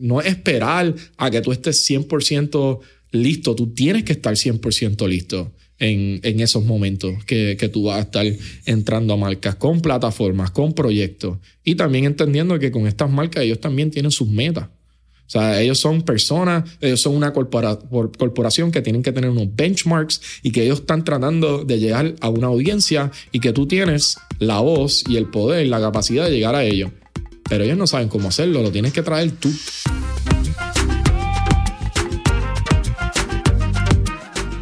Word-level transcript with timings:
no 0.00 0.20
esperar 0.20 0.94
a 1.16 1.30
que 1.30 1.40
tú 1.40 1.52
estés 1.52 1.88
100% 1.88 2.80
listo, 3.12 3.54
tú 3.54 3.72
tienes 3.72 4.04
que 4.04 4.12
estar 4.12 4.34
100% 4.34 5.08
listo 5.08 5.52
en, 5.78 6.20
en, 6.22 6.40
esos 6.40 6.64
momentos 6.64 7.24
que, 7.24 7.56
que, 7.58 7.68
tú 7.68 7.84
vas 7.84 7.98
a 7.98 8.00
estar 8.02 8.26
entrando 8.66 9.14
a 9.14 9.16
marcas 9.16 9.56
con 9.56 9.80
plataformas, 9.80 10.50
con 10.50 10.74
proyectos 10.74 11.38
y 11.64 11.74
también 11.74 12.04
entendiendo 12.04 12.58
que 12.58 12.70
con 12.70 12.86
estas 12.86 13.10
marcas 13.10 13.44
ellos 13.44 13.60
también 13.60 13.90
tienen 13.90 14.10
sus 14.10 14.28
metas. 14.28 14.68
O 15.30 15.32
sea, 15.32 15.60
ellos 15.60 15.78
son 15.78 16.02
personas, 16.02 16.68
ellos 16.80 17.00
son 17.00 17.14
una 17.14 17.32
corporación 17.32 18.72
que 18.72 18.82
tienen 18.82 19.00
que 19.00 19.12
tener 19.12 19.30
unos 19.30 19.54
benchmarks 19.54 20.20
y 20.42 20.50
que 20.50 20.64
ellos 20.64 20.80
están 20.80 21.04
tratando 21.04 21.64
de 21.64 21.78
llegar 21.78 22.16
a 22.20 22.28
una 22.28 22.48
audiencia 22.48 23.12
y 23.30 23.38
que 23.38 23.52
tú 23.52 23.68
tienes 23.68 24.16
la 24.40 24.58
voz 24.58 25.04
y 25.08 25.16
el 25.16 25.26
poder, 25.26 25.68
la 25.68 25.80
capacidad 25.80 26.24
de 26.24 26.32
llegar 26.32 26.56
a 26.56 26.64
ellos. 26.64 26.90
Pero 27.50 27.64
ellos 27.64 27.76
no 27.76 27.88
saben 27.88 28.08
cómo 28.08 28.28
hacerlo, 28.28 28.62
lo 28.62 28.70
tienes 28.70 28.92
que 28.92 29.02
traer 29.02 29.32
tú. 29.32 29.50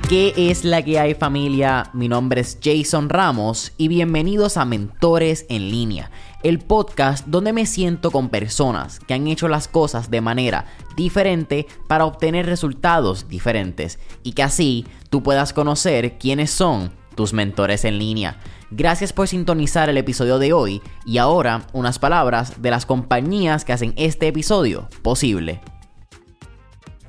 ¿Qué 0.08 0.32
es 0.34 0.64
la 0.64 0.82
que 0.82 0.98
hay 0.98 1.12
familia? 1.12 1.90
Mi 1.92 2.08
nombre 2.08 2.40
es 2.40 2.58
Jason 2.64 3.10
Ramos 3.10 3.72
y 3.76 3.88
bienvenidos 3.88 4.56
a 4.56 4.64
Mentores 4.64 5.44
en 5.50 5.70
línea, 5.70 6.10
el 6.42 6.60
podcast 6.60 7.26
donde 7.26 7.52
me 7.52 7.66
siento 7.66 8.10
con 8.10 8.30
personas 8.30 9.00
que 9.00 9.12
han 9.12 9.26
hecho 9.26 9.48
las 9.48 9.68
cosas 9.68 10.10
de 10.10 10.22
manera 10.22 10.64
diferente 10.96 11.66
para 11.88 12.06
obtener 12.06 12.46
resultados 12.46 13.28
diferentes 13.28 13.98
y 14.22 14.32
que 14.32 14.42
así 14.42 14.86
tú 15.10 15.22
puedas 15.22 15.52
conocer 15.52 16.16
quiénes 16.16 16.50
son 16.50 16.90
tus 17.14 17.34
mentores 17.34 17.84
en 17.84 17.98
línea. 17.98 18.38
Gracias 18.70 19.14
por 19.14 19.28
sintonizar 19.28 19.88
el 19.88 19.96
episodio 19.96 20.38
de 20.38 20.52
hoy 20.52 20.82
y 21.06 21.16
ahora 21.16 21.62
unas 21.72 21.98
palabras 21.98 22.60
de 22.60 22.70
las 22.70 22.84
compañías 22.84 23.64
que 23.64 23.72
hacen 23.72 23.94
este 23.96 24.28
episodio 24.28 24.88
posible. 25.00 25.62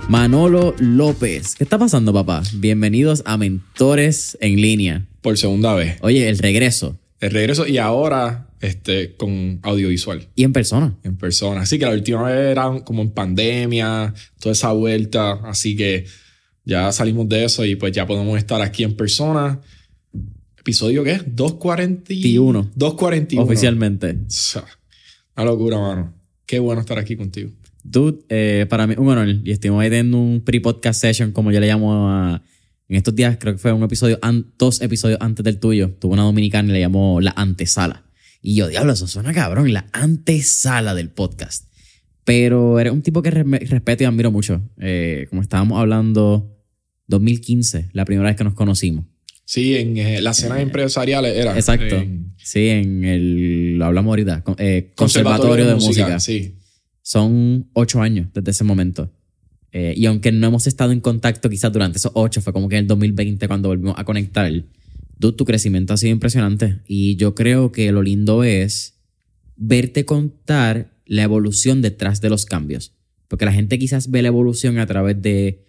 Manolo 0.08 0.74
López. 0.78 1.54
¿Qué 1.54 1.62
está 1.64 1.78
pasando, 1.78 2.12
papá? 2.12 2.42
Bienvenidos 2.54 3.22
a 3.24 3.38
Mentores 3.38 4.36
en 4.40 4.56
línea. 4.56 5.06
Por 5.22 5.38
segunda 5.38 5.74
vez. 5.74 5.96
Oye, 6.02 6.28
el 6.28 6.36
regreso. 6.38 6.98
El 7.20 7.30
regreso 7.30 7.68
y 7.68 7.78
ahora 7.78 8.48
este, 8.62 9.16
con 9.16 9.58
audiovisual. 9.62 10.28
Y 10.36 10.44
en 10.44 10.52
persona. 10.52 10.96
En 11.02 11.16
persona. 11.16 11.62
Así 11.62 11.78
que 11.78 11.84
la 11.84 11.90
última 11.90 12.22
vez 12.22 12.52
era 12.52 12.80
como 12.84 13.02
en 13.02 13.10
pandemia, 13.10 14.14
toda 14.38 14.52
esa 14.52 14.72
vuelta. 14.72 15.32
Así 15.44 15.76
que 15.76 16.06
ya 16.64 16.92
salimos 16.92 17.28
de 17.28 17.44
eso 17.44 17.64
y 17.64 17.74
pues 17.74 17.92
ya 17.92 18.06
podemos 18.06 18.38
estar 18.38 18.62
aquí 18.62 18.84
en 18.84 18.96
persona. 18.96 19.60
¿Episodio 20.58 21.02
qué? 21.02 21.20
241. 21.26 22.70
241. 22.76 23.44
Oficialmente. 23.44 24.16
Una 25.36 25.44
locura, 25.44 25.78
mano. 25.78 26.14
Qué 26.46 26.60
bueno 26.60 26.80
estar 26.80 26.98
aquí 26.98 27.16
contigo. 27.16 27.50
Dude, 27.82 28.20
eh, 28.28 28.66
para 28.70 28.86
mí 28.86 28.94
un 28.96 29.08
honor. 29.08 29.28
Y 29.44 29.50
estuvimos 29.50 29.82
ahí 29.82 29.90
teniendo 29.90 30.18
un 30.18 30.40
pre-podcast 30.40 31.00
session, 31.00 31.32
como 31.32 31.50
yo 31.50 31.58
le 31.58 31.66
llamo 31.66 32.08
a... 32.08 32.42
En 32.88 32.96
estos 32.96 33.14
días, 33.14 33.38
creo 33.40 33.54
que 33.54 33.58
fue 33.58 33.72
un 33.72 33.82
episodio, 33.82 34.20
dos 34.58 34.82
episodios 34.82 35.18
antes 35.20 35.42
del 35.42 35.58
tuyo. 35.58 35.90
Tuvo 35.98 36.12
una 36.12 36.22
dominicana 36.22 36.68
y 36.68 36.72
le 36.72 36.80
llamó 36.80 37.20
La 37.20 37.32
Antesala. 37.34 38.04
Y 38.42 38.56
yo, 38.56 38.66
diablo, 38.66 38.92
eso 38.92 39.06
suena 39.06 39.32
cabrón, 39.32 39.72
la 39.72 39.86
antesala 39.92 40.97
del 40.97 41.10
podcast. 41.10 41.69
Pero 42.25 42.80
eres 42.80 42.92
un 42.92 43.03
tipo 43.03 43.22
que 43.22 43.30
respeto 43.30 44.03
y 44.03 44.06
admiro 44.06 44.32
mucho. 44.32 44.60
Eh, 44.78 45.26
como 45.30 45.42
estábamos 45.42 45.78
hablando, 45.80 46.56
2015, 47.06 47.91
la 47.92 48.04
primera 48.04 48.28
vez 48.28 48.36
que 48.36 48.44
nos 48.44 48.54
conocimos. 48.54 49.04
Sí, 49.44 49.76
en 49.76 49.97
eh, 49.97 50.20
las 50.20 50.38
cenas 50.38 50.58
eh, 50.58 50.62
empresariales 50.62 51.36
era. 51.36 51.54
Exacto. 51.54 52.04
sí, 52.36 52.69
en 52.69 53.04
el. 53.04 53.78
Lo 53.78 53.86
hablamos 53.86 54.10
ahorita. 54.10 54.44
Conservatorio, 54.97 55.66
de, 55.66 55.75
música, 55.76 56.19
Sí. 56.19 56.56
Son 57.00 57.69
ocho 57.72 58.00
años 58.00 58.28
desde 58.32 58.52
ese 58.52 58.64
momento. 58.64 59.12
y 59.72 60.06
aunque 60.06 60.31
no 60.31 60.47
hemos 60.47 60.66
estado 60.66 60.92
en 60.92 61.00
contacto 61.00 61.48
quizás 61.48 61.72
durante 61.72 61.98
esos 61.98 62.12
ocho, 62.14 62.41
fue 62.41 62.52
como 62.52 62.69
que 62.69 62.76
en 62.76 62.82
el 62.82 62.86
2020 62.88 63.47
cuando 63.47 63.69
volvimos 63.69 63.94
a 63.97 64.04
conectar. 64.04 64.50
Tu 65.30 65.44
crecimiento 65.44 65.94
ha 65.94 65.96
sido 65.96 66.12
impresionante. 66.12 66.80
Y 66.88 67.14
yo 67.16 67.34
creo 67.34 67.70
que 67.70 67.92
lo 67.92 68.02
lindo 68.02 68.42
es 68.42 68.98
verte 69.56 70.04
contar 70.04 70.92
la 71.06 71.22
evolución 71.22 71.82
detrás 71.82 72.20
de 72.20 72.30
los 72.30 72.46
cambios. 72.46 72.94
Porque 73.28 73.44
la 73.44 73.52
gente 73.52 73.78
quizás 73.78 74.10
ve 74.10 74.22
la 74.22 74.28
evolución 74.28 74.78
a 74.78 74.86
través 74.86 75.22
de, 75.22 75.64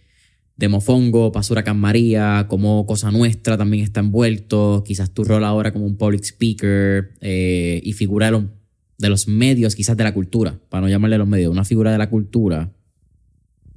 de 0.57 0.67
Mofongo, 0.67 1.31
Pasura 1.31 1.73
María, 1.73 2.47
como 2.49 2.85
Cosa 2.85 3.11
Nuestra 3.11 3.57
también 3.57 3.83
está 3.83 3.99
envuelto, 3.99 4.83
quizás 4.85 5.13
tu 5.13 5.23
rol 5.23 5.43
ahora 5.43 5.71
como 5.71 5.85
un 5.85 5.97
public 5.97 6.23
speaker 6.23 7.11
eh, 7.21 7.79
y 7.83 7.93
figura 7.93 8.31
de, 8.31 8.47
de 8.97 9.09
los 9.09 9.27
medios, 9.27 9.75
quizás 9.75 9.95
de 9.95 10.03
la 10.03 10.13
cultura, 10.13 10.59
para 10.69 10.81
no 10.81 10.89
llamarle 10.89 11.17
los 11.17 11.27
medios, 11.27 11.51
una 11.51 11.63
figura 11.63 11.91
de 11.91 11.97
la 11.97 12.09
cultura. 12.09 12.73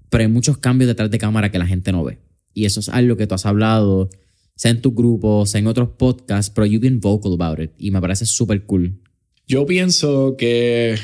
Pero 0.09 0.23
hay 0.23 0.31
muchos 0.31 0.59
cambios 0.59 0.89
detrás 0.89 1.11
de 1.11 1.19
cámara 1.19 1.51
que 1.51 1.59
la 1.59 1.67
gente 1.67 1.93
no 1.93 2.05
ve. 2.05 2.19
Y 2.55 2.65
eso 2.65 2.81
es 2.81 2.89
algo 2.89 3.17
que 3.17 3.27
tú 3.27 3.35
has 3.35 3.45
hablado, 3.45 4.09
sea 4.57 4.73
en 4.73 4.83
tu 4.83 4.93
grupo, 4.93 5.47
sea 5.47 5.61
en 5.61 5.69
otros 5.69 5.91
podcasts, 5.97 6.51
pero 6.53 6.67
you've 6.67 6.81
been 6.81 6.99
vocal 7.01 7.33
about 7.35 7.61
it. 7.63 7.71
Y 7.79 7.93
me 7.93 8.01
parece 8.01 8.27
súper 8.27 8.65
cool. 8.65 8.99
Yo 9.47 9.65
pienso 9.65 10.35
que 10.37 10.97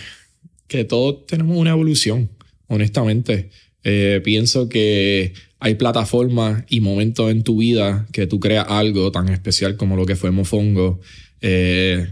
que 0.73 0.85
todos 0.85 1.27
tenemos 1.27 1.59
una 1.59 1.73
evolución, 1.73 2.31
honestamente. 2.67 3.51
Eh, 3.85 4.23
pienso 4.25 4.71
que 4.71 5.35
hay 5.59 5.75
plataformas 5.75 6.65
y 6.71 6.81
momentos 6.81 7.31
en 7.31 7.43
tu 7.43 7.59
vida 7.59 8.07
que 8.11 8.27
tú 8.27 8.41
creas 8.41 8.65
algo 8.69 9.13
tan 9.13 9.29
especial 9.29 9.77
como 9.77 9.97
lo 9.97 10.07
que 10.07 10.17
fue 10.17 10.31
Mofongo 10.31 10.99
eh, 11.43 12.09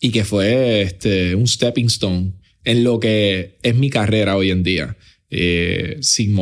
y 0.00 0.10
que 0.10 0.24
fue 0.24 0.82
este, 0.82 1.36
un 1.36 1.46
stepping 1.46 1.86
stone 1.86 2.32
en 2.64 2.82
lo 2.82 2.98
que 2.98 3.56
es 3.62 3.74
mi 3.76 3.88
carrera 3.88 4.36
hoy 4.36 4.50
en 4.50 4.64
día. 4.64 4.96
Eh, 5.34 5.96
sin 6.02 6.34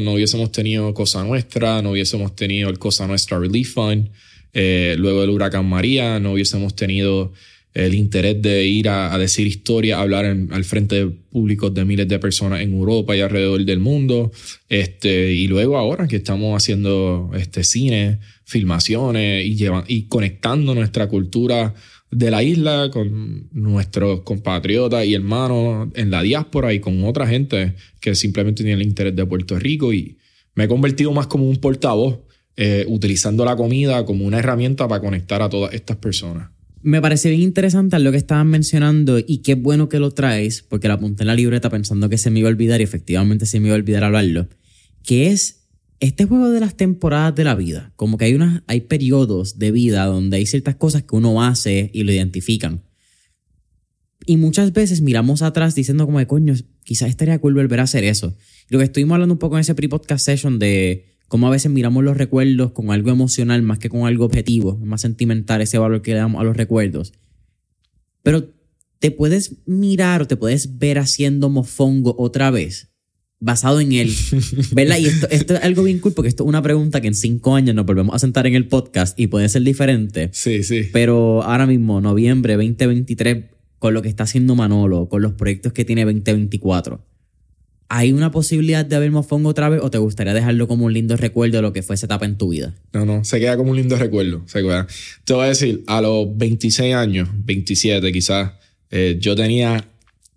no 0.00 0.12
hubiésemos 0.12 0.50
tenido 0.50 0.92
Cosa 0.92 1.22
Nuestra, 1.22 1.80
no 1.80 1.92
hubiésemos 1.92 2.34
tenido 2.34 2.68
el 2.68 2.78
Cosa 2.80 3.06
Nuestra 3.06 3.38
Relief 3.38 3.74
Fund, 3.74 4.10
luego 4.52 5.20
del 5.20 5.30
huracán 5.30 5.68
María, 5.68 6.18
no 6.18 6.32
hubiésemos 6.32 6.74
tenido 6.74 7.32
el 7.76 7.94
interés 7.94 8.40
de 8.40 8.64
ir 8.64 8.88
a, 8.88 9.16
decir 9.18 9.46
historia, 9.46 10.00
hablar 10.00 10.24
al 10.24 10.64
frente 10.64 10.96
de 10.96 11.06
públicos 11.06 11.74
de 11.74 11.84
miles 11.84 12.08
de 12.08 12.18
personas 12.18 12.62
en 12.62 12.72
Europa 12.72 13.14
y 13.14 13.20
alrededor 13.20 13.62
del 13.64 13.80
mundo. 13.80 14.32
Este, 14.68 15.32
y 15.34 15.46
luego 15.46 15.76
ahora 15.76 16.08
que 16.08 16.16
estamos 16.16 16.56
haciendo 16.56 17.30
este, 17.34 17.64
cine, 17.64 18.18
filmaciones 18.44 19.44
y, 19.44 19.66
y 19.88 20.02
conectando 20.04 20.74
nuestra 20.74 21.06
cultura 21.06 21.74
de 22.10 22.30
la 22.30 22.42
isla 22.42 22.90
con 22.92 23.48
nuestros 23.52 24.20
compatriotas 24.20 25.04
y 25.06 25.14
hermanos 25.14 25.88
en 25.94 26.10
la 26.10 26.22
diáspora 26.22 26.72
y 26.72 26.80
con 26.80 27.04
otra 27.04 27.26
gente 27.26 27.74
que 28.00 28.14
simplemente 28.14 28.62
tiene 28.62 28.80
el 28.80 28.86
interés 28.86 29.14
de 29.16 29.26
Puerto 29.26 29.58
Rico. 29.58 29.92
Y 29.92 30.18
me 30.54 30.64
he 30.64 30.68
convertido 30.68 31.12
más 31.12 31.26
como 31.26 31.48
un 31.48 31.56
portavoz, 31.56 32.20
eh, 32.56 32.86
utilizando 32.88 33.44
la 33.44 33.56
comida 33.56 34.04
como 34.06 34.24
una 34.24 34.38
herramienta 34.38 34.88
para 34.88 35.00
conectar 35.00 35.42
a 35.42 35.48
todas 35.48 35.74
estas 35.74 35.96
personas. 35.96 36.48
Me 36.82 37.02
parece 37.02 37.28
bien 37.30 37.42
interesante 37.42 37.98
lo 37.98 38.12
que 38.12 38.16
estaban 38.16 38.46
mencionando 38.46 39.18
y 39.18 39.38
qué 39.38 39.56
bueno 39.56 39.88
que 39.88 39.98
lo 39.98 40.12
traes, 40.12 40.62
porque 40.62 40.88
lo 40.88 40.94
apunté 40.94 41.24
en 41.24 41.26
la 41.26 41.34
libreta 41.34 41.68
pensando 41.68 42.08
que 42.08 42.16
se 42.16 42.30
me 42.30 42.38
iba 42.38 42.48
a 42.48 42.52
olvidar 42.52 42.80
y 42.80 42.84
efectivamente 42.84 43.44
se 43.44 43.58
me 43.60 43.66
iba 43.66 43.74
a 43.74 43.78
olvidar 43.78 44.04
hablarlo, 44.04 44.48
que 45.02 45.26
es 45.30 45.65
este 46.00 46.24
juego 46.26 46.50
de 46.50 46.60
las 46.60 46.76
temporadas 46.76 47.34
de 47.34 47.44
la 47.44 47.54
vida, 47.54 47.92
como 47.96 48.18
que 48.18 48.26
hay, 48.26 48.34
unas, 48.34 48.62
hay 48.66 48.82
periodos 48.82 49.58
de 49.58 49.70
vida 49.70 50.04
donde 50.06 50.36
hay 50.36 50.46
ciertas 50.46 50.76
cosas 50.76 51.02
que 51.04 51.16
uno 51.16 51.42
hace 51.42 51.90
y 51.92 52.02
lo 52.04 52.12
identifican. 52.12 52.82
Y 54.26 54.36
muchas 54.36 54.72
veces 54.72 55.00
miramos 55.00 55.42
atrás 55.42 55.74
diciendo 55.74 56.04
como 56.04 56.18
de 56.18 56.26
coño, 56.26 56.54
quizás 56.82 57.08
estaría 57.08 57.38
cool 57.38 57.54
volver 57.54 57.80
a 57.80 57.84
hacer 57.84 58.04
eso. 58.04 58.36
Lo 58.68 58.78
que 58.78 58.84
estuvimos 58.84 59.14
hablando 59.14 59.34
un 59.34 59.38
poco 59.38 59.56
en 59.56 59.60
ese 59.60 59.74
pre-podcast 59.74 60.24
session 60.24 60.58
de 60.58 61.16
cómo 61.28 61.46
a 61.46 61.50
veces 61.50 61.70
miramos 61.70 62.04
los 62.04 62.16
recuerdos 62.16 62.72
con 62.72 62.90
algo 62.90 63.10
emocional 63.10 63.62
más 63.62 63.78
que 63.78 63.88
con 63.88 64.06
algo 64.06 64.24
objetivo, 64.24 64.76
más 64.78 65.00
sentimental 65.00 65.62
ese 65.62 65.78
valor 65.78 66.02
que 66.02 66.12
le 66.12 66.18
damos 66.18 66.40
a 66.40 66.44
los 66.44 66.56
recuerdos. 66.56 67.12
Pero 68.22 68.52
te 68.98 69.12
puedes 69.12 69.66
mirar 69.66 70.22
o 70.22 70.26
te 70.26 70.36
puedes 70.36 70.78
ver 70.78 70.98
haciendo 70.98 71.48
mofongo 71.48 72.16
otra 72.18 72.50
vez 72.50 72.95
basado 73.40 73.80
en 73.80 73.92
él. 73.92 74.12
¿Verdad? 74.72 74.98
Y 74.98 75.06
esto, 75.06 75.28
esto, 75.30 75.54
es 75.54 75.62
algo 75.62 75.82
bien 75.82 75.98
cool 75.98 76.12
porque 76.12 76.28
esto 76.28 76.44
es 76.44 76.48
una 76.48 76.62
pregunta 76.62 77.00
que 77.00 77.08
en 77.08 77.14
cinco 77.14 77.54
años 77.54 77.74
nos 77.74 77.86
volvemos 77.86 78.14
a 78.14 78.18
sentar 78.18 78.46
en 78.46 78.54
el 78.54 78.66
podcast 78.66 79.18
y 79.18 79.26
puede 79.26 79.48
ser 79.48 79.62
diferente. 79.62 80.30
Sí, 80.32 80.62
sí. 80.62 80.88
Pero 80.92 81.42
ahora 81.42 81.66
mismo, 81.66 82.00
noviembre 82.00 82.54
2023, 82.54 83.44
con 83.78 83.94
lo 83.94 84.02
que 84.02 84.08
está 84.08 84.24
haciendo 84.24 84.54
Manolo, 84.54 85.08
con 85.08 85.22
los 85.22 85.32
proyectos 85.32 85.72
que 85.72 85.84
tiene 85.84 86.04
2024, 86.04 87.04
¿hay 87.88 88.12
una 88.12 88.30
posibilidad 88.30 88.84
de 88.84 88.98
ver 88.98 89.10
Mofongo 89.10 89.50
otra 89.50 89.68
vez 89.68 89.80
o 89.82 89.90
te 89.90 89.98
gustaría 89.98 90.34
dejarlo 90.34 90.66
como 90.66 90.86
un 90.86 90.92
lindo 90.92 91.16
recuerdo 91.16 91.56
de 91.56 91.62
lo 91.62 91.72
que 91.72 91.82
fue 91.82 91.94
esa 91.94 92.06
etapa 92.06 92.24
en 92.24 92.38
tu 92.38 92.48
vida? 92.48 92.74
No, 92.92 93.04
no, 93.04 93.24
se 93.24 93.38
queda 93.38 93.56
como 93.56 93.70
un 93.70 93.76
lindo 93.76 93.96
recuerdo. 93.96 94.42
Se 94.46 94.62
queda. 94.62 94.86
Te 95.24 95.34
voy 95.34 95.44
a 95.44 95.48
decir, 95.48 95.84
a 95.86 96.00
los 96.00 96.36
26 96.36 96.94
años, 96.94 97.28
27 97.44 98.12
quizás, 98.12 98.52
eh, 98.90 99.18
yo 99.20 99.36
tenía 99.36 99.84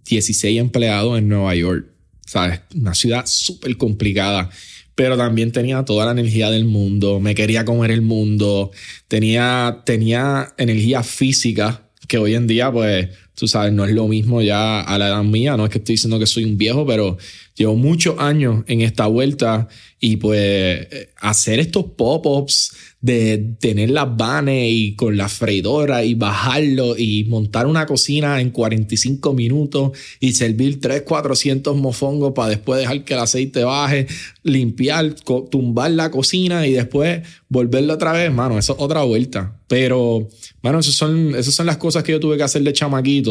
16 0.08 0.60
empleados 0.60 1.18
en 1.18 1.30
Nueva 1.30 1.56
York. 1.56 1.88
¿Sabes? 2.30 2.62
Una 2.76 2.94
ciudad 2.94 3.24
súper 3.26 3.76
complicada 3.76 4.50
pero 4.94 5.16
también 5.16 5.54
tenía 5.54 5.86
toda 5.86 6.04
la 6.06 6.12
energía 6.12 6.52
del 6.52 6.66
mundo, 6.66 7.22
me 7.22 7.34
quería 7.34 7.64
comer 7.64 7.90
el 7.90 8.02
mundo, 8.02 8.72
tenía, 9.08 9.82
tenía 9.86 10.54
energía 10.58 11.04
física 11.04 11.90
que 12.06 12.18
hoy 12.18 12.36
en 12.36 12.48
día, 12.48 12.70
pues, 12.70 13.08
tú 13.40 13.48
sabes, 13.48 13.72
no 13.72 13.86
es 13.86 13.92
lo 13.92 14.08
mismo 14.08 14.42
ya 14.42 14.82
a 14.82 14.98
la 14.98 15.08
edad 15.08 15.24
mía, 15.24 15.56
no 15.56 15.64
es 15.64 15.70
que 15.72 15.78
estoy 15.78 15.94
diciendo 15.94 16.20
que 16.20 16.28
soy 16.28 16.44
un 16.44 16.58
viejo, 16.58 16.86
pero 16.86 17.18
llevo 17.56 17.76
muchos 17.76 18.20
años 18.20 18.64
en 18.68 18.82
esta 18.82 19.08
vuelta 19.08 19.70
y 20.00 20.18
pues 20.18 20.88
hacer 21.20 21.60
estos 21.60 21.86
pop-ups 21.98 22.72
de 23.02 23.38
tener 23.60 23.92
las 23.92 24.16
vanes 24.18 24.70
y 24.72 24.96
con 24.96 25.16
la 25.16 25.30
freidora 25.30 26.04
y 26.04 26.16
bajarlo 26.16 26.98
y 26.98 27.24
montar 27.26 27.66
una 27.66 27.86
cocina 27.86 28.42
en 28.42 28.52
45 28.52 29.34
minutos 29.34 29.98
y 30.20 30.34
servir 30.34 30.82
3, 30.82 31.04
400 31.04 31.78
mofongos 31.78 32.34
para 32.34 32.50
después 32.50 32.80
dejar 32.80 33.06
que 33.06 33.14
el 33.14 33.20
aceite 33.22 33.64
baje, 33.64 34.08
limpiar, 34.44 35.16
tumbar 35.50 35.92
la 35.92 36.12
cocina 36.12 36.68
y 36.68 36.74
después 36.74 37.22
volverlo 37.48 37.94
otra 37.94 38.12
vez, 38.12 38.32
mano, 38.34 38.60
eso 38.60 38.74
es 38.74 38.80
otra 38.82 39.04
vuelta. 39.04 39.56
Pero, 39.68 40.28
mano, 40.62 40.80
esas 40.80 40.96
son, 40.96 41.36
esas 41.36 41.54
son 41.54 41.68
las 41.68 41.78
cosas 41.78 42.04
que 42.04 42.12
yo 42.12 42.20
tuve 42.20 42.38
que 42.38 42.44
hacer 42.44 42.64
de 42.64 42.74
chamaquito 42.74 43.29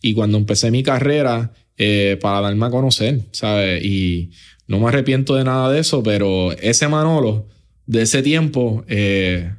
y 0.00 0.14
cuando 0.14 0.38
empecé 0.38 0.70
mi 0.70 0.82
carrera 0.82 1.52
eh, 1.76 2.18
para 2.20 2.40
darme 2.40 2.66
a 2.66 2.70
conocer, 2.70 3.22
¿sabes? 3.32 3.84
Y 3.84 4.30
no 4.66 4.80
me 4.80 4.88
arrepiento 4.88 5.34
de 5.34 5.44
nada 5.44 5.70
de 5.70 5.80
eso, 5.80 6.02
pero 6.02 6.52
ese 6.52 6.88
Manolo 6.88 7.46
de 7.86 8.02
ese 8.02 8.22
tiempo 8.22 8.84
eh, 8.88 9.52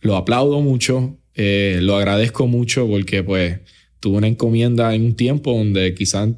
lo 0.00 0.16
aplaudo 0.16 0.60
mucho, 0.60 1.18
eh, 1.34 1.78
lo 1.82 1.96
agradezco 1.96 2.46
mucho 2.46 2.86
porque 2.88 3.22
pues 3.22 3.60
tuve 4.00 4.18
una 4.18 4.26
encomienda 4.26 4.94
en 4.94 5.04
un 5.04 5.14
tiempo 5.14 5.56
donde 5.56 5.94
quizás 5.94 6.30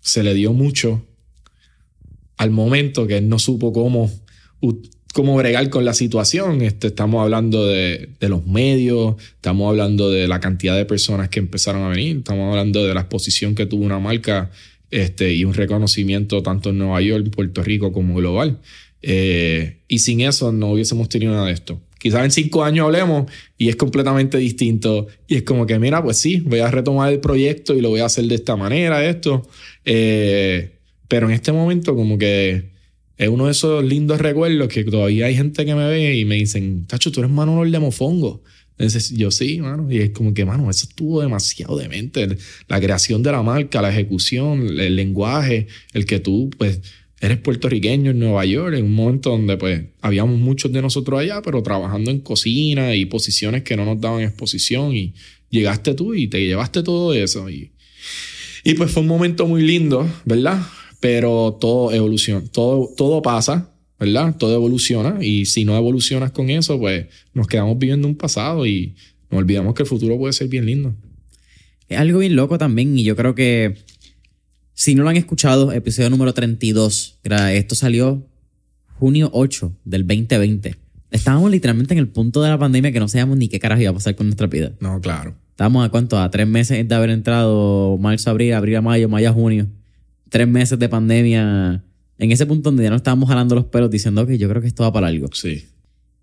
se 0.00 0.22
le 0.22 0.34
dio 0.34 0.52
mucho 0.52 1.04
al 2.36 2.50
momento 2.50 3.06
que 3.06 3.18
él 3.18 3.28
no 3.28 3.38
supo 3.38 3.72
cómo, 3.72 4.10
cómo 5.14 5.34
bregar 5.36 5.70
con 5.70 5.86
la 5.86 5.94
situación. 5.94 6.60
Este, 6.60 6.88
estamos 6.88 7.22
hablando 7.22 7.66
de, 7.66 8.10
de, 8.20 8.28
los 8.28 8.46
medios, 8.46 9.14
estamos 9.36 9.70
hablando 9.70 10.10
de 10.10 10.28
la 10.28 10.40
cantidad 10.40 10.76
de 10.76 10.84
personas 10.84 11.30
que 11.30 11.38
empezaron 11.38 11.82
a 11.82 11.88
venir, 11.88 12.18
estamos 12.18 12.50
hablando 12.50 12.84
de 12.84 12.92
la 12.92 13.00
exposición 13.00 13.54
que 13.54 13.64
tuvo 13.64 13.84
una 13.84 14.00
marca 14.00 14.50
este, 14.90 15.32
y 15.32 15.44
un 15.44 15.54
reconocimiento 15.54 16.42
tanto 16.42 16.70
en 16.70 16.78
Nueva 16.78 17.00
York, 17.00 17.30
Puerto 17.30 17.62
Rico 17.62 17.92
como 17.92 18.16
global. 18.16 18.58
Eh, 19.02 19.78
y 19.86 20.00
sin 20.00 20.20
eso 20.20 20.50
no 20.50 20.70
hubiésemos 20.70 21.08
tenido 21.08 21.32
nada 21.32 21.46
de 21.46 21.52
esto. 21.52 21.80
Quizás 21.98 22.24
en 22.24 22.30
cinco 22.32 22.64
años 22.64 22.84
hablemos 22.84 23.30
y 23.56 23.68
es 23.68 23.76
completamente 23.76 24.36
distinto. 24.36 25.06
Y 25.26 25.36
es 25.36 25.42
como 25.44 25.64
que, 25.66 25.78
mira, 25.78 26.02
pues 26.02 26.18
sí, 26.18 26.42
voy 26.44 26.58
a 26.58 26.70
retomar 26.70 27.12
el 27.12 27.20
proyecto 27.20 27.74
y 27.74 27.80
lo 27.80 27.90
voy 27.90 28.00
a 28.00 28.06
hacer 28.06 28.24
de 28.26 28.34
esta 28.34 28.56
manera, 28.56 29.04
esto. 29.08 29.48
Eh, 29.84 30.78
pero 31.08 31.26
en 31.26 31.32
este 31.32 31.52
momento 31.52 31.94
como 31.94 32.18
que 32.18 32.73
es 33.16 33.28
uno 33.28 33.46
de 33.46 33.52
esos 33.52 33.84
lindos 33.84 34.20
recuerdos 34.20 34.68
que 34.68 34.84
todavía 34.84 35.26
hay 35.26 35.36
gente 35.36 35.64
que 35.64 35.74
me 35.74 35.86
ve 35.88 36.16
y 36.16 36.24
me 36.24 36.36
dicen, 36.36 36.86
Tacho, 36.86 37.12
tú 37.12 37.20
eres 37.20 37.30
Manolo 37.30 37.70
de 37.70 37.78
Mofongo. 37.78 38.42
Entonces, 38.76 39.10
yo 39.10 39.30
sí, 39.30 39.60
mano. 39.60 39.90
Y 39.90 39.98
es 39.98 40.10
como 40.10 40.34
que, 40.34 40.44
mano, 40.44 40.68
eso 40.68 40.86
estuvo 40.88 41.20
demasiado 41.20 41.76
demente. 41.76 42.36
La 42.66 42.80
creación 42.80 43.22
de 43.22 43.30
la 43.30 43.42
marca, 43.42 43.80
la 43.80 43.90
ejecución, 43.90 44.80
el 44.80 44.96
lenguaje, 44.96 45.68
el 45.92 46.06
que 46.06 46.18
tú, 46.18 46.50
pues, 46.58 46.80
eres 47.20 47.38
puertorriqueño 47.38 48.10
en 48.10 48.18
Nueva 48.18 48.44
York, 48.44 48.74
en 48.76 48.86
un 48.86 48.94
momento 48.94 49.30
donde, 49.30 49.56
pues, 49.56 49.82
habíamos 50.00 50.38
muchos 50.38 50.72
de 50.72 50.82
nosotros 50.82 51.20
allá, 51.20 51.40
pero 51.40 51.62
trabajando 51.62 52.10
en 52.10 52.18
cocina 52.18 52.96
y 52.96 53.04
posiciones 53.06 53.62
que 53.62 53.76
no 53.76 53.84
nos 53.84 54.00
daban 54.00 54.22
exposición. 54.22 54.92
Y 54.92 55.14
llegaste 55.50 55.94
tú 55.94 56.14
y 56.14 56.26
te 56.26 56.44
llevaste 56.44 56.82
todo 56.82 57.14
eso. 57.14 57.48
Y, 57.48 57.70
y 58.64 58.74
pues 58.74 58.90
fue 58.90 59.02
un 59.02 59.08
momento 59.08 59.46
muy 59.46 59.62
lindo, 59.62 60.10
¿verdad? 60.24 60.60
Pero 61.04 61.58
todo 61.60 61.92
evoluciona, 61.92 62.42
todo, 62.50 62.88
todo 62.96 63.20
pasa 63.20 63.74
¿verdad? 63.98 64.34
Todo 64.38 64.54
evoluciona 64.54 65.18
y 65.22 65.44
si 65.44 65.66
no 65.66 65.76
evolucionas 65.76 66.32
con 66.32 66.48
eso, 66.48 66.78
pues 66.78 67.08
nos 67.34 67.46
quedamos 67.46 67.78
viviendo 67.78 68.08
un 68.08 68.14
pasado 68.14 68.66
y 68.66 68.94
nos 69.30 69.40
olvidamos 69.40 69.74
que 69.74 69.82
el 69.82 69.86
futuro 69.86 70.16
puede 70.16 70.32
ser 70.32 70.48
bien 70.48 70.64
lindo. 70.64 70.94
Es 71.90 71.98
algo 71.98 72.20
bien 72.20 72.36
loco 72.36 72.56
también 72.56 72.98
y 72.98 73.04
yo 73.04 73.16
creo 73.16 73.34
que 73.34 73.76
si 74.72 74.94
no 74.94 75.02
lo 75.02 75.10
han 75.10 75.18
escuchado, 75.18 75.72
episodio 75.72 76.08
número 76.08 76.32
32, 76.32 77.20
esto 77.52 77.74
salió 77.74 78.26
junio 78.98 79.28
8 79.34 79.76
del 79.84 80.06
2020. 80.06 80.74
Estábamos 81.10 81.50
literalmente 81.50 81.92
en 81.92 81.98
el 81.98 82.08
punto 82.08 82.42
de 82.42 82.48
la 82.48 82.58
pandemia 82.58 82.92
que 82.92 82.98
no 82.98 83.08
sabíamos 83.08 83.36
ni 83.36 83.48
qué 83.48 83.60
carajo 83.60 83.82
iba 83.82 83.90
a 83.90 83.94
pasar 83.94 84.14
con 84.16 84.28
nuestra 84.28 84.46
vida. 84.46 84.72
No, 84.80 85.02
claro. 85.02 85.34
Estábamos 85.50 85.86
a 85.86 85.90
cuánto? 85.90 86.18
A 86.18 86.30
tres 86.30 86.48
meses 86.48 86.88
de 86.88 86.94
haber 86.94 87.10
entrado 87.10 87.98
marzo, 87.98 88.30
abril, 88.30 88.54
abril 88.54 88.76
a 88.76 88.80
mayo, 88.80 89.10
mayo 89.10 89.28
a 89.28 89.32
junio. 89.34 89.68
Tres 90.34 90.48
meses 90.48 90.76
de 90.80 90.88
pandemia 90.88 91.84
en 92.18 92.32
ese 92.32 92.44
punto 92.44 92.70
donde 92.70 92.82
ya 92.82 92.90
no 92.90 92.96
estábamos 92.96 93.28
jalando 93.28 93.54
los 93.54 93.66
pelos 93.66 93.88
diciendo 93.88 94.26
que 94.26 94.36
yo 94.36 94.48
creo 94.48 94.60
que 94.60 94.66
esto 94.66 94.82
va 94.82 94.92
para 94.92 95.06
algo. 95.06 95.28
Sí. 95.32 95.62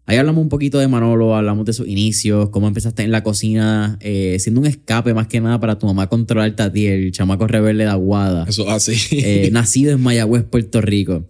Ahí 0.05 0.17
hablamos 0.17 0.41
un 0.41 0.49
poquito 0.49 0.79
de 0.79 0.89
Manolo, 0.89 1.33
hablamos 1.33 1.65
de 1.65 1.71
sus 1.71 1.87
inicios, 1.87 2.49
cómo 2.49 2.67
empezaste 2.67 3.03
en 3.03 3.11
la 3.11 3.23
cocina, 3.23 3.97
eh, 4.01 4.35
siendo 4.41 4.59
un 4.59 4.68
escape 4.68 5.13
más 5.13 5.27
que 5.27 5.39
nada 5.39 5.61
para 5.61 5.80
tu 5.80 5.85
mamá 5.85 6.09
controlarte 6.09 6.61
a 6.61 6.73
ti, 6.73 6.87
el 6.87 7.13
chamaco 7.13 7.47
rebelde 7.47 7.85
de 7.85 7.89
Aguada. 7.89 8.44
Eso 8.49 8.69
así. 8.69 8.97
Eh, 9.11 9.47
nacido 9.53 9.94
en 9.94 10.01
Mayagüez, 10.01 10.44
Puerto 10.44 10.81
Rico. 10.81 11.30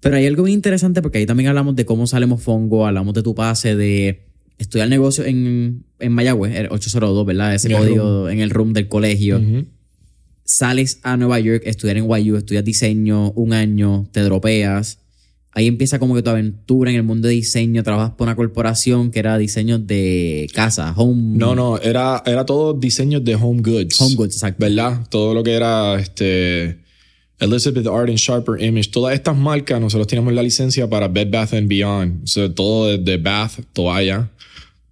Pero 0.00 0.16
hay 0.16 0.26
algo 0.26 0.42
muy 0.42 0.52
interesante 0.52 1.00
porque 1.00 1.16
ahí 1.16 1.24
también 1.24 1.48
hablamos 1.48 1.76
de 1.76 1.86
cómo 1.86 2.06
salimos 2.06 2.42
Fongo, 2.42 2.86
hablamos 2.86 3.14
de 3.14 3.22
tu 3.22 3.34
pase 3.34 3.74
de 3.74 4.26
estudiar 4.58 4.90
negocio 4.90 5.24
en, 5.24 5.86
en 5.98 6.12
Mayagüez, 6.12 6.56
el 6.56 6.66
802, 6.70 7.24
¿verdad? 7.24 7.54
Ese 7.54 7.72
código 7.72 8.28
en 8.28 8.40
el 8.40 8.50
room 8.50 8.74
del 8.74 8.86
colegio 8.86 9.40
sales 10.46 11.00
a 11.02 11.18
Nueva 11.18 11.38
York, 11.40 11.62
estudiar 11.66 11.98
en 11.98 12.08
YU, 12.08 12.36
estudias 12.36 12.64
diseño 12.64 13.32
un 13.32 13.52
año, 13.52 14.08
te 14.12 14.20
dropeas. 14.20 14.98
Ahí 15.50 15.66
empieza 15.66 15.98
como 15.98 16.14
que 16.14 16.22
tu 16.22 16.30
aventura 16.30 16.90
en 16.90 16.96
el 16.96 17.02
mundo 17.02 17.28
de 17.28 17.34
diseño. 17.34 17.82
Trabajas 17.82 18.12
por 18.14 18.26
una 18.26 18.36
corporación 18.36 19.10
que 19.10 19.18
era 19.18 19.38
diseño 19.38 19.78
de 19.78 20.48
casa, 20.54 20.92
home. 20.96 21.38
No, 21.38 21.54
no, 21.54 21.78
era, 21.78 22.22
era 22.26 22.44
todo 22.44 22.74
diseño 22.74 23.20
de 23.20 23.34
home 23.34 23.62
goods. 23.62 24.00
Home 24.00 24.16
goods, 24.16 24.34
exacto. 24.34 24.64
¿Verdad? 24.64 25.06
Todo 25.08 25.34
lo 25.34 25.42
que 25.42 25.54
era 25.54 25.98
este. 25.98 26.78
Elizabeth 27.38 27.86
Art 27.86 28.08
and 28.08 28.18
Sharper 28.18 28.62
Image, 28.62 28.90
todas 28.90 29.14
estas 29.14 29.36
marcas 29.36 29.78
nosotros 29.78 30.06
tenemos 30.06 30.32
la 30.32 30.42
licencia 30.42 30.88
para 30.88 31.08
Bed 31.08 31.30
Bath 31.30 31.52
and 31.52 31.68
Beyond. 31.68 32.24
O 32.24 32.26
sea, 32.26 32.54
todo 32.54 32.96
de 32.96 33.16
bath, 33.18 33.60
toalla, 33.74 34.30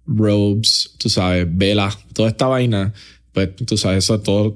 robes, 0.05 0.91
tú 0.97 1.09
sabes, 1.09 1.47
velas, 1.49 1.97
toda 2.13 2.29
esta 2.29 2.47
vaina. 2.47 2.93
Pues 3.33 3.55
tú 3.55 3.77
sabes, 3.77 4.03
eso, 4.03 4.19
todo, 4.19 4.51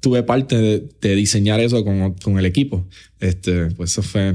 tuve 0.00 0.22
parte 0.22 0.56
de, 1.00 1.14
diseñar 1.14 1.60
eso 1.60 1.84
con, 1.84 2.14
con, 2.14 2.38
el 2.38 2.46
equipo. 2.46 2.86
Este, 3.20 3.66
pues 3.66 3.92
eso 3.92 4.02
fue. 4.02 4.34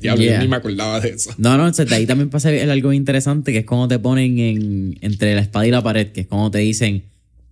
Diablo, 0.00 0.24
yeah. 0.24 0.40
ni 0.40 0.48
me 0.48 0.56
acordaba 0.56 1.00
de 1.00 1.10
eso. 1.10 1.34
No, 1.38 1.56
no, 1.56 1.70
de 1.70 1.94
ahí 1.94 2.06
también 2.06 2.30
pasa 2.30 2.48
algo 2.48 2.92
interesante 2.92 3.52
que 3.52 3.58
es 3.58 3.66
cuando 3.66 3.88
te 3.88 3.98
ponen 3.98 4.38
en, 4.38 4.98
entre 5.00 5.34
la 5.34 5.40
espada 5.40 5.66
y 5.66 5.70
la 5.70 5.82
pared, 5.82 6.08
que 6.12 6.22
es 6.22 6.26
cuando 6.26 6.50
te 6.50 6.58
dicen 6.58 7.04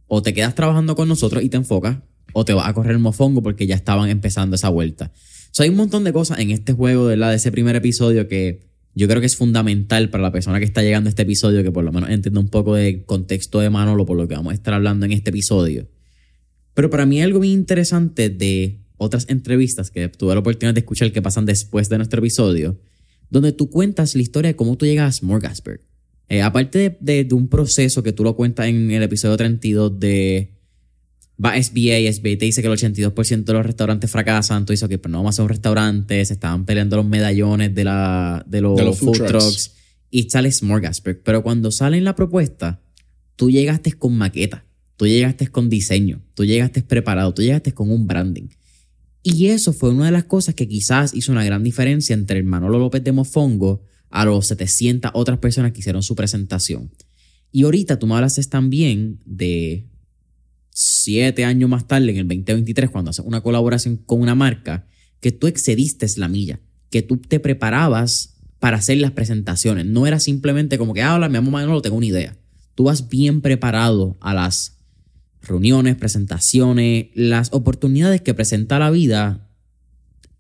o 0.09 0.23
te 0.23 0.35
quedas 0.35 0.55
trabajando 0.55 0.95
con 0.95 1.09
nosotros 1.09 1.43
y 1.43 1.49
te 1.49 1.57
enfocas, 1.57 1.99
o 2.33 2.45
te 2.45 2.52
vas 2.52 2.69
a 2.69 2.75
correr 2.75 2.93
el 2.93 2.99
mofongo 2.99 3.43
porque 3.43 3.66
ya 3.66 3.75
estaban 3.75 4.09
empezando 4.09 4.57
esa 4.57 4.69
vuelta. 4.69 5.12
So, 5.50 5.62
hay 5.62 5.71
un 5.71 5.76
montón 5.76 6.05
de 6.05 6.12
cosas 6.12 6.38
en 6.38 6.50
este 6.50 6.73
juego 6.75 7.09
de, 7.09 7.16
la, 7.16 7.31
de 7.31 7.37
ese 7.37 7.50
primer 7.50 7.76
episodio 7.76 8.28
que 8.28 8.61
yo 8.95 9.09
creo 9.09 9.21
que 9.21 9.26
es 9.26 9.37
fundamental 9.37 10.11
para 10.11 10.23
la 10.23 10.33
persona 10.33 10.59
que 10.59 10.64
está 10.64 10.83
llegando 10.83 11.09
a 11.09 11.11
este 11.11 11.23
episodio, 11.23 11.62
que 11.62 11.73
por 11.73 11.85
lo 11.85 11.93
menos 11.93 12.11
entienda 12.11 12.40
un 12.40 12.49
poco 12.49 12.75
del 12.75 13.05
contexto 13.05 13.61
de 13.61 13.71
Manolo 13.71 14.07
por 14.07 14.16
lo 14.16 14.28
que 14.28 14.35
vamos 14.35 14.52
a 14.52 14.55
estar 14.55 14.75
hablando 14.75 15.07
en 15.07 15.12
este 15.12 15.31
episodio. 15.31 15.88
Pero 16.76 16.90
para 16.90 17.06
mí 17.06 17.23
algo 17.23 17.38
muy 17.38 17.52
interesante 17.52 18.28
de 18.28 18.80
otras 18.99 19.25
entrevistas 19.30 19.90
que 19.90 20.09
tuve 20.09 20.35
la 20.35 20.40
oportunidad 20.40 20.75
de 20.75 20.80
escuchar 20.80 21.11
que 21.11 21.23
pasan 21.23 21.47
después 21.47 21.88
de 21.88 21.97
nuestro 21.97 22.18
episodio, 22.18 22.78
donde 23.30 23.52
tú 23.52 23.71
cuentas 23.71 24.14
la 24.14 24.21
historia 24.21 24.50
de 24.50 24.56
cómo 24.56 24.76
tú 24.76 24.85
llegas 24.85 25.09
a 25.09 25.18
Smorgasburg. 25.18 25.80
Eh, 26.28 26.42
aparte 26.42 26.99
de, 27.00 27.25
de, 27.25 27.35
un 27.35 27.49
proceso 27.49 28.02
que 28.02 28.12
tú 28.12 28.25
lo 28.25 28.37
cuentas 28.37 28.66
en 28.66 28.90
el 28.90 29.02
episodio 29.02 29.38
32 29.38 29.99
de 29.99 30.52
va 31.42 31.54
SBA, 31.54 32.12
SBA 32.12 32.37
te 32.37 32.45
dice 32.45 32.61
que 32.61 32.68
el 32.68 32.75
82% 32.75 33.45
de 33.45 33.52
los 33.54 33.64
restaurantes 33.64 34.11
fracasan, 34.11 34.66
tú 34.66 34.75
dices, 34.75 34.87
que 34.87 34.99
pero 34.99 35.12
no 35.12 35.18
vamos 35.21 35.30
a 35.30 35.35
hacer 35.37 35.45
un 35.45 35.49
restaurante, 35.49 36.23
se 36.26 36.35
estaban 36.35 36.66
peleando 36.66 36.97
los 36.97 37.06
medallones 37.06 37.75
de, 37.75 37.85
la, 37.85 38.45
de, 38.47 38.61
los, 38.61 38.99
food, 38.99 39.25
trucks. 39.26 39.73
y 40.11 40.28
sale 40.28 40.52
Smorgasburg. 40.52 41.23
Pero 41.23 41.42
cuando 41.42 41.71
sale 41.71 41.97
en 41.97 42.04
la 42.04 42.14
propuesta, 42.14 42.83
tú 43.35 43.50
llegaste 43.50 43.92
con 43.92 44.14
maqueta, 44.14 44.65
tú 44.96 45.06
llegaste 45.06 45.48
con 45.48 45.68
diseño, 45.68 46.22
tú 46.34 46.44
llegaste 46.44 46.82
preparado, 46.82 47.32
tú 47.34 47.42
llegaste 47.42 47.72
con 47.72 47.90
un 47.90 48.06
branding. 48.06 48.48
Y 49.22 49.46
eso 49.48 49.72
fue 49.72 49.90
una 49.90 50.06
de 50.06 50.12
las 50.12 50.24
cosas 50.24 50.54
que 50.54 50.68
quizás 50.68 51.12
hizo 51.14 51.32
una 51.32 51.44
gran 51.44 51.64
diferencia 51.64 52.14
entre 52.14 52.38
el 52.38 52.44
Manolo 52.44 52.78
López 52.78 53.02
de 53.02 53.12
Mofongo 53.12 53.82
a 54.10 54.24
los 54.24 54.46
700 54.46 55.10
otras 55.14 55.38
personas 55.38 55.72
que 55.72 55.80
hicieron 55.80 56.02
su 56.02 56.14
presentación. 56.14 56.92
Y 57.50 57.64
ahorita 57.64 57.98
tú 57.98 58.06
me 58.06 58.14
hablas 58.14 58.48
también 58.48 59.20
de 59.24 59.88
siete 60.70 61.44
años 61.44 61.70
más 61.70 61.88
tarde, 61.88 62.10
en 62.10 62.18
el 62.18 62.28
2023, 62.28 62.90
cuando 62.90 63.10
haces 63.10 63.24
una 63.24 63.40
colaboración 63.40 63.96
con 63.96 64.20
una 64.20 64.34
marca, 64.34 64.86
que 65.20 65.32
tú 65.32 65.46
excediste 65.46 66.06
la 66.18 66.28
milla, 66.28 66.60
que 66.90 67.02
tú 67.02 67.16
te 67.16 67.40
preparabas 67.40 68.36
para 68.58 68.76
hacer 68.76 68.98
las 68.98 69.12
presentaciones. 69.12 69.86
No 69.86 70.06
era 70.06 70.20
simplemente 70.20 70.78
como 70.78 70.94
que, 70.94 71.02
ah, 71.02 71.14
hola, 71.14 71.28
mi 71.28 71.38
amo 71.38 71.50
Manolo, 71.50 71.82
tengo 71.82 71.96
una 71.96 72.06
idea. 72.06 72.36
Tú 72.74 72.84
vas 72.84 73.08
bien 73.08 73.40
preparado 73.40 74.18
a 74.20 74.34
las 74.34 74.75
reuniones, 75.48 75.96
presentaciones, 75.96 77.06
las 77.14 77.52
oportunidades 77.52 78.20
que 78.20 78.34
presenta 78.34 78.78
la 78.78 78.90
vida. 78.90 79.48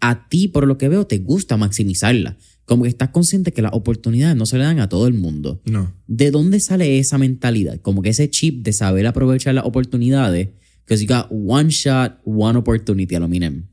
A 0.00 0.28
ti, 0.28 0.48
por 0.48 0.66
lo 0.66 0.78
que 0.78 0.88
veo, 0.88 1.06
te 1.06 1.18
gusta 1.18 1.56
maximizarla 1.56 2.36
como 2.66 2.82
que 2.82 2.88
estás 2.88 3.10
consciente 3.10 3.52
que 3.52 3.62
las 3.62 3.72
oportunidades 3.72 4.36
no 4.36 4.44
se 4.44 4.58
le 4.58 4.64
dan 4.64 4.80
a 4.80 4.88
todo 4.88 5.06
el 5.06 5.14
mundo. 5.14 5.62
No. 5.64 5.94
¿De 6.08 6.32
dónde 6.32 6.58
sale 6.60 6.98
esa 6.98 7.16
mentalidad? 7.16 7.80
Como 7.80 8.02
que 8.02 8.10
ese 8.10 8.28
chip 8.28 8.62
de 8.64 8.72
saber 8.72 9.06
aprovechar 9.06 9.54
las 9.54 9.64
oportunidades. 9.64 10.48
Que 10.84 10.96
you 10.96 11.06
got 11.06 11.26
one 11.30 11.70
shot, 11.70 12.20
one 12.24 12.58
opportunity 12.58 13.14
a 13.14 13.20
lo 13.20 13.28
minem. 13.28 13.66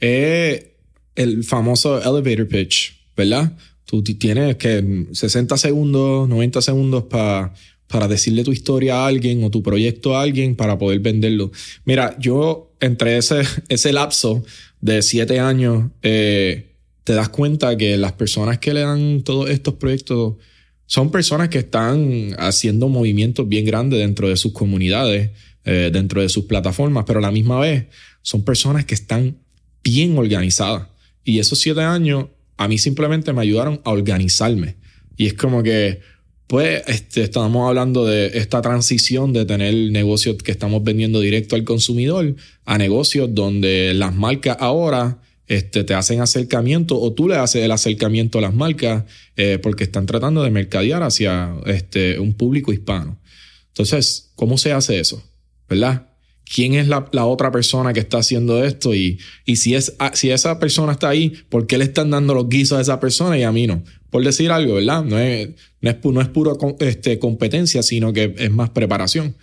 Eh, 0.00 0.76
el 1.14 1.42
famoso 1.44 2.00
elevator 2.02 2.46
pitch, 2.46 2.92
¿verdad? 3.16 3.56
Tú 3.84 4.02
tienes 4.02 4.56
que 4.56 5.06
60 5.12 5.56
segundos, 5.56 6.28
90 6.28 6.62
segundos 6.62 7.04
para 7.04 7.54
para 7.90 8.06
decirle 8.06 8.44
tu 8.44 8.52
historia 8.52 8.96
a 8.96 9.06
alguien 9.06 9.42
o 9.42 9.50
tu 9.50 9.62
proyecto 9.62 10.16
a 10.16 10.22
alguien 10.22 10.54
para 10.54 10.78
poder 10.78 11.00
venderlo. 11.00 11.50
Mira, 11.84 12.16
yo 12.20 12.72
entre 12.78 13.16
ese, 13.16 13.42
ese 13.68 13.92
lapso 13.92 14.44
de 14.80 15.02
siete 15.02 15.40
años, 15.40 15.90
eh, 16.02 16.76
te 17.02 17.14
das 17.14 17.28
cuenta 17.28 17.76
que 17.76 17.96
las 17.96 18.12
personas 18.12 18.58
que 18.58 18.72
le 18.72 18.80
dan 18.80 19.22
todos 19.22 19.50
estos 19.50 19.74
proyectos 19.74 20.36
son 20.86 21.10
personas 21.10 21.48
que 21.48 21.58
están 21.58 22.34
haciendo 22.38 22.88
movimientos 22.88 23.48
bien 23.48 23.64
grandes 23.64 23.98
dentro 23.98 24.28
de 24.28 24.36
sus 24.36 24.52
comunidades, 24.52 25.30
eh, 25.64 25.90
dentro 25.92 26.22
de 26.22 26.28
sus 26.28 26.44
plataformas, 26.44 27.04
pero 27.06 27.18
a 27.18 27.22
la 27.22 27.32
misma 27.32 27.58
vez 27.58 27.86
son 28.22 28.44
personas 28.44 28.84
que 28.84 28.94
están 28.94 29.36
bien 29.82 30.16
organizadas. 30.16 30.88
Y 31.24 31.40
esos 31.40 31.58
siete 31.58 31.82
años 31.82 32.26
a 32.56 32.68
mí 32.68 32.78
simplemente 32.78 33.32
me 33.32 33.42
ayudaron 33.42 33.80
a 33.84 33.90
organizarme. 33.90 34.76
Y 35.16 35.26
es 35.26 35.34
como 35.34 35.62
que, 35.62 36.00
pues, 36.50 36.82
este, 36.88 37.22
estamos 37.22 37.68
hablando 37.68 38.04
de 38.04 38.32
esta 38.34 38.60
transición 38.60 39.32
de 39.32 39.44
tener 39.44 39.72
negocios 39.92 40.36
que 40.38 40.50
estamos 40.50 40.82
vendiendo 40.82 41.20
directo 41.20 41.54
al 41.54 41.62
consumidor 41.62 42.34
a 42.64 42.76
negocios 42.76 43.32
donde 43.32 43.94
las 43.94 44.12
marcas 44.16 44.56
ahora 44.58 45.20
este, 45.46 45.84
te 45.84 45.94
hacen 45.94 46.20
acercamiento 46.20 47.00
o 47.00 47.12
tú 47.12 47.28
le 47.28 47.36
haces 47.36 47.62
el 47.62 47.70
acercamiento 47.70 48.38
a 48.38 48.40
las 48.40 48.52
marcas 48.52 49.04
eh, 49.36 49.60
porque 49.62 49.84
están 49.84 50.06
tratando 50.06 50.42
de 50.42 50.50
mercadear 50.50 51.04
hacia 51.04 51.54
este, 51.66 52.18
un 52.18 52.34
público 52.34 52.72
hispano. 52.72 53.20
Entonces, 53.68 54.32
¿cómo 54.34 54.58
se 54.58 54.72
hace 54.72 54.98
eso? 54.98 55.22
¿Verdad? 55.68 56.08
¿Quién 56.52 56.74
es 56.74 56.88
la, 56.88 57.26
otra 57.26 57.52
persona 57.52 57.92
que 57.92 58.00
está 58.00 58.18
haciendo 58.18 58.64
esto? 58.64 58.92
Y, 58.92 59.20
y 59.44 59.54
si, 59.54 59.76
es, 59.76 59.94
ah, 60.00 60.10
si 60.14 60.32
esa 60.32 60.58
persona 60.58 60.90
está 60.90 61.10
ahí, 61.10 61.32
¿por 61.48 61.68
qué 61.68 61.78
le 61.78 61.84
están 61.84 62.10
dando 62.10 62.34
los 62.34 62.48
guisos 62.48 62.76
a 62.76 62.80
esa 62.80 62.98
persona 62.98 63.38
y 63.38 63.44
a 63.44 63.52
mí 63.52 63.68
no? 63.68 63.84
Por 64.10 64.24
decir 64.24 64.50
algo, 64.50 64.74
¿verdad? 64.74 65.04
No 65.04 65.18
es, 65.18 65.50
no 65.80 65.90
es, 65.90 65.96
no 66.04 66.20
es 66.20 66.28
puro 66.28 66.58
este, 66.80 67.18
competencia, 67.18 67.82
sino 67.82 68.12
que 68.12 68.34
es 68.36 68.50
más 68.50 68.70
preparación. 68.70 69.36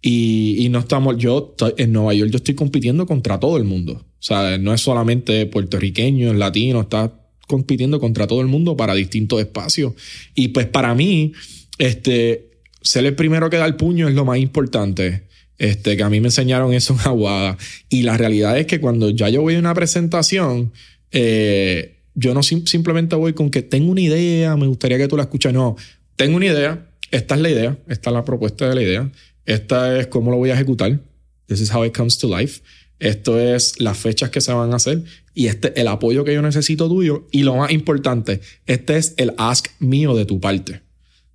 Y, 0.00 0.56
y, 0.58 0.68
no 0.68 0.78
estamos, 0.78 1.16
yo 1.18 1.56
en 1.76 1.92
Nueva 1.92 2.14
York 2.14 2.30
yo 2.30 2.36
estoy 2.36 2.54
compitiendo 2.54 3.06
contra 3.06 3.38
todo 3.40 3.56
el 3.56 3.64
mundo. 3.64 3.92
O 3.94 4.22
sea, 4.22 4.56
no 4.58 4.72
es 4.72 4.80
solamente 4.80 5.46
puertorriqueño, 5.46 6.32
latino, 6.34 6.82
está 6.82 7.12
compitiendo 7.48 7.98
contra 7.98 8.26
todo 8.26 8.40
el 8.40 8.46
mundo 8.46 8.76
para 8.76 8.94
distintos 8.94 9.40
espacios. 9.40 9.94
Y 10.34 10.48
pues 10.48 10.66
para 10.66 10.94
mí, 10.94 11.32
este, 11.78 12.50
ser 12.82 13.06
el 13.06 13.16
primero 13.16 13.50
que 13.50 13.56
da 13.56 13.66
el 13.66 13.76
puño 13.76 14.08
es 14.08 14.14
lo 14.14 14.24
más 14.24 14.38
importante. 14.38 15.26
Este, 15.56 15.96
que 15.96 16.02
a 16.04 16.08
mí 16.08 16.20
me 16.20 16.28
enseñaron 16.28 16.72
eso 16.72 16.94
en 16.94 17.00
Aguada. 17.00 17.58
Y 17.88 18.02
la 18.02 18.16
realidad 18.16 18.56
es 18.58 18.66
que 18.66 18.80
cuando 18.80 19.10
ya 19.10 19.28
yo 19.28 19.42
voy 19.42 19.56
a 19.56 19.58
una 19.58 19.74
presentación, 19.74 20.72
eh, 21.10 21.97
yo 22.18 22.34
no 22.34 22.42
simplemente 22.42 23.16
voy 23.16 23.32
con 23.32 23.50
que 23.50 23.62
tengo 23.62 23.90
una 23.90 24.00
idea, 24.00 24.56
me 24.56 24.66
gustaría 24.66 24.98
que 24.98 25.08
tú 25.08 25.16
la 25.16 25.24
escuches. 25.24 25.52
No, 25.52 25.76
tengo 26.16 26.36
una 26.36 26.46
idea, 26.46 26.90
esta 27.10 27.34
es 27.34 27.40
la 27.40 27.50
idea, 27.50 27.78
esta 27.88 28.10
es 28.10 28.14
la 28.14 28.24
propuesta 28.24 28.68
de 28.68 28.74
la 28.74 28.82
idea 28.82 29.10
esta 29.48 29.98
es 29.98 30.08
cómo 30.08 30.30
lo 30.30 30.36
voy 30.36 30.50
a 30.50 30.54
ejecutar. 30.54 31.00
This 31.46 31.62
is 31.62 31.74
how 31.74 31.82
it 31.82 31.96
comes 31.96 32.18
to 32.18 32.28
life. 32.28 32.60
Esto 32.98 33.40
es 33.40 33.80
las 33.80 33.96
fechas 33.96 34.28
que 34.28 34.42
se 34.42 34.52
van 34.52 34.74
a 34.74 34.76
hacer 34.76 35.04
y 35.32 35.46
este 35.46 35.80
el 35.80 35.88
apoyo 35.88 36.22
que 36.22 36.34
yo 36.34 36.42
necesito 36.42 36.86
tuyo. 36.86 37.26
Y 37.30 37.44
lo 37.44 37.56
más 37.56 37.70
importante, 37.70 38.42
este 38.66 38.98
es 38.98 39.14
el 39.16 39.32
ask 39.38 39.68
mío 39.78 40.14
de 40.14 40.26
tu 40.26 40.38
parte. 40.38 40.82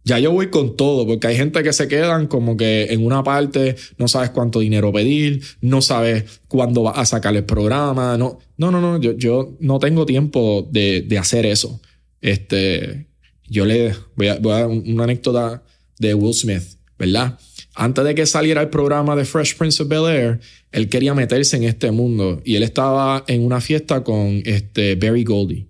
Ya 0.05 0.19
yo 0.19 0.31
voy 0.31 0.50
con 0.50 0.75
todo, 0.75 1.07
porque 1.07 1.27
hay 1.27 1.36
gente 1.38 1.63
que 1.63 1.72
se 1.72 1.88
quedan 1.88 2.27
como 2.27 2.57
que 2.57 2.88
en 2.89 3.05
una 3.05 3.24
parte 3.24 3.75
no 3.98 4.07
sabes 4.07 4.31
cuánto 4.31 4.60
dinero 4.60 4.91
pedir, 4.91 5.41
no 5.62 5.81
sabes 5.81 6.41
cuándo 6.48 6.83
vas 6.83 6.98
a 6.98 7.05
sacar 7.05 7.36
el 7.36 7.45
programa. 7.45 8.17
No, 8.17 8.39
no, 8.57 8.72
no, 8.72 8.81
no 8.81 9.00
yo, 9.00 9.13
yo 9.13 9.55
no 9.60 9.79
tengo 9.79 10.05
tiempo 10.05 10.67
de, 10.72 11.01
de, 11.01 11.17
hacer 11.17 11.45
eso. 11.45 11.79
Este, 12.19 13.07
yo 13.48 13.65
le 13.65 13.95
voy 14.15 14.27
a, 14.27 14.39
voy 14.39 14.51
a 14.51 14.60
dar 14.60 14.67
una 14.67 15.05
anécdota 15.05 15.63
de 16.00 16.13
Will 16.13 16.33
Smith, 16.33 16.63
¿verdad? 17.00 17.38
antes 17.75 18.03
de 18.03 18.15
que 18.15 18.25
saliera 18.25 18.62
el 18.62 18.69
programa 18.69 19.15
de 19.15 19.25
Fresh 19.25 19.55
Prince 19.57 19.81
of 19.81 19.89
Bel 19.89 20.05
Air, 20.05 20.39
él 20.72 20.89
quería 20.89 21.13
meterse 21.13 21.57
en 21.57 21.63
este 21.63 21.91
mundo 21.91 22.41
y 22.45 22.55
él 22.55 22.63
estaba 22.63 23.24
en 23.27 23.43
una 23.43 23.62
fiesta 23.62 24.03
con 24.03 24.41
este 24.45 24.95
Barry 24.95 25.24
Goldie 25.24 25.67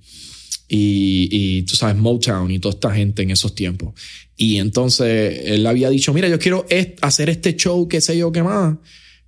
y, 0.68 1.30
y 1.32 1.64
tú 1.64 1.76
sabes, 1.76 1.96
Motown 1.96 2.52
y 2.52 2.60
toda 2.60 2.74
esta 2.74 2.92
gente 2.92 3.22
en 3.24 3.32
esos 3.32 3.56
tiempos. 3.56 3.94
Y 4.36 4.58
entonces 4.58 5.42
él 5.46 5.66
había 5.68 5.90
dicho, 5.90 6.14
mira, 6.14 6.28
yo 6.28 6.40
quiero 6.40 6.66
hacer 7.02 7.30
este 7.30 7.56
show, 7.56 7.88
qué 7.88 8.02
sé 8.02 8.18
yo, 8.18 8.32
qué 8.32 8.44
más. 8.44 8.78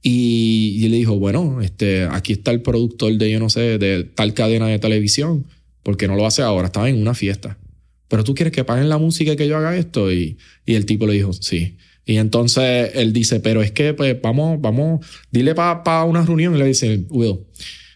Y, 0.01 0.77
y 0.83 0.89
le 0.89 0.97
dijo, 0.97 1.17
bueno, 1.17 1.61
este, 1.61 2.03
aquí 2.03 2.33
está 2.33 2.51
el 2.51 2.61
productor 2.61 3.13
de, 3.13 3.31
yo 3.31 3.39
no 3.39 3.49
sé, 3.49 3.77
de 3.77 4.03
tal 4.03 4.33
cadena 4.33 4.67
de 4.67 4.79
televisión, 4.79 5.45
porque 5.83 6.07
no 6.07 6.15
lo 6.15 6.25
hace 6.25 6.41
ahora, 6.41 6.67
estaba 6.67 6.89
en 6.89 6.99
una 7.01 7.13
fiesta. 7.13 7.57
Pero 8.07 8.23
tú 8.23 8.35
quieres 8.35 8.53
que 8.53 8.63
paguen 8.63 8.89
la 8.89 8.97
música 8.97 9.33
y 9.33 9.35
que 9.35 9.47
yo 9.47 9.57
haga 9.57 9.75
esto. 9.75 10.11
Y, 10.11 10.37
y 10.65 10.75
el 10.75 10.85
tipo 10.85 11.07
le 11.07 11.13
dijo, 11.13 11.33
sí. 11.33 11.77
Y 12.05 12.17
entonces 12.17 12.91
él 12.93 13.13
dice, 13.13 13.39
pero 13.39 13.63
es 13.63 13.71
que 13.71 13.93
pues 13.93 14.21
vamos, 14.21 14.61
vamos, 14.61 15.05
dile 15.31 15.55
para 15.55 16.03
una 16.03 16.23
reunión 16.23 16.55
y 16.55 16.59
le 16.59 16.65
dice, 16.65 17.05
Will, 17.09 17.39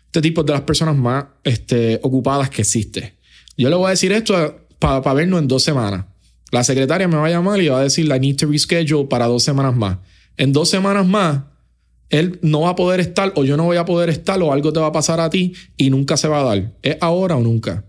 este 0.05 0.21
tipo 0.21 0.41
es 0.41 0.47
de 0.47 0.53
las 0.53 0.63
personas 0.63 0.95
más 0.95 1.25
este, 1.43 1.99
ocupadas 2.01 2.49
que 2.49 2.63
existe. 2.63 3.13
Yo 3.55 3.69
le 3.69 3.75
voy 3.75 3.87
a 3.87 3.89
decir 3.91 4.11
esto 4.11 4.65
para 4.79 5.13
vernos 5.13 5.39
en 5.39 5.47
dos 5.47 5.61
semanas. 5.63 6.05
La 6.51 6.63
secretaria 6.63 7.08
me 7.08 7.18
va 7.18 7.27
a 7.27 7.29
llamar 7.29 7.62
y 7.62 7.68
va 7.68 7.79
a 7.79 7.84
decir, 7.84 8.06
I 8.06 8.20
need 8.20 8.38
to 8.38 8.48
reschedule 8.48 9.06
para 9.06 9.27
dos 9.27 9.44
semanas 9.44 9.75
más. 9.75 9.98
En 10.38 10.51
dos 10.51 10.70
semanas 10.70 11.06
más, 11.06 11.44
él 12.10 12.39
no 12.41 12.62
va 12.62 12.70
a 12.70 12.75
poder 12.75 13.00
estar 13.00 13.32
o 13.36 13.44
yo 13.44 13.56
no 13.56 13.65
voy 13.65 13.77
a 13.77 13.86
poder 13.86 14.10
estar 14.10 14.41
o 14.41 14.51
algo 14.51 14.74
te 14.74 14.79
va 14.79 14.88
a 14.88 14.91
pasar 14.91 15.20
a 15.20 15.29
ti 15.29 15.53
y 15.77 15.89
nunca 15.89 16.18
se 16.18 16.27
va 16.27 16.41
a 16.41 16.44
dar. 16.44 16.74
Es 16.82 16.98
ahora 17.01 17.36
o 17.36 17.41
nunca. 17.41 17.86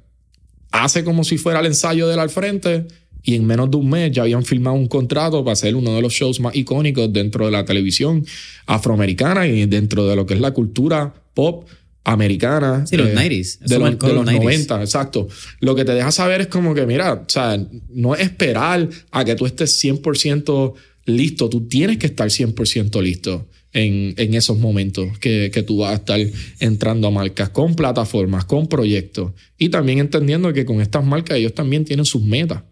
Hace 0.71 1.05
como 1.05 1.25
si 1.25 1.39
fuera 1.39 1.61
el 1.61 1.67
ensayo 1.67 2.07
de 2.07 2.15
él 2.15 2.21
al 2.21 2.31
frente 2.31 2.87
y 3.23 3.35
en 3.35 3.47
menos 3.47 3.71
de 3.71 3.77
un 3.77 3.89
mes 3.89 4.13
ya 4.13 4.23
habían 4.23 4.45
firmado 4.45 4.77
un 4.77 4.87
contrato 4.87 5.43
para 5.43 5.53
hacer 5.53 5.75
uno 5.75 5.95
de 5.95 6.03
los 6.03 6.13
shows 6.13 6.41
más 6.41 6.55
icónicos 6.55 7.13
dentro 7.13 7.47
de 7.47 7.53
la 7.53 7.65
televisión 7.65 8.25
afroamericana 8.67 9.47
y 9.47 9.67
dentro 9.67 10.07
de 10.07 10.17
lo 10.17 10.27
que 10.27 10.35
es 10.35 10.41
la 10.41 10.53
cultura 10.53 11.15
pop 11.35 11.69
americana. 12.05 12.87
Sí, 12.87 12.97
los 12.97 13.09
90s. 13.09 13.59
Eh, 13.61 13.65
de, 13.67 13.79
los, 13.79 13.99
de 13.99 14.13
los 14.13 14.25
90, 14.25 14.81
exacto. 14.81 15.29
Lo 15.61 15.75
que 15.75 15.85
te 15.85 15.93
deja 15.93 16.11
saber 16.13 16.43
es 16.43 16.47
como 16.49 16.75
que, 16.75 16.87
mira, 16.87 17.13
o 17.15 17.25
sea, 17.29 17.59
no 17.89 18.15
es 18.15 18.23
esperar 18.23 18.89
a 19.11 19.25
que 19.25 19.35
tú 19.35 19.47
estés 19.47 19.83
100% 19.83 20.75
listo, 21.07 21.49
tú 21.49 21.67
tienes 21.67 21.99
que 21.99 22.07
estar 22.07 22.29
100% 22.29 23.03
listo. 23.03 23.47
En, 23.73 24.15
en, 24.17 24.35
esos 24.35 24.59
momentos 24.59 25.17
que, 25.21 25.53
que, 25.55 25.63
tú 25.63 25.79
vas 25.79 25.93
a 25.93 25.95
estar 25.95 26.19
entrando 26.59 27.07
a 27.07 27.13
marcas 27.13 27.51
con 27.51 27.77
plataformas, 27.77 28.45
con 28.45 28.67
proyectos 28.67 29.31
y 29.59 29.69
también 29.69 30.01
entendiendo 30.01 30.53
que 30.53 30.65
con 30.65 30.81
estas 30.81 31.05
marcas 31.05 31.39
ellos 31.39 31.55
también 31.55 31.85
tienen 31.85 32.05
sus 32.05 32.21
metas. 32.21 32.65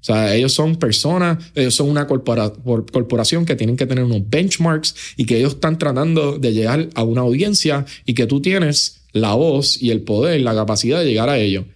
O 0.00 0.02
sea, 0.04 0.34
ellos 0.34 0.52
son 0.54 0.76
personas, 0.76 1.38
ellos 1.54 1.74
son 1.74 1.90
una 1.90 2.06
corpora- 2.06 2.52
por- 2.52 2.90
corporación 2.90 3.44
que 3.44 3.54
tienen 3.54 3.76
que 3.76 3.86
tener 3.86 4.04
unos 4.04 4.22
benchmarks 4.28 4.94
y 5.16 5.26
que 5.26 5.36
ellos 5.38 5.54
están 5.54 5.78
tratando 5.78 6.38
de 6.38 6.52
llegar 6.52 6.88
a 6.94 7.02
una 7.02 7.20
audiencia 7.20 7.84
y 8.06 8.14
que 8.14 8.26
tú 8.26 8.40
tienes 8.40 9.02
la 9.12 9.34
voz 9.34 9.82
y 9.82 9.90
el 9.90 10.00
poder, 10.02 10.40
la 10.40 10.54
capacidad 10.54 11.00
de 11.00 11.06
llegar 11.06 11.28
a 11.28 11.38
ellos. 11.38 11.66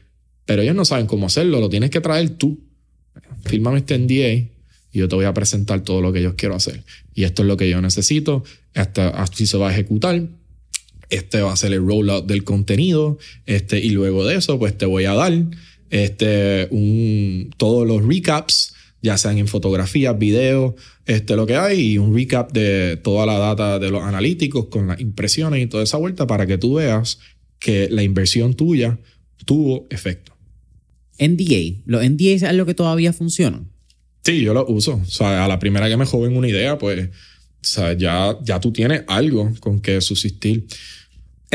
Pero 0.46 0.62
ellos 0.62 0.74
no 0.74 0.84
saben 0.84 1.06
cómo 1.06 1.26
hacerlo, 1.26 1.60
lo 1.60 1.68
tienes 1.68 1.90
que 1.90 2.00
traer 2.00 2.30
tú. 2.30 2.60
Fírmame 3.44 3.78
este 3.78 3.98
NDA 3.98 4.32
y 4.92 4.98
yo 4.98 5.08
te 5.08 5.16
voy 5.16 5.24
a 5.26 5.34
presentar 5.34 5.82
todo 5.82 6.00
lo 6.00 6.12
que 6.12 6.22
yo 6.22 6.34
quiero 6.36 6.54
hacer. 6.54 6.82
Y 7.14 7.24
esto 7.24 7.42
es 7.42 7.48
lo 7.48 7.56
que 7.56 7.68
yo 7.68 7.80
necesito, 7.82 8.42
hasta 8.74 9.08
así 9.08 9.46
se 9.46 9.58
va 9.58 9.68
a 9.68 9.72
ejecutar. 9.72 10.22
Este 11.10 11.42
va 11.42 11.52
a 11.52 11.56
ser 11.56 11.72
el 11.72 11.86
rollout 11.86 12.26
del 12.26 12.44
contenido. 12.44 13.18
Este, 13.46 13.78
y 13.80 13.90
luego 13.90 14.24
de 14.24 14.36
eso, 14.36 14.58
pues 14.58 14.76
te 14.78 14.86
voy 14.86 15.04
a 15.04 15.12
dar 15.12 15.32
este, 15.94 16.66
un, 16.72 17.54
todos 17.56 17.86
los 17.86 18.04
recaps, 18.04 18.74
ya 19.00 19.16
sean 19.16 19.38
en 19.38 19.46
fotografías, 19.46 20.18
videos, 20.18 20.74
este, 21.06 21.36
lo 21.36 21.46
que 21.46 21.54
hay, 21.54 21.92
y 21.92 21.98
un 21.98 22.12
recap 22.12 22.50
de 22.50 22.96
toda 22.96 23.26
la 23.26 23.38
data 23.38 23.78
de 23.78 23.92
los 23.92 24.02
analíticos 24.02 24.66
con 24.66 24.88
las 24.88 25.00
impresiones 25.00 25.62
y 25.62 25.68
toda 25.68 25.84
esa 25.84 25.96
vuelta 25.96 26.26
para 26.26 26.48
que 26.48 26.58
tú 26.58 26.74
veas 26.74 27.20
que 27.60 27.88
la 27.90 28.02
inversión 28.02 28.54
tuya 28.54 28.98
tuvo 29.44 29.86
efecto. 29.88 30.36
NDA. 31.20 31.82
Los 31.86 32.02
NDA 32.02 32.30
es 32.30 32.42
algo 32.42 32.66
que 32.66 32.74
todavía 32.74 33.12
funciona. 33.12 33.62
Sí, 34.24 34.40
yo 34.40 34.52
lo 34.52 34.66
uso. 34.66 34.94
O 34.94 35.04
sea, 35.04 35.44
a 35.44 35.48
la 35.48 35.60
primera 35.60 35.88
que 35.88 35.96
me 35.96 36.06
joven 36.06 36.36
una 36.36 36.48
idea, 36.48 36.76
pues, 36.76 37.06
o 37.08 37.10
sea, 37.60 37.92
ya, 37.92 38.36
ya 38.42 38.58
tú 38.58 38.72
tienes 38.72 39.04
algo 39.06 39.52
con 39.60 39.78
que 39.78 40.00
subsistir. 40.00 40.66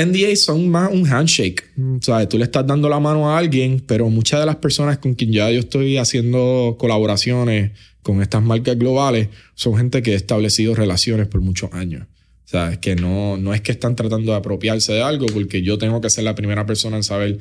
NDAs 0.06 0.42
son 0.42 0.70
más 0.70 0.92
un 0.92 1.06
handshake. 1.06 1.64
O 1.78 2.02
sea, 2.02 2.28
tú 2.28 2.38
le 2.38 2.46
estás 2.46 2.66
dando 2.66 2.90
la 2.90 3.00
mano 3.00 3.30
a 3.30 3.38
alguien, 3.38 3.84
pero 3.86 4.10
muchas 4.10 4.40
de 4.40 4.46
las 4.46 4.58
personas 4.58 4.98
con 4.98 5.14
quien 5.16 5.32
ya 5.32 5.50
yo 5.52 5.60
estoy 5.60 5.98
haciendo 5.98 6.78
colaboraciones 6.80 7.72
con 8.02 8.22
estas 8.22 8.42
marcas 8.42 8.78
globales 8.78 9.30
son 9.56 9.78
gente 9.78 10.02
que 10.02 10.14
ha 10.14 10.16
establecido 10.16 10.76
relaciones 10.76 11.28
por 11.28 11.42
muchos 11.42 11.74
años. 11.74 12.08
O 12.46 12.48
sea, 12.50 12.80
que 12.80 12.96
no, 12.96 13.38
no 13.38 13.54
es 13.54 13.62
que 13.62 13.72
están 13.72 13.96
tratando 13.96 14.32
de 14.32 14.38
apropiarse 14.38 14.94
de 14.94 15.04
algo, 15.04 15.28
porque 15.28 15.62
yo 15.62 15.78
tengo 15.78 16.02
que 16.02 16.10
ser 16.10 16.24
la 16.24 16.34
primera 16.34 16.66
persona 16.66 16.98
en 16.98 17.04
saber 17.04 17.40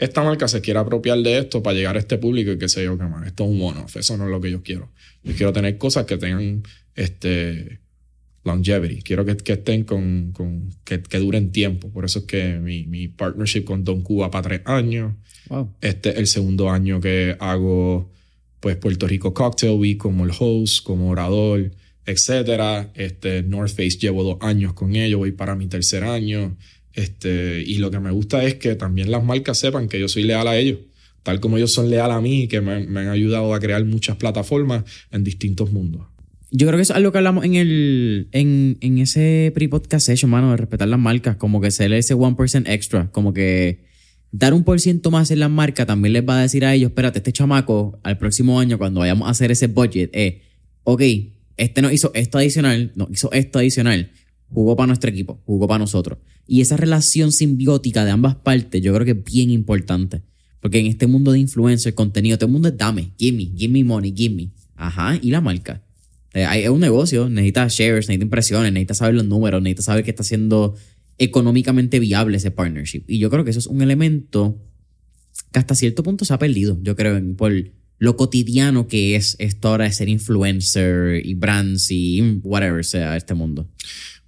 esta 0.00 0.22
marca 0.22 0.48
se 0.48 0.62
quiere 0.62 0.80
apropiar 0.80 1.18
de 1.18 1.38
esto 1.38 1.62
para 1.62 1.76
llegar 1.76 1.96
a 1.96 1.98
este 1.98 2.16
público 2.16 2.50
y 2.52 2.58
qué 2.58 2.70
sé 2.70 2.82
yo 2.82 2.96
qué 2.96 3.04
más. 3.04 3.26
Esto 3.26 3.44
es 3.44 3.50
un 3.50 3.58
mono. 3.58 3.84
Eso 3.94 4.16
no 4.16 4.24
es 4.24 4.30
lo 4.30 4.40
que 4.40 4.50
yo 4.50 4.62
quiero. 4.62 4.90
Yo 5.22 5.34
quiero 5.34 5.52
tener 5.52 5.76
cosas 5.76 6.06
que 6.06 6.16
tengan 6.16 6.62
este 6.94 7.80
longevity. 8.44 9.02
Quiero 9.02 9.24
que, 9.24 9.36
que 9.36 9.52
estén 9.52 9.84
con, 9.84 10.32
con 10.32 10.70
que, 10.84 11.02
que, 11.02 11.18
duren 11.18 11.52
tiempo. 11.52 11.90
Por 11.90 12.04
eso 12.04 12.20
es 12.20 12.24
que 12.24 12.58
mi, 12.58 12.86
mi 12.86 13.08
partnership 13.08 13.64
con 13.64 13.84
Don 13.84 14.02
Cuba 14.02 14.30
para 14.30 14.48
tres 14.48 14.60
años. 14.64 15.14
Wow. 15.48 15.74
Este 15.80 16.10
es 16.10 16.16
el 16.16 16.26
segundo 16.26 16.70
año 16.70 17.00
que 17.00 17.36
hago 17.38 18.10
pues 18.60 18.76
Puerto 18.76 19.06
Rico 19.06 19.34
Cocktail 19.34 19.78
Week 19.78 19.98
como 19.98 20.24
el 20.24 20.32
host, 20.38 20.84
como 20.84 21.10
orador, 21.10 21.70
etcétera. 22.06 22.90
Este 22.94 23.42
North 23.42 23.70
Face 23.70 23.98
llevo 23.98 24.22
dos 24.22 24.36
años 24.40 24.74
con 24.74 24.94
ellos, 24.94 25.18
voy 25.18 25.32
para 25.32 25.56
mi 25.56 25.66
tercer 25.66 26.04
año. 26.04 26.56
Este, 26.92 27.62
y 27.62 27.78
lo 27.78 27.90
que 27.90 28.00
me 28.00 28.10
gusta 28.10 28.44
es 28.44 28.56
que 28.56 28.74
también 28.74 29.10
las 29.10 29.24
marcas 29.24 29.58
sepan 29.58 29.88
que 29.88 29.98
yo 29.98 30.08
soy 30.08 30.24
leal 30.24 30.48
a 30.48 30.58
ellos, 30.58 30.80
tal 31.22 31.40
como 31.40 31.56
ellos 31.56 31.72
son 31.72 31.88
leal 31.88 32.10
a 32.10 32.20
mí, 32.20 32.48
que 32.48 32.60
me, 32.60 32.86
me 32.86 33.00
han 33.00 33.08
ayudado 33.08 33.54
a 33.54 33.60
crear 33.60 33.84
muchas 33.84 34.16
plataformas 34.16 34.84
en 35.10 35.24
distintos 35.24 35.72
mundos. 35.72 36.06
Yo 36.52 36.66
creo 36.66 36.78
que 36.78 36.82
eso 36.82 36.92
es 36.92 36.96
algo 36.96 37.12
que 37.12 37.18
hablamos 37.18 37.44
en 37.44 37.54
el 37.54 38.28
en, 38.32 38.76
en 38.80 38.98
ese 38.98 39.52
pre-podcast 39.54 40.06
session, 40.06 40.30
mano, 40.30 40.50
de 40.50 40.56
respetar 40.56 40.88
las 40.88 40.98
marcas, 40.98 41.36
como 41.36 41.60
que 41.60 41.70
ser 41.70 41.92
ese 41.92 42.16
1% 42.16 42.68
extra, 42.68 43.10
como 43.12 43.32
que 43.32 43.84
dar 44.32 44.54
un 44.54 44.64
por 44.64 44.80
ciento 44.80 45.10
más 45.10 45.30
en 45.30 45.40
las 45.40 45.50
marcas 45.50 45.86
también 45.86 46.12
les 46.12 46.28
va 46.28 46.38
a 46.38 46.42
decir 46.42 46.64
a 46.64 46.74
ellos, 46.74 46.90
espérate, 46.90 47.18
este 47.18 47.32
chamaco 47.32 48.00
al 48.02 48.18
próximo 48.18 48.58
año 48.58 48.78
cuando 48.78 49.00
vayamos 49.00 49.28
a 49.28 49.30
hacer 49.30 49.50
ese 49.50 49.68
budget, 49.68 50.10
eh, 50.12 50.42
ok, 50.84 51.02
este 51.56 51.82
nos 51.82 51.92
hizo 51.92 52.10
esto 52.14 52.38
adicional, 52.38 52.92
nos 52.94 53.10
hizo 53.10 53.30
esto 53.32 53.58
adicional, 53.58 54.10
jugó 54.48 54.76
para 54.76 54.88
nuestro 54.88 55.10
equipo, 55.10 55.40
jugó 55.46 55.68
para 55.68 55.78
nosotros. 55.78 56.18
Y 56.46 56.60
esa 56.60 56.76
relación 56.76 57.30
simbiótica 57.30 58.04
de 58.04 58.10
ambas 58.10 58.34
partes 58.34 58.82
yo 58.82 58.92
creo 58.94 59.04
que 59.04 59.12
es 59.12 59.24
bien 59.24 59.50
importante. 59.50 60.22
Porque 60.60 60.78
en 60.78 60.86
este 60.86 61.06
mundo 61.06 61.32
de 61.32 61.38
influencer, 61.38 61.94
contenido, 61.94 62.36
todo 62.36 62.46
el 62.46 62.52
mundo 62.52 62.68
es 62.68 62.76
dame, 62.76 63.12
give 63.18 63.36
me, 63.36 63.50
give 63.56 63.72
me 63.72 63.82
money, 63.82 64.12
give 64.14 64.34
me. 64.34 64.50
Ajá, 64.76 65.18
y 65.20 65.30
la 65.30 65.40
marca. 65.40 65.82
Eh, 66.34 66.46
es 66.62 66.68
un 66.68 66.80
negocio, 66.80 67.28
necesita 67.28 67.66
shares, 67.68 68.08
necesita 68.08 68.24
impresiones, 68.24 68.72
necesita 68.72 68.94
saber 68.94 69.14
los 69.14 69.24
números, 69.24 69.62
necesita 69.62 69.82
saber 69.82 70.04
que 70.04 70.10
está 70.10 70.22
siendo 70.22 70.76
económicamente 71.18 71.98
viable 71.98 72.36
ese 72.36 72.50
partnership. 72.50 73.04
Y 73.06 73.18
yo 73.18 73.30
creo 73.30 73.44
que 73.44 73.50
eso 73.50 73.58
es 73.58 73.66
un 73.66 73.82
elemento 73.82 74.58
que 75.52 75.58
hasta 75.58 75.74
cierto 75.74 76.02
punto 76.02 76.24
se 76.24 76.32
ha 76.32 76.38
perdido, 76.38 76.78
yo 76.82 76.96
creo, 76.96 77.20
por 77.36 77.52
lo 77.98 78.16
cotidiano 78.16 78.86
que 78.86 79.16
es 79.16 79.36
esto 79.38 79.68
ahora 79.68 79.84
de 79.84 79.92
ser 79.92 80.08
influencer 80.08 81.24
y 81.24 81.34
brands 81.34 81.90
y 81.90 82.40
whatever 82.42 82.84
sea 82.84 83.16
este 83.16 83.34
mundo. 83.34 83.68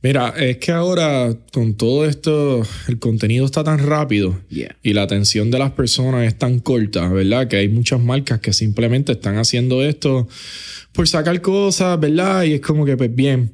Mira, 0.02 0.34
es 0.36 0.56
que 0.56 0.72
ahora 0.72 1.32
con 1.52 1.74
todo 1.74 2.04
esto, 2.04 2.62
el 2.88 2.98
contenido 2.98 3.46
está 3.46 3.62
tan 3.62 3.78
rápido 3.78 4.40
Yeah. 4.50 4.76
y 4.82 4.94
la 4.94 5.02
atención 5.02 5.50
de 5.52 5.60
las 5.60 5.70
personas 5.72 6.26
es 6.26 6.36
tan 6.36 6.58
corta, 6.58 7.08
¿verdad? 7.08 7.46
Que 7.46 7.56
hay 7.56 7.68
muchas 7.68 8.00
marcas 8.00 8.40
que 8.40 8.52
simplemente 8.52 9.12
están 9.12 9.36
haciendo 9.36 9.80
esto 9.82 10.26
por 10.92 11.06
sacar 11.06 11.40
cosas, 11.40 12.00
¿verdad? 12.00 12.42
Y 12.42 12.54
es 12.54 12.60
como 12.60 12.84
que, 12.84 12.96
pues 12.96 13.14
bien, 13.14 13.52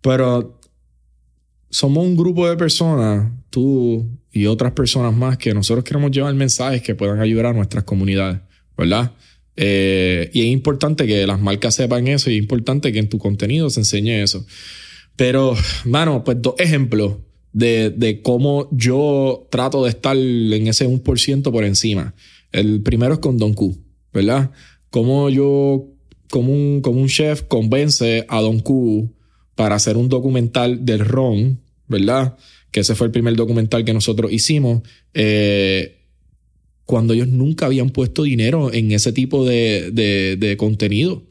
pero 0.00 0.60
somos 1.70 2.04
un 2.04 2.16
grupo 2.16 2.48
de 2.48 2.56
personas, 2.56 3.30
tú 3.50 4.04
y 4.32 4.46
otras 4.46 4.72
personas 4.72 5.14
más, 5.14 5.38
que 5.38 5.54
nosotros 5.54 5.84
queremos 5.84 6.10
llevar 6.10 6.34
mensajes 6.34 6.82
que 6.82 6.96
puedan 6.96 7.20
ayudar 7.20 7.46
a 7.46 7.52
nuestras 7.52 7.84
comunidades, 7.84 8.40
¿verdad? 8.76 9.12
Eh, 9.56 10.28
y 10.32 10.40
es 10.40 10.46
importante 10.46 11.06
que 11.06 11.24
las 11.24 11.40
marcas 11.40 11.76
sepan 11.76 12.08
eso 12.08 12.30
y 12.30 12.34
es 12.34 12.42
importante 12.42 12.92
que 12.92 12.98
en 12.98 13.08
tu 13.08 13.18
contenido 13.18 13.70
se 13.70 13.80
enseñe 13.80 14.22
eso. 14.22 14.44
Pero, 15.16 15.54
mano, 15.84 16.24
pues 16.24 16.40
dos 16.40 16.54
ejemplos 16.58 17.14
de, 17.52 17.90
de 17.90 18.22
cómo 18.22 18.68
yo 18.72 19.46
trato 19.50 19.84
de 19.84 19.90
estar 19.90 20.16
en 20.16 20.66
ese 20.66 20.88
1% 20.88 21.50
por 21.52 21.64
encima. 21.64 22.14
El 22.52 22.82
primero 22.82 23.14
es 23.14 23.20
con 23.20 23.38
Don 23.38 23.54
Q, 23.54 23.76
¿verdad? 24.12 24.50
Cómo 24.90 25.30
yo, 25.30 25.86
como 26.30 26.52
un, 26.52 26.80
como 26.80 27.00
un 27.00 27.08
chef, 27.08 27.42
convence 27.42 28.26
a 28.28 28.40
Don 28.40 28.60
Q 28.60 29.12
para 29.54 29.76
hacer 29.76 29.96
un 29.96 30.08
documental 30.08 30.84
del 30.84 31.00
ron, 31.00 31.60
¿verdad? 31.86 32.36
Que 32.70 32.80
ese 32.80 32.94
fue 32.94 33.06
el 33.06 33.12
primer 33.12 33.36
documental 33.36 33.84
que 33.84 33.94
nosotros 33.94 34.32
hicimos. 34.32 34.82
eh, 35.14 36.00
cuando 36.84 37.14
ellos 37.14 37.28
nunca 37.28 37.66
habían 37.66 37.90
puesto 37.90 38.24
dinero 38.24 38.72
en 38.72 38.92
ese 38.92 39.12
tipo 39.12 39.44
de, 39.46 39.90
de, 39.92 40.36
de 40.38 40.56
contenido. 40.56 41.22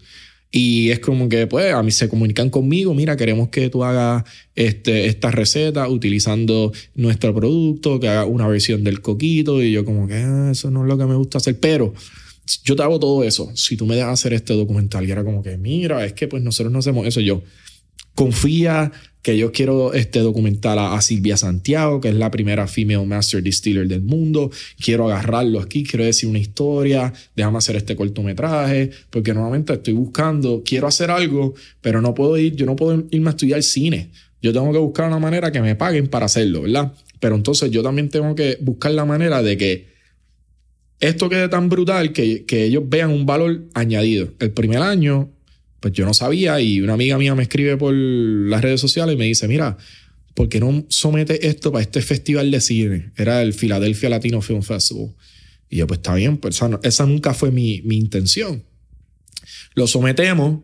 Y 0.55 0.91
es 0.91 0.99
como 0.99 1.29
que, 1.29 1.47
pues, 1.47 1.73
a 1.73 1.81
mí 1.81 1.89
se 1.89 2.07
comunican 2.07 2.51
conmigo, 2.51 2.93
mira, 2.93 3.17
queremos 3.17 3.49
que 3.49 3.71
tú 3.71 3.83
hagas 3.83 4.23
este, 4.53 5.07
esta 5.07 5.31
receta 5.31 5.89
utilizando 5.89 6.71
nuestro 6.93 7.33
producto, 7.33 7.99
que 7.99 8.07
hagas 8.07 8.27
una 8.29 8.47
versión 8.47 8.83
del 8.83 9.01
coquito. 9.01 9.63
Y 9.63 9.71
yo 9.71 9.83
como 9.83 10.07
que, 10.07 10.13
"Ah, 10.13 10.49
eso 10.51 10.69
no 10.69 10.83
es 10.83 10.87
lo 10.89 10.95
que 10.95 11.05
me 11.07 11.15
gusta 11.15 11.39
hacer. 11.39 11.59
Pero 11.59 11.95
yo 12.63 12.75
te 12.75 12.83
hago 12.83 12.99
todo 12.99 13.23
eso. 13.23 13.51
Si 13.55 13.75
tú 13.75 13.87
me 13.87 13.95
dejas 13.95 14.13
hacer 14.13 14.33
este 14.33 14.53
documental, 14.53 15.07
y 15.07 15.11
era 15.11 15.23
como 15.23 15.41
que, 15.41 15.57
mira, 15.57 16.05
es 16.05 16.13
que 16.13 16.27
pues 16.27 16.43
nosotros 16.43 16.71
no 16.71 16.79
hacemos 16.79 17.07
eso. 17.07 17.19
Yo, 17.19 17.41
confía 18.13 18.91
que 19.23 19.37
yo 19.37 19.53
quiero 19.53 19.93
este 19.93 20.19
documental 20.19 20.77
a, 20.77 21.01
Silvia 21.01 21.37
Santiago, 21.37 22.01
que 22.01 22.09
es 22.09 22.15
la 22.15 22.29
primera 22.29 22.67
female 22.67 23.05
master 23.05 23.41
distiller 23.41 23.87
del 23.87 24.01
mundo. 24.01 24.51
Quiero 24.77 25.05
agarrarlo 25.05 25.61
aquí, 25.61 25.83
quiero 25.85 26.03
decir 26.03 26.27
una 26.27 26.39
historia, 26.39 27.11
déjame 27.33 27.57
hacer 27.57 27.77
este 27.77 27.95
cortometraje, 27.95 28.91
porque 29.09 29.33
normalmente 29.33 29.73
estoy 29.73 29.93
buscando, 29.93 30.61
quiero 30.65 30.87
hacer 30.87 31.09
algo, 31.09 31.53
pero 31.79 32.01
no 32.01 32.13
puedo 32.13 32.37
ir, 32.37 32.55
yo 32.55 32.65
no 32.65 32.75
puedo 32.75 33.05
irme 33.11 33.29
a 33.29 33.31
estudiar 33.31 33.63
cine. 33.63 34.09
Yo 34.41 34.51
tengo 34.51 34.73
que 34.73 34.77
buscar 34.77 35.07
una 35.07 35.19
manera 35.19 35.53
que 35.53 35.61
me 35.61 35.75
paguen 35.75 36.07
para 36.07 36.25
hacerlo, 36.25 36.63
¿verdad? 36.63 36.91
Pero 37.21 37.35
entonces 37.35 37.71
yo 37.71 37.81
también 37.81 38.09
tengo 38.09 38.35
que 38.35 38.57
buscar 38.59 38.91
la 38.91 39.05
manera 39.05 39.41
de 39.41 39.55
que 39.55 39.87
esto 40.99 41.29
quede 41.29 41.47
tan 41.47 41.69
brutal 41.69 42.11
que, 42.11 42.43
que 42.43 42.65
ellos 42.65 42.83
vean 42.87 43.09
un 43.09 43.25
valor 43.25 43.61
añadido. 43.73 44.33
El 44.39 44.51
primer 44.51 44.81
año, 44.81 45.29
pues 45.83 45.91
yo 45.91 46.05
no 46.05 46.13
sabía 46.13 46.61
y 46.61 46.79
una 46.79 46.93
amiga 46.93 47.17
mía 47.17 47.35
me 47.35 47.43
escribe 47.43 47.75
por 47.75 47.93
las 47.93 48.61
redes 48.61 48.79
sociales 48.79 49.15
y 49.15 49.17
me 49.17 49.25
dice, 49.25 49.49
mira, 49.49 49.75
¿por 50.33 50.47
qué 50.47 50.61
no 50.61 50.85
somete 50.87 51.45
esto 51.45 51.73
para 51.73 51.81
este 51.81 52.01
festival 52.01 52.51
de 52.51 52.61
cine? 52.61 53.11
Era 53.17 53.41
el 53.41 53.53
Philadelphia 53.53 54.07
Latino 54.07 54.41
Film 54.41 54.61
Festival. 54.61 55.13
Y 55.69 55.75
yo, 55.79 55.87
pues 55.87 55.97
está 55.97 56.15
bien, 56.15 56.37
pues 56.37 56.61
esa, 56.83 57.05
nunca 57.05 57.33
fue 57.33 57.51
mi, 57.51 57.81
mi 57.81 57.97
intención. 57.97 58.63
Lo 59.75 59.85
sometemos 59.85 60.61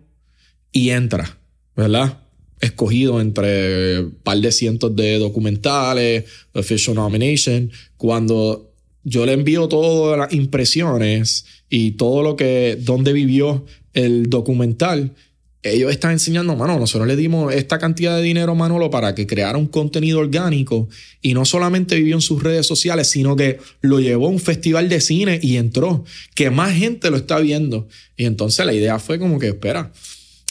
y 0.71 0.91
entra, 0.91 1.38
¿verdad? 1.75 2.19
Escogido 2.62 3.19
entre 3.19 3.99
un 3.99 4.12
par 4.23 4.38
de 4.38 4.53
cientos 4.53 4.95
de 4.95 5.19
documentales, 5.19 6.23
official 6.53 6.95
nomination. 6.95 7.69
Cuando 7.97 8.68
yo 9.03 9.25
le 9.25 9.33
envío 9.33 9.67
todas 9.67 10.17
las 10.17 10.33
impresiones 10.33 11.45
y 11.69 11.91
todo 11.91 12.23
lo 12.23 12.35
que, 12.35 12.77
donde 12.79 13.13
vivió 13.13 13.65
el 13.93 14.29
documental, 14.29 15.13
ellos 15.62 15.91
están 15.91 16.12
enseñando, 16.12 16.55
mano, 16.55 16.79
nosotros 16.79 17.05
le 17.05 17.17
dimos 17.17 17.53
esta 17.53 17.79
cantidad 17.79 18.15
de 18.15 18.23
dinero 18.23 18.53
a 18.53 18.55
Manolo 18.55 18.89
para 18.89 19.13
que 19.13 19.27
creara 19.27 19.57
un 19.57 19.67
contenido 19.67 20.19
orgánico 20.19 20.88
y 21.21 21.33
no 21.33 21.43
solamente 21.43 21.97
vivió 21.97 22.15
en 22.15 22.21
sus 22.21 22.41
redes 22.41 22.65
sociales, 22.65 23.07
sino 23.07 23.35
que 23.35 23.59
lo 23.81 23.99
llevó 23.99 24.27
a 24.27 24.29
un 24.29 24.39
festival 24.39 24.88
de 24.88 25.01
cine 25.01 25.39
y 25.41 25.57
entró, 25.57 26.05
que 26.33 26.49
más 26.49 26.73
gente 26.73 27.09
lo 27.09 27.17
está 27.17 27.39
viendo. 27.39 27.89
Y 28.15 28.23
entonces 28.25 28.65
la 28.65 28.73
idea 28.73 28.99
fue 28.99 29.19
como 29.19 29.38
que, 29.38 29.47
espera, 29.47 29.91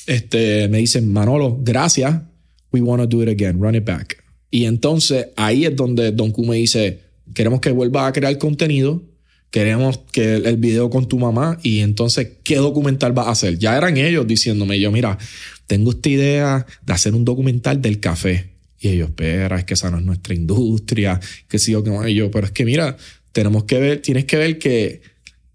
este, 0.06 0.68
me 0.68 0.78
dicen, 0.78 1.11
Manolo, 1.11 1.58
gracias, 1.62 2.20
we 2.70 2.82
want 2.82 3.00
to 3.00 3.06
do 3.06 3.22
it 3.22 3.30
again, 3.30 3.58
run 3.62 3.74
it 3.74 3.84
back. 3.84 4.22
Y 4.50 4.64
entonces 4.64 5.28
ahí 5.37 5.64
es 5.64 5.74
donde 5.74 6.12
Don 6.12 6.32
Q 6.32 6.44
me 6.44 6.56
dice, 6.56 7.08
queremos 7.34 7.60
que 7.60 7.70
vuelva 7.70 8.06
a 8.06 8.12
crear 8.12 8.36
contenido, 8.38 9.02
queremos 9.50 10.00
que 10.12 10.34
el, 10.34 10.56
video 10.56 10.90
con 10.90 11.08
tu 11.08 11.18
mamá 11.18 11.58
y 11.62 11.80
entonces, 11.80 12.28
¿qué 12.44 12.56
documental 12.56 13.12
vas 13.12 13.28
a 13.28 13.30
hacer? 13.30 13.58
Ya 13.58 13.76
eran 13.76 13.96
ellos 13.96 14.26
diciéndome, 14.26 14.78
yo, 14.78 14.90
mira, 14.92 15.18
tengo 15.66 15.90
esta 15.90 16.08
idea 16.08 16.66
de 16.84 16.92
hacer 16.92 17.14
un 17.14 17.24
documental 17.24 17.80
del 17.80 18.00
café. 18.00 18.50
Y 18.80 18.88
ellos, 18.88 19.08
espera, 19.08 19.58
es 19.58 19.64
que 19.64 19.74
esa 19.74 19.90
no 19.90 19.98
es 19.98 20.04
nuestra 20.04 20.34
industria, 20.34 21.18
que 21.48 21.58
sí 21.58 21.74
o 21.74 21.82
que 21.82 22.14
yo, 22.14 22.30
pero 22.30 22.46
es 22.46 22.52
que 22.52 22.64
mira, 22.64 22.96
tenemos 23.32 23.64
que 23.64 23.78
ver, 23.78 24.02
tienes 24.02 24.24
que 24.24 24.36
ver 24.36 24.58
que 24.58 25.00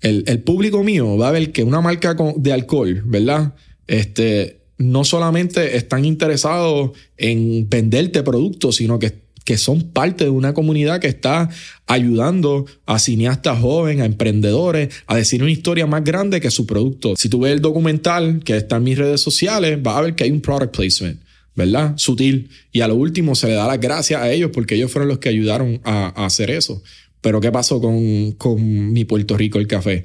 el, 0.01 0.23
el 0.27 0.39
público 0.39 0.83
mío 0.83 1.17
va 1.17 1.29
a 1.29 1.31
ver 1.31 1.51
que 1.51 1.63
una 1.63 1.79
marca 1.79 2.15
de 2.36 2.53
alcohol, 2.53 3.01
¿verdad? 3.05 3.53
Este, 3.88 4.63
no 4.77 5.03
solamente 5.03 5.77
están 5.77 6.03
interesados 6.05 6.91
en 7.17 7.69
venderte 7.69 8.23
productos, 8.23 8.77
sino 8.77 8.99
que 8.99 9.22
que 9.45 9.58
son 9.58 9.82
parte 9.91 10.25
de 10.25 10.29
una 10.29 10.53
comunidad 10.53 10.99
que 10.99 11.08
está 11.08 11.49
ayudando 11.88 12.65
a 12.86 12.99
cineastas 12.99 13.60
jóvenes, 13.60 14.01
a 14.01 14.06
emprendedores, 14.06 14.93
a 15.06 15.17
decir 15.17 15.41
una 15.41 15.51
historia 15.51 15.86
más 15.86 16.03
grande 16.03 16.39
que 16.41 16.51
su 16.51 16.65
producto. 16.65 17.15
Si 17.17 17.29
tú 17.29 17.41
ves 17.41 17.53
el 17.53 17.62
documental 17.62 18.41
que 18.43 18.58
está 18.58 18.77
en 18.77 18.84
mis 18.84 18.97
redes 18.97 19.21
sociales, 19.21 19.82
vas 19.82 19.97
a 19.97 20.01
ver 20.01 20.15
que 20.15 20.23
hay 20.23 20.32
un 20.32 20.41
product 20.41 20.75
placement. 20.75 21.21
¿Verdad? 21.56 21.93
Sutil. 21.97 22.49
Y 22.71 22.82
a 22.82 22.88
lo 22.88 22.95
último 22.95 23.36
se 23.36 23.47
le 23.47 23.53
da 23.53 23.67
las 23.67 23.79
gracias 23.79 24.19
a 24.19 24.32
ellos 24.32 24.49
porque 24.51 24.73
ellos 24.73 24.91
fueron 24.91 25.08
los 25.08 25.19
que 25.19 25.29
ayudaron 25.29 25.82
a, 25.84 26.25
hacer 26.25 26.49
eso. 26.49 26.82
Pero 27.21 27.39
¿qué 27.39 27.51
pasó 27.51 27.79
con, 27.79 28.32
con 28.34 28.91
mi 28.91 29.06
Puerto 29.06 29.38
Rico 29.38 29.60
el 29.60 29.67
café? 29.67 30.03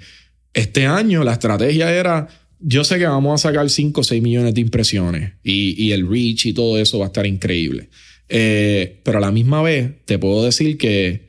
Este 0.53 0.87
año 0.87 1.25
la 1.25 1.33
estrategia 1.33 1.91
era 1.91 2.29
yo 2.61 2.85
sé 2.85 2.99
que 2.99 3.07
vamos 3.07 3.41
a 3.41 3.49
sacar 3.49 3.71
5 3.71 4.01
o 4.01 4.05
6 4.05 4.23
millones 4.23 4.55
de 4.55 4.61
impresiones 4.61 5.33
y, 5.43 5.83
y, 5.83 5.93
el 5.93 6.09
reach 6.09 6.47
y 6.47 6.53
todo 6.53 6.79
eso 6.79 6.99
va 6.99 7.07
a 7.07 7.09
estar 7.09 7.27
increíble. 7.27 7.89
Eh, 8.29 9.01
pero 9.03 9.19
a 9.19 9.21
la 9.21 9.31
misma 9.31 9.63
vez 9.63 9.93
te 10.05 10.19
puedo 10.19 10.45
decir 10.45 10.77
que 10.77 11.29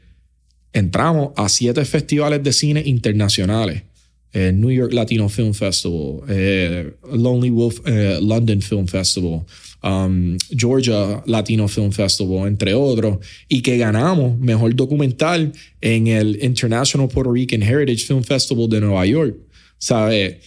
entramos 0.74 1.32
a 1.38 1.50
siete 1.50 1.84
festivales 1.86 2.44
de 2.44 2.54
cine 2.54 2.84
internacionales. 2.86 3.84
Eh, 4.32 4.52
New 4.54 4.70
York 4.70 4.94
Latino 4.94 5.28
Film 5.28 5.54
Festival, 5.54 6.22
eh, 6.28 6.92
Lonely 7.12 7.50
Wolf 7.50 7.80
London 8.22 8.62
Film 8.62 8.88
Festival, 8.88 9.44
um, 9.82 10.38
Georgia 10.56 11.24
Latino 11.26 11.68
Film 11.68 11.92
Festival, 11.92 12.48
entre 12.48 12.76
otros, 12.76 13.18
y 13.48 13.62
que 13.62 13.78
ganamos 13.78 14.38
mejor 14.38 14.76
documental 14.76 15.52
en 15.82 16.08
el 16.08 16.44
International 16.44 17.08
Puerto 17.08 17.32
Rican 17.32 17.64
Heritage 17.64 18.06
Film 18.06 18.24
Festival 18.24 18.70
de 18.70 18.82
Nueva 18.82 19.06
York. 19.06 19.36
¿Sabes? 19.80 20.38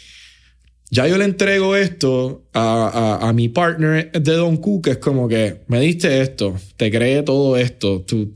Ya 0.93 1.09
yo 1.09 1.17
le 1.17 1.25
entrego 1.25 1.75
esto 1.75 2.45
a, 2.53 3.33
mi 3.35 3.49
partner 3.49 4.13
de 4.13 4.33
Don 4.35 4.59
Cook, 4.59 4.85
que 4.85 4.91
es 4.91 4.99
como 4.99 5.27
que 5.27 5.63
me 5.67 5.81
diste 5.81 6.21
esto, 6.21 6.55
te 6.77 6.91
creé 6.91 7.23
todo 7.23 7.57
esto, 7.57 8.03
tu, 8.03 8.35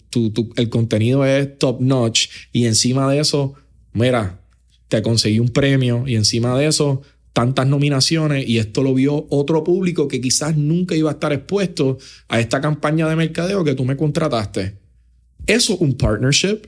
el 0.57 0.71
contenido 0.71 1.27
es 1.27 1.59
top 1.59 1.83
notch 1.83 2.29
y 2.53 2.65
encima 2.65 3.13
de 3.13 3.21
eso, 3.21 3.53
mira, 3.93 4.41
te 4.89 5.03
conseguí 5.03 5.39
un 5.39 5.51
premio 5.51 6.05
y 6.07 6.17
encima 6.17 6.59
de 6.59 6.67
eso, 6.67 7.03
tantas 7.35 7.67
nominaciones 7.67 8.49
y 8.49 8.57
esto 8.57 8.83
lo 8.83 8.95
vio 8.95 9.27
otro 9.29 9.63
público 9.63 10.09
que 10.09 10.23
quizás 10.23 10.57
nunca 10.57 10.95
iba 10.97 11.11
a 11.11 11.15
estar 11.15 11.35
expuesto 11.35 11.99
a 12.29 12.41
esta 12.41 12.63
campaña 12.63 13.07
de 13.07 13.17
mercadeo 13.17 13.65
que 13.65 13.75
tú 13.75 13.85
me 13.85 13.99
contrataste. 13.99 14.79
Eso 15.47 15.75
es 15.75 15.81
un 15.83 15.95
partnership, 15.95 16.63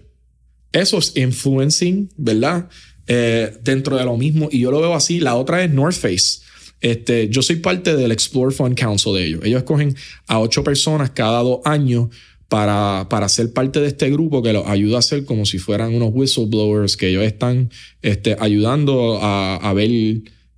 eso 0.70 0.98
es 0.98 1.16
influencing, 1.16 2.10
¿verdad? 2.18 2.68
Eh, 3.10 3.56
dentro 3.62 3.96
de 3.96 4.04
lo 4.04 4.16
mismo. 4.16 4.48
Y 4.52 4.60
yo 4.60 4.70
lo 4.70 4.80
veo 4.80 4.94
así. 4.94 5.18
La 5.18 5.34
otra 5.34 5.64
es 5.64 5.70
North 5.70 5.96
Face. 5.96 6.40
Este, 6.80 7.28
yo 7.28 7.42
soy 7.42 7.56
parte 7.56 7.96
del 7.96 8.12
Explore 8.12 8.54
Fund 8.54 8.78
Council 8.78 9.14
de 9.14 9.24
ellos. 9.24 9.40
Ellos 9.44 9.58
escogen 9.58 9.96
a 10.26 10.38
ocho 10.38 10.62
personas 10.62 11.10
cada 11.10 11.40
dos 11.42 11.60
años 11.64 12.08
para, 12.48 13.06
para 13.08 13.28
ser 13.28 13.52
parte 13.52 13.80
de 13.80 13.88
este 13.88 14.10
grupo 14.10 14.42
que 14.42 14.52
los 14.52 14.66
ayuda 14.66 14.98
a 14.98 15.02
ser 15.02 15.24
como 15.24 15.46
si 15.46 15.58
fueran 15.58 15.94
unos 15.94 16.10
whistleblowers 16.12 16.96
que 16.96 17.08
ellos 17.08 17.24
están 17.24 17.70
este, 18.02 18.36
ayudando 18.38 19.18
a, 19.20 19.56
a 19.56 19.72
ver 19.72 19.90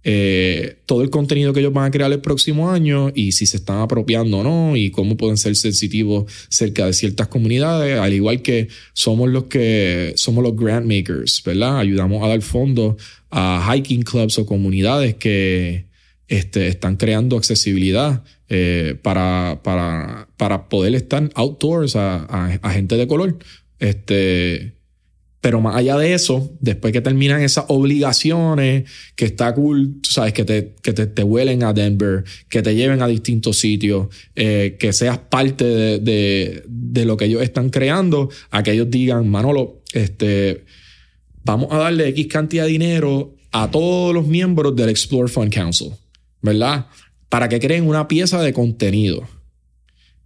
eh, 0.03 0.79
todo 0.87 1.03
el 1.03 1.11
contenido 1.11 1.53
que 1.53 1.61
ellos 1.61 1.73
van 1.73 1.87
a 1.87 1.91
crear 1.91 2.11
el 2.11 2.21
próximo 2.21 2.71
año 2.71 3.13
y 3.15 3.33
si 3.33 3.45
se 3.45 3.59
están 3.59 3.81
apropiando 3.81 4.39
o 4.39 4.43
no 4.43 4.77
y 4.77 4.91
cómo 4.91 5.17
pueden 5.17 5.37
ser 5.37 5.57
sensitivos 5.57 6.31
cerca 6.49 6.87
de 6.87 6.95
ciertas 6.95 7.29
comunidades, 7.29 7.99
al 7.99 8.13
igual 8.13 8.41
que 8.41 8.69
somos 8.95 9.29
los 9.29 9.45
que 9.45 10.15
somos 10.17 10.43
los 10.43 10.57
grant 10.57 10.87
makers, 10.87 11.43
¿verdad? 11.45 11.79
Ayudamos 11.79 12.25
a 12.25 12.29
dar 12.29 12.41
fondos 12.41 12.97
a 13.31 13.75
hiking 13.75 14.03
clubs 14.03 14.39
o 14.39 14.47
comunidades 14.47 15.17
que 15.17 15.87
este, 16.29 16.69
están 16.69 16.97
creando 16.97 17.37
accesibilidad 17.37 18.25
eh, 18.49 18.97
para, 19.03 19.61
para, 19.63 20.29
para 20.37 20.69
poder 20.69 20.95
estar 20.95 21.29
outdoors 21.35 21.95
a, 21.97 22.25
a 22.63 22.73
gente 22.73 22.97
de 22.97 23.07
color. 23.07 23.39
Este, 23.79 24.80
pero 25.41 25.61
más 25.61 25.75
allá 25.75 25.97
de 25.97 26.13
eso, 26.13 26.53
después 26.61 26.93
que 26.93 27.01
terminan 27.01 27.41
esas 27.41 27.65
obligaciones, 27.69 28.91
que 29.17 29.25
está 29.25 29.55
cool, 29.55 29.97
sabes, 30.03 30.35
que 30.35 30.45
te, 30.45 30.75
que 30.83 30.93
te, 30.93 31.07
te 31.07 31.23
huelen 31.23 31.63
a 31.63 31.73
Denver, 31.73 32.25
que 32.49 32.61
te 32.61 32.75
lleven 32.75 33.01
a 33.01 33.07
distintos 33.07 33.57
sitios, 33.57 34.09
eh, 34.37 34.77
que 34.79 34.93
seas 34.93 35.19
parte 35.19 35.65
de, 35.65 35.99
de, 35.99 36.63
de, 36.67 37.05
lo 37.07 37.17
que 37.17 37.25
ellos 37.25 37.43
están 37.43 37.71
creando, 37.71 38.29
a 38.51 38.63
que 38.63 38.73
ellos 38.73 38.91
digan, 38.91 39.29
Manolo, 39.29 39.81
este, 39.95 40.65
vamos 41.43 41.69
a 41.71 41.79
darle 41.79 42.09
X 42.09 42.27
cantidad 42.27 42.65
de 42.65 42.71
dinero 42.71 43.35
a 43.51 43.71
todos 43.71 44.15
los 44.15 44.27
miembros 44.27 44.77
del 44.77 44.91
Explore 44.91 45.29
Fund 45.29 45.53
Council, 45.53 45.93
¿verdad? 46.43 46.87
Para 47.31 47.49
que 47.49 47.59
creen 47.61 47.89
una 47.89 48.09
pieza 48.09 48.43
de 48.43 48.53
contenido. 48.53 49.27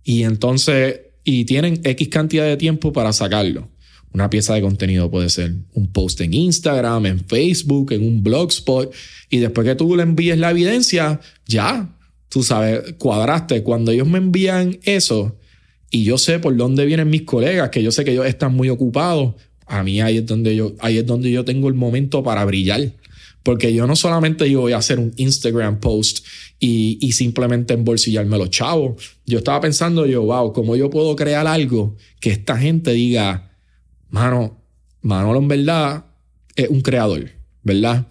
Y 0.02 0.24
entonces, 0.24 1.00
y 1.22 1.44
tienen 1.44 1.80
X 1.84 2.08
cantidad 2.08 2.44
de 2.44 2.56
tiempo 2.56 2.92
para 2.92 3.12
sacarlo. 3.12 3.68
Una 4.14 4.30
pieza 4.30 4.54
de 4.54 4.62
contenido 4.62 5.10
puede 5.10 5.28
ser 5.28 5.54
un 5.72 5.88
post 5.88 6.20
en 6.20 6.34
Instagram, 6.34 7.04
en 7.06 7.18
Facebook, 7.18 7.92
en 7.92 8.06
un 8.06 8.22
blogspot. 8.22 8.94
Y 9.28 9.38
después 9.38 9.66
que 9.66 9.74
tú 9.74 9.96
le 9.96 10.04
envíes 10.04 10.38
la 10.38 10.52
evidencia, 10.52 11.20
ya, 11.46 11.98
tú 12.28 12.44
sabes, 12.44 12.94
cuadraste. 12.96 13.64
Cuando 13.64 13.90
ellos 13.90 14.06
me 14.06 14.18
envían 14.18 14.78
eso 14.84 15.36
y 15.90 16.04
yo 16.04 16.16
sé 16.16 16.38
por 16.38 16.56
dónde 16.56 16.86
vienen 16.86 17.10
mis 17.10 17.22
colegas, 17.22 17.70
que 17.70 17.82
yo 17.82 17.90
sé 17.90 18.04
que 18.04 18.12
ellos 18.12 18.26
están 18.26 18.54
muy 18.54 18.68
ocupados, 18.68 19.34
a 19.66 19.82
mí 19.82 20.00
ahí 20.00 20.18
es 20.18 20.26
donde 20.26 20.54
yo, 20.54 20.74
ahí 20.78 20.98
es 20.98 21.06
donde 21.06 21.32
yo 21.32 21.44
tengo 21.44 21.66
el 21.66 21.74
momento 21.74 22.22
para 22.22 22.44
brillar. 22.44 22.92
Porque 23.42 23.74
yo 23.74 23.88
no 23.88 23.96
solamente 23.96 24.48
yo 24.48 24.60
voy 24.60 24.74
a 24.74 24.78
hacer 24.78 25.00
un 25.00 25.12
Instagram 25.16 25.80
post 25.80 26.24
y, 26.60 26.98
y, 27.00 27.12
simplemente 27.12 27.74
embolsillarme 27.74 28.38
los 28.38 28.50
chavos. 28.50 29.16
Yo 29.26 29.38
estaba 29.38 29.60
pensando 29.60 30.06
yo, 30.06 30.22
wow, 30.22 30.52
¿cómo 30.52 30.76
yo 30.76 30.88
puedo 30.88 31.16
crear 31.16 31.48
algo 31.48 31.96
que 32.20 32.30
esta 32.30 32.56
gente 32.56 32.92
diga, 32.92 33.53
mano, 34.10 34.60
Manolo 35.02 35.38
en 35.38 35.48
verdad 35.48 36.06
es 36.56 36.68
un 36.68 36.80
creador, 36.80 37.30
¿verdad? 37.62 38.06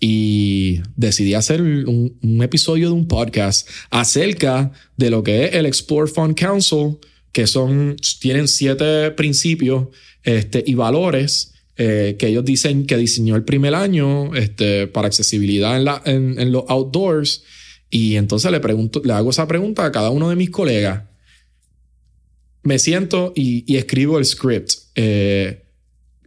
Y 0.00 0.80
decidí 0.96 1.34
hacer 1.34 1.62
un, 1.62 2.42
episodio 2.42 2.88
de 2.88 2.94
un 2.94 3.08
podcast 3.08 3.68
acerca 3.90 4.72
de 4.96 5.10
lo 5.10 5.22
que 5.22 5.44
es 5.44 5.54
el 5.54 5.66
Explore 5.66 6.10
Fund 6.10 6.38
Council, 6.38 6.98
que 7.32 7.46
son, 7.46 7.96
tienen 8.20 8.48
siete 8.48 9.10
principios 9.12 9.88
este, 10.22 10.62
y 10.66 10.74
valores 10.74 11.54
eh, 11.76 12.16
que 12.18 12.28
ellos 12.28 12.44
dicen 12.44 12.86
que 12.86 12.96
diseñó 12.96 13.36
el 13.36 13.44
primer 13.44 13.74
año 13.74 14.34
este, 14.34 14.86
para 14.86 15.08
accesibilidad 15.08 15.76
en, 15.76 15.84
la, 15.84 16.02
en, 16.04 16.52
los 16.52 16.64
outdoors. 16.68 17.44
Y 17.90 18.16
entonces 18.16 18.50
le, 18.50 18.60
pregunto, 18.60 19.00
le 19.04 19.12
hago 19.12 19.30
esa 19.30 19.46
pregunta 19.46 19.84
a 19.84 19.92
cada 19.92 20.10
uno 20.10 20.28
de 20.28 20.36
mis 20.36 20.50
colegas 20.50 21.02
me 22.66 22.78
siento 22.80 23.32
y, 23.34 23.76
escribo 23.76 24.18
el 24.18 24.24
script. 24.24 24.72
Eh, 24.96 25.62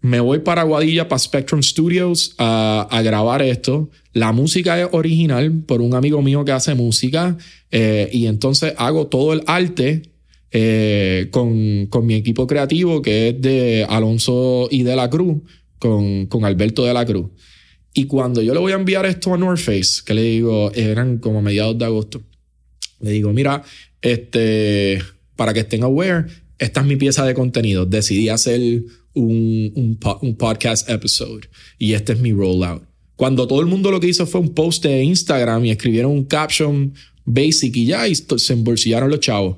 me 0.01 0.21
voy 0.21 0.39
para 0.39 0.63
Guadilla, 0.63 1.09
para 1.09 1.19
Spectrum 1.19 1.61
Studios, 1.61 2.35
a, 2.37 3.01
grabar 3.03 3.41
esto. 3.41 3.89
La 4.13 4.31
música 4.31 4.79
es 4.79 4.87
original 4.91 5.63
por 5.65 5.81
un 5.81 5.93
amigo 5.93 6.21
mío 6.21 6.45
que 6.45 6.53
hace 6.53 6.73
música. 6.73 7.37
Eh, 7.71 8.09
y 8.13 8.27
entonces 8.27 8.73
hago 8.77 9.07
todo 9.07 9.33
el 9.33 9.43
arte 9.45 10.03
eh, 10.51 11.27
con, 11.31 11.87
con, 11.87 12.05
mi 12.05 12.13
equipo 12.13 12.47
creativo, 12.47 13.01
que 13.01 13.29
es 13.29 13.41
de 13.41 13.85
Alonso 13.89 14.69
y 14.71 14.83
de 14.83 14.95
la 14.95 15.09
Cruz, 15.09 15.41
con, 15.79 16.27
con 16.27 16.45
Alberto 16.45 16.85
de 16.85 16.93
la 16.93 17.05
Cruz. 17.05 17.27
Y 17.93 18.05
cuando 18.05 18.41
yo 18.41 18.53
le 18.53 18.59
voy 18.59 18.71
a 18.71 18.75
enviar 18.75 19.05
esto 19.05 19.33
a 19.33 19.37
North 19.37 19.59
Face, 19.59 20.01
que 20.05 20.13
le 20.13 20.21
digo, 20.21 20.71
eran 20.73 21.17
como 21.17 21.41
mediados 21.41 21.77
de 21.77 21.85
agosto, 21.85 22.21
le 23.01 23.11
digo, 23.11 23.33
mira, 23.33 23.63
este 24.01 25.01
para 25.35 25.53
que 25.53 25.61
estén 25.61 25.83
aware, 25.83 26.25
esta 26.59 26.81
es 26.81 26.85
mi 26.85 26.95
pieza 26.97 27.25
de 27.25 27.33
contenido. 27.33 27.85
Decidí 27.85 28.29
hacer 28.29 28.61
un, 29.13 29.97
un, 30.21 30.35
podcast 30.35 30.89
episode 30.89 31.49
y 31.77 31.93
este 31.93 32.13
es 32.13 32.19
mi 32.19 32.31
rollout. 32.31 32.83
Cuando 33.15 33.47
todo 33.47 33.61
el 33.61 33.65
mundo 33.65 33.91
lo 33.91 33.99
que 33.99 34.07
hizo 34.07 34.27
fue 34.27 34.41
un 34.41 34.53
post 34.53 34.83
de 34.83 35.03
Instagram 35.03 35.65
y 35.65 35.71
escribieron 35.71 36.11
un 36.11 36.25
caption 36.25 36.93
basic 37.25 37.75
y 37.75 37.85
ya 37.85 38.07
y 38.07 38.15
se 38.15 38.53
embolsillaron 38.53 39.09
los 39.09 39.19
chavos. 39.19 39.57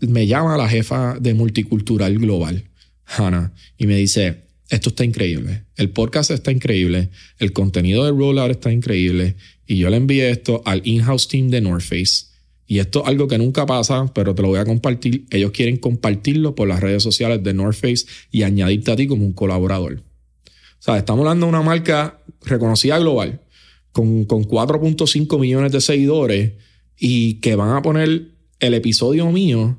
Me 0.00 0.26
llama 0.26 0.56
la 0.56 0.68
jefa 0.68 1.18
de 1.20 1.34
Multicultural 1.34 2.18
Global, 2.18 2.64
Hannah, 3.04 3.52
y 3.78 3.86
me 3.86 3.96
dice, 3.96 4.44
esto 4.68 4.88
está 4.88 5.04
increíble, 5.04 5.64
el 5.76 5.90
podcast 5.90 6.30
está 6.30 6.50
increíble, 6.50 7.10
el 7.38 7.52
contenido 7.52 8.04
de 8.04 8.10
Rollout 8.10 8.50
está 8.50 8.72
increíble, 8.72 9.36
y 9.66 9.76
yo 9.76 9.90
le 9.90 9.98
envié 9.98 10.30
esto 10.30 10.62
al 10.64 10.80
in-house 10.84 11.28
team 11.28 11.50
de 11.50 11.60
North 11.60 11.84
Face. 11.84 12.31
Y 12.66 12.78
esto 12.78 13.02
es 13.02 13.08
algo 13.08 13.28
que 13.28 13.38
nunca 13.38 13.66
pasa, 13.66 14.06
pero 14.14 14.34
te 14.34 14.42
lo 14.42 14.48
voy 14.48 14.58
a 14.58 14.64
compartir. 14.64 15.26
Ellos 15.30 15.50
quieren 15.50 15.76
compartirlo 15.76 16.54
por 16.54 16.68
las 16.68 16.80
redes 16.80 17.02
sociales 17.02 17.42
de 17.42 17.52
North 17.52 17.76
Face 17.76 18.06
y 18.30 18.44
añadirte 18.44 18.92
a 18.92 18.96
ti 18.96 19.06
como 19.06 19.24
un 19.24 19.32
colaborador. 19.32 19.94
O 19.94 20.84
sea, 20.84 20.96
estamos 20.96 21.20
hablando 21.20 21.46
de 21.46 21.50
una 21.50 21.62
marca 21.62 22.22
reconocida 22.44 22.98
global, 22.98 23.40
con, 23.92 24.24
con 24.24 24.44
4.5 24.44 25.38
millones 25.38 25.72
de 25.72 25.80
seguidores 25.80 26.52
y 26.98 27.34
que 27.34 27.56
van 27.56 27.76
a 27.76 27.82
poner 27.82 28.32
el 28.58 28.74
episodio 28.74 29.30
mío, 29.30 29.78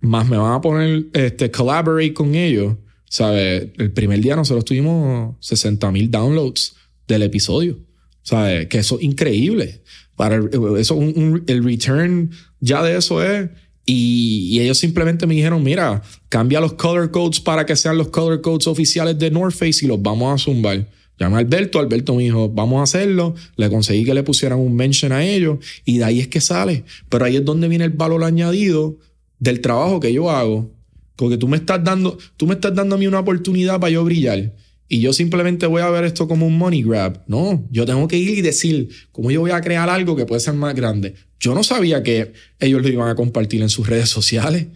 más 0.00 0.28
me 0.28 0.36
van 0.36 0.52
a 0.52 0.60
poner 0.60 1.06
este 1.12 1.50
collaborate 1.50 2.14
con 2.14 2.34
ellos. 2.34 2.76
¿Sabes? 3.08 3.68
El 3.78 3.92
primer 3.92 4.20
día 4.20 4.36
nosotros 4.36 4.64
tuvimos 4.64 5.36
60 5.40 5.90
mil 5.90 6.10
downloads 6.10 6.76
del 7.06 7.22
episodio. 7.22 7.78
¿Sabes? 8.22 8.66
Que 8.66 8.78
eso 8.78 8.98
es 8.98 9.04
increíble. 9.04 9.82
Para 10.16 10.40
eso, 10.78 10.98
el 11.00 11.64
return 11.64 12.30
ya 12.60 12.82
de 12.82 12.96
eso 12.96 13.22
es. 13.22 13.50
Y, 13.84 14.58
ellos 14.60 14.78
simplemente 14.78 15.26
me 15.26 15.34
dijeron: 15.34 15.62
Mira, 15.62 16.02
cambia 16.28 16.60
los 16.60 16.72
color 16.72 17.10
codes 17.10 17.40
para 17.40 17.64
que 17.64 17.76
sean 17.76 17.98
los 17.98 18.08
color 18.08 18.40
codes 18.40 18.66
oficiales 18.66 19.18
de 19.18 19.30
North 19.30 19.54
Face 19.54 19.84
y 19.84 19.88
los 19.88 20.02
vamos 20.02 20.34
a 20.34 20.42
zumbar. 20.42 20.86
Llamé 21.18 21.36
a 21.36 21.38
Alberto, 21.38 21.78
Alberto 21.78 22.14
me 22.14 22.24
dijo, 22.24 22.50
vamos 22.50 22.80
a 22.80 22.82
hacerlo, 22.82 23.34
le 23.56 23.70
conseguí 23.70 24.04
que 24.04 24.12
le 24.12 24.22
pusieran 24.22 24.58
un 24.58 24.76
mention 24.76 25.12
a 25.12 25.24
ellos 25.24 25.58
y 25.84 25.98
de 25.98 26.04
ahí 26.04 26.20
es 26.20 26.28
que 26.28 26.42
sale. 26.42 26.84
Pero 27.08 27.24
ahí 27.24 27.36
es 27.36 27.44
donde 27.44 27.68
viene 27.68 27.84
el 27.84 27.90
valor 27.90 28.22
añadido 28.22 28.98
del 29.38 29.60
trabajo 29.60 29.98
que 29.98 30.12
yo 30.12 30.30
hago. 30.30 30.70
Porque 31.16 31.38
tú 31.38 31.48
me 31.48 31.56
estás 31.56 31.82
dando, 31.82 32.18
tú 32.36 32.46
me 32.46 32.54
estás 32.54 32.74
dando 32.74 32.96
a 32.96 32.98
mí 32.98 33.06
una 33.06 33.20
oportunidad 33.20 33.80
para 33.80 33.90
yo 33.90 34.04
brillar. 34.04 34.52
Y 34.88 35.00
yo 35.00 35.12
simplemente 35.12 35.66
voy 35.66 35.82
a 35.82 35.90
ver 35.90 36.04
esto 36.04 36.28
como 36.28 36.46
un 36.46 36.56
money 36.58 36.82
grab. 36.82 37.22
No, 37.26 37.66
yo 37.70 37.84
tengo 37.86 38.06
que 38.08 38.16
ir 38.16 38.38
y 38.38 38.40
decir 38.40 38.88
cómo 39.12 39.30
yo 39.30 39.40
voy 39.40 39.50
a 39.50 39.60
crear 39.60 39.88
algo 39.88 40.16
que 40.16 40.26
puede 40.26 40.40
ser 40.40 40.54
más 40.54 40.74
grande. 40.74 41.14
Yo 41.40 41.54
no 41.54 41.62
sabía 41.62 42.02
que 42.02 42.32
ellos 42.60 42.82
lo 42.82 42.88
iban 42.88 43.08
a 43.08 43.14
compartir 43.14 43.62
en 43.62 43.68
sus 43.68 43.88
redes 43.88 44.08
sociales 44.08 44.68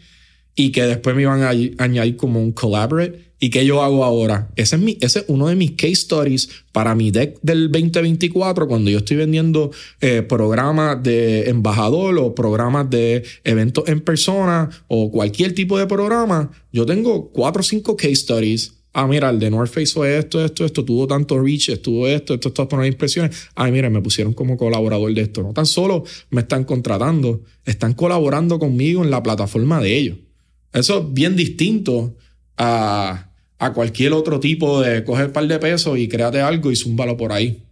y 0.54 0.72
que 0.72 0.82
después 0.82 1.14
me 1.14 1.22
iban 1.22 1.42
a 1.42 1.50
añadir 1.82 2.16
como 2.16 2.40
un 2.40 2.52
collaborate 2.52 3.30
¿Y 3.42 3.48
qué 3.48 3.64
yo 3.64 3.82
hago 3.82 4.04
ahora? 4.04 4.50
Ese 4.54 4.76
es, 4.76 4.82
mi, 4.82 4.98
ese 5.00 5.20
es 5.20 5.24
uno 5.28 5.48
de 5.48 5.56
mis 5.56 5.70
case 5.72 5.92
stories 5.92 6.50
para 6.72 6.94
mi 6.94 7.10
deck 7.10 7.38
del 7.40 7.72
2024 7.72 8.68
cuando 8.68 8.90
yo 8.90 8.98
estoy 8.98 9.16
vendiendo 9.16 9.70
eh, 10.02 10.20
programas 10.20 11.02
de 11.02 11.48
embajador 11.48 12.18
o 12.18 12.34
programas 12.34 12.90
de 12.90 13.24
eventos 13.44 13.88
en 13.88 14.02
persona 14.02 14.68
o 14.88 15.10
cualquier 15.10 15.54
tipo 15.54 15.78
de 15.78 15.86
programa. 15.86 16.50
Yo 16.70 16.84
tengo 16.84 17.30
cuatro 17.30 17.60
o 17.60 17.64
cinco 17.64 17.96
case 17.96 18.12
stories. 18.12 18.74
Ah, 18.92 19.06
mira, 19.06 19.30
el 19.30 19.38
de 19.38 19.50
North 19.50 19.72
Face 19.72 19.92
fue 19.92 20.18
esto, 20.18 20.44
esto, 20.44 20.64
esto, 20.64 20.84
tuvo 20.84 21.06
tanto 21.06 21.40
reach, 21.40 21.68
estuvo 21.68 22.08
esto, 22.08 22.34
esto, 22.34 22.48
esto, 22.48 22.68
poner 22.68 22.86
impresiones. 22.86 23.48
Ay, 23.54 23.70
mira, 23.70 23.88
me 23.88 24.02
pusieron 24.02 24.32
como 24.32 24.56
colaborador 24.56 25.14
de 25.14 25.22
esto. 25.22 25.42
No 25.42 25.52
tan 25.52 25.66
solo 25.66 26.04
me 26.30 26.40
están 26.40 26.64
contratando, 26.64 27.42
están 27.64 27.94
colaborando 27.94 28.58
conmigo 28.58 29.04
en 29.04 29.10
la 29.10 29.22
plataforma 29.22 29.80
de 29.80 29.96
ellos. 29.96 30.18
Eso 30.72 30.98
es 30.98 31.14
bien 31.14 31.36
distinto 31.36 32.16
a 32.56 33.30
a 33.60 33.74
cualquier 33.74 34.14
otro 34.14 34.40
tipo 34.40 34.80
de 34.80 35.04
coger 35.04 35.26
un 35.26 35.32
par 35.32 35.46
de 35.46 35.58
pesos 35.58 35.98
y 35.98 36.08
créate 36.08 36.40
algo 36.40 36.72
y 36.72 36.76
zúmbalo 36.76 37.18
por 37.18 37.30
ahí. 37.30 37.62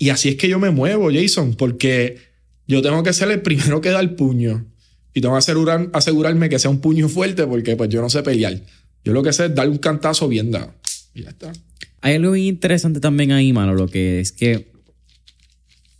Y 0.00 0.08
así 0.08 0.30
es 0.30 0.36
que 0.36 0.48
yo 0.48 0.58
me 0.58 0.70
muevo, 0.70 1.10
Jason, 1.12 1.54
porque 1.54 2.18
yo 2.66 2.82
tengo 2.82 3.04
que 3.04 3.12
ser 3.12 3.30
el 3.30 3.40
primero 3.40 3.80
que 3.80 3.90
da 3.90 4.00
el 4.00 4.16
puño. 4.16 4.66
Y 5.14 5.20
tengo 5.20 5.34
que 5.34 5.38
asegurar, 5.38 5.90
asegurarme 5.92 6.48
que 6.48 6.58
sea 6.58 6.72
un 6.72 6.80
puño 6.80 7.08
fuerte 7.08 7.46
porque 7.46 7.76
pues 7.76 7.88
yo 7.88 8.02
no 8.02 8.10
sé 8.10 8.24
pelear. 8.24 8.62
Yo 9.04 9.12
lo 9.12 9.22
que 9.22 9.32
sé 9.32 9.46
es 9.46 9.54
darle 9.54 9.72
un 9.72 9.78
cantazo 9.78 10.28
bien 10.28 10.50
dado. 10.50 10.74
Y 11.14 11.22
ya 11.22 11.30
está. 11.30 11.52
Hay 12.00 12.14
algo 12.14 12.34
interesante 12.36 13.00
también 13.00 13.32
ahí, 13.32 13.52
mano, 13.52 13.74
lo 13.74 13.88
que 13.88 14.20
es 14.20 14.32
que 14.32 14.72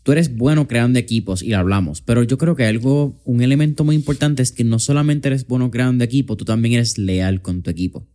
tú 0.02 0.12
eres 0.12 0.36
bueno 0.36 0.68
creando 0.68 0.98
equipos 0.98 1.42
y 1.42 1.48
lo 1.48 1.58
hablamos, 1.58 2.02
pero 2.02 2.22
yo 2.22 2.38
creo 2.38 2.54
que 2.54 2.66
algo, 2.66 3.20
un 3.24 3.42
elemento 3.42 3.84
muy 3.84 3.96
importante 3.96 4.42
es 4.42 4.52
que 4.52 4.64
no 4.64 4.78
solamente 4.78 5.28
eres 5.28 5.46
bueno 5.46 5.70
creando 5.70 6.04
equipo, 6.04 6.36
tú 6.36 6.44
también 6.44 6.74
eres 6.74 6.98
leal 6.98 7.40
con 7.42 7.62
tu 7.62 7.70
equipo. 7.70 8.06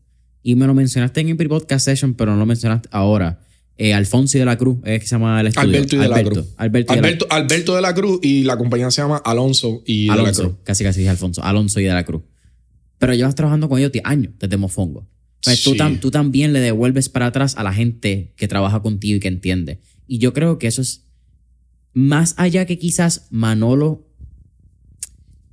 Y 0.44 0.56
me 0.56 0.68
lo 0.68 0.74
mencionaste 0.74 1.20
en 1.22 1.30
el 1.30 1.50
podcast 1.50 1.86
session, 1.86 2.14
pero 2.14 2.32
no 2.32 2.38
lo 2.38 2.46
mencionaste 2.46 2.88
ahora. 2.92 3.42
Eh, 3.76 3.94
Alfonso 3.94 4.38
de 4.38 4.46
la 4.46 4.58
Cruz, 4.58 4.78
es 4.84 5.00
que 5.00 5.08
se 5.08 5.16
llama 5.16 5.40
el 5.42 5.48
estudio. 5.48 5.70
Alberto 5.70 5.96
y 5.96 6.00
de 6.00 6.10
la 6.10 6.24
Cruz. 6.24 6.46
Alberto, 6.58 7.28
Alberto, 7.30 7.76
de 7.76 7.82
la 7.82 7.94
Cruz 7.96 8.20
y 8.22 8.44
la 8.44 8.58
compañía 8.58 8.92
se 8.92 9.02
llama 9.02 9.18
Alonso 9.18 9.82
y 9.86 10.10
Alonso, 10.10 10.44
de 10.44 10.48
la 10.48 10.50
Cruz. 10.50 10.64
Casi 10.64 10.84
casi 10.84 11.00
dije 11.00 11.10
Alfonso. 11.10 11.44
Alonso 11.44 11.80
y 11.80 11.86
de 11.86 11.94
la 11.94 12.04
Cruz. 12.04 12.22
Pero 13.00 13.14
llevas 13.14 13.36
trabajando 13.36 13.68
con 13.68 13.80
ellos 13.80 13.92
años 14.04 14.34
desde 14.40 14.58
Mofongo. 14.58 15.08
Pues 15.44 15.64
tú, 15.64 15.76
tú, 16.02 16.12
también 16.12 16.54
le 16.54 16.60
devuelves 16.60 17.10
para 17.10 17.28
atrás 17.28 17.56
a 17.58 17.64
la 17.64 17.74
gente 17.74 18.34
que 18.36 18.48
trabaja 18.48 18.82
contigo 18.82 19.18
y 19.18 19.20
que 19.20 19.30
entiende. 19.30 19.80
Y 20.06 20.20
yo 20.20 20.34
creo 20.34 20.60
que 20.60 20.68
eso 20.68 20.82
es 20.82 21.06
más 21.94 22.36
allá 22.38 22.66
que 22.66 22.78
quizás 22.78 23.28
Manolo. 23.32 24.06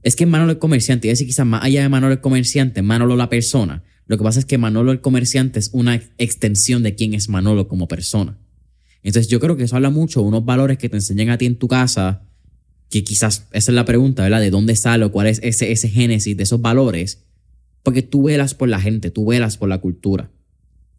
Es 0.03 0.17
que 0.17 0.27
Manolo 0.27 0.53
es 0.53 0.59
comerciante. 0.59 1.09
Y 1.09 1.11
decir 1.11 1.27
quizás 1.27 1.47
más 1.47 1.63
allá 1.63 1.83
de 1.83 1.89
Manolo 1.89 2.13
el 2.13 2.21
comerciante, 2.21 2.83
Manolo 2.83 3.17
la 3.17 3.29
persona 3.29 3.85
lo 4.07 4.17
que 4.17 4.25
pasa 4.25 4.39
es 4.39 4.45
que 4.45 4.57
Manolo 4.57 4.93
el 4.93 5.01
comerciante 5.01 5.59
es 5.59 5.71
una 5.73 6.01
extensión 6.19 6.83
de 6.83 6.95
quién 6.95 7.15
es 7.15 7.29
Manolo 7.29 7.67
como 7.69 7.89
persona. 7.89 8.39
Entonces 9.03 9.29
yo 9.29 9.41
creo 9.41 9.57
que 9.57 9.65
eso 9.65 9.77
habla 9.77 9.91
mucho 9.91 10.21
de 10.21 10.27
unos 10.27 10.45
valores 10.45 10.79
que 10.79 10.89
te 10.89 10.97
enseñan 10.97 11.31
a 11.31 11.39
ti 11.39 11.47
en 11.47 11.57
tu 11.57 11.69
casa, 11.69 12.23
que 12.89 13.03
quizás 13.03 13.49
esa 13.53 13.73
es 13.73 13.75
la 13.75 13.85
pregunta, 13.85 14.23
¿verdad? 14.23 14.41
¿De 14.41 14.51
dónde 14.51 14.77
sale 14.77 15.05
o 15.05 15.13
cuál 15.13 15.27
es 15.27 15.41
ese, 15.43 15.73
ese 15.73 15.89
génesis 15.89 16.37
de 16.37 16.45
esos 16.45 16.61
valores? 16.61 17.26
Porque 17.87 18.03
tú 18.03 18.25
velas 18.25 18.53
por 18.53 18.68
la 18.68 18.81
gente, 18.81 19.12
tú 19.12 19.27
velas 19.27 19.57
por 19.59 19.68
la 19.68 19.79
cultura. 19.79 20.33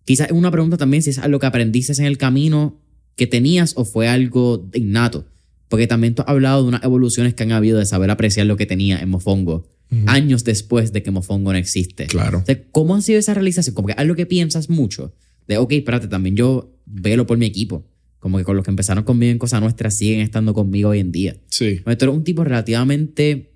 Quizás 0.06 0.28
es 0.28 0.32
una 0.32 0.52
pregunta 0.52 0.78
también 0.78 1.04
si 1.04 1.10
es 1.10 1.18
algo 1.18 1.38
que 1.38 1.46
aprendiste 1.46 1.92
en 1.92 2.06
el 2.06 2.18
camino 2.18 2.80
que 3.18 3.28
tenías 3.28 3.74
o 3.76 3.84
fue 3.84 4.08
algo 4.08 4.70
innato. 4.74 5.26
Porque 5.68 5.86
también 5.86 6.16
tú 6.16 6.22
has 6.22 6.30
hablado 6.30 6.62
de 6.62 6.70
unas 6.70 6.86
evoluciones 6.86 7.34
que 7.34 7.44
han 7.44 7.52
habido 7.52 7.78
de 7.78 7.86
saber 7.86 8.10
apreciar 8.10 8.46
lo 8.46 8.56
que 8.56 8.66
tenía 8.66 9.00
en 9.00 9.10
Mofongo 9.10 9.68
años 10.06 10.46
después 10.46 10.94
de 10.94 11.04
que 11.04 11.12
Mofongo 11.12 11.52
no 11.52 11.58
existe. 11.58 12.06
Claro. 12.06 12.42
¿Cómo 12.72 12.96
ha 12.96 13.02
sido 13.02 13.20
esa 13.20 13.34
realización? 13.34 13.76
Como 13.76 13.90
que 13.90 13.94
algo 13.98 14.16
que 14.16 14.26
piensas 14.26 14.70
mucho. 14.70 15.14
De, 15.46 15.58
ok, 15.58 15.74
espérate, 15.74 16.08
también 16.08 16.38
yo 16.38 16.74
velo 16.86 17.28
por 17.28 17.38
mi 17.38 17.48
equipo. 17.48 17.86
Como 18.20 18.38
que 18.38 18.46
con 18.46 18.56
los 18.56 18.64
que 18.64 18.72
empezaron 18.72 19.04
conmigo 19.04 19.30
en 19.34 19.40
Cosa 19.40 19.60
Nuestra 19.60 19.92
siguen 19.92 20.22
estando 20.22 20.54
conmigo 20.54 20.92
hoy 20.92 21.00
en 21.00 21.12
día. 21.12 21.36
Sí. 21.50 21.82
Tú 21.84 21.90
eres 21.90 22.16
un 22.16 22.24
tipo 22.24 22.46
relativamente. 22.46 23.52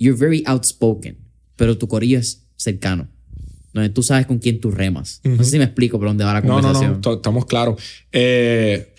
You're 0.00 0.18
very 0.18 0.42
outspoken, 0.44 1.18
pero 1.62 1.78
tu 1.78 1.86
corillo 1.86 2.18
es 2.18 2.42
cercano. 2.56 3.06
Donde 3.72 3.88
tú 3.88 4.02
sabes 4.02 4.26
con 4.26 4.40
quién 4.40 4.58
tú 4.58 4.72
remas. 4.72 5.20
No 5.22 5.44
sé 5.44 5.52
si 5.52 5.58
me 5.58 5.64
explico 5.64 5.96
por 5.96 6.08
dónde 6.08 6.24
va 6.24 6.32
la 6.34 6.42
conversación. 6.42 6.94
No, 6.94 6.98
no, 6.98 7.10
no, 7.10 7.14
estamos 7.14 7.46
claros. 7.46 7.80
Eh, 8.10 8.92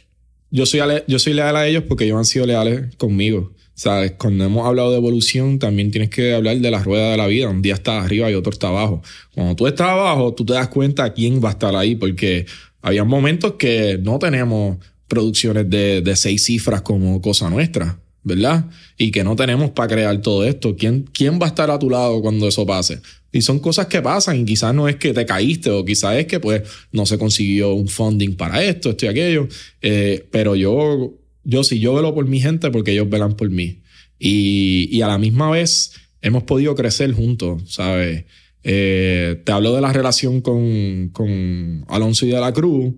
yo, 0.49 0.65
soy 0.65 0.79
yo 1.05 1.19
soy 1.19 1.33
leal 1.33 1.57
a 1.57 1.67
ellos 1.67 1.83
porque 1.89 2.05
ellos 2.05 2.17
han 2.17 2.23
sido 2.23 2.45
leales 2.45 2.95
conmigo. 2.95 3.51
¿Sabes? 3.73 4.13
Cuando 4.13 4.45
hemos 4.45 4.65
hablado 4.65 4.91
de 4.91 4.97
evolución, 4.97 5.59
también 5.59 5.91
tienes 5.91 6.09
que 6.09 6.33
hablar 6.33 6.57
de 6.57 6.71
la 6.71 6.81
rueda 6.81 7.11
de 7.11 7.17
la 7.17 7.27
vida. 7.27 7.49
Un 7.49 7.61
día 7.61 7.73
estás 7.73 8.01
arriba 8.01 8.31
y 8.31 8.33
otro 8.33 8.53
está 8.53 8.69
abajo. 8.69 9.03
Cuando 9.35 9.57
tú 9.57 9.67
estás 9.67 9.89
abajo, 9.89 10.33
tú 10.33 10.45
te 10.45 10.53
das 10.53 10.69
cuenta 10.69 11.11
quién 11.11 11.43
va 11.43 11.49
a 11.49 11.51
estar 11.51 11.75
ahí, 11.75 11.97
porque 11.97 12.45
había 12.81 13.03
momentos 13.03 13.55
que 13.55 13.99
no 14.01 14.19
tenemos 14.19 14.77
producciones 15.09 15.69
de, 15.69 15.99
de 15.99 16.15
seis 16.15 16.45
cifras 16.45 16.81
como 16.81 17.21
cosa 17.21 17.49
nuestra, 17.49 17.99
¿verdad? 18.23 18.65
Y 18.97 19.11
que 19.11 19.23
no 19.23 19.35
tenemos 19.35 19.71
para 19.71 19.93
crear 19.93 20.21
todo 20.21 20.45
esto. 20.45 20.75
¿Quién, 20.75 21.03
¿Quién 21.13 21.39
va 21.41 21.45
a 21.45 21.49
estar 21.49 21.69
a 21.69 21.79
tu 21.79 21.89
lado 21.89 22.21
cuando 22.21 22.47
eso 22.47 22.65
pase? 22.65 22.99
Y 23.31 23.41
son 23.41 23.59
cosas 23.59 23.87
que 23.87 24.01
pasan 24.01 24.41
y 24.41 24.45
quizás 24.45 24.73
no 24.73 24.87
es 24.87 24.97
que 24.97 25.13
te 25.13 25.25
caíste 25.25 25.69
o 25.69 25.83
quizás 25.83 26.15
es 26.17 26.27
que 26.27 26.39
pues 26.39 26.61
no 26.91 27.05
se 27.05 27.17
consiguió 27.17 27.73
un 27.73 27.87
funding 27.87 28.35
para 28.35 28.63
esto, 28.63 28.91
esto 28.91 29.05
y 29.05 29.09
aquello. 29.09 29.47
Eh, 29.81 30.27
pero 30.31 30.55
yo 30.55 31.13
yo 31.43 31.63
sí, 31.63 31.79
yo 31.79 31.93
velo 31.93 32.13
por 32.13 32.27
mi 32.27 32.39
gente 32.39 32.71
porque 32.71 32.91
ellos 32.91 33.09
velan 33.09 33.35
por 33.35 33.49
mí. 33.49 33.81
Y, 34.19 34.87
y 34.91 35.01
a 35.01 35.07
la 35.07 35.17
misma 35.17 35.49
vez 35.51 35.93
hemos 36.21 36.43
podido 36.43 36.75
crecer 36.75 37.11
juntos, 37.11 37.63
¿sabes? 37.67 38.25
Eh, 38.63 39.41
te 39.43 39.51
hablo 39.51 39.75
de 39.75 39.81
la 39.81 39.91
relación 39.91 40.41
con, 40.41 41.09
con 41.09 41.85
Alonso 41.89 42.25
y 42.25 42.29
de 42.29 42.39
la 42.39 42.53
Cruz. 42.53 42.93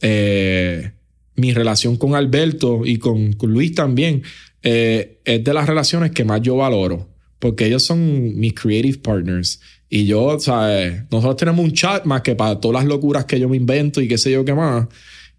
Eh, 0.00 0.92
mi 1.34 1.52
relación 1.52 1.96
con 1.96 2.14
Alberto 2.14 2.82
y 2.84 2.98
con, 2.98 3.32
con 3.32 3.50
Luis 3.50 3.74
también 3.74 4.22
eh, 4.62 5.20
es 5.24 5.44
de 5.44 5.54
las 5.54 5.66
relaciones 5.66 6.10
que 6.12 6.24
más 6.24 6.42
yo 6.42 6.56
valoro 6.56 7.10
porque 7.40 7.66
ellos 7.66 7.82
son 7.82 8.38
mis 8.38 8.54
creative 8.54 8.98
partners. 8.98 9.60
Y 9.88 10.06
yo, 10.06 10.38
¿sabes? 10.38 11.02
Nosotros 11.10 11.36
tenemos 11.36 11.64
un 11.64 11.72
chat 11.72 12.04
más 12.04 12.20
que 12.20 12.36
para 12.36 12.60
todas 12.60 12.84
las 12.84 12.88
locuras 12.88 13.24
que 13.24 13.40
yo 13.40 13.48
me 13.48 13.56
invento 13.56 14.00
y 14.00 14.06
qué 14.06 14.18
sé 14.18 14.30
yo 14.30 14.44
qué 14.44 14.54
más. 14.54 14.86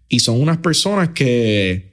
Y 0.08 0.18
son 0.18 0.42
unas 0.42 0.58
personas 0.58 1.10
que 1.10 1.92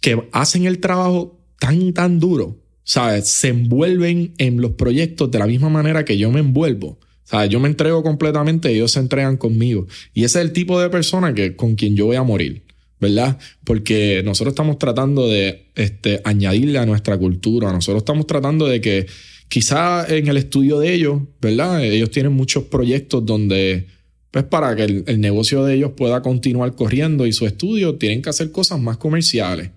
que 0.00 0.22
hacen 0.30 0.66
el 0.66 0.78
trabajo 0.78 1.36
tan, 1.58 1.92
tan 1.92 2.20
duro, 2.20 2.62
¿sabes? 2.84 3.26
Se 3.26 3.48
envuelven 3.48 4.34
en 4.38 4.60
los 4.60 4.72
proyectos 4.72 5.32
de 5.32 5.40
la 5.40 5.48
misma 5.48 5.68
manera 5.68 6.04
que 6.04 6.16
yo 6.16 6.30
me 6.30 6.38
envuelvo. 6.38 7.00
Sea, 7.24 7.46
yo 7.46 7.58
me 7.58 7.66
entrego 7.66 8.04
completamente 8.04 8.70
ellos 8.70 8.92
se 8.92 9.00
entregan 9.00 9.36
conmigo. 9.36 9.88
Y 10.14 10.22
ese 10.22 10.38
es 10.38 10.44
el 10.44 10.52
tipo 10.52 10.80
de 10.80 10.90
persona 10.90 11.34
que, 11.34 11.56
con 11.56 11.74
quien 11.74 11.96
yo 11.96 12.06
voy 12.06 12.14
a 12.14 12.22
morir, 12.22 12.62
¿verdad? 13.00 13.38
Porque 13.64 14.22
nosotros 14.24 14.52
estamos 14.52 14.78
tratando 14.78 15.28
de 15.28 15.68
este, 15.74 16.20
añadirle 16.24 16.78
a 16.78 16.86
nuestra 16.86 17.16
cultura. 17.18 17.72
Nosotros 17.72 18.00
estamos 18.00 18.26
tratando 18.26 18.66
de 18.66 18.80
que 18.80 19.06
quizá 19.48 20.06
en 20.08 20.28
el 20.28 20.36
estudio 20.36 20.78
de 20.78 20.92
ellos, 20.94 21.22
¿verdad? 21.40 21.84
Ellos 21.84 22.10
tienen 22.10 22.32
muchos 22.32 22.64
proyectos 22.64 23.24
donde, 23.24 23.86
pues 24.30 24.44
para 24.44 24.74
que 24.74 24.84
el, 24.84 25.20
negocio 25.20 25.64
de 25.64 25.74
ellos 25.74 25.92
pueda 25.96 26.22
continuar 26.22 26.74
corriendo 26.74 27.26
y 27.26 27.32
su 27.32 27.46
estudio 27.46 27.96
tienen 27.96 28.22
que 28.22 28.30
hacer 28.30 28.50
cosas 28.50 28.80
más 28.80 28.96
comerciales. 28.96 29.70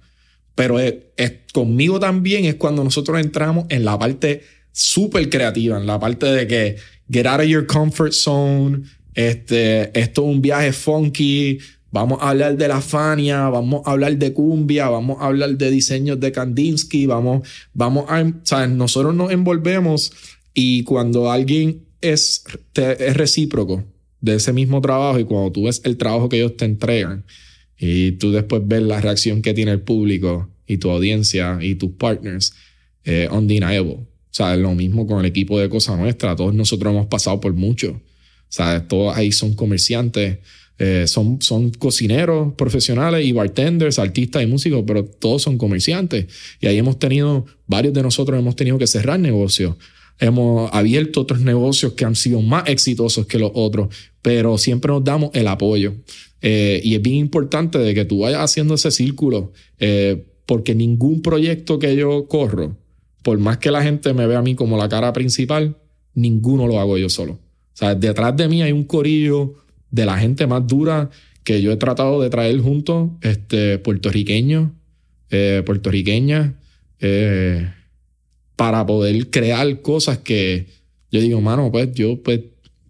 Pero 0.56 0.80
es, 0.80 0.94
conmigo 1.54 2.00
también 2.00 2.46
es 2.46 2.56
cuando 2.56 2.84
nosotros 2.84 3.20
entramos 3.20 3.66
en 3.70 3.86
la 3.86 3.98
parte 3.98 4.44
súper 4.72 5.30
creativa, 5.30 5.78
en 5.78 5.88
la 5.88 6.00
parte 6.00 6.26
de 6.26 6.48
que 6.48 6.76
get 7.12 7.26
out 7.26 7.42
of 7.42 7.48
your 7.48 7.66
comfort 7.66 8.14
zone. 8.14 8.84
Este, 9.14 9.98
esto 10.00 10.22
es 10.22 10.28
un 10.28 10.42
viaje 10.42 10.72
funky. 10.72 11.60
Vamos 11.92 12.20
a 12.22 12.30
hablar 12.30 12.58
de 12.58 12.68
la 12.68 12.82
Fania, 12.82 13.50
vamos 13.50 13.82
a 13.86 13.92
hablar 13.92 14.18
de 14.18 14.34
cumbia, 14.34 14.90
vamos 14.90 15.18
a 15.20 15.26
hablar 15.26 15.58
de 15.58 15.72
diseños 15.72 16.20
de 16.20 16.32
Kandinsky, 16.32 17.08
vamos, 17.08 17.48
vamos 17.74 18.06
a, 18.10 18.22
o 18.22 18.34
sea, 18.44 18.68
nosotros 18.68 19.16
nos 19.16 19.32
envolvemos 19.32 20.12
y 20.54 20.84
cuando 20.84 21.32
alguien 21.32 21.86
es, 22.02 22.44
es 22.76 23.18
recíproco 23.18 23.84
de 24.22 24.36
ese 24.36 24.54
mismo 24.54 24.82
trabajo 24.82 25.20
y 25.20 25.24
cuando 25.24 25.52
tú 25.52 25.64
ves 25.64 25.82
el 25.84 25.98
trabajo 25.98 26.30
que 26.30 26.38
ellos 26.38 26.58
te 26.58 26.66
entregan 26.66 27.26
y 27.78 28.12
tú 28.14 28.32
después 28.32 28.62
ves 28.66 28.84
la 28.84 29.02
reacción 29.02 29.42
que 29.42 29.54
tiene 29.54 29.72
el 29.72 29.82
público 29.82 30.50
y 30.68 30.78
tu 30.78 30.92
audiencia 30.92 31.58
y 31.62 31.76
tus 31.76 31.92
partners, 31.92 32.54
eh, 33.04 33.28
undeniable. 33.32 33.94
O 33.94 34.08
sea, 34.32 34.56
lo 34.56 34.76
mismo 34.76 35.08
con 35.08 35.20
el 35.20 35.26
equipo 35.26 35.60
de 35.60 35.70
Cosa 35.70 35.98
Nuestra. 35.98 36.36
Todos 36.36 36.54
nosotros 36.54 36.94
hemos 36.94 37.08
pasado 37.08 37.42
por 37.42 37.54
mucho. 37.54 37.92
O 37.92 38.52
sea, 38.52 38.88
todos 38.88 39.16
ahí 39.18 39.32
son 39.32 39.56
comerciantes, 39.56 40.40
eh, 40.82 41.08
son, 41.08 41.42
son 41.42 41.72
cocineros 41.72 42.54
profesionales 42.54 43.26
y 43.26 43.34
bartenders, 43.34 44.00
artistas 44.00 44.42
y 44.44 44.48
músicos, 44.48 44.84
pero 44.88 45.04
todos 45.04 45.42
son 45.42 45.58
comerciantes. 45.58 46.28
Y 46.62 46.68
ahí 46.68 46.78
hemos 46.78 46.98
tenido, 46.98 47.46
varios 47.68 47.94
de 47.94 48.02
nosotros 48.02 48.40
hemos 48.40 48.56
tenido 48.56 48.78
que 48.78 48.88
cerrar 48.88 49.20
negocios. 49.20 49.76
Hemos 50.20 50.74
abierto 50.74 51.22
otros 51.22 51.42
negocios 51.42 51.94
que 51.94 52.06
han 52.06 52.16
sido 52.16 52.42
más 52.42 52.70
exitosos 52.70 53.26
que 53.26 53.40
los 53.40 53.52
otros, 53.54 53.94
pero 54.22 54.58
siempre 54.58 54.92
nos 54.94 55.04
damos 55.04 55.32
el 55.34 55.50
apoyo. 55.50 55.96
Eh, 56.42 56.80
y 56.82 56.96
es 56.96 57.02
bien 57.02 57.18
importante 57.18 57.78
de 57.78 57.94
que 57.94 58.06
tú 58.06 58.20
vayas 58.20 58.40
haciendo 58.40 58.76
ese 58.76 58.92
círculo, 58.92 59.52
eh, 59.80 60.26
porque 60.46 60.76
ningún 60.76 61.22
proyecto 61.22 61.78
que 61.78 61.94
yo 61.98 62.28
corro, 62.30 62.78
por 63.22 63.38
más 63.38 63.58
que 63.58 63.70
la 63.70 63.84
gente 63.84 64.14
me 64.14 64.28
vea 64.28 64.40
a 64.40 64.42
mí 64.42 64.56
como 64.56 64.78
la 64.78 64.88
cara 64.88 65.12
principal, 65.12 65.76
ninguno 66.14 66.68
lo 66.68 66.80
hago 66.80 66.98
yo 66.98 67.10
solo. 67.10 67.34
O 67.34 67.78
sea, 67.80 67.96
detrás 67.96 68.36
de 68.38 68.48
mí 68.48 68.62
hay 68.62 68.72
un 68.72 68.86
corillo 68.86 69.56
de 69.92 70.06
la 70.06 70.18
gente 70.18 70.48
más 70.48 70.68
dura 70.68 71.10
que 71.44 71.62
yo 71.62 71.72
he 71.72 71.78
tratado 71.78 72.22
de 72.22 72.30
traer 72.30 72.60
juntos, 72.60 73.12
este, 73.22 73.80
puertorriqueños, 73.80 74.72
eh, 75.30 75.64
puertorriqueñas, 75.66 76.54
eh, 77.00 77.72
para 78.56 78.86
poder 78.86 79.30
crear 79.30 79.82
cosas 79.82 80.20
que 80.20 80.68
yo 81.12 81.22
digo, 81.22 81.42
mano, 81.42 81.72
pues 81.72 81.94
yo 81.94 82.22
pues, 82.22 82.42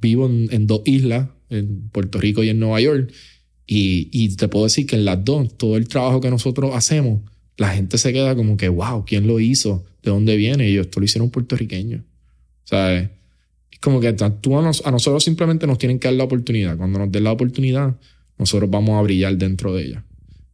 vivo 0.01 0.27
en, 0.27 0.67
dos 0.67 0.81
islas, 0.85 1.29
en 1.49 1.89
Puerto 1.89 2.19
Rico 2.19 2.43
y 2.43 2.49
en 2.49 2.59
Nueva 2.59 2.81
York, 2.81 3.11
y, 3.65 4.09
y 4.11 4.35
te 4.35 4.47
puedo 4.47 4.65
decir 4.65 4.85
que 4.87 4.95
en 4.95 5.05
las 5.05 5.23
dos, 5.23 5.57
todo 5.57 5.77
el 5.77 5.87
trabajo 5.87 6.19
que 6.19 6.29
nosotros 6.29 6.71
hacemos, 6.73 7.21
la 7.57 7.69
gente 7.69 7.97
se 7.97 8.13
queda 8.13 8.35
como 8.35 8.57
que, 8.57 8.69
wow, 8.69 9.05
¿quién 9.05 9.27
lo 9.27 9.39
hizo? 9.39 9.85
¿De 10.01 10.11
dónde 10.11 10.35
viene? 10.37 10.69
Y 10.69 10.73
yo, 10.73 10.81
esto 10.81 10.99
lo 10.99 11.05
hicieron 11.05 11.29
puertorriqueños. 11.29 12.03
¿Sabes? 12.63 13.09
Como 13.81 13.99
que 13.99 14.13
tú 14.41 14.57
a, 14.57 14.61
nosotros 14.61 15.23
simplemente 15.23 15.65
nos 15.65 15.77
tienen 15.77 15.99
que 15.99 16.07
dar 16.07 16.15
la 16.15 16.25
oportunidad. 16.25 16.77
Cuando 16.77 16.99
nos 16.99 17.11
den 17.11 17.23
la 17.23 17.31
oportunidad, 17.31 17.95
nosotros 18.37 18.69
vamos 18.69 18.99
a 18.99 19.01
brillar 19.01 19.37
dentro 19.37 19.73
de 19.73 19.85
ella. 19.85 20.05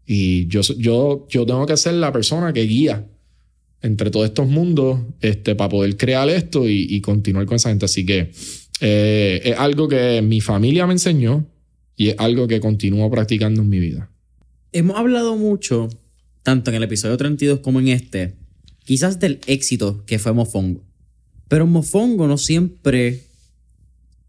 Y 0.05 0.47
yo, 0.47 0.61
yo, 0.77 1.27
yo 1.29 1.45
tengo 1.45 1.65
que 1.65 1.77
ser 1.77 1.95
la 1.95 2.11
persona 2.11 2.53
que 2.53 2.61
guía 2.61 3.05
entre 3.81 4.09
todos 4.09 4.25
estos 4.25 4.47
mundos 4.47 4.99
este, 5.21 5.55
para 5.55 5.69
poder 5.69 5.95
crear 5.97 6.29
esto 6.29 6.67
y, 6.67 6.99
continuar 7.01 7.45
con 7.45 7.55
esa 7.55 7.69
gente. 7.69 7.85
Así 7.85 8.05
que 8.05 8.31
eh, 8.81 9.41
es 9.43 9.57
algo 9.57 9.87
que 9.87 10.21
mi 10.21 10.41
familia 10.41 10.87
me 10.87 10.93
enseñó 10.93 11.45
y 11.95 12.09
es 12.09 12.15
algo 12.17 12.47
que 12.47 12.59
continúo 12.59 13.09
practicando 13.09 13.61
en 13.61 13.69
mi 13.69 13.79
vida. 13.79 14.09
Hemos 14.71 14.97
hablado 14.97 15.35
mucho 15.35 15.89
tanto 16.43 16.69
en 16.69 16.77
el 16.77 16.83
episodio 16.83 17.17
32 17.17 17.59
como 17.59 17.79
en 17.79 17.87
este, 17.87 18.35
quizás 18.83 19.19
del 19.19 19.39
éxito 19.47 20.03
que 20.05 20.19
fue 20.19 20.33
Mofongo. 20.33 20.84
Pero 21.47 21.67
Mofongo 21.67 22.27
no 22.27 22.37
siempre 22.37 23.23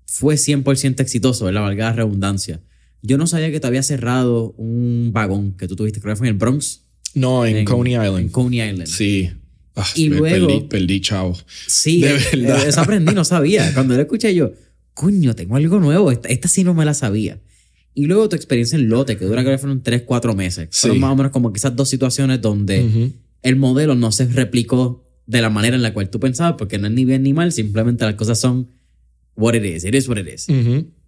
fue 0.06 0.36
100% 0.36 1.00
exitoso, 1.00 1.50
la 1.50 1.60
valga 1.60 1.86
la 1.86 1.92
redundancia. 1.92 2.60
Yo 3.02 3.18
no 3.18 3.26
sabía 3.26 3.50
que 3.50 3.60
te 3.60 3.66
había 3.66 3.82
cerrado 3.82 4.52
un 4.56 5.10
vagón 5.12 5.52
que 5.52 5.68
tú 5.68 5.76
tuviste, 5.76 6.00
creo 6.00 6.14
que 6.14 6.18
fue 6.18 6.28
en 6.28 6.34
el 6.34 6.38
Bronx. 6.38 6.82
No, 7.14 7.46
en, 7.46 7.64
Coney 7.64 7.94
Island. 7.94 8.18
En 8.18 8.28
Coney 8.28 8.60
Island. 8.60 8.86
Sí. 8.86 9.30
Ah, 9.74 9.86
y 9.94 10.08
luego. 10.08 10.46
Perdí, 10.46 10.60
perdí, 10.68 11.00
chao. 11.00 11.36
Sí, 11.66 12.00
de 12.00 12.14
verdad. 12.14 12.66
Eso 12.66 12.80
aprendí, 12.80 13.14
no 13.14 13.24
sabía. 13.24 13.72
Cuando 13.74 13.94
lo 13.94 14.00
escuché 14.00 14.34
yo, 14.34 14.52
coño, 14.94 15.34
tengo 15.34 15.56
algo 15.56 15.80
nuevo. 15.80 16.10
Esta, 16.10 16.28
esta 16.28 16.48
sí 16.48 16.64
no 16.64 16.74
me 16.74 16.84
la 16.84 16.94
sabía. 16.94 17.40
Y 17.94 18.06
luego 18.06 18.28
tu 18.28 18.36
experiencia 18.36 18.76
en 18.76 18.88
lote, 18.88 19.16
que 19.16 19.24
dura 19.24 19.42
que 19.42 19.56
fueron 19.56 19.82
3, 19.82 20.02
4 20.02 20.34
meses. 20.34 20.68
Son 20.70 20.98
más 20.98 21.12
o 21.12 21.16
menos 21.16 21.32
como 21.32 21.52
quizás 21.52 21.74
dos 21.74 21.88
situaciones 21.88 22.42
donde 22.42 23.12
el 23.42 23.56
modelo 23.56 23.94
no 23.94 24.12
se 24.12 24.26
replicó 24.26 25.05
de 25.26 25.42
la 25.42 25.50
manera 25.50 25.76
en 25.76 25.82
la 25.82 25.92
cual 25.92 26.08
tú 26.08 26.20
pensabas, 26.20 26.54
porque 26.56 26.78
no 26.78 26.86
es 26.86 26.92
ni 26.92 27.04
bien 27.04 27.22
ni 27.22 27.32
mal, 27.32 27.52
simplemente 27.52 28.04
las 28.04 28.14
cosas 28.14 28.38
son 28.38 28.70
what 29.36 29.54
it 29.54 29.64
is, 29.64 29.84
it 29.84 29.94
is 29.94 30.08
what 30.08 30.18
it 30.18 30.28
is. 30.32 30.46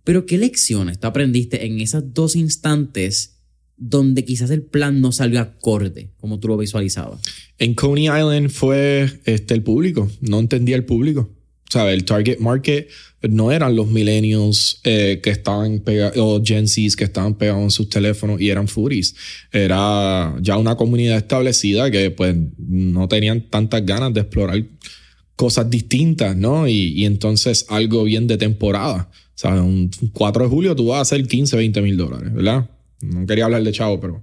Pero 0.04 0.26
¿qué 0.26 0.38
lecciones 0.38 0.98
tú 0.98 1.06
aprendiste 1.06 1.66
en 1.66 1.80
esos 1.80 2.14
dos 2.14 2.34
instantes 2.34 3.40
donde 3.76 4.24
quizás 4.24 4.50
el 4.50 4.62
plan 4.62 5.00
no 5.00 5.12
salga 5.12 5.40
acorde, 5.40 6.10
como 6.16 6.40
tú 6.40 6.48
lo 6.48 6.56
visualizabas? 6.56 7.20
En 7.58 7.74
Coney 7.74 8.06
Island 8.06 8.50
fue 8.50 9.20
este, 9.24 9.54
el 9.54 9.62
público, 9.62 10.10
no 10.20 10.40
entendía 10.40 10.76
el 10.76 10.84
público. 10.84 11.30
¿Sabes? 11.68 11.94
El 11.94 12.04
target 12.04 12.38
market 12.38 12.88
no 13.22 13.50
eran 13.50 13.74
los 13.74 13.88
millennials 13.88 14.80
eh, 14.84 15.20
que 15.22 15.30
estaban 15.30 15.80
pegados, 15.80 16.16
o 16.18 16.42
Gen 16.44 16.68
Zs 16.68 16.94
que 16.96 17.04
estaban 17.04 17.34
pegados 17.34 17.62
en 17.62 17.70
sus 17.70 17.88
teléfonos 17.88 18.40
y 18.40 18.50
eran 18.50 18.68
furis. 18.68 19.14
Era 19.52 20.36
ya 20.40 20.56
una 20.56 20.76
comunidad 20.76 21.16
establecida 21.16 21.90
que 21.90 22.10
pues 22.10 22.36
no 22.58 23.08
tenían 23.08 23.48
tantas 23.50 23.84
ganas 23.84 24.14
de 24.14 24.20
explorar 24.20 24.62
cosas 25.34 25.68
distintas, 25.68 26.36
¿no? 26.36 26.68
Y, 26.68 26.92
y 26.94 27.04
entonces 27.04 27.66
algo 27.68 28.04
bien 28.04 28.26
de 28.26 28.38
temporada. 28.38 29.10
¿Sabes? 29.34 29.60
Un 29.60 29.90
4 30.12 30.42
de 30.42 30.48
julio 30.48 30.74
tú 30.74 30.86
vas 30.86 30.98
a 30.98 31.02
hacer 31.02 31.24
15, 31.24 31.56
20 31.56 31.80
mil 31.80 31.96
dólares, 31.96 32.34
¿verdad? 32.34 32.68
No 33.00 33.24
quería 33.24 33.44
hablar 33.44 33.62
de 33.62 33.70
chavo, 33.70 34.00
pero 34.00 34.20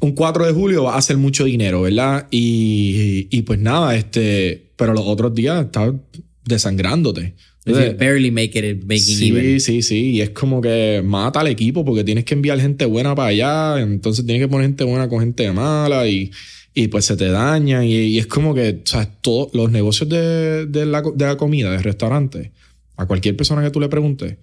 un 0.00 0.12
4 0.12 0.46
de 0.46 0.52
julio 0.52 0.84
va 0.84 0.94
a 0.94 0.98
hacer 0.98 1.18
mucho 1.18 1.44
dinero, 1.44 1.82
¿verdad? 1.82 2.26
Y, 2.30 3.28
y, 3.30 3.42
pues 3.42 3.58
nada, 3.58 3.96
este, 3.96 4.63
pero 4.76 4.92
los 4.92 5.04
otros 5.06 5.34
días 5.34 5.64
estás 5.64 5.92
desangrándote. 6.44 7.34
barely 7.64 8.30
make 8.30 8.58
it 8.58 8.84
making 8.84 9.00
sí, 9.00 9.60
Sí, 9.60 9.82
sí, 9.82 10.10
y 10.10 10.20
es 10.20 10.30
como 10.30 10.60
que 10.60 11.02
mata 11.04 11.40
al 11.40 11.46
equipo 11.46 11.84
porque 11.84 12.04
tienes 12.04 12.24
que 12.24 12.34
enviar 12.34 12.60
gente 12.60 12.84
buena 12.84 13.14
para 13.14 13.28
allá, 13.28 13.80
entonces 13.80 14.26
tienes 14.26 14.42
que 14.42 14.48
poner 14.48 14.66
gente 14.66 14.84
buena 14.84 15.08
con 15.08 15.20
gente 15.20 15.50
mala 15.52 16.06
y, 16.06 16.30
y 16.74 16.88
pues 16.88 17.06
se 17.06 17.16
te 17.16 17.28
daña 17.28 17.84
y, 17.84 18.18
es 18.18 18.26
como 18.26 18.54
que, 18.54 18.80
o 18.84 18.86
sea, 18.86 19.06
todos 19.06 19.54
los 19.54 19.70
negocios 19.70 20.08
de, 20.08 20.66
de, 20.66 20.84
la, 20.84 21.02
de 21.02 21.24
la 21.24 21.36
comida, 21.36 21.70
de 21.70 21.78
restaurantes, 21.78 22.50
a 22.96 23.06
cualquier 23.06 23.36
persona 23.36 23.62
que 23.62 23.70
tú 23.70 23.80
le 23.80 23.88
preguntes, 23.88 24.36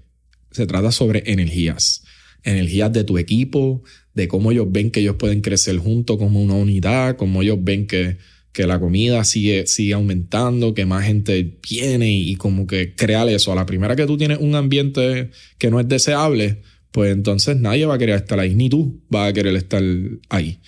se 0.49 0.65
trata 0.65 0.91
sobre 0.91 1.23
energías 1.31 2.03
energías 2.43 2.91
de 2.91 3.03
tu 3.03 3.17
equipo, 3.17 3.83
de 4.13 4.27
cómo 4.27 4.51
ellos 4.51 4.67
ven 4.69 4.91
que 4.91 5.01
ellos 5.01 5.15
pueden 5.17 5.41
crecer 5.41 5.77
juntos 5.77 6.17
como 6.17 6.41
una 6.41 6.53
unidad, 6.53 7.15
cómo 7.17 7.41
ellos 7.41 7.57
ven 7.61 7.87
que, 7.87 8.17
que 8.51 8.67
la 8.67 8.79
comida 8.79 9.23
sigue, 9.23 9.65
sigue 9.67 9.93
aumentando, 9.93 10.73
que 10.73 10.85
más 10.85 11.05
gente 11.05 11.59
viene 11.69 12.11
y, 12.11 12.35
como 12.35 12.67
que 12.67 12.95
crear 12.95 13.27
eso. 13.29 13.51
A 13.51 13.55
la 13.55 13.65
primera 13.65 13.95
que 13.95 14.05
tú 14.05 14.17
tienes 14.17 14.39
un 14.39 14.55
ambiente 14.55 15.31
que 15.57 15.69
no 15.71 15.79
es 15.79 15.87
deseable, 15.87 16.61
pues 16.91 17.13
entonces 17.13 17.57
nadie 17.57 17.85
va 17.85 17.95
a 17.95 17.97
querer 17.97 18.15
estar 18.15 18.39
ahí, 18.39 18.53
ni 18.53 18.69
tú 18.69 19.01
vas 19.09 19.29
a 19.29 19.33
querer 19.33 19.55
estar 19.55 19.81
ahí. 20.29 20.59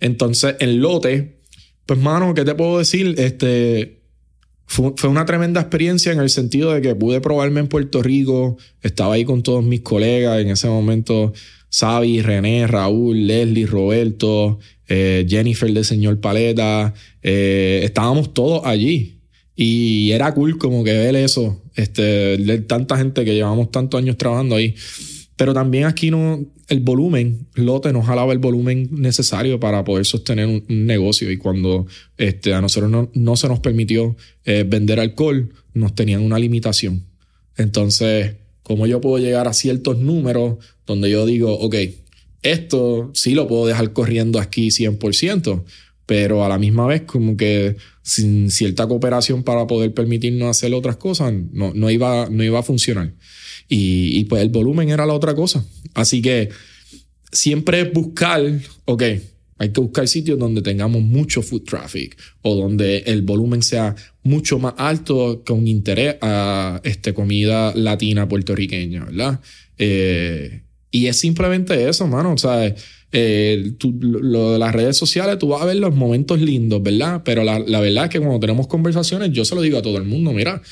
Entonces, 0.00 0.56
en 0.60 0.80
lote, 0.80 1.40
pues 1.86 1.98
mano, 1.98 2.34
¿qué 2.34 2.44
te 2.44 2.54
puedo 2.54 2.78
decir? 2.78 3.14
Este, 3.18 4.00
fue, 4.66 5.10
una 5.10 5.24
tremenda 5.24 5.60
experiencia 5.60 6.12
en 6.12 6.20
el 6.20 6.30
sentido 6.30 6.72
de 6.72 6.80
que 6.80 6.94
pude 6.94 7.20
probarme 7.20 7.58
en 7.58 7.66
Puerto 7.66 8.02
Rico, 8.02 8.56
estaba 8.82 9.14
ahí 9.14 9.24
con 9.24 9.42
todos 9.42 9.64
mis 9.64 9.80
colegas, 9.80 10.40
en 10.40 10.48
ese 10.48 10.68
momento 10.68 11.32
Xavi, 11.72 12.22
René, 12.22 12.66
Raúl, 12.66 13.26
Leslie, 13.26 13.66
Roberto, 13.66 14.60
eh, 14.90 15.24
Jennifer 15.28 15.72
de 15.72 15.84
Señor 15.84 16.20
Paleta, 16.20 16.92
eh, 17.22 17.80
estábamos 17.84 18.34
todos 18.34 18.62
allí. 18.66 19.20
Y 19.54 20.10
era 20.10 20.34
cool 20.34 20.58
como 20.58 20.82
que 20.82 20.92
ver 20.92 21.14
eso, 21.14 21.62
este, 21.76 22.02
de 22.02 22.58
tanta 22.58 22.96
gente 22.96 23.24
que 23.24 23.34
llevamos 23.34 23.70
tantos 23.70 23.98
años 23.98 24.16
trabajando 24.16 24.56
ahí. 24.56 24.74
Pero 25.36 25.54
también 25.54 25.84
aquí 25.84 26.10
no, 26.10 26.44
el 26.68 26.80
volumen, 26.80 27.46
Lote 27.54 27.92
nos 27.92 28.04
jalaba 28.04 28.32
el 28.32 28.38
volumen 28.40 28.88
necesario 28.90 29.60
para 29.60 29.84
poder 29.84 30.06
sostener 30.06 30.46
un, 30.46 30.86
negocio. 30.86 31.30
Y 31.30 31.36
cuando 31.36 31.86
este, 32.16 32.52
a 32.52 32.60
nosotros 32.60 32.90
no, 32.90 33.10
no 33.14 33.36
se 33.36 33.48
nos 33.48 33.60
permitió 33.60 34.16
eh, 34.44 34.64
vender 34.66 34.98
alcohol, 34.98 35.52
nos 35.72 35.94
tenían 35.94 36.22
una 36.22 36.38
limitación. 36.38 37.04
Entonces, 37.56 38.36
¿cómo 38.64 38.86
yo 38.86 39.00
puedo 39.00 39.18
llegar 39.18 39.46
a 39.46 39.52
ciertos 39.52 39.98
números 39.98 40.56
donde 40.84 41.10
yo 41.10 41.26
digo, 41.26 41.52
ok, 41.58 41.76
esto 42.42 43.10
sí 43.14 43.34
lo 43.34 43.46
puedo 43.46 43.66
dejar 43.66 43.92
corriendo 43.92 44.40
aquí 44.40 44.68
100%, 44.68 45.64
pero 46.06 46.44
a 46.44 46.48
la 46.48 46.58
misma 46.58 46.86
vez 46.86 47.02
como 47.02 47.36
que 47.36 47.76
sin 48.02 48.50
cierta 48.50 48.88
cooperación 48.88 49.44
para 49.44 49.66
poder 49.66 49.94
permitirnos 49.94 50.48
hacer 50.50 50.74
otras 50.74 50.96
cosas, 50.96 51.32
no, 51.52 51.72
no, 51.74 51.90
iba, 51.90 52.28
no 52.30 52.42
iba 52.42 52.58
a 52.58 52.64
funcionar. 52.64 53.12
Y, 53.68 54.24
pues 54.24 54.42
el 54.42 54.48
volumen 54.48 54.88
era 54.88 55.06
la 55.06 55.12
otra 55.12 55.34
cosa. 55.36 55.64
Así 55.94 56.20
que 56.20 56.48
siempre 57.30 57.84
buscar, 57.84 58.42
ok, 58.86 59.02
hay 59.58 59.68
que 59.70 59.80
buscar 59.80 60.08
sitios 60.08 60.38
donde 60.38 60.62
tengamos 60.62 61.02
mucho 61.02 61.42
food 61.42 61.62
traffic 61.62 62.16
o 62.42 62.56
donde 62.56 62.98
el 63.06 63.22
volumen 63.22 63.62
sea 63.62 63.94
mucho 64.24 64.58
más 64.58 64.74
alto 64.78 65.44
con 65.46 65.68
interés 65.68 66.16
a 66.20 66.80
este, 66.82 67.14
comida 67.14 67.72
latina 67.76 68.26
puertorriqueña, 68.26 69.04
¿verdad? 69.04 69.40
Eh, 69.78 70.62
y 70.90 71.06
es 71.06 71.18
simplemente 71.18 71.88
eso, 71.88 72.06
mano. 72.06 72.32
O 72.32 72.38
sea, 72.38 72.74
eh, 73.12 73.72
lo 74.00 74.52
de 74.52 74.58
las 74.58 74.72
redes 74.72 74.96
sociales, 74.96 75.38
tú 75.38 75.48
vas 75.48 75.62
a 75.62 75.66
ver 75.66 75.76
los 75.76 75.94
momentos 75.94 76.40
lindos, 76.40 76.82
¿verdad? 76.82 77.22
Pero 77.24 77.44
la, 77.44 77.58
la, 77.58 77.80
verdad 77.80 78.04
es 78.04 78.10
que 78.10 78.20
cuando 78.20 78.40
tenemos 78.40 78.66
conversaciones, 78.66 79.30
yo 79.32 79.44
se 79.44 79.54
lo 79.54 79.62
digo 79.62 79.78
a 79.78 79.82
todo 79.82 79.98
el 79.98 80.04
mundo, 80.04 80.32
mira, 80.32 80.62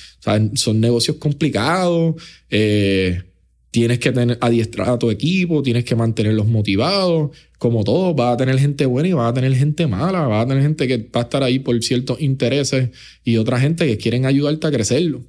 son 0.55 0.81
negocios 0.81 1.16
complicados. 1.16 2.14
Eh, 2.51 3.23
tienes 3.71 3.99
que 3.99 4.12
tener, 4.12 4.39
adiestrar 4.41 4.89
a 4.89 4.99
tu 4.99 5.11
equipo, 5.11 5.62
tienes 5.62 5.85
que 5.85 5.95
mantenerlos 5.95 6.47
motivados, 6.47 7.31
como 7.59 7.85
todo, 7.85 8.14
vas 8.14 8.35
a 8.35 8.37
tener 8.37 8.59
gente 8.59 8.87
buena 8.87 9.09
y 9.09 9.12
vas 9.12 9.31
a 9.31 9.35
tener 9.35 9.55
gente 9.55 9.87
mala, 9.87 10.27
vas 10.27 10.45
a 10.45 10.49
tener 10.49 10.62
gente 10.62 10.89
que 10.89 10.99
va 10.99 11.21
a 11.21 11.25
estar 11.25 11.43
ahí 11.43 11.59
por 11.59 11.81
ciertos 11.83 12.21
intereses 12.21 12.91
y 13.25 13.37
otra 13.37 13.61
gente 13.61 13.87
que 13.87 13.99
quieren 13.99 14.27
ayudarte 14.27 14.66
a 14.66 14.71
crecerlo. 14.71 15.23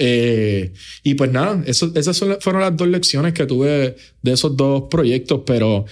Eh, 0.00 0.72
y 1.02 1.14
pues 1.14 1.32
nada, 1.32 1.60
eso, 1.66 1.90
esas 1.96 2.16
fueron 2.40 2.62
las 2.62 2.76
dos 2.76 2.86
lecciones 2.86 3.32
que 3.32 3.46
tuve 3.46 3.96
de 4.22 4.32
esos 4.32 4.56
dos 4.56 4.84
proyectos, 4.88 5.42
pero 5.44 5.86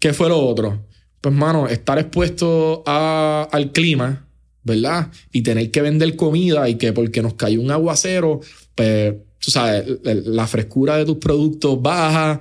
¿qué 0.00 0.12
fue 0.12 0.28
lo 0.28 0.40
otro? 0.40 0.84
Pues 1.20 1.32
mano, 1.32 1.68
estar 1.68 1.98
expuesto 2.00 2.82
a, 2.86 3.48
al 3.52 3.70
clima, 3.70 4.26
¿verdad? 4.64 5.12
Y 5.32 5.42
tener 5.42 5.70
que 5.70 5.80
vender 5.80 6.16
comida 6.16 6.68
y 6.68 6.74
que 6.74 6.92
porque 6.92 7.22
nos 7.22 7.34
cayó 7.34 7.60
un 7.60 7.70
aguacero, 7.70 8.40
pues 8.74 9.14
tú 9.38 9.52
sabes, 9.52 9.84
la 10.02 10.48
frescura 10.48 10.96
de 10.96 11.04
tus 11.04 11.18
productos 11.18 11.80
baja, 11.80 12.40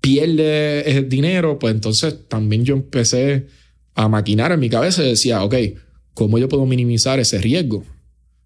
pierde 0.00 0.90
eh, 0.90 1.02
dinero, 1.02 1.58
pues 1.58 1.74
entonces 1.74 2.16
también 2.28 2.64
yo 2.64 2.74
empecé 2.74 3.46
a 3.94 4.08
maquinar 4.08 4.52
en 4.52 4.60
mi 4.60 4.70
cabeza 4.70 5.04
y 5.04 5.10
decía, 5.10 5.44
ok, 5.44 5.54
¿cómo 6.14 6.38
yo 6.38 6.48
puedo 6.48 6.64
minimizar 6.64 7.20
ese 7.20 7.38
riesgo? 7.38 7.84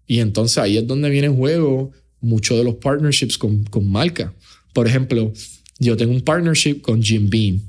Y 0.07 0.19
entonces 0.19 0.57
ahí 0.57 0.77
es 0.77 0.87
donde 0.87 1.09
viene 1.09 1.27
en 1.27 1.35
juego 1.35 1.91
muchos 2.21 2.57
de 2.57 2.63
los 2.63 2.75
partnerships 2.75 3.37
con, 3.37 3.63
con 3.65 3.89
marcas. 3.89 4.31
Por 4.73 4.87
ejemplo, 4.87 5.31
yo 5.79 5.97
tengo 5.97 6.13
un 6.13 6.21
partnership 6.21 6.81
con 6.81 7.01
Jim 7.01 7.29
Beam, 7.29 7.61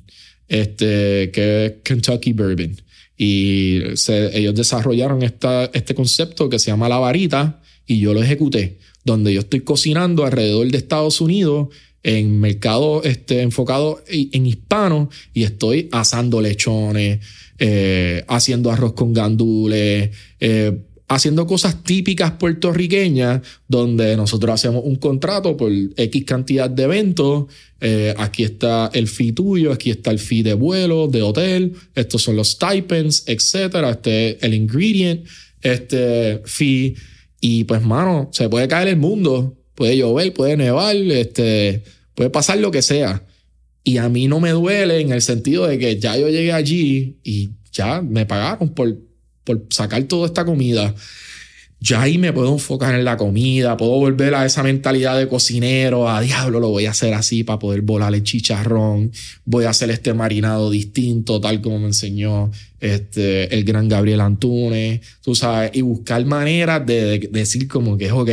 este, 0.48 1.30
que 1.30 1.66
es 1.66 1.72
Kentucky 1.82 2.32
Bourbon. 2.32 2.76
Y 3.16 3.80
ellos 4.32 4.54
desarrollaron 4.54 5.22
esta, 5.22 5.66
este 5.72 5.94
concepto 5.94 6.48
que 6.48 6.58
se 6.58 6.70
llama 6.70 6.88
la 6.88 6.98
varita 6.98 7.62
y 7.86 7.98
yo 7.98 8.12
lo 8.12 8.22
ejecuté 8.22 8.78
donde 9.06 9.32
yo 9.32 9.40
estoy 9.40 9.60
cocinando 9.60 10.26
alrededor 10.26 10.68
de 10.68 10.76
Estados 10.76 11.20
Unidos 11.20 11.68
en 12.02 12.40
mercado 12.40 13.02
este, 13.04 13.40
enfocado 13.40 14.02
en 14.08 14.46
hispano 14.46 15.08
y 15.32 15.44
estoy 15.44 15.88
asando 15.92 16.40
lechones, 16.40 17.20
eh, 17.58 18.24
haciendo 18.26 18.70
arroz 18.70 18.94
con 18.94 19.12
gandules, 19.12 20.10
eh, 20.40 20.78
haciendo 21.08 21.46
cosas 21.46 21.82
típicas 21.82 22.32
puertorriqueñas 22.32 23.42
donde 23.68 24.16
nosotros 24.16 24.54
hacemos 24.54 24.82
un 24.84 24.96
contrato 24.96 25.56
por 25.56 25.70
X 25.96 26.24
cantidad 26.24 26.68
de 26.68 26.82
eventos. 26.82 27.46
Eh, 27.80 28.14
aquí 28.16 28.42
está 28.42 28.90
el 28.92 29.06
fee 29.06 29.32
tuyo, 29.32 29.72
aquí 29.72 29.90
está 29.90 30.10
el 30.10 30.18
fee 30.18 30.42
de 30.42 30.54
vuelo, 30.54 31.06
de 31.08 31.22
hotel, 31.22 31.74
estos 31.94 32.22
son 32.22 32.36
los 32.36 32.52
stipends, 32.52 33.24
etcétera, 33.26 33.90
este 33.90 34.44
el 34.44 34.54
ingredient, 34.54 35.26
este 35.62 36.40
fee 36.44 36.96
y 37.40 37.64
pues, 37.64 37.82
mano, 37.82 38.30
se 38.32 38.48
puede 38.48 38.66
caer 38.68 38.88
el 38.88 38.96
mundo, 38.96 39.56
puede 39.74 39.96
llover, 39.96 40.32
puede 40.32 40.56
nevar, 40.56 40.96
este, 40.96 41.82
puede 42.14 42.30
pasar 42.30 42.58
lo 42.58 42.70
que 42.70 42.82
sea. 42.82 43.24
Y 43.84 43.98
a 43.98 44.08
mí 44.08 44.26
no 44.26 44.40
me 44.40 44.50
duele 44.50 45.00
en 45.00 45.12
el 45.12 45.22
sentido 45.22 45.66
de 45.66 45.78
que 45.78 45.98
ya 45.98 46.16
yo 46.16 46.28
llegué 46.28 46.52
allí 46.52 47.18
y 47.22 47.50
ya 47.70 48.02
me 48.02 48.26
pagaron 48.26 48.74
por, 48.74 48.98
por 49.46 49.64
sacar 49.70 50.02
toda 50.04 50.26
esta 50.26 50.44
comida 50.44 50.94
ya 51.78 52.02
ahí 52.02 52.16
me 52.16 52.32
puedo 52.32 52.52
enfocar 52.52 52.94
en 52.94 53.04
la 53.04 53.16
comida, 53.16 53.76
puedo 53.76 53.92
volver 53.92 54.34
a 54.34 54.46
esa 54.46 54.62
mentalidad 54.62 55.18
de 55.18 55.28
cocinero, 55.28 56.08
a 56.08 56.20
diablo, 56.22 56.58
lo 56.58 56.70
voy 56.70 56.86
a 56.86 56.90
hacer 56.90 57.12
así 57.12 57.44
para 57.44 57.58
poder 57.58 57.82
volar 57.82 58.14
el 58.14 58.22
chicharrón, 58.22 59.12
voy 59.44 59.66
a 59.66 59.70
hacer 59.70 59.90
este 59.90 60.14
marinado 60.14 60.70
distinto, 60.70 61.40
tal 61.40 61.60
como 61.60 61.78
me 61.78 61.86
enseñó 61.86 62.50
este, 62.80 63.54
el 63.54 63.64
gran 63.64 63.88
Gabriel 63.88 64.22
Antunes, 64.22 65.00
tú 65.22 65.34
sabes, 65.34 65.72
y 65.74 65.82
buscar 65.82 66.24
maneras 66.24 66.84
de, 66.86 67.28
decir 67.30 67.68
como 67.68 67.98
que, 67.98 68.10
ok, 68.10 68.30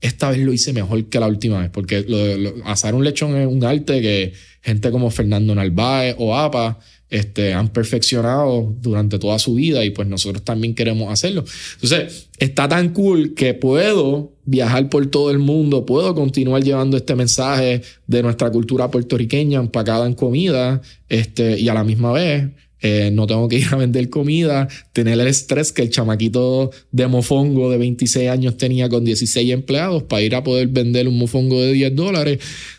esta 0.00 0.30
vez 0.30 0.38
lo 0.40 0.52
hice 0.52 0.72
mejor 0.72 1.04
que 1.06 1.20
la 1.20 1.26
última 1.26 1.60
vez, 1.60 1.70
porque 1.70 2.04
lo, 2.08 2.66
asar 2.66 2.94
un 2.94 3.04
lechón 3.04 3.36
es 3.36 3.46
un 3.46 3.62
arte 3.62 4.00
que 4.00 4.32
gente 4.62 4.90
como 4.90 5.10
Fernando 5.10 5.54
Narváez 5.54 6.16
o 6.18 6.34
APA, 6.34 6.78
este, 7.08 7.54
han 7.54 7.68
perfeccionado 7.68 8.74
durante 8.80 9.18
toda 9.18 9.38
su 9.38 9.54
vida 9.54 9.84
y 9.84 9.90
pues 9.90 10.08
nosotros 10.08 10.42
también 10.42 10.74
queremos 10.74 11.12
hacerlo. 11.12 11.44
Entonces, 11.74 12.28
está 12.38 12.68
tan 12.68 12.90
cool 12.90 13.34
que 13.34 13.54
puedo 13.54 14.32
viajar 14.44 14.88
por 14.88 15.06
todo 15.06 15.30
el 15.30 15.38
mundo, 15.38 15.86
puedo 15.86 16.14
continuar 16.14 16.62
llevando 16.62 16.96
este 16.96 17.14
mensaje 17.14 17.82
de 18.06 18.22
nuestra 18.22 18.50
cultura 18.50 18.90
puertorriqueña 18.90 19.60
empacada 19.60 20.06
en 20.06 20.14
comida 20.14 20.80
este, 21.08 21.58
y 21.58 21.68
a 21.68 21.74
la 21.74 21.84
misma 21.84 22.12
vez 22.12 22.50
eh, 22.82 23.10
no 23.12 23.26
tengo 23.26 23.48
que 23.48 23.56
ir 23.56 23.66
a 23.72 23.76
vender 23.76 24.10
comida, 24.10 24.68
tener 24.92 25.18
el 25.18 25.26
estrés 25.26 25.72
que 25.72 25.82
el 25.82 25.90
chamaquito 25.90 26.70
de 26.92 27.06
mofongo 27.06 27.70
de 27.70 27.78
26 27.78 28.28
años 28.28 28.56
tenía 28.56 28.88
con 28.88 29.04
16 29.04 29.50
empleados 29.50 30.02
para 30.02 30.22
ir 30.22 30.34
a 30.34 30.44
poder 30.44 30.68
vender 30.68 31.08
un 31.08 31.18
mofongo 31.18 31.60
de 31.60 31.72
10 31.72 31.96
dólares. 31.96 32.38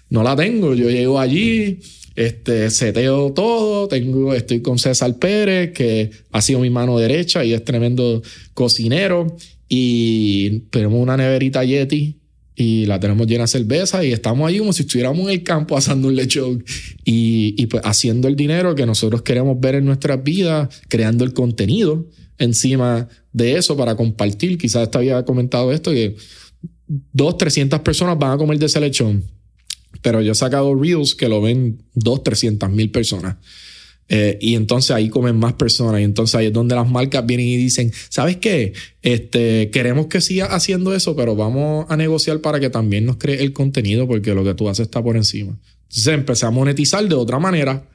No 0.10 0.24
la 0.24 0.36
tengo, 0.36 0.76
yo 0.76 0.90
llego 0.90 1.20
allí, 1.20 1.80
este, 2.18 2.72
seteo 2.72 3.32
todo, 3.32 3.88
tengo, 3.88 4.34
estoy 4.34 4.62
con 4.62 4.80
César 4.80 5.16
Pérez, 5.18 5.72
que 5.72 6.10
ha 6.32 6.42
sido 6.42 6.60
mi 6.60 6.72
mano 6.72 6.98
derecha 6.98 7.46
y 7.46 7.54
es 7.54 7.64
tremendo 7.64 8.24
cocinero. 8.56 9.38
Y 9.70 10.62
tenemos 10.72 11.00
una 11.00 11.16
neverita 11.16 11.64
Yeti 11.64 12.20
y 12.56 12.88
la 12.88 13.00
tenemos 13.00 13.28
llena 13.28 13.44
de 13.44 13.50
cerveza 13.50 14.04
y 14.04 14.14
estamos 14.14 14.50
ahí 14.50 14.58
como 14.58 14.74
si 14.74 14.82
estuviéramos 14.82 15.28
en 15.28 15.30
el 15.30 15.44
campo 15.44 15.78
asando 15.78 16.08
un 16.08 16.16
lechón 16.16 16.64
y, 17.06 17.54
y 17.56 17.68
pues 17.68 17.84
haciendo 17.86 18.28
el 18.28 18.36
dinero 18.36 18.74
que 18.74 18.88
nosotros 18.88 19.22
queremos 19.22 19.60
ver 19.60 19.76
en 19.76 19.86
nuestras 19.86 20.24
vidas, 20.24 20.70
creando 20.88 21.24
el 21.24 21.34
contenido 21.34 22.08
encima 22.40 23.08
de 23.32 23.58
eso 23.58 23.78
para 23.78 23.96
compartir. 23.96 24.58
Quizás 24.58 24.90
te 24.90 24.98
había 24.98 25.24
comentado 25.24 25.72
esto, 25.72 25.92
que 25.92 26.16
dos, 26.88 27.38
trescientas 27.38 27.82
personas 27.82 28.18
van 28.18 28.32
a 28.32 28.38
comer 28.38 28.58
de 28.58 28.66
ese 28.66 28.80
lechón 28.80 29.37
pero 30.02 30.22
yo 30.22 30.32
he 30.32 30.36
sacado 30.36 30.76
reels 30.76 31.16
que 31.16 31.30
lo 31.30 31.42
ven 31.42 31.84
dos, 31.94 32.24
trescientas 32.24 32.70
mil 32.72 32.92
personas. 32.92 33.38
Eh, 34.10 34.38
y 34.40 34.56
entonces 34.56 34.92
ahí 34.92 35.10
comen 35.10 35.38
más 35.38 35.54
personas. 35.54 36.02
Y 36.02 36.04
entonces 36.04 36.36
ahí 36.36 36.48
es 36.48 36.54
donde 36.54 36.76
las 36.76 36.90
marcas 36.90 37.26
vienen 37.26 37.48
y 37.48 37.58
dicen, 37.58 37.92
¿sabes 38.10 38.38
qué? 38.38 38.74
Este, 39.02 39.70
queremos 39.72 40.08
que 40.08 40.22
siga 40.22 40.46
haciendo 40.46 40.96
eso, 40.96 41.16
pero 41.16 41.36
vamos 41.36 41.86
a 41.90 41.98
negociar 41.98 42.40
para 42.40 42.60
que 42.60 42.70
también 42.70 43.06
nos 43.06 43.18
cree 43.18 43.42
el 43.44 43.54
contenido 43.54 44.08
porque 44.08 44.34
lo 44.34 44.44
que 44.44 44.54
tú 44.54 44.70
haces 44.70 44.86
está 44.86 45.04
por 45.04 45.18
encima. 45.18 45.58
Entonces 45.84 46.14
empecé 46.14 46.46
a 46.46 46.52
monetizar 46.52 47.08
de 47.08 47.16
otra 47.16 47.40
manera. 47.40 47.88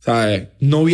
¿Sabes? 0.00 0.48
No 0.60 0.84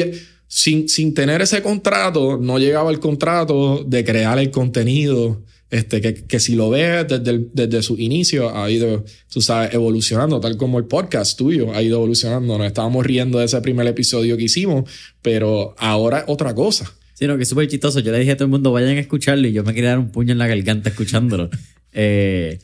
sin, 0.47 0.89
sin 0.89 1.15
tener 1.15 1.43
ese 1.43 1.63
contrato, 1.63 2.39
no 2.39 2.59
llegaba 2.59 2.91
el 2.91 3.01
contrato 3.01 3.85
de 3.85 4.05
crear 4.05 4.39
el 4.39 4.51
contenido 4.51 5.43
este, 5.71 6.01
que, 6.01 6.15
que 6.15 6.41
si 6.41 6.57
lo 6.57 6.71
ves 6.71 7.07
desde, 7.09 7.47
desde 7.53 7.83
su 7.83 7.97
inicio 7.97 8.57
ha 8.57 8.71
ido, 8.71 9.05
tú 9.33 9.41
sabes, 9.41 9.73
evolucionando, 9.73 10.41
tal 10.41 10.57
como 10.57 10.79
el 10.79 10.87
podcast 10.87 11.39
tuyo 11.39 11.73
ha 11.73 11.83
ido 11.83 11.99
evolucionando. 11.99 12.59
Nos 12.59 12.67
estábamos 12.67 13.07
riendo 13.07 13.39
de 13.39 13.45
ese 13.45 13.61
primer 13.61 13.87
episodio 13.87 14.37
que 14.37 14.45
hicimos, 14.45 14.91
pero 15.23 15.75
ahora 15.79 16.19
es 16.19 16.25
otra 16.27 16.55
cosa. 16.55 16.93
Sí, 17.15 17.27
no, 17.27 17.37
que 17.37 17.45
es 17.45 17.49
súper 17.49 17.69
chistoso. 17.69 18.01
Yo 18.01 18.13
le 18.13 18.19
dije 18.19 18.33
a 18.33 18.37
todo 18.37 18.47
el 18.47 18.51
mundo, 18.51 18.73
vayan 18.73 18.97
a 18.97 19.01
escucharlo 19.01 19.47
y 19.47 19.53
yo 19.53 19.63
me 19.63 19.75
quería 19.75 19.91
dar 19.91 19.99
un 19.99 20.11
puño 20.11 20.33
en 20.33 20.39
la 20.39 20.47
garganta 20.47 20.89
escuchándolo. 20.91 21.51
eh, 21.93 22.59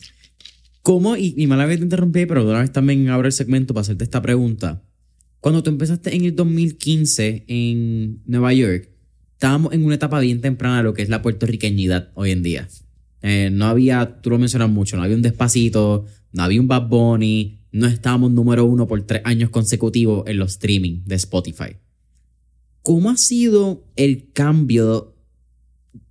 ¿Cómo? 0.83 1.17
Y, 1.17 1.35
y 1.37 1.47
mala 1.47 1.67
vez 1.67 1.79
te 1.79 1.85
interrumpí, 1.85 2.27
pero 2.27 2.49
una 2.49 2.61
vez 2.61 2.73
también 2.73 3.09
abro 3.09 3.27
el 3.27 3.33
segmento 3.33 3.75
para 3.75 3.83
hacerte 3.83 4.05
esta 4.05 4.23
pregunta. 4.23 4.83
Cuando 5.41 5.63
tú 5.63 5.71
empezaste 5.71 6.17
en 6.17 6.25
el 6.25 6.35
2015 6.35 7.45
en 7.47 8.23
Nueva 8.27 8.53
York, 8.53 8.89
estábamos 9.35 9.73
en 9.75 9.85
una 9.85 9.95
etapa 9.95 10.19
bien 10.19 10.41
temprana 10.41 10.79
de 10.79 10.83
lo 10.85 10.95
que 10.95 11.03
es 11.03 11.09
la 11.09 11.23
puertorriqueñidad 11.23 12.11
hoy 12.15 12.31
en 12.33 12.43
día. 12.43 12.69
Eh, 13.23 13.51
no 13.53 13.67
había, 13.67 14.21
tú 14.21 14.31
lo 14.31 14.39
mencionas 14.39 14.71
mucho, 14.71 14.97
no 14.97 15.03
había 15.03 15.17
un 15.17 15.23
Despacito, 15.23 16.05
no 16.33 16.43
había 16.43 16.61
un 16.61 16.69
Bad 16.69 16.89
Bunny, 16.89 17.59
no 17.73 17.87
estábamos 17.87 18.31
número 18.31 18.64
uno 18.64 18.87
por 18.87 19.03
tres 19.03 19.23
años 19.25 19.51
consecutivos 19.51 20.25
en 20.27 20.39
los 20.39 20.53
streaming 20.53 21.03
de 21.05 21.14
Spotify. 21.17 21.77
¿Cómo 22.83 23.11
ha 23.11 23.17
sido 23.17 23.85
el 23.97 24.33
cambio 24.33 25.14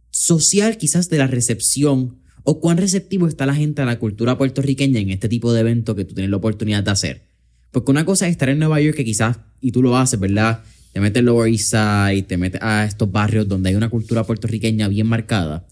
social 0.09 0.77
quizás 0.77 1.09
de 1.09 1.17
la 1.17 1.27
recepción 1.27 2.17
¿O 2.47 2.59
cuán 2.59 2.77
receptivo 2.77 3.27
está 3.27 3.47
la 3.47 3.55
gente 3.55 3.81
a 3.81 3.85
la 3.85 3.97
cultura 3.97 4.37
puertorriqueña 4.37 4.99
en 4.99 5.09
este 5.09 5.27
tipo 5.27 5.51
de 5.51 5.61
eventos 5.61 5.95
que 5.95 6.05
tú 6.05 6.13
tienes 6.13 6.29
la 6.29 6.37
oportunidad 6.37 6.83
de 6.83 6.91
hacer? 6.91 7.23
Porque 7.71 7.89
una 7.89 8.05
cosa 8.05 8.27
es 8.27 8.31
estar 8.33 8.49
en 8.49 8.59
Nueva 8.59 8.79
York 8.79 8.95
que 8.95 9.03
quizás, 9.03 9.39
y 9.61 9.71
tú 9.71 9.81
lo 9.81 9.97
haces, 9.97 10.19
¿verdad? 10.19 10.63
Te 10.93 10.99
metes 10.99 11.21
en 11.21 11.25
Lower 11.25 11.51
East 11.51 11.71
Side, 11.71 12.21
te 12.27 12.37
metes 12.37 12.61
a 12.61 12.85
estos 12.85 13.11
barrios 13.11 13.47
donde 13.47 13.69
hay 13.69 13.75
una 13.75 13.89
cultura 13.89 14.23
puertorriqueña 14.23 14.87
bien 14.87 15.07
marcada. 15.07 15.65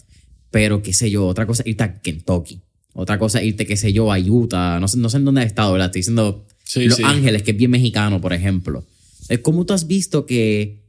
Pero 0.53 0.83
qué 0.83 0.93
sé 0.93 1.09
yo, 1.09 1.25
otra 1.25 1.47
cosa 1.47 1.63
es 1.63 1.69
irte 1.69 1.83
a 1.83 1.99
Kentucky. 1.99 2.61
Otra 2.93 3.17
cosa 3.17 3.39
es 3.41 3.47
irte, 3.47 3.65
qué 3.65 3.75
sé 3.75 3.91
yo, 3.91 4.11
a 4.13 4.19
Utah. 4.19 4.79
No 4.79 4.87
sé, 4.87 4.99
no 4.99 5.09
sé 5.09 5.17
en 5.17 5.25
dónde 5.25 5.41
has 5.41 5.47
estado, 5.47 5.71
¿verdad? 5.71 5.87
Estoy 5.87 6.01
diciendo 6.01 6.45
Sí, 6.63 6.85
Los 6.85 6.97
sí. 6.97 7.03
Ángeles, 7.03 7.41
que 7.41 7.49
es 7.49 7.57
bien 7.57 7.71
mexicano, 7.71 8.21
por 8.21 8.33
ejemplo. 8.33 8.85
Es 9.29 9.39
como 9.39 9.65
tú 9.65 9.73
has 9.73 9.87
visto 9.87 10.27
que. 10.27 10.83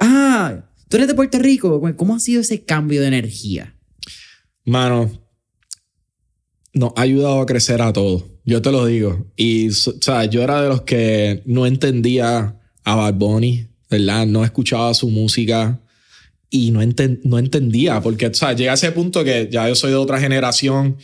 Ah, 0.00 0.64
tú 0.88 0.96
eres 0.96 1.08
de 1.08 1.14
Puerto 1.14 1.38
Rico. 1.40 1.78
¿Cómo 1.94 2.16
ha 2.16 2.20
sido 2.20 2.40
ese 2.40 2.64
cambio 2.64 3.02
de 3.02 3.08
energía? 3.08 3.76
Mano, 4.64 5.10
nos 6.72 6.94
ha 6.96 7.02
ayudado 7.02 7.42
a 7.42 7.46
crecer 7.46 7.82
a 7.82 7.92
todos. 7.92 8.24
Yo 8.46 8.62
te 8.62 8.72
lo 8.72 8.86
digo. 8.86 9.26
Y, 9.36 9.68
o 9.68 9.72
sea, 10.00 10.24
yo 10.24 10.40
era 10.40 10.62
de 10.62 10.70
los 10.70 10.82
que 10.82 11.42
no 11.44 11.66
entendía 11.66 12.58
a 12.82 12.94
Bad 12.94 13.14
Bunny, 13.14 13.66
¿verdad? 13.90 14.26
No 14.26 14.42
escuchaba 14.42 14.94
su 14.94 15.10
música 15.10 15.81
y 16.52 16.70
no, 16.70 16.82
enten- 16.82 17.20
no 17.24 17.38
entendía. 17.40 18.00
Porque, 18.02 18.26
o 18.28 18.34
sea, 18.34 18.52
llega 18.52 18.70
a 18.72 18.74
ese 18.74 18.92
punto 18.92 19.24
que 19.24 19.48
ya 19.50 19.66
yo 19.68 19.74
soy 19.74 19.90
de 19.90 19.96
otra 19.96 20.20
generación. 20.20 20.98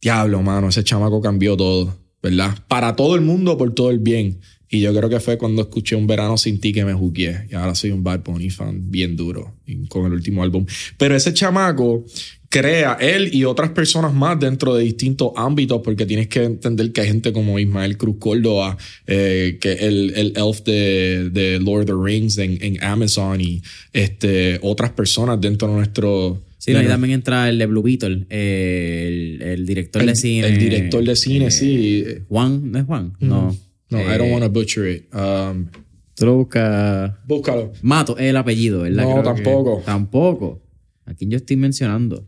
Diablo, 0.00 0.42
mano, 0.42 0.68
ese 0.68 0.84
chamaco 0.84 1.20
cambió 1.20 1.56
todo, 1.56 1.98
¿verdad? 2.22 2.56
Para 2.68 2.94
todo 2.94 3.14
el 3.16 3.20
mundo, 3.20 3.58
por 3.58 3.74
todo 3.74 3.90
el 3.90 3.98
bien. 3.98 4.40
Y 4.68 4.80
yo 4.80 4.94
creo 4.94 5.08
que 5.08 5.20
fue 5.20 5.38
cuando 5.38 5.62
escuché 5.62 5.96
Un 5.96 6.06
Verano 6.06 6.36
Sin 6.38 6.60
Ti 6.60 6.72
que 6.72 6.84
me 6.84 6.94
jugué. 6.94 7.46
Y 7.50 7.54
ahora 7.54 7.74
soy 7.74 7.90
un 7.90 8.02
Bad 8.02 8.20
Bunny 8.24 8.50
fan 8.50 8.90
bien 8.90 9.16
duro 9.16 9.54
con 9.88 10.06
el 10.06 10.12
último 10.12 10.42
álbum. 10.42 10.64
Pero 10.98 11.14
ese 11.16 11.32
chamaco 11.34 12.04
crea, 12.60 12.96
él 13.00 13.30
y 13.34 13.44
otras 13.44 13.70
personas 13.70 14.14
más 14.14 14.38
dentro 14.38 14.74
de 14.76 14.84
distintos 14.84 15.32
ámbitos, 15.36 15.80
porque 15.82 16.06
tienes 16.06 16.28
que 16.28 16.44
entender 16.44 16.92
que 16.92 17.00
hay 17.00 17.08
gente 17.08 17.32
como 17.32 17.58
Ismael 17.58 17.96
Cruz 17.96 18.16
Córdoba, 18.20 18.76
eh, 19.06 19.58
que 19.60 19.72
el, 19.72 20.12
el 20.14 20.32
elf 20.36 20.62
de, 20.64 21.30
de 21.32 21.58
Lord 21.60 21.80
of 21.80 21.86
the 21.86 21.92
Rings 22.12 22.38
en, 22.38 22.58
en 22.62 22.82
Amazon 22.84 23.40
y 23.40 23.60
este, 23.92 24.58
otras 24.62 24.90
personas 24.92 25.40
dentro 25.40 25.68
de 25.68 25.74
nuestro... 25.74 26.42
Sí, 26.58 26.70
de 26.70 26.78
ahí 26.78 26.84
nuestro- 26.84 26.94
también 26.94 27.14
entra 27.14 27.48
el 27.50 27.58
de 27.58 27.66
Blue 27.66 27.82
Beetle, 27.82 28.26
eh, 28.30 29.04
el, 29.40 29.42
el 29.42 29.66
director 29.66 30.00
el, 30.02 30.08
de 30.08 30.14
cine. 30.16 30.46
el 30.46 30.58
director 30.58 31.04
de 31.04 31.16
cine, 31.16 31.46
eh, 31.46 31.50
sí. 31.50 32.04
Juan, 32.28 32.70
¿no 32.72 32.78
es 32.78 32.84
Juan? 32.86 33.12
No. 33.20 33.54
No, 33.90 33.98
Eh, 33.98 34.14
I 34.14 34.18
don't 34.18 34.30
want 34.32 34.44
to 34.44 34.50
butcher 34.50 34.86
it. 34.88 35.12
Um, 35.14 35.66
Tú 36.16 36.26
lo 36.26 36.34
buscas. 36.36 37.12
búscalo. 37.26 37.72
Mato 37.82 38.16
es 38.16 38.26
el 38.26 38.36
apellido, 38.36 38.82
¿verdad? 38.82 39.02
No, 39.04 39.20
Creo 39.20 39.34
que- 39.34 39.42
tampoco. 39.42 39.82
Tampoco. 39.84 40.62
¿A 41.06 41.12
quién 41.14 41.30
yo 41.30 41.36
estoy 41.36 41.56
mencionando? 41.56 42.26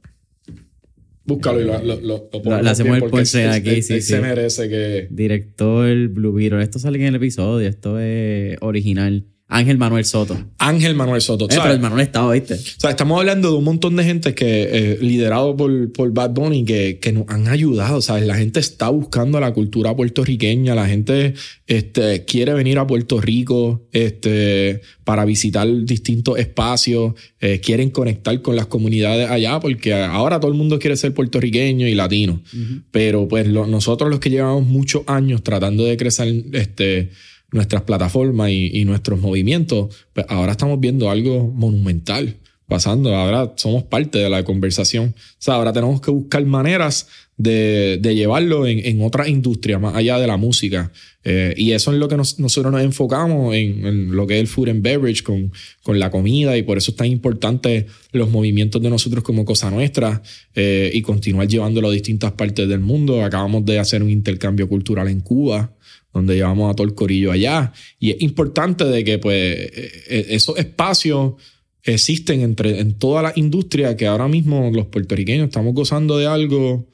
Búscalo 1.27 1.61
y 1.61 1.65
lo, 1.65 1.83
lo, 1.83 2.01
lo, 2.01 2.31
lo 2.45 2.63
le 2.63 2.71
hacemos 2.71 2.97
el 2.97 3.03
él- 3.03 3.51
aquí, 3.51 3.69
él- 3.71 3.83
sí, 3.83 3.95
él 3.95 4.03
sí. 4.03 4.09
se 4.15 4.21
merece 4.21 4.69
que... 4.69 5.09
Director 5.11 6.09
Blue 6.09 6.33
Beetle. 6.33 6.63
Esto 6.63 6.79
sale 6.79 6.99
en 6.99 7.05
el 7.07 7.15
episodio. 7.17 7.69
Esto 7.69 7.99
es 7.99 8.57
original. 8.61 9.25
Ángel 9.49 9.79
Manuel 9.79 10.05
Soto. 10.05 10.37
Ángel 10.59 10.97
Manuel 10.97 11.21
Soto. 11.21 11.45
Eh, 11.45 11.49
pero 11.63 11.71
el 11.73 11.79
Manuel 11.81 12.01
estaba, 12.03 12.33
¿viste? 12.33 12.55
O 12.55 12.81
sea, 12.81 12.91
estamos 12.91 13.17
hablando 13.21 13.53
de 13.53 13.57
un 13.57 13.63
montón 13.63 13.95
de 13.95 14.03
gente 14.03 14.35
que, 14.35 14.69
eh, 14.73 14.99
liderado 15.01 15.57
por, 15.57 15.93
por 15.93 16.11
Bad 16.13 16.31
Bunny, 16.31 16.65
que, 16.65 16.99
que 17.01 17.13
nos 17.13 17.27
han 17.29 17.47
ayudado. 17.47 18.03
¿sabes? 18.03 18.27
La 18.27 18.35
gente 18.35 18.59
está 18.59 18.89
buscando 18.89 19.39
la 19.39 19.53
cultura 19.53 19.95
puertorriqueña. 19.95 20.75
La 20.75 20.89
gente 20.89 21.35
este, 21.69 22.25
quiere 22.25 22.55
venir 22.55 22.79
a 22.81 22.89
Puerto 22.89 23.21
Rico 23.21 23.87
este, 23.93 24.81
para 25.05 25.25
visitar 25.25 25.69
distintos 25.85 26.39
espacios. 26.41 27.15
eh, 27.41 27.61
quieren 27.61 27.91
conectar 27.91 28.43
con 28.43 28.57
las 28.57 28.67
comunidades 28.67 29.31
allá, 29.31 29.61
porque 29.61 29.95
ahora 29.95 30.41
todo 30.41 30.51
el 30.51 30.57
mundo 30.59 30.81
quiere 30.81 30.97
ser 30.97 31.15
puertorriqueño 31.15 31.87
y 31.87 31.95
latino. 31.95 32.43
Pero 32.91 33.29
pues 33.29 33.47
lo- 33.47 33.69
nosotros 33.69 34.11
los 34.11 34.19
que 34.19 34.31
llevamos 34.31 34.67
muchos 34.67 35.03
años 35.07 35.45
tratando 35.45 35.85
de 35.85 35.97
crecer 35.97 36.35
este, 36.53 37.11
nuestras 37.53 37.83
plataformas 37.83 38.51
y, 38.51 38.85
nuestros 38.85 39.21
movimientos, 39.21 40.07
pues 40.13 40.27
ahora 40.29 40.53
estamos 40.53 40.81
viendo 40.81 41.11
algo 41.11 41.49
monumental 41.49 42.37
pasando. 42.67 43.15
Ahora 43.15 43.53
somos 43.57 43.85
parte 43.85 44.19
de 44.19 44.29
la 44.29 44.45
conversación. 44.45 45.15
O 45.17 45.37
sea, 45.39 45.55
ahora 45.55 45.73
tenemos 45.73 46.01
que 46.01 46.11
buscar 46.11 46.45
maneras 46.45 47.07
de, 47.37 48.01
llevarlo 48.03 48.67
en, 48.67 48.85
en 48.85 49.03
otras 49.03 49.29
industrias, 49.29 49.81
más 49.81 49.95
allá 49.95 50.19
de 50.19 50.27
la 50.27 50.37
música. 50.37 50.91
Eh, 51.23 51.55
y 51.57 51.73
eso 51.73 51.93
es 51.93 51.99
lo 51.99 52.09
que 52.09 52.17
nos- 52.17 52.39
nosotros 52.39 52.73
nos 52.73 52.83
enfocamos 52.83 53.55
en, 53.55 54.15
lo 54.15 54.27
que 54.27 54.35
es 54.37 54.41
el 54.41 54.47
food 54.47 54.69
and 54.69 54.83
beverage 54.83 55.23
con, 55.23 55.53
con 55.83 55.99
la 55.99 56.11
comida 56.11 56.57
y 56.57 56.63
por 56.63 56.79
eso 56.79 56.93
es 56.93 56.97
tan 56.97 57.09
importante 57.09 57.87
los 58.13 58.31
movimientos 58.31 58.81
de 58.81 58.91
nosotros 58.91 59.23
como 59.23 59.45
Cosa 59.45 59.71
Nuestra 59.71 60.23
eh, 60.55 60.91
y 60.95 61.03
continuar 61.03 61.49
llevándolo 61.49 61.89
a 61.89 61.93
distintas 61.93 62.33
partes 62.33 62.69
del 62.69 62.81
mundo. 62.81 63.23
Acabamos 63.23 63.65
de 63.65 63.79
hacer 63.79 64.03
un 64.03 64.11
intercambio 64.11 64.69
cultural 64.69 65.09
en 65.09 65.21
Cuba 65.21 65.73
donde 66.17 66.35
llevamos 66.35 66.71
a 66.71 66.75
todo 66.75 66.87
el 66.87 66.95
corillo 66.95 67.31
allá. 67.31 67.73
Y 67.99 68.11
es 68.11 68.23
importante 68.23 68.85
de 68.85 69.05
que 69.05 69.19
pues 69.19 69.37
eh, 69.37 69.93
eh, 70.09 70.27
esos 70.31 70.59
espacios 70.59 71.35
existen 71.83 72.41
entre, 72.41 72.81
en 72.81 72.99
toda 72.99 73.23
la 73.23 73.33
industria 73.37 73.97
que 73.97 74.07
ahora 74.07 74.29
mismo 74.29 74.71
los 74.73 74.87
puertorriqueños 74.87 75.47
estamos 75.47 75.75
gozando 75.75 76.19
de 76.19 76.27
algo 76.27 76.89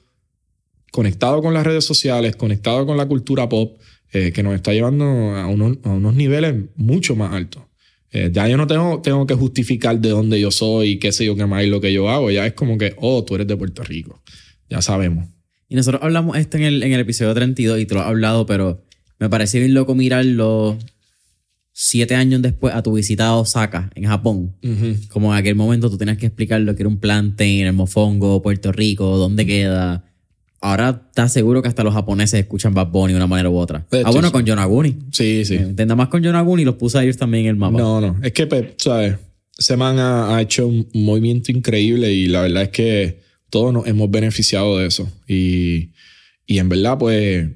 conectado 0.91 1.41
con 1.41 1.55
las 1.55 1.65
redes 1.65 1.85
sociales, 1.85 2.37
conectado 2.37 2.85
con 2.85 2.97
la 2.97 3.07
cultura 3.07 3.49
pop, 3.49 3.79
eh, 4.13 4.33
que 4.33 4.43
nos 4.43 4.55
está 4.55 4.73
llevando 4.73 5.05
a 5.05 5.47
unos, 5.47 5.79
a 5.85 5.91
unos 5.91 6.15
niveles 6.15 6.55
mucho 6.77 7.17
más 7.17 7.33
altos. 7.33 7.63
Eh, 8.11 8.31
ya 8.31 8.47
yo 8.47 8.59
no 8.59 8.67
tengo, 8.67 9.01
tengo 9.01 9.27
que 9.27 9.35
justificar 9.35 9.99
de 9.99 10.11
dónde 10.11 10.39
yo 10.39 10.51
soy, 10.51 10.99
qué 10.99 11.13
sé 11.13 11.25
yo, 11.25 11.35
qué 11.35 11.47
más 11.47 11.63
es 11.63 11.71
lo 11.71 11.81
que 11.81 11.93
yo 11.93 12.11
hago. 12.11 12.31
Ya 12.31 12.47
es 12.47 12.53
como 12.53 12.77
que, 12.77 12.95
oh, 12.99 13.25
tú 13.25 13.37
eres 13.37 13.47
de 13.47 13.57
Puerto 13.57 13.83
Rico. 13.83 14.23
Ya 14.69 14.83
sabemos. 14.83 15.29
Y 15.67 15.77
nosotros 15.77 16.03
hablamos 16.03 16.37
esto 16.37 16.59
en 16.59 16.65
el, 16.65 16.83
en 16.83 16.93
el 16.93 17.01
episodio 17.01 17.33
32 17.33 17.81
y 17.81 17.87
te 17.87 17.95
lo 17.95 18.01
he 18.01 18.05
hablado, 18.05 18.45
pero 18.45 18.85
me 19.23 19.31
parece 19.31 19.61
bien 19.61 19.73
loco 19.73 19.95
mirarlo 19.95 20.77
siete 21.71 22.17
años 22.17 22.43
después 22.43 22.75
a 22.75 22.83
tu 22.83 22.93
visita 22.95 23.29
a 23.29 23.37
Osaka, 23.37 23.89
en 23.95 24.03
Japón. 24.03 24.57
Como 25.11 25.33
en 25.33 25.39
aquel 25.39 25.55
momento 25.55 25.89
tú 25.89 25.97
tenías 25.97 26.19
que 26.19 26.27
explicar 26.27 26.61
lo 26.61 26.75
que 26.75 26.83
era 26.83 26.89
un 26.89 26.99
plantain, 26.99 27.65
el 27.65 27.73
mofongo, 27.73 28.43
Puerto 28.43 28.73
Rico, 28.73 29.17
dónde 29.19 29.47
queda. 29.47 30.05
Ahora 30.61 31.05
estás 31.07 31.33
seguro 31.33 31.63
que 31.63 31.69
hasta 31.69 31.85
los 31.85 31.95
japoneses 31.95 32.41
escuchan 32.41 32.75
Bad 32.75 32.89
Bunny 32.89 33.13
de 33.13 33.17
una 33.17 33.29
manera 33.29 33.49
u 33.49 33.59
otra. 33.59 33.87
De 33.93 34.01
ah, 34.05 34.11
bueno, 34.11 34.27
sí. 34.27 34.33
con 34.33 34.45
Yonaguni. 34.45 34.97
Sí, 35.13 35.45
sí. 35.45 35.55
Eh, 35.55 35.73
Nada 35.77 35.95
más 35.95 36.09
con 36.09 36.21
Yonaguni 36.21 36.65
los 36.65 36.75
puse 36.75 36.99
a 36.99 37.05
ellos 37.05 37.17
también 37.17 37.45
en 37.45 37.51
el 37.51 37.57
mapa. 37.57 37.79
No, 37.79 38.01
no. 38.01 38.17
Es 38.25 38.33
que, 38.33 38.49
pues, 38.49 38.75
¿sabes? 38.79 39.19
Ese 39.57 39.77
man 39.77 40.01
ha, 40.01 40.35
ha 40.35 40.43
hecho 40.43 40.67
un 40.67 40.89
movimiento 40.95 41.53
increíble 41.53 42.13
y 42.13 42.27
la 42.27 42.43
verdad 42.43 42.65
es 42.65 42.69
que 42.71 43.21
todos 43.51 43.73
nos 43.73 43.87
hemos 43.87 44.11
beneficiado 44.11 44.79
de 44.79 44.89
eso. 44.89 45.09
Y, 45.29 45.91
y 46.45 46.59
en 46.59 46.69
verdad, 46.69 46.99
pues, 46.99 47.49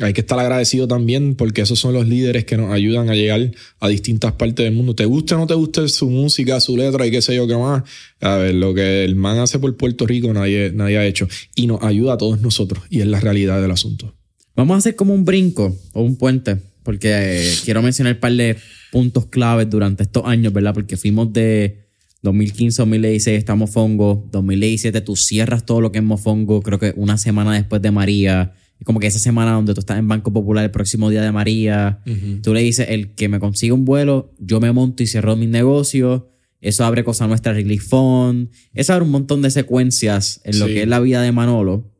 hay 0.00 0.14
que 0.14 0.22
estar 0.22 0.38
agradecido 0.38 0.88
también 0.88 1.34
porque 1.34 1.60
esos 1.60 1.78
son 1.78 1.92
los 1.92 2.08
líderes 2.08 2.46
que 2.46 2.56
nos 2.56 2.72
ayudan 2.72 3.10
a 3.10 3.14
llegar 3.14 3.52
a 3.78 3.88
distintas 3.88 4.32
partes 4.32 4.64
del 4.64 4.72
mundo. 4.72 4.94
Te 4.94 5.04
guste 5.04 5.34
o 5.34 5.38
no 5.38 5.46
te 5.46 5.54
guste 5.54 5.86
su 5.88 6.08
música, 6.08 6.60
su 6.60 6.76
letra 6.76 7.06
y 7.06 7.10
qué 7.10 7.20
sé 7.20 7.36
yo 7.36 7.46
qué 7.46 7.56
más. 7.56 7.82
A 8.20 8.36
ver, 8.36 8.54
lo 8.54 8.72
que 8.72 9.04
el 9.04 9.16
man 9.16 9.38
hace 9.38 9.58
por 9.58 9.76
Puerto 9.76 10.06
Rico 10.06 10.32
nadie, 10.32 10.72
nadie 10.74 10.96
ha 10.96 11.06
hecho. 11.06 11.28
Y 11.54 11.66
nos 11.66 11.82
ayuda 11.82 12.14
a 12.14 12.18
todos 12.18 12.40
nosotros. 12.40 12.84
Y 12.88 13.00
es 13.00 13.06
la 13.06 13.20
realidad 13.20 13.60
del 13.60 13.70
asunto. 13.70 14.14
Vamos 14.56 14.74
a 14.76 14.78
hacer 14.78 14.96
como 14.96 15.14
un 15.14 15.24
brinco 15.24 15.76
o 15.92 16.02
un 16.02 16.16
puente, 16.16 16.56
porque 16.82 17.10
eh, 17.12 17.54
quiero 17.64 17.82
mencionar 17.82 18.14
un 18.14 18.20
par 18.20 18.32
de 18.32 18.56
puntos 18.90 19.26
claves 19.26 19.68
durante 19.68 20.02
estos 20.02 20.24
años, 20.26 20.52
¿verdad? 20.52 20.74
Porque 20.74 20.96
fuimos 20.96 21.32
de 21.32 21.86
2015 22.22 22.82
a 22.82 22.84
2016, 22.84 23.38
estamos 23.38 23.70
Mofongo, 23.70 24.28
2017 24.30 25.00
tú 25.00 25.16
cierras 25.16 25.64
todo 25.64 25.80
lo 25.80 25.90
que 25.90 25.98
es 25.98 26.04
Mofongo, 26.04 26.62
creo 26.62 26.78
que 26.78 26.92
una 26.96 27.18
semana 27.18 27.54
después 27.54 27.80
de 27.82 27.90
María, 27.90 28.52
como 28.84 28.98
que 28.98 29.06
esa 29.06 29.18
semana 29.20 29.52
donde 29.52 29.74
tú 29.74 29.80
estás 29.80 29.98
en 29.98 30.08
Banco 30.08 30.32
Popular 30.32 30.64
el 30.64 30.70
próximo 30.72 31.08
día 31.08 31.22
de 31.22 31.30
María, 31.30 32.00
tú 32.42 32.52
le 32.52 32.60
dices, 32.60 32.86
el 32.88 33.14
que 33.14 33.28
me 33.28 33.38
consiga 33.38 33.74
un 33.74 33.84
vuelo, 33.84 34.34
yo 34.38 34.60
me 34.60 34.72
monto 34.72 35.02
y 35.02 35.06
cierro 35.06 35.36
mis 35.36 35.48
negocios, 35.48 36.24
eso 36.60 36.84
abre 36.84 37.04
Cosa 37.04 37.26
Nuestra 37.28 37.52
Relief 37.52 37.86
Fund, 37.88 38.50
eso 38.74 38.92
abre 38.92 39.04
un 39.04 39.10
montón 39.12 39.40
de 39.42 39.50
secuencias 39.50 40.40
en 40.44 40.58
lo 40.58 40.66
Sí. 40.66 40.74
que 40.74 40.82
es 40.82 40.88
la 40.88 40.98
vida 41.00 41.22
de 41.22 41.30
Manolo, 41.32 41.92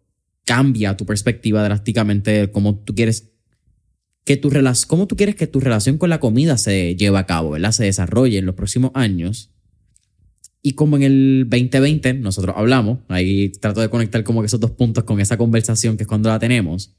cambia 0.45 0.97
tu 0.97 1.07
perspectiva 1.07 1.63
drásticamente 1.63 2.33
de 2.33 2.51
cómo 2.51 2.77
tú 2.79 2.95
quieres 2.97 3.29
que 4.25 4.37
tu 4.37 4.51
relación, 4.51 4.89
cómo 4.89 5.07
tú 5.07 5.17
quieres 5.17 5.37
que 5.37 5.47
tu 5.47 5.61
relación 5.61 5.99
con 5.99 6.11
la 6.11 6.19
comida 6.21 6.57
se 6.59 6.97
lleve 6.97 7.19
a 7.19 7.27
cabo, 7.27 7.51
¿verdad? 7.53 7.71
Se 7.73 7.85
desarrolle 7.85 8.39
en 8.39 8.47
los 8.47 8.57
próximos 8.57 8.91
años. 8.95 9.52
Y 10.63 10.73
como 10.73 10.97
en 10.97 11.03
el 11.03 11.47
2020 11.51 12.15
nosotros 12.15 12.55
hablamos, 12.57 13.01
ahí 13.09 13.51
trato 13.51 13.81
de 13.81 13.89
conectar 13.89 14.23
como 14.23 14.41
que 14.41 14.47
esos 14.47 14.61
dos 14.61 14.71
puntos 14.71 15.03
con 15.05 15.21
esa 15.21 15.37
conversación 15.37 15.97
que 15.97 16.05
es 16.05 16.09
cuando 16.09 16.29
la 16.29 16.39
tenemos. 16.39 16.95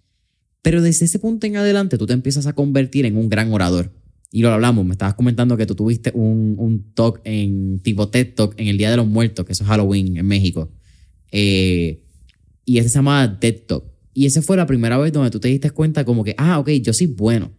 Pero 0.61 0.81
desde 0.81 1.05
ese 1.05 1.17
punto 1.17 1.47
en 1.47 1.55
adelante 1.55 1.97
tú 1.97 2.05
te 2.05 2.13
empiezas 2.13 2.45
a 2.45 2.53
convertir 2.53 3.05
en 3.05 3.15
un 3.15 3.29
gran 3.29 3.51
orador. 3.53 3.93
Y 4.31 4.41
lo 4.41 4.49
hablamos, 4.49 4.83
me 4.85 4.93
estabas 4.93 5.13
comentando 5.13 5.55
que 5.55 5.65
tú 5.65 5.75
tuviste 5.75 6.11
un, 6.13 6.55
un 6.57 6.91
talk 6.93 7.21
en 7.23 7.79
tipo 7.79 8.09
TED 8.09 8.33
Talk 8.33 8.59
en 8.59 8.67
el 8.67 8.77
Día 8.77 8.89
de 8.89 8.97
los 8.97 9.07
Muertos, 9.07 9.45
que 9.45 9.53
es 9.53 9.61
Halloween 9.61 10.17
en 10.17 10.25
México. 10.25 10.71
Eh, 11.31 12.03
y 12.65 12.77
ese 12.79 12.89
se 12.89 12.95
llama 12.95 13.37
TED 13.39 13.61
Talk. 13.67 13.85
Y 14.13 14.25
esa 14.25 14.41
fue 14.41 14.57
la 14.57 14.65
primera 14.65 14.97
vez 14.97 15.13
donde 15.13 15.31
tú 15.31 15.39
te 15.39 15.47
diste 15.47 15.71
cuenta 15.71 16.03
como 16.03 16.23
que, 16.23 16.35
ah, 16.37 16.59
ok, 16.59 16.69
yo 16.81 16.93
soy 16.93 17.07
bueno. 17.07 17.51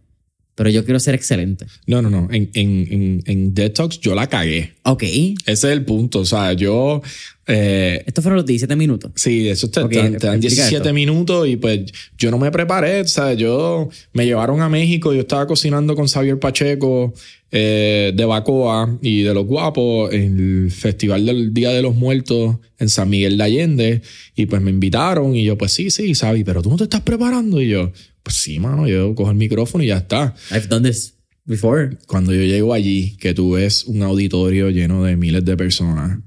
Pero 0.55 0.69
yo 0.69 0.83
quiero 0.85 0.99
ser 0.99 1.13
excelente. 1.15 1.65
No, 1.85 2.01
no, 2.01 2.09
no. 2.09 2.27
En, 2.31 2.49
en, 2.53 2.87
en, 2.91 3.23
en 3.25 3.53
Detox 3.53 3.99
yo 3.99 4.15
la 4.15 4.27
cagué. 4.27 4.73
Ok. 4.83 5.03
Ese 5.03 5.33
es 5.45 5.63
el 5.65 5.83
punto. 5.85 6.19
O 6.19 6.25
sea, 6.25 6.53
yo. 6.53 7.01
Eh, 7.47 8.03
Estos 8.07 8.23
fueron 8.23 8.37
los 8.37 8.45
17 8.45 8.75
minutos. 8.75 9.11
Sí, 9.15 9.47
eso 9.49 9.69
te, 9.69 9.81
Ok, 9.81 9.91
te- 9.91 9.97
te 9.97 10.01
dan 10.27 10.35
explica 10.37 10.39
17 10.41 10.75
esto. 10.77 10.93
minutos 10.93 11.47
y 11.47 11.57
pues 11.57 11.81
yo 12.17 12.31
no 12.31 12.39
me 12.39 12.49
preparé, 12.49 13.01
o 13.01 13.07
sea, 13.07 13.33
yo 13.33 13.87
me 14.13 14.25
llevaron 14.25 14.61
a 14.61 14.69
México, 14.69 15.13
yo 15.13 15.19
estaba 15.21 15.45
cocinando 15.45 15.95
con 15.95 16.07
Xavier 16.07 16.39
Pacheco 16.39 17.13
eh, 17.51 18.13
de 18.15 18.25
Bacoa 18.25 18.97
y 19.01 19.21
de 19.21 19.33
Los 19.35 19.45
Guapos 19.45 20.11
en 20.11 20.39
el 20.65 20.71
Festival 20.71 21.25
del 21.27 21.53
Día 21.53 21.69
de 21.69 21.83
los 21.83 21.93
Muertos 21.93 22.55
en 22.79 22.89
San 22.89 23.09
Miguel 23.09 23.37
de 23.37 23.43
Allende 23.43 24.01
y 24.35 24.47
pues 24.47 24.59
me 24.63 24.71
invitaron 24.71 25.35
y 25.35 25.43
yo 25.43 25.55
pues 25.55 25.71
sí, 25.71 25.91
sí, 25.91 26.15
Xavi, 26.15 26.43
pero 26.43 26.63
tú 26.63 26.71
no 26.71 26.77
te 26.77 26.85
estás 26.85 27.01
preparando 27.01 27.61
y 27.61 27.69
yo, 27.69 27.91
pues 28.25 28.37
sí, 28.37 28.57
mano, 28.59 28.87
yo 28.87 29.13
cojo 29.13 29.29
el 29.29 29.37
micrófono 29.37 29.83
y 29.83 29.87
ya 29.87 29.97
está. 29.97 30.33
I've 30.49 30.67
done 30.67 30.89
this 30.89 31.13
before. 31.45 31.95
Cuando 32.07 32.33
yo 32.33 32.41
llego 32.41 32.73
allí, 32.73 33.15
que 33.17 33.35
tú 33.35 33.51
ves 33.51 33.83
un 33.83 34.01
auditorio 34.01 34.71
lleno 34.71 35.03
de 35.03 35.15
miles 35.15 35.45
de 35.45 35.55
personas, 35.55 36.17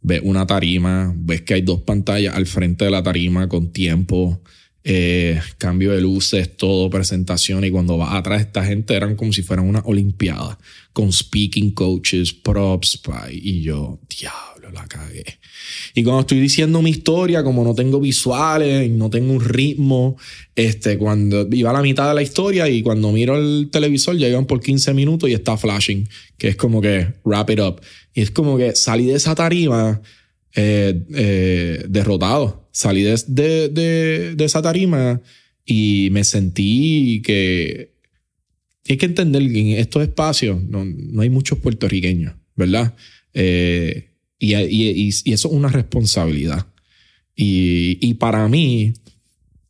ves 0.00 0.22
una 0.24 0.46
tarima, 0.46 1.12
ves 1.14 1.42
que 1.42 1.52
hay 1.52 1.60
dos 1.60 1.82
pantallas 1.82 2.34
al 2.34 2.46
frente 2.46 2.86
de 2.86 2.90
la 2.90 3.02
tarima 3.02 3.50
con 3.50 3.70
tiempo, 3.70 4.42
eh, 4.82 5.42
cambio 5.58 5.92
de 5.92 6.00
luces, 6.00 6.56
todo, 6.56 6.88
presentación, 6.88 7.66
y 7.66 7.70
cuando 7.70 7.98
vas 7.98 8.14
atrás, 8.14 8.40
esta 8.40 8.64
gente 8.64 8.94
eran 8.94 9.14
como 9.14 9.34
si 9.34 9.42
fueran 9.42 9.68
una 9.68 9.82
olimpiada, 9.84 10.58
con 10.94 11.12
speaking 11.12 11.72
coaches, 11.72 12.32
props, 12.32 12.98
y 13.30 13.60
yo, 13.60 14.00
diablo, 14.08 14.51
la 14.72 14.86
cagué. 14.86 15.24
Y 15.94 16.02
cuando 16.02 16.20
estoy 16.22 16.40
diciendo 16.40 16.82
mi 16.82 16.90
historia, 16.90 17.42
como 17.44 17.64
no 17.64 17.74
tengo 17.74 18.00
visuales, 18.00 18.90
no 18.90 19.10
tengo 19.10 19.32
un 19.32 19.44
ritmo, 19.44 20.16
este, 20.54 20.98
cuando 20.98 21.46
iba 21.52 21.70
a 21.70 21.72
la 21.74 21.82
mitad 21.82 22.08
de 22.08 22.14
la 22.14 22.22
historia 22.22 22.68
y 22.68 22.82
cuando 22.82 23.12
miro 23.12 23.36
el 23.38 23.68
televisor 23.70 24.16
ya 24.16 24.28
iban 24.28 24.46
por 24.46 24.60
15 24.60 24.94
minutos 24.94 25.28
y 25.30 25.34
está 25.34 25.56
flashing, 25.56 26.08
que 26.38 26.48
es 26.48 26.56
como 26.56 26.80
que 26.80 27.08
wrap 27.24 27.50
it 27.50 27.60
up. 27.60 27.80
Y 28.14 28.22
es 28.22 28.30
como 28.30 28.56
que 28.56 28.74
salí 28.74 29.06
de 29.06 29.14
esa 29.14 29.34
tarima 29.34 30.00
eh, 30.54 31.02
eh, 31.14 31.84
derrotado. 31.88 32.68
Salí 32.72 33.02
de, 33.02 33.18
de, 33.26 33.68
de- 33.68 34.34
de 34.34 34.44
esa 34.44 34.62
tarima 34.62 35.20
y 35.64 36.08
me 36.10 36.24
sentí 36.24 37.22
que 37.24 37.92
hay 38.88 38.96
que 38.96 39.06
entender 39.06 39.42
que 39.52 39.60
en 39.60 39.68
estos 39.78 40.02
espacios 40.02 40.62
no, 40.64 40.84
no 40.84 41.22
hay 41.22 41.30
muchos 41.30 41.58
puertorriqueños, 41.58 42.34
¿verdad? 42.56 42.94
Eh, 43.32 44.08
y, 44.42 44.54
y- 44.56 45.08
y- 45.24 45.32
eso 45.32 45.48
es 45.48 45.54
una 45.54 45.68
responsabilidad. 45.68 46.66
Y, 47.36 47.98
y 48.00 48.14
para 48.14 48.48
mí, 48.48 48.92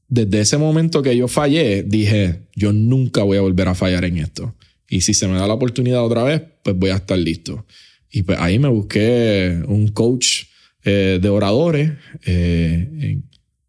desde 0.08 0.40
ese 0.40 0.58
momento 0.58 1.02
que 1.02 1.16
yo 1.16 1.28
fallé, 1.28 1.82
dije, 1.82 2.42
yo 2.56 2.72
nunca 2.72 3.22
voy 3.22 3.38
a 3.38 3.42
volver 3.42 3.68
a 3.68 3.74
fallar 3.74 4.04
en 4.04 4.18
esto. 4.18 4.54
Y 4.88 5.00
si 5.02 5.14
se 5.14 5.26
me 5.28 5.34
da 5.38 5.46
la 5.46 5.54
oportunidad 5.54 6.04
otra 6.04 6.22
vez, 6.24 6.42
pues 6.62 6.76
voy 6.76 6.90
a 6.90 6.96
estar 6.96 7.18
listo. 7.18 7.66
Y 8.10 8.22
pues 8.22 8.38
ahí 8.40 8.58
me 8.58 8.68
busqué 8.68 9.62
un 9.66 9.88
coach 9.88 10.44
eh, 10.84 11.18
de 11.22 11.28
oradores, 11.28 11.92
eh, 12.26 13.20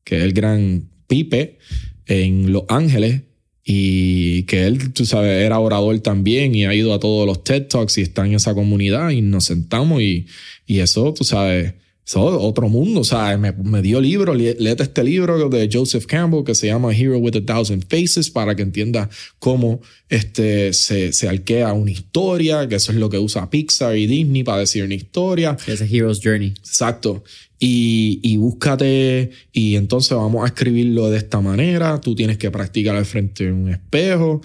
que 0.04 0.18
es 0.18 0.24
el 0.24 0.34
gran 0.34 0.90
Pipe, 1.08 1.60
en 2.08 2.52
Los 2.52 2.64
Ángeles. 2.68 3.22
Y 3.66 4.44
que 4.44 4.66
él, 4.68 4.92
tú 4.94 5.06
sabes, 5.06 5.46
era 5.46 5.58
orador 5.60 5.98
también 6.00 6.54
y 6.54 6.66
ha 6.66 6.74
ido 6.76 6.94
a 6.94 7.00
todos 7.00 7.26
los 7.26 7.44
TED 7.44 7.68
Talks 7.68 7.98
y 7.98 8.02
está 8.02 8.26
en 8.26 8.34
esa 8.34 8.54
comunidad 8.54 9.12
y 9.12 9.22
nos 9.22 9.46
sentamos 9.46 10.02
y, 10.02 10.26
y 10.68 10.80
eso, 10.80 11.14
tú 11.14 11.24
sabes, 11.24 11.74
eso 12.06 12.36
es 12.36 12.38
otro 12.42 12.68
mundo, 12.68 13.00
o 13.00 13.04
sea, 13.06 13.38
me, 13.38 13.54
me 13.54 13.82
dio 13.82 14.02
libro, 14.02 14.34
lé- 14.36 14.58
léete 14.60 14.84
este 14.84 15.02
libro 15.06 15.48
de 15.48 15.70
Joseph 15.72 16.06
Campbell 16.06 16.44
que 16.44 16.56
se 16.56 16.68
llama 16.68 16.94
Hero 16.94 17.18
with 17.20 17.38
a 17.38 17.46
Thousand 17.46 17.86
Faces 17.90 18.30
para 18.30 18.54
que 18.54 18.64
entiendas 18.64 19.08
cómo 19.40 19.80
este, 20.10 20.74
se, 20.74 21.14
se 21.14 21.30
arquea 21.30 21.72
una 21.72 21.92
historia, 21.92 22.68
que 22.68 22.76
eso 22.76 22.92
es 22.92 22.98
lo 22.98 23.10
que 23.10 23.18
usa 23.20 23.50
Pixar 23.50 23.96
y 23.98 24.08
Disney 24.08 24.44
para 24.44 24.58
decir 24.60 24.84
una 24.84 24.96
historia. 24.96 25.56
Es 25.66 25.82
a 25.82 25.86
hero's 25.86 26.20
journey. 26.22 26.50
Exacto. 26.60 27.24
Y, 27.66 28.20
y 28.22 28.36
búscate, 28.36 29.30
y 29.54 29.78
entonces 29.78 30.18
vamos 30.18 30.44
a 30.44 30.48
escribirlo 30.48 31.10
de 31.10 31.18
esta 31.18 31.40
manera. 31.40 32.02
Tú 32.02 32.14
tienes 32.14 32.38
que 32.38 32.52
practicar 32.52 32.94
al 32.94 33.06
frente 33.06 33.46
de 33.46 33.54
un 33.54 33.70
espejo. 33.70 34.42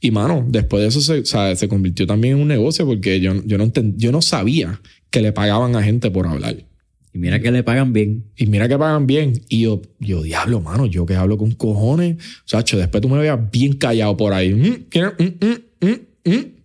Y 0.00 0.10
mano, 0.10 0.42
después 0.48 0.80
de 0.80 0.88
eso 0.88 1.02
se, 1.02 1.18
o 1.20 1.24
sea, 1.26 1.54
se 1.54 1.68
convirtió 1.68 2.06
también 2.06 2.36
en 2.36 2.40
un 2.40 2.48
negocio 2.48 2.86
porque 2.86 3.20
yo, 3.20 3.34
yo, 3.44 3.58
no 3.58 3.66
ent- 3.66 3.92
yo 3.98 4.10
no 4.10 4.22
sabía 4.22 4.80
que 5.10 5.20
le 5.20 5.32
pagaban 5.32 5.76
a 5.76 5.82
gente 5.82 6.10
por 6.10 6.26
hablar. 6.26 6.64
Y 7.12 7.18
mira 7.18 7.40
que 7.40 7.50
le 7.50 7.62
pagan 7.62 7.92
bien. 7.92 8.24
Y 8.38 8.46
mira 8.46 8.66
que 8.68 8.78
pagan 8.78 9.06
bien. 9.06 9.34
Y 9.50 9.64
yo, 9.64 9.82
yo 10.00 10.22
diablo, 10.22 10.62
mano, 10.62 10.86
yo 10.86 11.04
que 11.04 11.14
hablo 11.14 11.36
con 11.36 11.50
cojones. 11.52 12.16
O 12.16 12.46
sea, 12.46 12.62
después 12.62 13.02
tú 13.02 13.10
me 13.10 13.18
veas 13.18 13.38
bien 13.50 13.74
callado 13.74 14.16
por 14.16 14.32
ahí. 14.32 14.54
Mm. 14.54 14.86
Mm, 14.98 15.24
mm, 15.24 15.46
mm, 15.46 15.88
mm, 15.88 16.30
mm. 16.30 16.61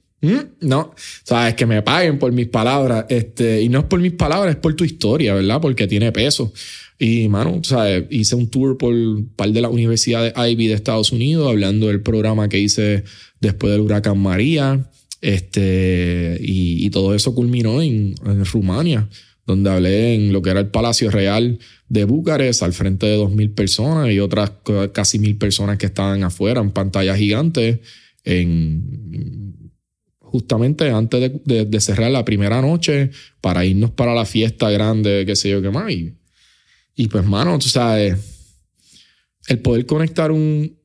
No, 0.61 0.95
sabes 1.23 1.53
que 1.53 1.65
me 1.65 1.81
paguen 1.83 2.17
por 2.17 2.31
mis 2.31 2.47
palabras. 2.47 3.05
Este, 3.09 3.61
y 3.61 3.69
no 3.69 3.79
es 3.79 3.85
por 3.85 3.99
mis 3.99 4.13
palabras, 4.13 4.55
es 4.55 4.59
por 4.59 4.73
tu 4.75 4.83
historia, 4.83 5.33
¿verdad? 5.35 5.61
Porque 5.61 5.87
tiene 5.87 6.11
peso. 6.11 6.51
Y, 6.97 7.27
mano, 7.27 7.61
sabes, 7.63 8.05
hice 8.09 8.35
un 8.35 8.49
tour 8.49 8.77
por 8.77 8.93
un 8.93 9.29
par 9.35 9.49
de 9.49 9.61
las 9.61 9.71
universidades 9.71 10.33
Ivy 10.35 10.67
de 10.67 10.73
Estados 10.73 11.11
Unidos, 11.11 11.47
hablando 11.47 11.87
del 11.87 12.01
programa 12.01 12.49
que 12.49 12.59
hice 12.59 13.03
después 13.39 13.71
del 13.71 13.81
huracán 13.81 14.17
María. 14.17 14.89
Este, 15.21 16.37
y, 16.41 16.89
todo 16.89 17.13
eso 17.13 17.35
culminó 17.35 17.81
en, 17.81 18.15
en 18.25 18.45
Rumania 18.45 19.07
donde 19.47 19.69
hablé 19.69 20.13
en 20.13 20.33
lo 20.33 20.41
que 20.41 20.49
era 20.49 20.59
el 20.59 20.67
Palacio 20.67 21.09
Real 21.09 21.57
de 21.87 22.03
Búcarest, 22.03 22.61
al 22.63 22.73
frente 22.73 23.05
de 23.05 23.17
2.000 23.17 23.55
personas 23.55 24.11
y 24.11 24.19
otras 24.19 24.51
casi 24.91 25.19
1.000 25.19 25.37
personas 25.37 25.77
que 25.77 25.85
estaban 25.85 26.21
afuera 26.23 26.59
en 26.59 26.71
pantallas 26.71 27.17
gigantes, 27.17 27.79
en, 28.25 29.46
justamente 30.31 30.89
antes 30.89 31.31
de, 31.45 31.81
cerrar 31.81 32.11
la 32.11 32.25
primera 32.25 32.61
noche 32.61 33.11
para 33.41 33.65
irnos 33.65 33.91
para 33.91 34.13
la 34.13 34.25
fiesta 34.25 34.69
grande, 34.69 35.23
qué 35.25 35.35
sé 35.35 35.49
yo 35.49 35.61
qué 35.61 35.69
más. 35.69 35.91
Y, 35.91 36.13
y 36.95 37.07
pues, 37.07 37.25
mano, 37.25 37.57
tú 37.59 37.69
sabes, 37.69 38.17
el 39.47 39.59
poder 39.59 39.85
conectar 39.85 40.31
un, 40.31 40.77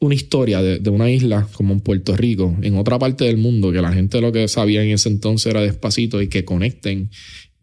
una 0.00 0.14
historia 0.14 0.60
de, 0.62 0.78
de 0.78 0.90
una 0.90 1.10
isla 1.10 1.48
como 1.52 1.72
en 1.72 1.80
Puerto 1.80 2.16
Rico, 2.16 2.56
en 2.62 2.76
otra 2.76 2.98
parte 2.98 3.24
del 3.24 3.36
mundo, 3.36 3.72
que 3.72 3.80
la 3.80 3.92
gente 3.92 4.20
lo 4.20 4.32
que 4.32 4.48
sabía 4.48 4.82
en 4.82 4.90
ese 4.90 5.08
entonces 5.08 5.46
era 5.46 5.62
despacito 5.62 6.20
y 6.20 6.28
que 6.28 6.44
conecten 6.44 7.10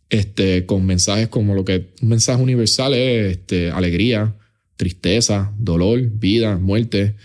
este, 0.10 0.66
con 0.66 0.86
mensajes 0.86 1.28
como 1.28 1.54
lo 1.54 1.64
que 1.64 1.94
un 2.02 2.10
mensaje 2.10 2.42
universal 2.42 2.94
es 2.94 3.38
este, 3.38 3.72
alegría, 3.72 4.36
tristeza, 4.76 5.54
dolor, 5.58 6.02
vida, 6.02 6.58
muerte. 6.58 7.16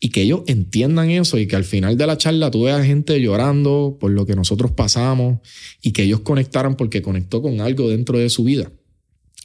Y 0.00 0.10
que 0.10 0.22
ellos 0.22 0.42
entiendan 0.46 1.10
eso 1.10 1.38
y 1.38 1.46
que 1.48 1.56
al 1.56 1.64
final 1.64 1.96
de 1.96 2.06
la 2.06 2.16
charla 2.16 2.50
tú 2.50 2.64
veas 2.64 2.86
gente 2.86 3.20
llorando 3.20 3.96
por 3.98 4.12
lo 4.12 4.26
que 4.26 4.36
nosotros 4.36 4.70
pasamos 4.70 5.40
y 5.82 5.90
que 5.90 6.04
ellos 6.04 6.20
conectaran 6.20 6.76
porque 6.76 7.02
conectó 7.02 7.42
con 7.42 7.60
algo 7.60 7.88
dentro 7.88 8.18
de 8.18 8.30
su 8.30 8.44
vida 8.44 8.70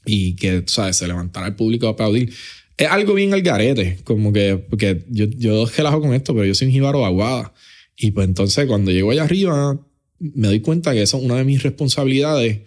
y 0.06 0.36
que, 0.36 0.64
¿sabes? 0.68 0.98
Se 0.98 1.08
levantara 1.08 1.48
el 1.48 1.56
público 1.56 1.88
a 1.88 1.92
aplaudir. 1.92 2.32
Es 2.78 2.88
algo 2.88 3.14
bien 3.14 3.34
al 3.34 3.42
garete, 3.42 4.00
como 4.04 4.34
que, 4.34 4.58
porque 4.58 5.06
yo, 5.10 5.26
yo 5.26 5.66
relajo 5.78 6.02
con 6.02 6.14
esto, 6.14 6.34
pero 6.34 6.46
yo 6.46 6.56
soy 6.56 6.68
un 6.68 6.74
jíbaro 6.74 7.06
aguada. 7.06 7.54
Y 7.96 8.12
pues 8.12 8.28
entonces 8.28 8.66
cuando 8.66 8.92
llego 8.92 9.12
allá 9.12 9.24
arriba, 9.24 9.80
me 10.20 10.48
doy 10.48 10.60
cuenta 10.62 10.94
que 10.94 11.02
eso 11.02 11.18
es 11.18 11.24
una 11.24 11.36
de 11.36 11.44
mis 11.44 11.64
responsabilidades. 11.64 12.62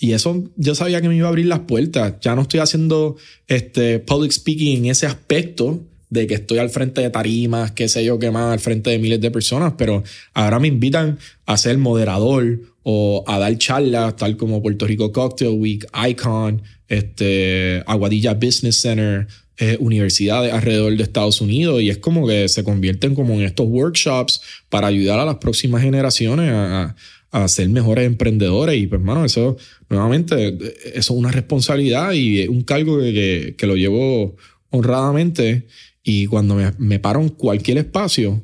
Y 0.00 0.12
eso 0.12 0.50
yo 0.56 0.74
sabía 0.74 1.00
que 1.00 1.08
me 1.08 1.16
iba 1.16 1.26
a 1.26 1.30
abrir 1.30 1.46
las 1.46 1.60
puertas. 1.60 2.14
Ya 2.20 2.34
no 2.34 2.42
estoy 2.42 2.60
haciendo 2.60 3.16
este 3.46 3.98
public 4.00 4.32
speaking 4.32 4.78
en 4.78 4.86
ese 4.86 5.06
aspecto 5.06 5.80
de 6.12 6.26
que 6.26 6.34
estoy 6.34 6.58
al 6.58 6.68
frente 6.68 7.00
de 7.00 7.08
tarimas, 7.08 7.72
qué 7.72 7.88
sé 7.88 8.04
yo 8.04 8.18
qué 8.18 8.30
más, 8.30 8.52
al 8.52 8.60
frente 8.60 8.90
de 8.90 8.98
miles 8.98 9.18
de 9.18 9.30
personas, 9.30 9.72
pero 9.78 10.04
ahora 10.34 10.58
me 10.58 10.68
invitan 10.68 11.18
a 11.46 11.56
ser 11.56 11.78
moderador 11.78 12.60
o 12.82 13.24
a 13.26 13.38
dar 13.38 13.56
charlas, 13.56 14.16
tal 14.16 14.36
como 14.36 14.60
Puerto 14.60 14.86
Rico 14.86 15.10
Cocktail 15.10 15.58
Week, 15.58 15.86
Icon, 16.06 16.60
este, 16.86 17.82
Aguadilla 17.86 18.34
Business 18.34 18.76
Center, 18.76 19.26
eh, 19.56 19.78
universidades 19.80 20.52
alrededor 20.52 20.94
de 20.94 21.02
Estados 21.02 21.40
Unidos 21.40 21.80
y 21.80 21.88
es 21.88 21.96
como 21.96 22.26
que 22.26 22.46
se 22.50 22.62
convierten 22.62 23.14
como 23.14 23.32
en 23.32 23.42
estos 23.42 23.66
workshops 23.66 24.42
para 24.68 24.88
ayudar 24.88 25.18
a 25.18 25.24
las 25.24 25.36
próximas 25.36 25.80
generaciones 25.80 26.50
a, 26.52 26.94
a 27.30 27.48
ser 27.48 27.70
mejores 27.70 28.04
emprendedores 28.04 28.76
y 28.76 28.86
pues 28.86 29.00
hermano 29.00 29.24
eso 29.24 29.56
nuevamente 29.88 30.58
eso 30.94 30.94
es 30.94 31.10
una 31.10 31.30
responsabilidad 31.30 32.12
y 32.12 32.48
un 32.48 32.62
cargo 32.62 32.98
que, 32.98 33.12
que, 33.12 33.54
que 33.56 33.66
lo 33.66 33.76
llevo 33.76 34.36
honradamente 34.70 35.66
y 36.02 36.26
cuando 36.26 36.54
me, 36.54 36.72
me 36.78 36.98
paro 36.98 37.20
en 37.20 37.28
cualquier 37.28 37.78
espacio 37.78 38.42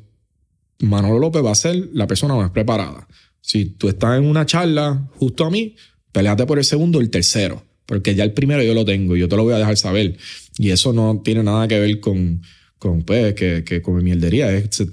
Manolo 0.79 1.19
López 1.19 1.43
va 1.43 1.51
a 1.51 1.55
ser 1.55 1.89
la 1.93 2.07
persona 2.07 2.35
más 2.35 2.51
preparada 2.51 3.07
si 3.41 3.65
tú 3.65 3.89
estás 3.89 4.17
en 4.17 4.25
una 4.25 4.45
charla 4.45 5.09
justo 5.15 5.45
a 5.45 5.49
mí 5.49 5.75
peleate 6.11 6.45
por 6.45 6.57
el 6.57 6.65
segundo 6.65 6.99
o 6.99 7.01
el 7.01 7.09
tercero 7.09 7.69
porque 7.89 8.13
ya 8.13 8.23
el 8.23 8.33
primero 8.33 8.61
yo 8.61 8.75
lo 8.75 8.85
tengo 8.85 9.17
y 9.17 9.19
yo 9.19 9.27
te 9.27 9.35
lo 9.35 9.43
voy 9.43 9.55
a 9.55 9.57
dejar 9.57 9.75
saber. 9.75 10.15
Y 10.59 10.69
eso 10.69 10.93
no 10.93 11.23
tiene 11.25 11.41
nada 11.41 11.67
que 11.67 11.79
ver 11.79 11.99
con, 11.99 12.43
con 12.77 13.01
pues, 13.01 13.33
que, 13.33 13.63
que 13.63 13.81
mierdería. 13.89 14.55
Es, 14.55 14.67
se, 14.75 14.89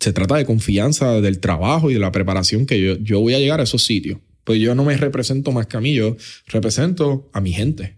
se 0.00 0.12
trata 0.12 0.34
de 0.34 0.44
confianza 0.44 1.20
del 1.20 1.38
trabajo 1.38 1.88
y 1.88 1.94
de 1.94 2.00
la 2.00 2.10
preparación 2.10 2.66
que 2.66 2.80
yo, 2.80 2.96
yo 2.96 3.20
voy 3.20 3.34
a 3.34 3.38
llegar 3.38 3.60
a 3.60 3.62
esos 3.62 3.84
sitios. 3.84 4.18
Pues 4.42 4.60
yo 4.60 4.74
no 4.74 4.84
me 4.84 4.96
represento 4.96 5.52
más 5.52 5.68
que 5.68 5.76
a 5.76 5.80
mí, 5.80 5.94
yo 5.94 6.16
represento 6.48 7.30
a 7.32 7.40
mi 7.40 7.52
gente. 7.52 7.96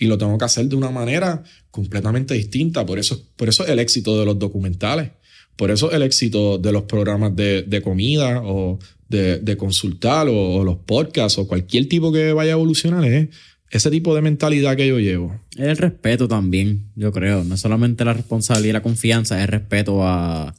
Y 0.00 0.06
lo 0.06 0.18
tengo 0.18 0.36
que 0.38 0.46
hacer 0.46 0.66
de 0.66 0.74
una 0.74 0.90
manera 0.90 1.44
completamente 1.70 2.34
distinta. 2.34 2.84
Por 2.84 2.98
eso, 2.98 3.22
por 3.36 3.48
eso 3.48 3.64
es 3.64 3.70
el 3.70 3.78
éxito 3.78 4.18
de 4.18 4.24
los 4.24 4.38
documentales. 4.38 5.10
Por 5.56 5.70
eso 5.70 5.92
el 5.92 6.02
éxito 6.02 6.56
de 6.56 6.72
los 6.72 6.84
programas 6.84 7.36
de, 7.36 7.62
de 7.62 7.82
comida 7.82 8.40
o 8.42 8.78
de, 9.10 9.38
de 9.40 9.56
consultar 9.58 10.26
o, 10.30 10.64
los 10.64 10.78
podcasts 10.78 11.38
o 11.38 11.46
cualquier 11.46 11.86
tipo 11.86 12.10
que 12.12 12.32
vaya 12.32 12.52
a 12.52 12.54
evolucionar 12.54 13.04
es 13.04 13.28
ese 13.70 13.90
tipo 13.90 14.14
de 14.14 14.22
mentalidad 14.22 14.74
que 14.74 14.88
yo 14.88 14.98
llevo. 14.98 15.38
El 15.56 15.76
respeto 15.76 16.26
también, 16.28 16.86
yo 16.96 17.12
creo. 17.12 17.44
No 17.44 17.58
solamente 17.58 18.04
la 18.06 18.14
responsabilidad 18.14 18.70
y 18.70 18.72
la 18.72 18.82
confianza, 18.82 19.42
es 19.42 19.50
respeto 19.50 20.06
a... 20.06 20.54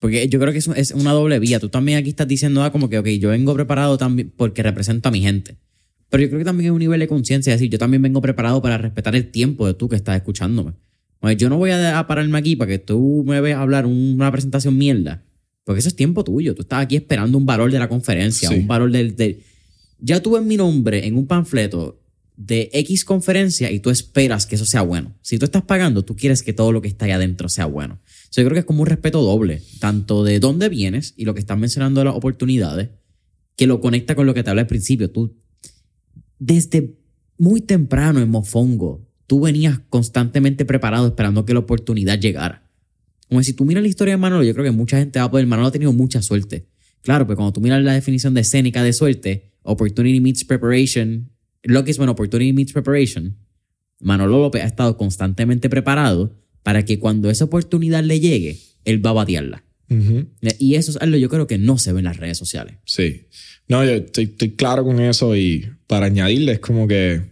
Porque 0.00 0.28
yo 0.28 0.40
creo 0.40 0.52
que 0.52 0.58
es, 0.58 0.68
es 0.68 0.90
una 0.90 1.12
doble 1.12 1.38
vía. 1.38 1.60
Tú 1.60 1.68
también 1.68 1.98
aquí 1.98 2.10
estás 2.10 2.28
diciendo 2.28 2.64
ah, 2.64 2.72
como 2.72 2.90
que, 2.90 2.98
ok, 2.98 3.06
yo 3.20 3.30
vengo 3.30 3.54
preparado 3.54 3.96
también 3.96 4.32
porque 4.36 4.62
represento 4.62 5.08
a 5.08 5.12
mi 5.12 5.20
gente. 5.20 5.56
Pero 6.10 6.22
yo 6.22 6.28
creo 6.28 6.38
que 6.38 6.44
también 6.44 6.66
es 6.66 6.72
un 6.72 6.78
nivel 6.78 7.00
de 7.00 7.08
conciencia, 7.08 7.52
es 7.52 7.60
decir, 7.60 7.70
yo 7.70 7.78
también 7.78 8.02
vengo 8.02 8.20
preparado 8.20 8.62
para 8.62 8.78
respetar 8.78 9.16
el 9.16 9.30
tiempo 9.30 9.66
de 9.66 9.74
tú 9.74 9.88
que 9.88 9.96
estás 9.96 10.16
escuchándome. 10.16 10.72
yo 11.36 11.48
no 11.48 11.58
voy 11.58 11.70
a 11.70 12.06
pararme 12.06 12.38
aquí 12.38 12.54
para 12.56 12.70
que 12.70 12.78
tú 12.78 13.24
me 13.26 13.40
veas 13.40 13.58
hablar 13.58 13.86
una 13.86 14.30
presentación 14.30 14.78
mierda, 14.78 15.24
porque 15.64 15.80
eso 15.80 15.88
es 15.88 15.96
tiempo 15.96 16.22
tuyo. 16.22 16.54
Tú 16.54 16.62
estás 16.62 16.82
aquí 16.82 16.96
esperando 16.96 17.36
un 17.36 17.46
valor 17.46 17.72
de 17.72 17.78
la 17.78 17.88
conferencia, 17.88 18.50
un 18.50 18.66
valor 18.66 18.90
del, 18.90 19.16
del... 19.16 19.42
Ya 19.98 20.22
tuve 20.22 20.40
mi 20.40 20.56
nombre 20.56 21.06
en 21.06 21.16
un 21.16 21.26
panfleto 21.26 22.00
de 22.36 22.70
X 22.72 23.04
conferencia 23.04 23.70
y 23.70 23.80
tú 23.80 23.90
esperas 23.90 24.46
que 24.46 24.54
eso 24.56 24.66
sea 24.66 24.82
bueno. 24.82 25.14
Si 25.22 25.38
tú 25.38 25.44
estás 25.44 25.62
pagando, 25.62 26.04
tú 26.04 26.14
quieres 26.16 26.42
que 26.42 26.52
todo 26.52 26.70
lo 26.70 26.82
que 26.82 26.88
está 26.88 27.06
ahí 27.06 27.10
adentro 27.10 27.48
sea 27.48 27.66
bueno. 27.66 27.98
yo 28.30 28.44
creo 28.44 28.52
que 28.52 28.60
es 28.60 28.64
como 28.64 28.82
un 28.82 28.86
respeto 28.86 29.22
doble, 29.22 29.62
tanto 29.80 30.22
de 30.22 30.38
dónde 30.38 30.68
vienes 30.68 31.14
y 31.16 31.24
lo 31.24 31.34
que 31.34 31.40
estás 31.40 31.58
mencionando 31.58 32.00
de 32.00 32.04
las 32.04 32.14
oportunidades, 32.14 32.90
que 33.56 33.66
lo 33.66 33.80
conecta 33.80 34.14
con 34.14 34.26
lo 34.26 34.34
que 34.34 34.42
te 34.42 34.50
hablé 34.50 34.62
al 34.62 34.66
principio. 34.66 35.10
Tú 35.10 35.34
desde 36.38 36.96
muy 37.38 37.60
temprano 37.60 38.20
en 38.20 38.30
Mofongo, 38.30 39.06
tú 39.26 39.40
venías 39.40 39.80
constantemente 39.88 40.64
preparado 40.64 41.08
esperando 41.08 41.44
que 41.44 41.52
la 41.52 41.60
oportunidad 41.60 42.18
llegara. 42.18 42.70
Como 43.28 43.42
si 43.42 43.52
tú 43.52 43.64
miras 43.64 43.82
la 43.82 43.88
historia 43.88 44.14
de 44.14 44.18
Manolo, 44.18 44.44
yo 44.44 44.52
creo 44.52 44.64
que 44.64 44.70
mucha 44.70 44.98
gente 44.98 45.18
va 45.18 45.26
a 45.26 45.30
poder. 45.30 45.46
Manolo 45.46 45.68
ha 45.68 45.72
tenido 45.72 45.92
mucha 45.92 46.22
suerte. 46.22 46.68
Claro, 47.02 47.26
pero 47.26 47.36
cuando 47.36 47.52
tú 47.52 47.60
miras 47.60 47.82
la 47.82 47.92
definición 47.92 48.34
de 48.34 48.42
escénica 48.42 48.82
de 48.82 48.92
suerte, 48.92 49.52
opportunity 49.62 50.20
meets 50.20 50.44
preparation, 50.44 51.30
lo 51.62 51.84
que 51.84 51.90
es 51.90 51.98
bueno, 51.98 52.12
opportunity 52.12 52.52
meets 52.52 52.72
preparation, 52.72 53.36
Manolo 54.00 54.38
López 54.38 54.62
ha 54.62 54.66
estado 54.66 54.96
constantemente 54.96 55.68
preparado 55.68 56.36
para 56.62 56.84
que 56.84 56.98
cuando 56.98 57.30
esa 57.30 57.44
oportunidad 57.44 58.02
le 58.04 58.20
llegue, 58.20 58.58
él 58.84 59.04
va 59.04 59.10
a 59.10 59.14
batearla. 59.14 59.64
Y 60.58 60.74
eso 60.74 60.90
es 60.90 60.96
algo 60.96 61.16
yo 61.16 61.28
creo 61.28 61.46
que 61.46 61.58
no 61.58 61.78
se 61.78 61.92
ve 61.92 62.00
en 62.00 62.06
las 62.06 62.16
redes 62.16 62.36
sociales. 62.36 62.78
Sí. 62.84 63.28
No, 63.68 63.84
yo 63.84 63.92
estoy, 63.92 64.26
claro 64.56 64.84
con 64.84 65.00
eso 65.00 65.36
y 65.36 65.68
para 65.86 66.06
añadirle 66.06 66.52
es 66.52 66.60
como 66.60 66.88
que 66.88 67.22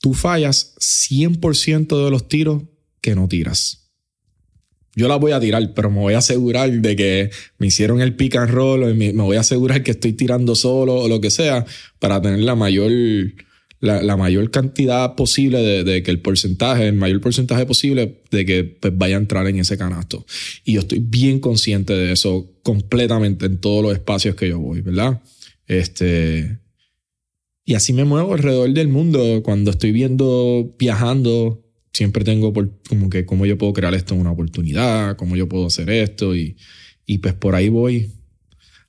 tú 0.00 0.14
fallas 0.14 0.74
100% 0.78 2.04
de 2.04 2.10
los 2.10 2.28
tiros 2.28 2.62
que 3.00 3.14
no 3.14 3.28
tiras. 3.28 3.84
Yo 4.94 5.06
las 5.06 5.20
voy 5.20 5.32
a 5.32 5.40
tirar, 5.40 5.74
pero 5.74 5.90
me 5.90 6.00
voy 6.00 6.14
a 6.14 6.18
asegurar 6.18 6.70
de 6.70 6.96
que 6.96 7.30
me 7.58 7.68
hicieron 7.68 8.00
el 8.00 8.16
pick 8.16 8.36
and 8.36 8.50
roll, 8.50 8.94
me 8.94 9.12
voy 9.12 9.36
a 9.36 9.40
asegurar 9.40 9.82
que 9.82 9.92
estoy 9.92 10.12
tirando 10.12 10.56
solo 10.56 10.96
o 10.96 11.08
lo 11.08 11.20
que 11.20 11.30
sea 11.30 11.64
para 12.00 12.20
tener 12.20 12.40
la 12.40 12.56
mayor 12.56 12.90
la, 13.80 14.16
mayor 14.16 14.50
cantidad 14.50 15.14
posible 15.14 15.84
de, 15.84 16.02
que 16.02 16.10
el 16.10 16.20
porcentaje, 16.20 16.88
el 16.88 16.94
mayor 16.94 17.20
porcentaje 17.20 17.64
posible 17.66 18.20
de 18.30 18.44
que 18.44 18.64
pues, 18.64 18.96
vaya 18.96 19.16
a 19.16 19.20
entrar 19.20 19.46
en 19.46 19.58
ese 19.58 19.78
canasto. 19.78 20.26
Y 20.64 20.74
yo 20.74 20.80
estoy 20.80 20.98
bien 20.98 21.40
consciente 21.40 21.92
de 21.92 22.12
eso 22.12 22.50
completamente 22.62 23.46
en 23.46 23.58
todos 23.58 23.82
los 23.82 23.92
espacios 23.92 24.34
que 24.34 24.48
yo 24.48 24.58
voy, 24.58 24.80
¿verdad? 24.80 25.20
Este. 25.66 26.58
Y 27.68 27.74
así 27.74 27.92
me 27.92 28.06
muevo 28.06 28.32
alrededor 28.32 28.72
del 28.72 28.88
mundo. 28.88 29.42
Cuando 29.42 29.72
estoy 29.72 29.92
viendo, 29.92 30.74
viajando, 30.78 31.62
siempre 31.92 32.24
tengo 32.24 32.50
por, 32.50 32.70
como 32.88 33.10
que 33.10 33.26
cómo 33.26 33.44
yo 33.44 33.58
puedo 33.58 33.74
crear 33.74 33.92
esto 33.92 34.14
en 34.14 34.22
una 34.22 34.30
oportunidad, 34.30 35.16
cómo 35.16 35.36
yo 35.36 35.50
puedo 35.50 35.66
hacer 35.66 35.90
esto. 35.90 36.34
Y, 36.34 36.56
y 37.04 37.18
pues 37.18 37.34
por 37.34 37.54
ahí 37.54 37.68
voy 37.68 38.10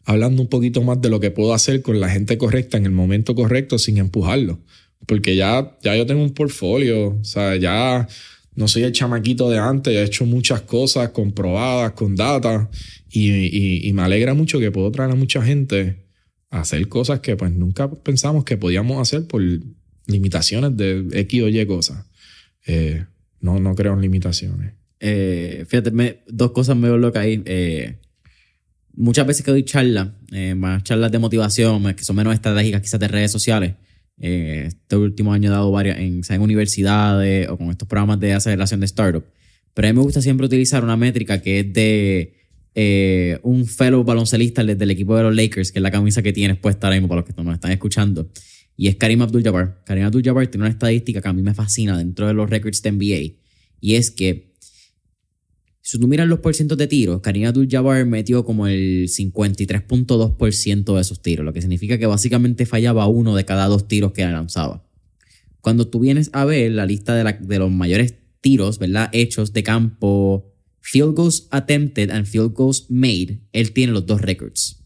hablando 0.06 0.42
un 0.42 0.48
poquito 0.48 0.82
más 0.82 1.02
de 1.02 1.10
lo 1.10 1.20
que 1.20 1.30
puedo 1.30 1.54
hacer 1.54 1.82
con 1.82 2.00
la 2.00 2.08
gente 2.08 2.38
correcta 2.38 2.78
en 2.78 2.86
el 2.86 2.94
momento 2.94 3.36
correcto 3.36 3.78
sin 3.78 3.98
empujarlo. 3.98 4.62
Porque 5.06 5.36
ya, 5.36 5.78
ya 5.84 5.98
yo 5.98 6.06
tengo 6.06 6.24
un 6.24 6.34
portfolio, 6.34 7.18
o 7.20 7.24
sea, 7.26 7.58
ya 7.58 8.08
no 8.56 8.70
soy 8.70 8.84
el 8.84 8.94
chamaquito 8.94 9.50
de 9.50 9.58
antes, 9.58 9.94
he 9.94 10.04
hecho 10.04 10.26
muchas 10.26 10.62
cosas 10.62 11.10
comprobadas 11.10 11.92
con 11.92 12.16
data 12.16 12.70
y, 13.10 13.90
y, 13.90 13.92
me 13.92 14.04
alegra 14.04 14.34
mucho 14.34 14.58
que 14.58 14.72
puedo 14.72 14.90
traer 14.90 15.12
a 15.12 15.16
mucha 15.16 15.42
gente 15.42 16.09
hacer 16.50 16.88
cosas 16.88 17.20
que 17.20 17.36
pues 17.36 17.52
nunca 17.52 17.90
pensamos 17.92 18.44
que 18.44 18.58
podíamos 18.58 19.00
hacer 19.02 19.28
por 19.28 19.42
limitaciones 20.08 20.76
de 20.76 21.08
X 21.12 21.44
o 21.44 21.48
Y 21.48 21.66
cosas. 21.66 22.06
Eh, 22.66 23.06
no, 23.42 23.60
no 23.60 23.76
creo 23.76 23.94
en 23.94 24.02
limitaciones. 24.02 24.74
Eh, 25.00 25.66
fíjate, 25.68 26.24
dos 26.28 26.52
cosas 26.52 26.76
me 26.76 26.90
locas 26.90 27.24
ahí. 27.24 27.42
Eh, 27.46 27.98
muchas 28.94 29.26
veces 29.26 29.46
que 29.46 29.52
doy 29.52 29.64
charlas, 29.64 30.10
eh, 30.32 30.56
más 30.56 30.84
charlas 30.84 31.12
de 31.12 31.20
motivación, 31.20 31.94
que 31.94 32.04
son 32.04 32.16
menos 32.16 32.34
estratégicas 32.34 32.82
quizás 32.82 33.00
de 33.00 33.08
redes 33.08 33.32
sociales. 33.32 33.76
Este 34.18 34.98
último 34.98 35.32
año 35.32 35.50
he 35.50 35.54
dado 35.54 35.72
varias 35.72 35.98
en, 36.00 36.22
en 36.28 36.42
universidades 36.42 37.48
o 37.48 37.58
con 37.58 37.70
estos 37.70 37.88
programas 37.88 38.20
de 38.20 38.34
aceleración 38.34 38.82
de 38.82 38.86
startup. 38.86 39.24
Pero 39.74 39.88
a 39.88 39.92
mí 39.92 39.98
me 39.98 40.04
gusta 40.04 40.22
siempre 40.22 40.46
utilizar 40.46 40.84
una 40.84 40.98
métrica 40.98 41.42
que 41.42 41.62
es 41.62 41.72
de 41.72 42.39
eh, 42.76 43.40
un 43.44 43.66
fellow 43.66 44.04
baloncelista 44.04 44.64
del 44.64 44.92
equipo 44.92 45.16
de 45.16 45.24
los 45.24 45.36
Lakers, 45.36 45.72
que 45.72 45.80
es 45.80 45.84
la 45.84 45.92
camisa 45.92 46.22
que 46.22 46.34
tienes 46.34 46.58
puesta 46.58 46.88
ahora 46.88 46.98
mismo 46.98 47.10
para 47.10 47.22
los 47.22 47.30
que 47.30 47.44
nos 47.44 47.54
están 47.54 47.72
escuchando. 47.72 48.30
Y 48.78 48.88
es 48.88 48.96
Karim 48.96 49.22
Abdul-Jabbar. 49.22 49.84
Karim 49.86 50.06
Abdul-Jabbar 50.06 50.48
tiene 50.48 50.64
una 50.64 50.72
estadística 50.72 51.22
que 51.22 51.28
a 51.28 51.34
mí 51.34 51.42
me 51.42 51.54
fascina 51.54 51.98
dentro 51.98 52.28
de 52.28 52.34
los 52.34 52.50
records 52.50 52.82
de 52.82 52.92
NBA. 52.92 53.40
Y 53.82 53.96
es 53.96 54.12
que 54.12 54.54
si 55.82 56.00
tú 56.00 56.08
miras 56.08 56.28
los 56.28 56.40
porcientos 56.40 56.78
de 56.78 56.88
tiros, 56.88 57.20
Karim 57.22 57.48
Abdul-Jabbar 57.48 58.06
metió 58.06 58.46
como 58.46 58.68
el 58.68 59.08
53.2% 59.08 60.96
de 60.96 61.02
esos 61.02 61.22
tiros, 61.22 61.44
lo 61.44 61.52
que 61.52 61.62
significa 61.62 61.98
que 61.98 62.06
básicamente 62.06 62.66
fallaba 62.68 63.08
uno 63.08 63.36
de 63.36 63.44
cada 63.44 63.66
dos 63.66 63.88
tiros 63.88 64.12
que 64.12 64.24
lanzaba. 64.24 64.88
Cuando 65.62 65.88
tú 65.88 66.00
vienes 66.00 66.30
a 66.32 66.46
ver 66.46 66.72
la 66.72 66.86
lista 66.86 67.16
de, 67.16 67.36
de 67.42 67.60
los 67.60 67.72
mayores 67.72 68.14
tiros, 68.40 68.80
¿verdad? 68.80 69.10
Hechos 69.14 69.52
de 69.52 69.64
campo, 69.64 70.49
field 70.82 71.16
goals 71.16 71.48
attempted 71.52 72.10
and 72.12 72.26
field 72.26 72.54
goals 72.54 72.90
made, 72.90 73.40
él 73.52 73.72
tiene 73.72 73.94
los 73.94 74.06
dos 74.06 74.22
records. 74.22 74.84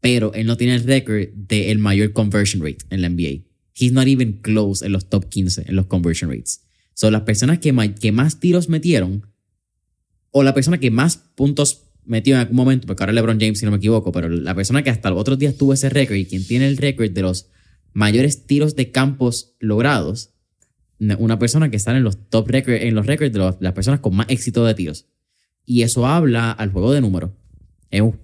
Pero 0.00 0.32
él 0.34 0.46
no 0.46 0.56
tiene 0.56 0.74
el 0.74 0.84
récord 0.84 1.28
del 1.34 1.78
mayor 1.78 2.12
conversion 2.12 2.62
rate 2.62 2.84
en 2.90 3.02
la 3.02 3.08
NBA. 3.08 3.44
He's 3.74 3.92
not 3.92 4.06
even 4.06 4.40
close 4.40 4.84
en 4.84 4.92
los 4.92 5.08
top 5.08 5.28
15 5.28 5.64
en 5.66 5.76
los 5.76 5.86
conversion 5.86 6.30
rates. 6.30 6.62
Son 6.94 7.12
las 7.12 7.22
personas 7.22 7.58
que, 7.58 7.74
que 8.00 8.12
más 8.12 8.40
tiros 8.40 8.68
metieron 8.68 9.26
o 10.30 10.42
la 10.42 10.54
persona 10.54 10.78
que 10.78 10.90
más 10.90 11.16
puntos 11.16 11.86
metió 12.04 12.34
en 12.34 12.40
algún 12.40 12.56
momento, 12.56 12.86
porque 12.86 13.02
ahora 13.02 13.12
LeBron 13.12 13.40
James, 13.40 13.58
si 13.58 13.64
no 13.64 13.70
me 13.70 13.78
equivoco, 13.78 14.12
pero 14.12 14.28
la 14.28 14.54
persona 14.54 14.82
que 14.82 14.90
hasta 14.90 15.10
los 15.10 15.20
otros 15.20 15.38
días 15.38 15.56
tuvo 15.56 15.72
ese 15.72 15.88
récord 15.88 16.16
y 16.16 16.26
quien 16.26 16.46
tiene 16.46 16.68
el 16.68 16.76
récord 16.76 17.10
de 17.10 17.22
los 17.22 17.48
mayores 17.92 18.46
tiros 18.46 18.76
de 18.76 18.90
campos 18.90 19.56
logrados, 19.58 20.30
una 20.98 21.38
persona 21.38 21.70
que 21.70 21.76
está 21.76 21.96
en 21.96 22.02
los 22.02 22.28
top 22.28 22.48
records, 22.48 22.82
en 22.82 22.94
los 22.94 23.06
récords 23.06 23.32
de 23.32 23.54
las 23.60 23.72
personas 23.72 24.00
con 24.00 24.16
más 24.16 24.26
éxito 24.28 24.64
de 24.64 24.74
tiros. 24.74 25.06
Y 25.64 25.82
eso 25.82 26.06
habla 26.06 26.52
al 26.52 26.70
juego 26.70 26.92
de 26.92 27.00
números. 27.00 27.30
Es 27.90 28.00
un, 28.00 28.18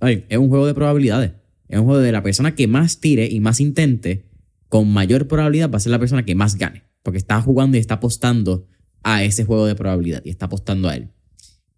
es 0.00 0.38
un 0.38 0.48
juego 0.48 0.66
de 0.66 0.74
probabilidades. 0.74 1.32
Es 1.68 1.78
un 1.78 1.84
juego 1.84 2.00
de 2.00 2.12
la 2.12 2.22
persona 2.22 2.54
que 2.54 2.66
más 2.66 3.00
tire 3.00 3.28
y 3.30 3.40
más 3.40 3.60
intente, 3.60 4.24
con 4.68 4.88
mayor 4.88 5.28
probabilidad 5.28 5.70
va 5.70 5.76
a 5.76 5.80
ser 5.80 5.92
la 5.92 5.98
persona 5.98 6.24
que 6.24 6.34
más 6.34 6.56
gane. 6.56 6.84
Porque 7.02 7.18
está 7.18 7.40
jugando 7.40 7.76
y 7.76 7.80
está 7.80 7.94
apostando 7.94 8.66
a 9.02 9.22
ese 9.22 9.44
juego 9.44 9.66
de 9.66 9.74
probabilidad 9.74 10.22
y 10.24 10.30
está 10.30 10.46
apostando 10.46 10.88
a 10.88 10.96
él. 10.96 11.10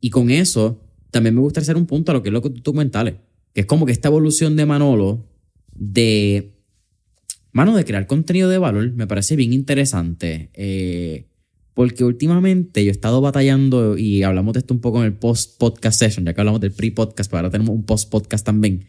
Y 0.01 0.11
con 0.11 0.31
eso, 0.31 0.83
también 1.11 1.35
me 1.35 1.41
gusta 1.41 1.61
hacer 1.61 1.77
un 1.77 1.87
punto 1.87 2.13
a 2.13 2.15
lo 2.15 2.23
que 2.23 2.29
es 2.29 2.33
lo 2.33 2.43
que 2.43 2.51
tú 2.51 2.73
mentales, 2.73 3.17
que 3.53 3.63
es 3.63 3.67
como 3.67 3.87
que 3.87 3.93
esta 3.93 4.09
evolución 4.09 4.57
de 4.57 4.67
Manolo 4.67 5.27
de, 5.75 6.58
mano, 7.59 7.77
de 7.77 7.85
crear 7.85 8.07
contenido 8.07 8.49
de 8.49 8.59
valor, 8.59 8.93
me 8.93 9.09
parece 9.09 9.35
bien 9.35 9.53
interesante. 9.53 10.51
Eh, 10.55 11.27
porque 11.75 12.05
últimamente 12.05 12.85
yo 12.85 12.89
he 12.89 12.93
estado 12.93 13.21
batallando 13.21 13.99
y 13.99 14.23
hablamos 14.23 14.53
de 14.53 14.61
esto 14.61 14.75
un 14.75 14.81
poco 14.81 15.01
en 15.01 15.07
el 15.07 15.15
post-podcast 15.15 15.99
session, 15.99 16.25
ya 16.25 16.35
que 16.35 16.41
hablamos 16.41 16.61
del 16.61 16.71
pre-podcast, 16.71 17.29
pero 17.29 17.39
ahora 17.39 17.51
tenemos 17.51 17.75
un 17.75 17.83
post-podcast 17.83 18.47
también, 18.47 18.87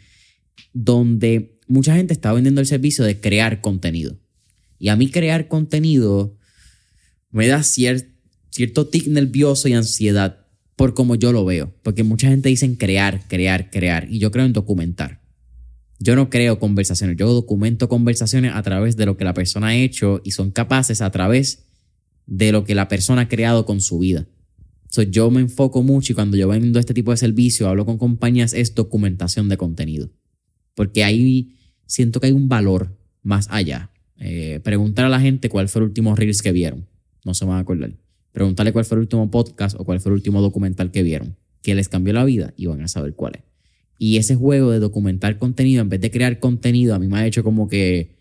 donde 0.71 1.57
mucha 1.67 1.95
gente 1.95 2.13
está 2.13 2.31
vendiendo 2.31 2.61
el 2.61 2.67
servicio 2.67 3.03
de 3.03 3.19
crear 3.19 3.59
contenido. 3.59 4.19
Y 4.77 4.89
a 4.89 4.95
mí 4.95 5.09
crear 5.09 5.47
contenido 5.47 6.37
me 7.31 7.47
da 7.47 7.63
cierto 7.63 8.87
tic 8.87 9.07
nervioso 9.07 9.67
y 9.67 9.73
ansiedad 9.73 10.45
por 10.75 10.93
como 10.93 11.15
yo 11.15 11.31
lo 11.31 11.43
veo. 11.43 11.73
Porque 11.81 12.03
mucha 12.03 12.27
gente 12.27 12.49
dice 12.49 12.77
crear, 12.77 13.27
crear, 13.27 13.71
crear. 13.71 14.07
Y 14.11 14.19
yo 14.19 14.29
creo 14.29 14.45
en 14.45 14.53
documentar. 14.53 15.18
Yo 15.99 16.15
no 16.15 16.29
creo 16.29 16.59
conversaciones. 16.59 17.17
Yo 17.17 17.31
documento 17.33 17.89
conversaciones 17.89 18.53
a 18.55 18.61
través 18.63 18.95
de 18.95 19.05
lo 19.05 19.17
que 19.17 19.25
la 19.25 19.33
persona 19.33 19.67
ha 19.67 19.75
hecho 19.75 20.21
y 20.23 20.31
son 20.31 20.51
capaces 20.51 21.01
a 21.01 21.11
través 21.11 21.67
de 22.25 22.51
lo 22.51 22.63
que 22.63 22.73
la 22.73 22.87
persona 22.87 23.23
ha 23.23 23.27
creado 23.27 23.65
con 23.65 23.81
su 23.81 23.99
vida. 23.99 24.25
So, 24.89 25.03
yo 25.03 25.29
me 25.29 25.41
enfoco 25.41 25.83
mucho 25.83 26.13
y 26.13 26.15
cuando 26.15 26.37
yo 26.37 26.47
vendo 26.47 26.79
este 26.79 26.93
tipo 26.93 27.11
de 27.11 27.17
servicio, 27.17 27.67
hablo 27.67 27.85
con 27.85 27.97
compañías, 27.97 28.53
es 28.53 28.73
documentación 28.73 29.49
de 29.49 29.57
contenido. 29.57 30.09
Porque 30.73 31.03
ahí 31.03 31.55
siento 31.85 32.19
que 32.19 32.27
hay 32.27 32.33
un 32.33 32.47
valor 32.47 32.97
más 33.21 33.47
allá. 33.51 33.91
Eh, 34.17 34.61
preguntar 34.63 35.05
a 35.05 35.09
la 35.09 35.19
gente 35.19 35.49
cuál 35.49 35.67
fue 35.67 35.81
el 35.81 35.89
último 35.89 36.15
Reels 36.15 36.41
que 36.41 36.51
vieron. 36.51 36.87
No 37.25 37.33
se 37.33 37.45
van 37.45 37.57
a 37.57 37.59
acordar. 37.59 37.91
Pregúntale 38.31 38.71
cuál 38.71 38.85
fue 38.85 38.95
el 38.95 39.01
último 39.01 39.29
podcast 39.29 39.75
o 39.79 39.83
cuál 39.83 39.99
fue 39.99 40.11
el 40.11 40.15
último 40.15 40.41
documental 40.41 40.91
que 40.91 41.03
vieron, 41.03 41.35
que 41.61 41.75
les 41.75 41.89
cambió 41.89 42.13
la 42.13 42.23
vida 42.23 42.53
y 42.55 42.67
van 42.67 42.81
a 42.81 42.87
saber 42.87 43.13
cuál 43.13 43.35
es. 43.35 43.48
Y 44.01 44.15
ese 44.15 44.35
juego 44.35 44.71
de 44.71 44.79
documentar 44.79 45.37
contenido, 45.37 45.81
en 45.81 45.89
vez 45.89 45.99
de 45.99 46.09
crear 46.09 46.39
contenido, 46.39 46.95
a 46.95 46.99
mí 46.99 47.07
me 47.07 47.19
ha 47.19 47.27
hecho 47.27 47.43
como 47.43 47.67
que 47.67 48.15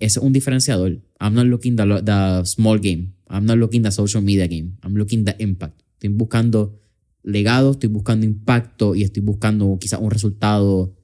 es 0.00 0.16
un 0.16 0.32
diferenciador. 0.32 1.00
I'm 1.20 1.34
not 1.34 1.46
looking 1.46 1.76
the, 1.76 1.84
the 2.04 2.44
small 2.44 2.80
game. 2.80 3.12
I'm 3.30 3.46
not 3.46 3.56
looking 3.56 3.82
the 3.82 3.92
social 3.92 4.22
media 4.22 4.48
game. 4.48 4.72
I'm 4.82 4.94
looking 4.94 5.24
the 5.24 5.36
impact. 5.38 5.80
Estoy 5.94 6.10
buscando 6.10 6.80
legado, 7.22 7.70
estoy 7.70 7.88
buscando 7.88 8.26
impacto 8.26 8.96
y 8.96 9.04
estoy 9.04 9.22
buscando 9.22 9.78
quizás 9.80 10.00
un 10.00 10.10
resultado 10.10 10.96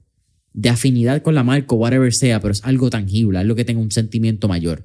de 0.53 0.69
afinidad 0.69 1.23
con 1.23 1.37
la 1.37 1.45
marca, 1.45 1.77
whatever 1.77 2.13
sea, 2.13 2.41
pero 2.41 2.51
es 2.51 2.65
algo 2.65 2.91
tangible, 2.91 3.39
algo 3.39 3.55
que 3.55 3.65
tenga 3.65 3.81
un 3.81 3.93
sentimiento 3.93 4.49
mayor. 4.49 4.85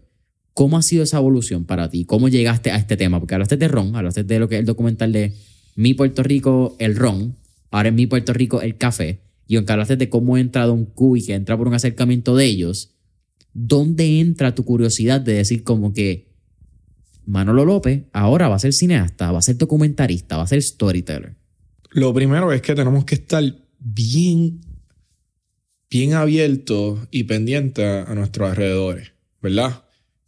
¿Cómo 0.53 0.77
ha 0.77 0.83
sido 0.83 1.03
esa 1.03 1.17
evolución 1.17 1.65
para 1.65 1.89
ti? 1.89 2.05
¿Cómo 2.05 2.29
llegaste 2.29 2.69
a 2.69 2.77
este 2.77 2.95
tema? 2.95 3.19
Porque 3.19 3.33
hablaste 3.33 3.57
de 3.57 3.67
ron, 3.67 3.95
hablaste 3.95 4.23
de 4.23 4.37
lo 4.37 4.47
que 4.47 4.55
es 4.55 4.59
el 4.59 4.67
documental 4.67 5.11
de 5.11 5.33
Mi 5.75 5.95
Puerto 5.95 6.21
Rico, 6.21 6.75
el 6.77 6.95
ron, 6.95 7.35
ahora 7.73 7.89
en 7.89 7.95
Mi 7.95 8.07
Puerto 8.07 8.33
Rico, 8.33 8.61
el 8.61 8.77
café, 8.77 9.21
y 9.47 9.57
aunque 9.57 9.73
hablaste 9.73 9.97
de 9.97 10.09
cómo 10.09 10.37
entra 10.37 10.65
Don 10.65 10.85
Q 10.85 11.17
y 11.17 11.25
que 11.25 11.33
entra 11.33 11.57
por 11.57 11.67
un 11.67 11.73
acercamiento 11.73 12.35
de 12.35 12.45
ellos, 12.45 12.95
¿dónde 13.53 14.19
entra 14.19 14.55
tu 14.55 14.63
curiosidad 14.63 15.19
de 15.19 15.33
decir 15.33 15.63
como 15.63 15.93
que 15.93 16.31
Manolo 17.25 17.65
López 17.65 18.03
ahora 18.13 18.47
va 18.47 18.55
a 18.55 18.59
ser 18.59 18.73
cineasta, 18.73 19.31
va 19.31 19.39
a 19.39 19.41
ser 19.41 19.57
documentarista, 19.57 20.37
va 20.37 20.43
a 20.43 20.47
ser 20.47 20.61
storyteller? 20.61 21.35
Lo 21.91 22.13
primero 22.13 22.51
es 22.51 22.61
que 22.61 22.75
tenemos 22.75 23.05
que 23.05 23.15
estar 23.15 23.43
bien, 23.79 24.61
bien 25.89 26.13
abiertos 26.13 26.99
y 27.11 27.25
pendientes 27.25 27.85
a 27.85 28.15
nuestros 28.15 28.49
alrededores, 28.49 29.11
¿verdad? 29.41 29.83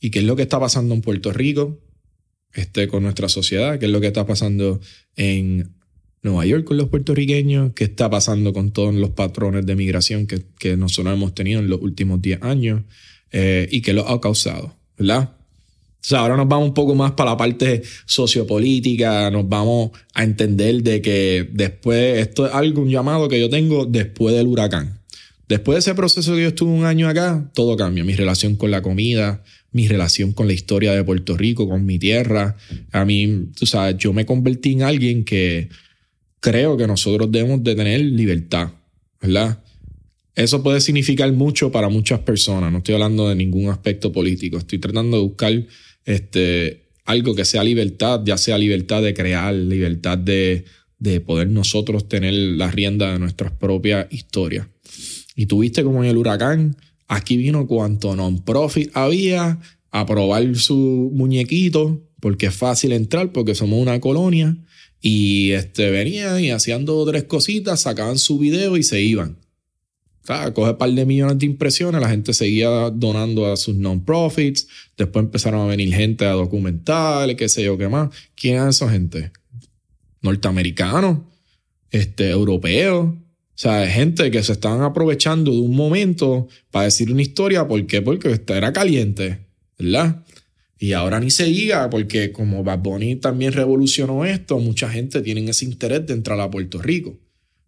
y 0.06 0.12
qué 0.12 0.20
es 0.20 0.26
lo 0.26 0.36
que 0.36 0.44
está 0.44 0.60
pasando 0.60 0.94
en 0.94 1.02
Puerto 1.02 1.34
Rico 1.34 1.82
este, 2.54 2.88
con 2.88 3.02
nuestra 3.02 3.28
sociedad, 3.28 3.80
qué 3.80 3.88
es 3.88 3.92
lo 3.92 4.00
que 4.00 4.08
está 4.08 4.26
pasando 4.28 4.80
en 5.16 5.75
Nueva 6.26 6.46
York 6.46 6.66
con 6.66 6.78
los 6.78 6.90
puertorriqueños, 6.90 7.72
qué 7.74 7.86
está 7.86 8.10
pasando 8.10 8.52
con 8.52 8.72
todos 8.72 8.94
los 8.94 9.12
patrones 9.12 9.66
de 9.66 9.76
migración 9.76 10.28
que, 10.28 10.42
que 10.60 10.76
nosotros 10.76 11.14
hemos 11.14 11.34
tenido 11.34 11.60
en 11.60 11.70
los 11.70 11.82
últimos 11.82 12.22
10 12.22 12.42
años 12.42 12.82
eh, 13.32 13.68
y 13.72 13.82
qué 13.82 13.94
lo 13.94 14.08
ha 14.10 14.20
causado, 14.20 14.76
¿verdad? 14.98 15.30
O 15.34 16.08
sea, 16.08 16.20
ahora 16.20 16.36
nos 16.36 16.48
vamos 16.48 16.68
un 16.68 16.74
poco 16.74 16.94
más 16.96 17.14
para 17.14 17.32
la 17.32 17.38
parte 17.38 17.82
sociopolítica, 18.06 19.32
nos 19.32 19.48
vamos 19.48 19.92
a 20.14 20.24
entender 20.24 20.84
de 20.84 21.02
que 21.02 21.50
después, 21.52 22.20
esto 22.20 22.46
es 22.46 22.54
algo, 22.54 22.82
un 22.82 22.90
llamado 22.90 23.28
que 23.28 23.40
yo 23.40 23.50
tengo 23.50 23.86
después 23.86 24.36
del 24.36 24.48
huracán. 24.48 25.00
Después 25.48 25.76
de 25.76 25.80
ese 25.80 25.96
proceso 25.96 26.36
que 26.36 26.42
yo 26.42 26.48
estuve 26.50 26.72
un 26.72 26.86
año 26.86 27.08
acá, 27.08 27.50
todo 27.54 27.76
cambia. 27.76 28.04
Mi 28.04 28.16
relación 28.16 28.56
con 28.56 28.72
la 28.72 28.82
comida, 28.82 29.44
mi 29.72 29.88
relación 29.88 30.32
con 30.32 30.48
la 30.48 30.54
historia 30.54 30.94
de 30.94 31.04
Puerto 31.04 31.38
Rico, 31.38 31.68
con 31.68 31.86
mi 31.86 32.00
tierra. 32.00 32.56
A 32.92 33.04
mí, 33.06 33.50
tú 33.58 33.66
sabes, 33.66 33.98
yo 33.98 34.14
me 34.14 34.26
convertí 34.26 34.74
en 34.74 34.84
alguien 34.84 35.24
que 35.24 35.70
creo 36.46 36.78
que 36.78 36.86
nosotros 36.86 37.32
debemos 37.32 37.64
de 37.64 37.74
tener 37.74 38.02
libertad, 38.02 38.70
¿verdad? 39.20 39.64
Eso 40.36 40.62
puede 40.62 40.80
significar 40.80 41.32
mucho 41.32 41.72
para 41.72 41.90
muchas 41.90 42.20
personas. 42.20 42.72
No 42.72 42.78
estoy 42.78 42.94
hablando 42.94 43.28
de 43.28 43.36
ningún 43.36 43.70
aspecto 43.70 44.12
político. 44.12 44.58
Estoy 44.58 44.78
tratando 44.78 45.18
de 45.18 45.24
buscar 45.24 45.66
este, 46.06 46.84
algo 47.06 47.34
que 47.34 47.46
sea 47.46 47.64
libertad, 47.64 48.22
ya 48.24 48.38
sea 48.38 48.60
libertad 48.60 49.02
de 49.02 49.16
crear, 49.16 49.56
libertad 49.56 50.20
de, 50.20 50.66
de 51.00 51.20
poder 51.20 51.50
nosotros 51.50 52.08
tener 52.08 52.34
la 52.34 52.70
rienda 52.70 53.12
de 53.12 53.18
nuestras 53.18 53.52
propias 53.52 54.06
historias. 54.12 54.68
Y 55.36 55.48
tuviste 55.48 55.84
como 55.84 56.04
en 56.04 56.12
el 56.12 56.18
huracán, 56.18 56.78
Aquí 57.08 57.38
vino 57.38 57.68
cuanto 57.68 58.16
non-profit 58.16 58.90
había 58.98 59.60
a 59.92 60.06
probar 60.06 60.56
su 60.58 61.12
muñequito, 61.14 62.02
porque 62.20 62.48
es 62.48 62.56
fácil 62.56 62.92
entrar, 62.92 63.32
porque 63.32 63.54
somos 63.54 63.80
una 63.80 64.00
colonia. 64.00 64.58
Y 65.02 65.52
este, 65.52 65.92
venían 65.92 66.44
y 66.44 66.52
hacían 66.52 66.86
dos 66.86 67.08
o 67.08 67.12
tres 67.12 67.24
cositas, 67.26 67.82
sacaban 67.82 68.18
su 68.18 68.40
video 68.40 68.78
y 68.78 68.84
se 68.84 69.02
iban. 69.02 69.38
O 70.28 70.54
coge 70.54 70.72
un 70.72 70.78
par 70.78 70.90
de 70.92 71.06
millones 71.06 71.38
de 71.38 71.46
impresiones, 71.46 72.02
la 72.02 72.10
gente 72.10 72.34
seguía 72.34 72.70
donando 72.90 73.52
a 73.52 73.56
sus 73.58 73.76
non-profits. 73.76 74.68
Después 74.98 75.26
empezaron 75.26 75.62
a 75.62 75.66
venir 75.68 75.94
gente 75.94 76.26
a 76.26 76.32
documentales, 76.32 77.36
qué 77.36 77.48
sé 77.48 77.64
yo 77.64 77.78
qué 77.78 77.88
más. 77.88 78.10
¿Quién 78.36 78.64
es 78.64 78.78
esa 78.78 78.90
gente? 78.90 79.32
Norteamericanos, 80.22 81.20
este, 81.92 82.32
europeos. 82.32 83.06
O 83.06 83.58
sea, 83.58 83.88
gente 83.88 84.32
que 84.32 84.42
se 84.42 84.54
estaban 84.54 84.82
aprovechando 84.82 85.52
de 85.52 85.60
un 85.60 85.76
momento 85.76 86.48
para 86.72 86.86
decir 86.86 87.12
una 87.12 87.22
historia. 87.22 87.68
¿Por 87.68 87.86
qué? 87.86 88.02
Porque 88.02 88.42
era 88.48 88.74
caliente, 88.74 89.46
¿verdad? 89.78 90.26
Y 90.78 90.94
ahora 90.94 91.20
ni 91.20 91.32
se 91.32 91.46
diga, 91.46 91.90
porque 91.90 92.32
como 92.32 92.64
Bad 92.64 92.80
Bunny 92.80 93.16
también 93.16 93.54
revolucionó 93.54 94.26
esto, 94.26 94.60
mucha 94.60 94.90
gente 94.90 95.22
tiene 95.22 95.50
ese 95.50 95.66
interés 95.66 96.06
de 96.06 96.14
entrar 96.14 96.40
a 96.40 96.52
Puerto 96.52 96.82
Rico. 96.82 97.18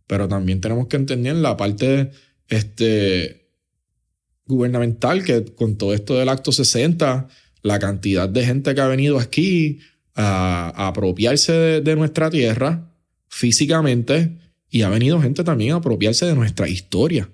Pero 0.07 0.27
también 0.27 0.61
tenemos 0.61 0.87
que 0.87 0.97
entender 0.97 1.35
la 1.35 1.55
parte 1.55 2.11
este, 2.49 3.47
gubernamental, 4.45 5.23
que 5.23 5.45
con 5.45 5.77
todo 5.77 5.93
esto 5.93 6.15
del 6.15 6.29
acto 6.29 6.51
60, 6.51 7.27
la 7.61 7.79
cantidad 7.79 8.27
de 8.27 8.45
gente 8.45 8.73
que 8.73 8.81
ha 8.81 8.87
venido 8.87 9.19
aquí 9.19 9.79
a, 10.15 10.87
apropiarse 10.87 11.81
de 11.81 11.95
nuestra 11.95 12.29
tierra 12.29 12.91
físicamente 13.29 14.37
y 14.69 14.81
ha 14.81 14.89
venido 14.89 15.21
gente 15.21 15.43
también 15.43 15.73
a 15.73 15.77
apropiarse 15.77 16.25
de 16.25 16.35
nuestra 16.35 16.67
historia. 16.67 17.29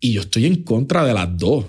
Y 0.00 0.12
yo 0.12 0.22
estoy 0.22 0.46
en 0.46 0.62
contra 0.62 1.04
de 1.04 1.14
las 1.14 1.36
dos. 1.36 1.66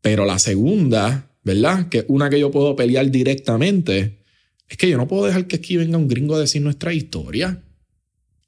Pero 0.00 0.24
la 0.24 0.38
segunda, 0.38 1.29
¿verdad? 1.42 1.88
Que 1.88 2.04
una 2.08 2.30
que 2.30 2.40
yo 2.40 2.50
puedo 2.50 2.76
pelear 2.76 3.10
directamente, 3.10 4.22
es 4.68 4.76
que 4.76 4.88
yo 4.88 4.96
no 4.96 5.08
puedo 5.08 5.26
dejar 5.26 5.46
que 5.46 5.56
aquí 5.56 5.76
venga 5.76 5.98
un 5.98 6.08
gringo 6.08 6.36
a 6.36 6.40
decir 6.40 6.62
nuestra 6.62 6.92
historia. 6.92 7.62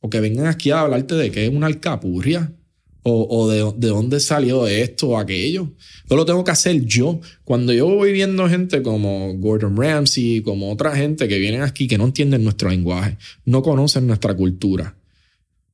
O 0.00 0.10
que 0.10 0.20
vengan 0.20 0.46
aquí 0.46 0.70
a 0.70 0.80
hablarte 0.80 1.14
de 1.14 1.30
qué 1.30 1.46
es 1.46 1.50
una 1.52 1.68
alcapurria 1.68 2.52
o, 3.04 3.48
de, 3.48 3.88
dónde 3.88 4.20
salió 4.20 4.66
esto 4.66 5.08
o 5.08 5.18
aquello. 5.18 5.72
Yo 6.08 6.16
lo 6.16 6.24
tengo 6.24 6.44
que 6.44 6.52
hacer 6.52 6.84
yo. 6.84 7.20
Cuando 7.44 7.72
yo 7.72 7.86
voy 7.86 8.12
viendo 8.12 8.48
gente 8.48 8.82
como 8.82 9.34
Gordon 9.38 9.76
Ramsay, 9.76 10.42
como 10.42 10.72
otra 10.72 10.94
gente 10.94 11.26
que 11.26 11.38
vienen 11.38 11.62
aquí 11.62 11.88
que 11.88 11.98
no 11.98 12.04
entienden 12.04 12.44
nuestro 12.44 12.70
lenguaje, 12.70 13.18
no 13.44 13.62
conocen 13.62 14.06
nuestra 14.06 14.34
cultura. 14.34 14.96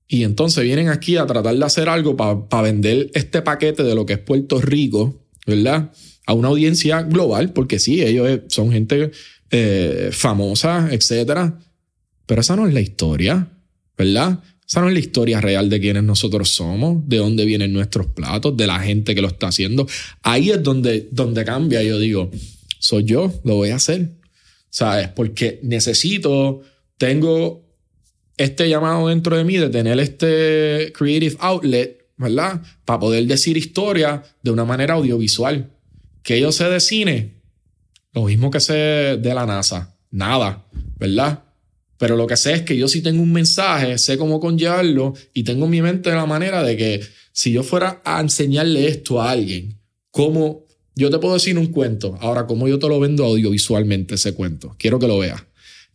Y 0.07 0.25
entonces 0.25 0.64
vienen 0.64 0.89
aquí 0.89 1.19
a 1.19 1.27
tratar 1.27 1.55
de 1.55 1.64
hacer 1.64 1.89
algo 1.89 2.16
para 2.16 2.62
vender 2.62 3.11
este 3.12 3.43
paquete 3.43 3.83
de 3.83 3.95
lo 3.95 4.07
que 4.07 4.14
es 4.14 4.19
Puerto 4.19 4.59
Rico, 4.59 5.23
¿verdad? 5.47 5.93
A 6.29 6.35
una 6.35 6.49
audiencia 6.49 7.01
global, 7.03 7.55
porque 7.55 7.79
sí, 7.79 8.03
ellos 8.03 8.41
son 8.49 8.70
gente 8.70 9.12
eh, 9.51 10.11
famosa, 10.12 10.91
etc. 10.93 11.55
Pero 12.26 12.43
esa 12.43 12.55
no 12.55 12.68
es 12.68 12.74
la 12.74 12.83
historia, 12.83 13.49
¿verdad? 13.97 14.41
Esa 14.68 14.83
no 14.83 14.89
es 14.89 14.93
la 14.93 15.01
historia 15.01 15.41
real 15.41 15.70
de 15.70 15.81
quiénes 15.81 16.03
nosotros 16.03 16.51
somos, 16.51 17.09
de 17.09 17.16
dónde 17.16 17.47
vienen 17.47 17.72
nuestros 17.72 18.09
platos, 18.09 18.55
de 18.55 18.66
la 18.66 18.79
gente 18.81 19.14
que 19.14 19.22
lo 19.22 19.29
está 19.29 19.49
haciendo. 19.49 19.89
Ahí 20.22 20.51
es 20.51 20.62
donde, 20.62 21.09
donde 21.11 21.43
cambia. 21.47 21.83
Yo 21.83 21.99
digo, 21.99 22.31
soy 22.79 23.05
yo, 23.05 23.33
lo 23.45 23.55
voy 23.55 23.70
a 23.70 23.76
hacer. 23.76 24.11
¿Sabes? 24.68 25.09
Porque 25.09 25.61
necesito, 25.62 26.61
tengo 26.99 27.64
este 28.37 28.68
llamado 28.68 29.09
dentro 29.09 29.39
de 29.39 29.45
mí 29.45 29.57
de 29.57 29.70
tener 29.70 29.99
este 29.99 30.93
creative 30.95 31.37
outlet, 31.41 32.07
¿verdad? 32.18 32.61
Para 32.85 33.01
poder 33.01 33.26
decir 33.26 33.57
historia 33.57 34.22
de 34.43 34.51
una 34.51 34.66
manera 34.66 34.95
audiovisual. 34.95 35.70
Que 36.29 36.39
yo 36.39 36.53
sé 36.53 36.64
de 36.68 36.79
cine, 36.79 37.41
lo 38.12 38.24
mismo 38.24 38.51
que 38.51 38.61
sé 38.61 38.74
de 38.74 39.33
la 39.33 39.47
NASA, 39.47 39.97
nada, 40.11 40.66
¿verdad? 40.99 41.43
Pero 41.97 42.16
lo 42.16 42.26
que 42.26 42.37
sé 42.37 42.53
es 42.53 42.62
que 42.64 42.76
yo 42.76 42.87
sí 42.87 43.01
tengo 43.01 43.22
un 43.22 43.33
mensaje, 43.33 43.97
sé 43.97 44.18
cómo 44.18 44.39
conllevarlo 44.39 45.14
y 45.33 45.45
tengo 45.45 45.64
en 45.64 45.70
mi 45.70 45.81
mente 45.81 46.11
la 46.11 46.26
manera 46.26 46.62
de 46.62 46.76
que 46.76 47.01
si 47.33 47.53
yo 47.53 47.62
fuera 47.62 48.03
a 48.05 48.20
enseñarle 48.20 48.89
esto 48.89 49.22
a 49.22 49.31
alguien, 49.31 49.81
cómo 50.11 50.66
yo 50.95 51.09
te 51.09 51.18
puedo 51.18 51.33
decir 51.33 51.57
un 51.57 51.68
cuento, 51.68 52.18
ahora 52.20 52.47
cómo 52.47 52.68
yo 52.68 52.79
te 52.79 52.89
lo 52.89 53.01
vendo 53.01 53.24
audiovisualmente 53.24 54.16
ese 54.16 54.35
cuento, 54.35 54.76
quiero 54.79 54.99
que 54.99 55.09
lo 55.09 55.18
veas. 55.18 55.43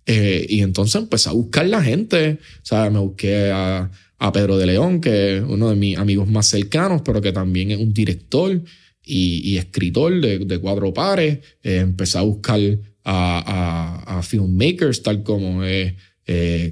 Eh, 0.08 0.48
y 0.50 0.62
entonces 0.62 1.00
empecé 1.00 1.30
a 1.30 1.34
buscar 1.34 1.68
la 1.68 1.84
gente, 1.84 2.40
o 2.42 2.66
sea, 2.66 2.90
me 2.90 2.98
busqué 2.98 3.52
a, 3.54 3.92
Pedro 4.34 4.58
de 4.58 4.66
León, 4.66 5.00
que 5.00 5.38
es 5.38 5.44
uno 5.46 5.70
de 5.70 5.76
mis 5.76 5.98
amigos 5.98 6.28
más 6.28 6.48
cercanos, 6.48 7.04
pero 7.04 7.22
que 7.22 7.34
también 7.34 7.70
es 7.70 7.78
un 7.78 7.94
director 7.94 8.62
y, 9.06 9.58
escritor 9.58 10.22
de, 10.22 10.60
cuatro 10.60 10.94
pares. 10.94 11.40
Eh, 11.64 11.78
empecé 11.78 12.18
a 12.18 12.22
buscar 12.22 12.60
a, 13.04 14.22
filmmakers 14.24 15.04
tal 15.04 15.24
como 15.24 15.64
eh, 15.66 15.96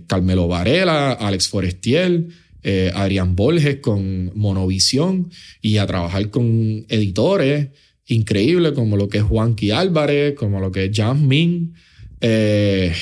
Carmelo 0.07 0.47
Varela, 0.47 1.11
Alex 1.11 1.49
Forestier, 1.49 2.27
eh, 2.63 2.91
Adrián 2.93 3.35
Borges 3.35 3.77
con 3.77 4.31
Monovisión 4.35 5.31
y 5.61 5.77
a 5.77 5.87
trabajar 5.87 6.29
con 6.29 6.85
editores 6.89 7.69
increíbles 8.05 8.73
como 8.73 8.97
lo 8.97 9.09
que 9.09 9.19
es 9.19 9.23
Juanqui 9.23 9.71
Álvarez, 9.71 10.35
como 10.35 10.59
lo 10.59 10.71
que 10.71 10.85
es 10.85 10.91
Jasmine. 10.95 11.71
Eh, 12.19 12.93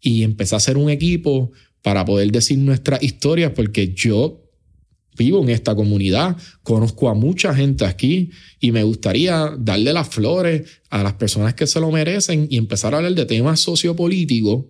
y 0.00 0.22
empecé 0.22 0.54
a 0.54 0.58
hacer 0.58 0.78
un 0.78 0.88
equipo 0.88 1.52
para 1.82 2.04
poder 2.04 2.32
decir 2.32 2.58
nuestras 2.58 3.02
historias 3.02 3.52
porque 3.54 3.92
yo 3.92 4.41
vivo 5.16 5.42
en 5.42 5.50
esta 5.50 5.74
comunidad, 5.74 6.36
conozco 6.62 7.08
a 7.08 7.14
mucha 7.14 7.54
gente 7.54 7.84
aquí 7.84 8.30
y 8.60 8.72
me 8.72 8.82
gustaría 8.82 9.54
darle 9.58 9.92
las 9.92 10.08
flores 10.08 10.80
a 10.90 11.02
las 11.02 11.14
personas 11.14 11.54
que 11.54 11.66
se 11.66 11.80
lo 11.80 11.90
merecen 11.90 12.46
y 12.50 12.56
empezar 12.56 12.94
a 12.94 12.98
hablar 12.98 13.14
de 13.14 13.26
temas 13.26 13.60
sociopolíticos 13.60 14.66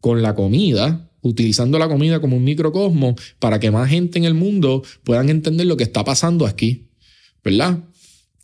con 0.00 0.22
la 0.22 0.34
comida, 0.34 1.10
utilizando 1.22 1.78
la 1.78 1.88
comida 1.88 2.20
como 2.20 2.36
un 2.36 2.44
microcosmo 2.44 3.16
para 3.38 3.58
que 3.58 3.70
más 3.70 3.88
gente 3.88 4.18
en 4.18 4.24
el 4.24 4.34
mundo 4.34 4.82
puedan 5.02 5.30
entender 5.30 5.66
lo 5.66 5.76
que 5.76 5.84
está 5.84 6.04
pasando 6.04 6.46
aquí, 6.46 6.90
¿verdad? 7.42 7.78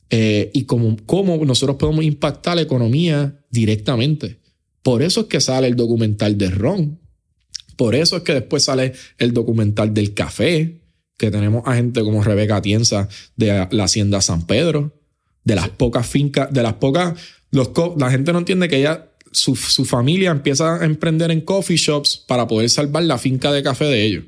Eh, 0.08 0.50
y 0.54 0.64
cómo, 0.64 0.96
cómo 1.06 1.44
nosotros 1.44 1.76
podemos 1.76 2.04
impactar 2.04 2.56
la 2.56 2.62
economía 2.62 3.44
directamente. 3.50 4.40
Por 4.82 5.02
eso 5.02 5.20
es 5.20 5.26
que 5.26 5.40
sale 5.40 5.68
el 5.68 5.76
documental 5.76 6.38
de 6.38 6.50
Ron. 6.50 6.98
Por 7.76 7.94
eso 7.94 8.16
es 8.16 8.22
que 8.22 8.34
después 8.34 8.64
sale 8.64 8.92
el 9.18 9.32
documental 9.32 9.94
del 9.94 10.14
café, 10.14 10.79
que 11.20 11.30
tenemos 11.30 11.62
a 11.66 11.74
gente 11.74 12.00
como 12.02 12.24
Rebeca 12.24 12.62
Tienza 12.62 13.08
de 13.36 13.68
la 13.70 13.84
Hacienda 13.84 14.20
San 14.22 14.46
Pedro, 14.46 14.98
de 15.44 15.54
las 15.54 15.68
pocas 15.68 16.06
fincas, 16.06 16.50
de 16.52 16.62
las 16.62 16.74
pocas, 16.74 17.14
los, 17.50 17.70
la 17.98 18.10
gente 18.10 18.32
no 18.32 18.38
entiende 18.38 18.68
que 18.68 18.78
ella, 18.78 19.10
su, 19.32 19.54
su 19.54 19.84
familia 19.84 20.30
empieza 20.30 20.80
a 20.80 20.84
emprender 20.84 21.30
en 21.30 21.42
coffee 21.42 21.76
shops 21.76 22.16
para 22.16 22.46
poder 22.46 22.70
salvar 22.70 23.02
la 23.04 23.18
finca 23.18 23.52
de 23.52 23.62
café 23.62 23.84
de 23.84 24.02
ellos. 24.04 24.24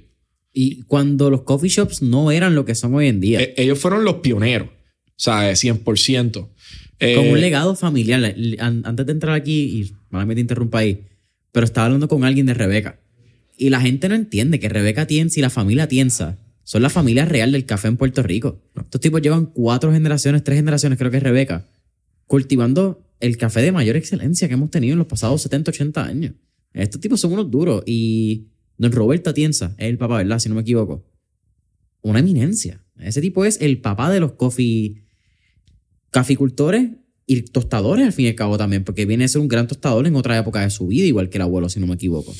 Y 0.52 0.82
cuando 0.82 1.30
los 1.30 1.42
coffee 1.42 1.70
shops 1.70 2.02
no 2.02 2.30
eran 2.30 2.54
lo 2.54 2.64
que 2.66 2.74
son 2.74 2.94
hoy 2.94 3.08
en 3.08 3.20
día. 3.20 3.40
Eh, 3.40 3.54
ellos 3.56 3.78
fueron 3.78 4.04
los 4.04 4.16
pioneros, 4.16 4.68
o 4.68 4.72
sea, 5.16 5.50
100%. 5.52 6.48
Eh, 6.98 7.14
Como 7.16 7.32
un 7.32 7.40
legado 7.40 7.74
familiar. 7.74 8.22
An- 8.58 8.82
Antes 8.84 9.06
de 9.06 9.12
entrar 9.12 9.34
aquí, 9.34 9.60
y 9.80 9.92
malamente 10.10 10.36
te 10.36 10.42
interrumpa 10.42 10.80
ahí, 10.80 11.06
pero 11.52 11.64
estaba 11.64 11.86
hablando 11.86 12.06
con 12.08 12.24
alguien 12.24 12.44
de 12.46 12.54
Rebeca. 12.54 13.00
Y 13.56 13.70
la 13.70 13.80
gente 13.80 14.08
no 14.10 14.14
entiende 14.14 14.60
que 14.60 14.68
Rebeca 14.68 15.06
Tienza 15.06 15.38
y 15.40 15.42
la 15.42 15.50
familia 15.50 15.88
Tienza 15.88 16.38
son 16.64 16.82
la 16.82 16.90
familia 16.90 17.24
real 17.24 17.52
del 17.52 17.66
café 17.66 17.88
en 17.88 17.96
Puerto 17.96 18.22
Rico. 18.22 18.62
Estos 18.76 19.00
tipos 19.00 19.20
llevan 19.20 19.46
cuatro 19.46 19.92
generaciones, 19.92 20.44
tres 20.44 20.56
generaciones, 20.56 20.98
creo 20.98 21.10
que 21.10 21.16
es 21.16 21.22
Rebeca, 21.22 21.66
cultivando 22.26 23.04
el 23.20 23.36
café 23.36 23.62
de 23.62 23.72
mayor 23.72 23.96
excelencia 23.96 24.48
que 24.48 24.54
hemos 24.54 24.70
tenido 24.70 24.92
en 24.92 24.98
los 24.98 25.06
pasados 25.06 25.42
70, 25.42 25.70
80 25.70 26.04
años. 26.04 26.34
Estos 26.72 27.00
tipos 27.00 27.20
son 27.20 27.32
unos 27.32 27.50
duros. 27.50 27.82
Y 27.86 28.48
don 28.78 28.92
Roberto 28.92 29.30
Atienza 29.30 29.74
es 29.78 29.88
el 29.88 29.98
papá, 29.98 30.18
¿verdad? 30.18 30.38
Si 30.38 30.48
no 30.48 30.54
me 30.54 30.62
equivoco. 30.62 31.04
Una 32.00 32.18
eminencia. 32.18 32.84
Ese 32.98 33.20
tipo 33.20 33.44
es 33.44 33.60
el 33.60 33.80
papá 33.80 34.10
de 34.10 34.20
los 34.20 34.32
coffee 34.32 35.04
caficultores 36.10 36.90
y 37.26 37.42
tostadores 37.42 38.06
al 38.06 38.12
fin 38.12 38.26
y 38.26 38.28
al 38.28 38.34
cabo 38.34 38.58
también, 38.58 38.84
porque 38.84 39.06
viene 39.06 39.24
a 39.24 39.28
ser 39.28 39.40
un 39.40 39.48
gran 39.48 39.66
tostador 39.66 40.06
en 40.06 40.16
otra 40.16 40.36
época 40.36 40.60
de 40.60 40.70
su 40.70 40.88
vida, 40.88 41.06
igual 41.06 41.28
que 41.28 41.38
el 41.38 41.42
abuelo, 41.42 41.68
si 41.68 41.80
no 41.80 41.86
me 41.86 41.94
equivoco. 41.94 42.34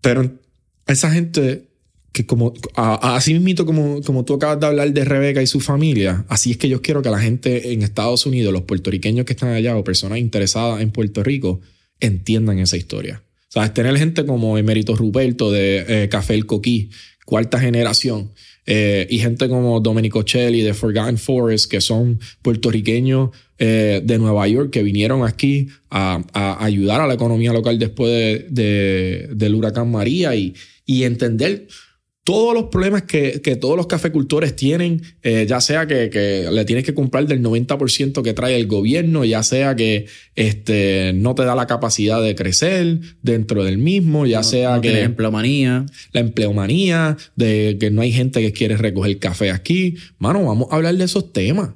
Pero 0.00 0.38
esa 0.86 1.10
gente 1.10 1.68
que 2.16 2.24
como, 2.24 2.54
a- 2.76 3.14
así 3.16 3.34
mismito 3.34 3.66
como, 3.66 4.00
como 4.00 4.24
tú 4.24 4.32
acabas 4.34 4.58
de 4.58 4.66
hablar 4.66 4.90
de 4.90 5.04
Rebeca 5.04 5.42
y 5.42 5.46
su 5.46 5.60
familia, 5.60 6.24
así 6.28 6.52
es 6.52 6.56
que 6.56 6.66
yo 6.68 6.80
quiero 6.80 7.02
que 7.02 7.10
la 7.10 7.18
gente 7.20 7.72
en 7.74 7.82
Estados 7.82 8.24
Unidos, 8.24 8.52
los 8.54 8.62
puertorriqueños 8.62 9.26
que 9.26 9.34
están 9.34 9.50
allá 9.50 9.76
o 9.76 9.84
personas 9.84 10.18
interesadas 10.18 10.80
en 10.80 10.90
Puerto 10.92 11.22
Rico, 11.22 11.60
entiendan 12.00 12.58
esa 12.58 12.76
historia. 12.78 13.22
¿Sabes? 13.48 13.74
Tener 13.74 13.96
gente 13.98 14.24
como 14.24 14.56
Emérito 14.56 14.96
Ruperto 14.96 15.50
de 15.52 15.84
eh, 16.04 16.08
Café 16.08 16.34
El 16.34 16.46
Coquí, 16.46 16.88
cuarta 17.26 17.58
generación, 17.60 18.32
eh, 18.66 19.06
y 19.10 19.18
gente 19.18 19.48
como 19.48 19.78
Domenico 19.80 20.24
Celli 20.26 20.62
de 20.62 20.72
Forgotten 20.74 21.18
Forest, 21.18 21.70
que 21.70 21.80
son 21.80 22.18
puertorriqueños 22.42 23.30
eh, 23.58 24.00
de 24.04 24.18
Nueva 24.18 24.48
York 24.48 24.70
que 24.70 24.82
vinieron 24.82 25.24
aquí 25.24 25.68
a, 25.90 26.22
a 26.32 26.64
ayudar 26.64 27.00
a 27.00 27.06
la 27.06 27.14
economía 27.14 27.52
local 27.52 27.78
después 27.78 28.10
de, 28.10 28.46
de- 28.50 29.28
del 29.34 29.54
huracán 29.54 29.90
María 29.90 30.34
y, 30.34 30.54
y 30.84 31.04
entender 31.04 31.68
todos 32.26 32.54
los 32.54 32.64
problemas 32.64 33.04
que, 33.04 33.40
que 33.40 33.54
todos 33.54 33.76
los 33.76 33.86
cafecultores 33.86 34.56
tienen, 34.56 35.00
eh, 35.22 35.46
ya 35.48 35.60
sea 35.60 35.86
que, 35.86 36.10
que 36.10 36.48
le 36.50 36.64
tienes 36.64 36.84
que 36.84 36.92
comprar 36.92 37.24
del 37.28 37.40
90% 37.40 38.20
que 38.22 38.34
trae 38.34 38.56
el 38.56 38.66
gobierno, 38.66 39.24
ya 39.24 39.44
sea 39.44 39.76
que 39.76 40.06
este, 40.34 41.12
no 41.14 41.36
te 41.36 41.44
da 41.44 41.54
la 41.54 41.68
capacidad 41.68 42.20
de 42.20 42.34
crecer 42.34 42.98
dentro 43.22 43.62
del 43.62 43.78
mismo, 43.78 44.26
ya 44.26 44.38
No- 44.38 44.42
sea 44.42 44.74
no 44.74 44.80
que 44.82 44.88
tiene 44.90 45.04
empleomanía. 45.04 45.86
la 46.12 46.20
empleomanía, 46.20 47.16
de 47.36 47.76
que 47.78 47.92
no 47.92 48.02
hay 48.02 48.10
gente 48.10 48.40
que 48.40 48.52
quiere 48.52 48.76
recoger 48.76 49.18
café 49.20 49.52
aquí. 49.52 49.94
Mano, 50.18 50.44
vamos 50.44 50.66
a 50.72 50.74
hablar 50.76 50.96
de 50.96 51.04
esos 51.04 51.32
temas. 51.32 51.70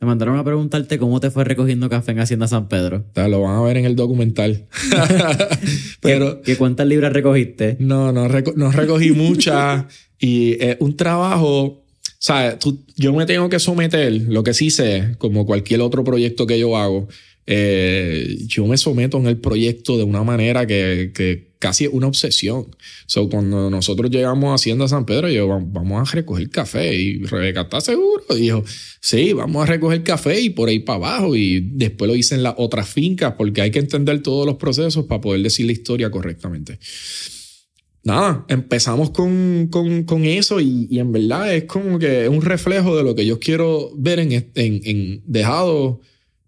Me 0.00 0.06
mandaron 0.06 0.38
a 0.38 0.44
preguntarte 0.44 0.98
cómo 0.98 1.20
te 1.20 1.30
fue 1.30 1.44
recogiendo 1.44 1.90
café 1.90 2.12
en 2.12 2.20
Hacienda 2.20 2.48
San 2.48 2.68
Pedro. 2.68 3.04
O 3.10 3.14
sea, 3.14 3.28
lo 3.28 3.42
van 3.42 3.56
a 3.56 3.60
ver 3.60 3.76
en 3.76 3.84
el 3.84 3.96
documental. 3.96 4.66
Pero 6.00 6.38
¿Qué, 6.42 6.52
qué 6.52 6.56
cuántas 6.56 6.86
libras 6.86 7.12
recogiste? 7.12 7.76
no, 7.80 8.12
no, 8.12 8.26
reco- 8.28 8.54
no 8.56 8.70
recogí 8.72 9.10
muchas. 9.12 9.84
y 10.18 10.62
es 10.62 10.76
un 10.80 10.96
trabajo, 10.96 11.82
¿sabes? 12.18 12.58
Tú- 12.58 12.82
yo 12.96 13.12
me 13.12 13.26
tengo 13.26 13.48
que 13.48 13.58
someter, 13.58 14.10
lo 14.28 14.42
que 14.42 14.54
sí 14.54 14.70
sé, 14.70 15.16
como 15.18 15.44
cualquier 15.46 15.80
otro 15.82 16.02
proyecto 16.04 16.46
que 16.46 16.58
yo 16.58 16.76
hago, 16.76 17.08
eh, 17.52 18.36
yo 18.46 18.64
me 18.66 18.76
someto 18.78 19.18
en 19.18 19.26
el 19.26 19.38
proyecto 19.38 19.98
de 19.98 20.04
una 20.04 20.22
manera 20.22 20.66
que, 20.68 21.10
que 21.12 21.50
casi 21.58 21.84
es 21.86 21.90
una 21.92 22.06
obsesión. 22.06 22.68
So, 23.06 23.28
cuando 23.28 23.68
nosotros 23.70 24.08
llegamos 24.08 24.50
a 24.52 24.54
Hacienda 24.54 24.86
San 24.86 25.04
Pedro, 25.04 25.28
yo 25.28 25.48
"Va- 25.48 25.60
vamos 25.60 26.08
a 26.08 26.14
recoger 26.14 26.48
café. 26.48 26.94
Y 26.94 27.24
Rebeca, 27.24 27.62
¿estás 27.62 27.84
seguro? 27.84 28.22
Dijo, 28.36 28.62
sí, 29.00 29.32
vamos 29.32 29.64
a 29.64 29.66
recoger 29.66 30.04
café 30.04 30.40
y 30.40 30.50
por 30.50 30.68
ahí 30.68 30.78
para 30.78 30.96
abajo. 30.98 31.34
Y 31.34 31.60
después 31.72 32.08
lo 32.08 32.14
hice 32.14 32.36
en 32.36 32.44
las 32.44 32.54
otras 32.56 32.88
fincas 32.88 33.34
porque 33.36 33.62
hay 33.62 33.72
que 33.72 33.80
entender 33.80 34.22
todos 34.22 34.46
los 34.46 34.54
procesos 34.56 35.06
para 35.06 35.20
poder 35.20 35.42
decir 35.42 35.66
la 35.66 35.72
historia 35.72 36.08
correctamente. 36.10 36.78
Nada, 38.04 38.46
empezamos 38.48 39.10
con, 39.10 39.66
con, 39.70 40.04
con 40.04 40.24
eso 40.24 40.60
y, 40.60 40.86
y 40.88 41.00
en 41.00 41.12
verdad 41.12 41.54
es 41.54 41.64
como 41.64 41.98
que 41.98 42.22
es 42.22 42.28
un 42.30 42.40
reflejo 42.40 42.96
de 42.96 43.02
lo 43.02 43.14
que 43.14 43.26
yo 43.26 43.38
quiero 43.38 43.90
ver 43.96 44.20
en, 44.20 44.32
en, 44.32 44.50
en 44.54 45.22
dejado 45.26 46.00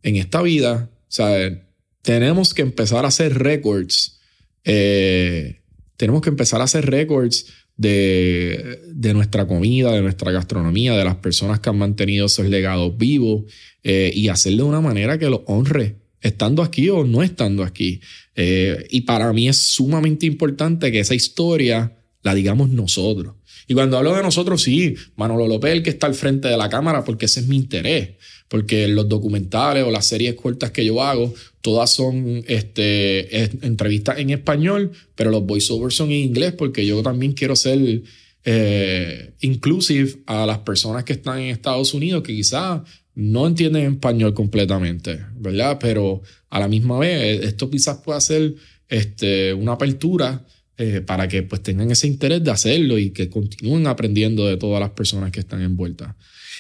en 0.03 0.17
esta 0.17 0.41
vida. 0.41 0.89
Sea, 1.13 1.63
tenemos 2.01 2.55
que 2.55 2.63
empezar 2.63 3.05
a 3.05 3.09
hacer 3.09 3.39
récords. 3.39 4.19
eh, 4.65 5.59
tenemos 5.99 6.23
que 6.23 6.31
empezar 6.31 6.63
a 6.63 6.65
hacer 6.65 6.87
récords 6.87 7.47
de, 7.77 8.81
de 8.89 9.13
nuestra 9.13 9.47
comida, 9.47 9.93
de 9.93 10.01
nuestra 10.01 10.33
gastronomía, 10.33 10.97
de 10.97 11.05
las 11.05 11.17
personas 11.17 11.61
que 11.61 11.69
han 11.69 11.77
mantenido 11.77 12.27
esos 12.27 12.47
legados 12.47 12.97
vivos 12.97 13.43
eh, 13.85 14.11
y 14.15 14.29
hacerlo 14.29 14.65
de 14.65 14.71
una 14.71 14.81
manera 14.81 15.19
que 15.19 15.29
los 15.29 15.43
honre, 15.47 15.97
estando 16.23 16.63
aquí 16.63 16.89
o 16.89 17.05
no 17.05 17.23
estando 17.23 17.63
aquí. 17.63 18.01
Eh, 18.35 18.87
y 18.89 19.03
para 19.03 19.31
mí 19.35 19.49
es 19.49 19.59
sumamente 19.59 20.25
importante 20.25 20.91
que 20.91 21.01
esa 21.01 21.15
historia 21.15 21.95
la 22.23 22.35
digamos 22.35 22.71
nosotros. 22.71 23.35
Y 23.69 23.75
cuando 23.75 23.99
hablo 23.99 24.17
de 24.17 24.23
nosotros, 24.23 24.63
sí, 24.63 24.95
Manolo 25.17 25.47
López, 25.47 25.73
el 25.73 25.83
que 25.83 25.91
está 25.91 26.07
al 26.07 26.15
frente 26.15 26.49
de 26.49 26.57
la 26.57 26.71
cámara, 26.71 27.05
porque 27.05 27.27
ese 27.27 27.41
es 27.41 27.49
mi 27.49 27.57
interés. 27.57 28.13
Porque 28.53 28.87
los 28.87 29.09
documentales 29.09 29.83
o 29.83 29.91
las 29.91 30.05
series 30.07 30.35
cortas 30.35 30.71
que 30.73 30.85
yo 30.85 31.03
hago, 31.03 31.33
todas 31.63 31.91
son 31.91 32.45
este, 32.47 33.43
es- 33.43 33.51
entrevistas 33.63 34.19
en 34.19 34.29
español, 34.29 34.93
pero 35.15 35.31
los 35.31 35.43
voiceovers 35.47 35.97
son 35.97 36.11
en 36.11 36.19
inglés, 36.19 36.53
porque 36.53 36.85
yo 36.85 37.03
también 37.03 37.33
quiero 37.33 37.57
ser 37.57 38.03
eh, 38.45 39.31
inclusive 39.41 40.17
a 40.27 40.45
las 40.45 40.59
personas 40.59 41.05
que 41.05 41.15
están 41.15 41.39
en 41.39 41.49
Estados 41.49 41.95
Unidos, 41.95 42.23
que 42.23 42.35
quizás 42.35 42.83
no 43.15 43.47
entienden 43.47 43.95
español 43.95 44.35
completamente, 44.35 45.21
¿verdad? 45.37 45.79
Pero 45.81 46.21
a 46.51 46.61
la 46.61 46.69
misma 46.69 46.99
vez, 46.99 47.45
esto 47.45 47.71
quizás 47.71 47.99
pueda 48.05 48.21
ser 48.21 48.55
este, 48.89 49.55
una 49.55 49.73
apertura 49.73 50.45
eh, 50.77 51.01
para 51.01 51.27
que 51.29 51.43
pues 51.43 51.63
tengan 51.63 51.91
ese 51.91 52.07
interés 52.07 52.45
de 52.45 52.51
hacerlo 52.51 52.99
y 52.99 53.11
que 53.11 53.31
continúen 53.31 53.87
aprendiendo 53.87 54.47
de 54.47 54.57
todas 54.59 54.81
las 54.81 54.91
personas 54.91 55.31
que 55.31 55.41
están 55.41 55.63
envueltas. 55.63 56.15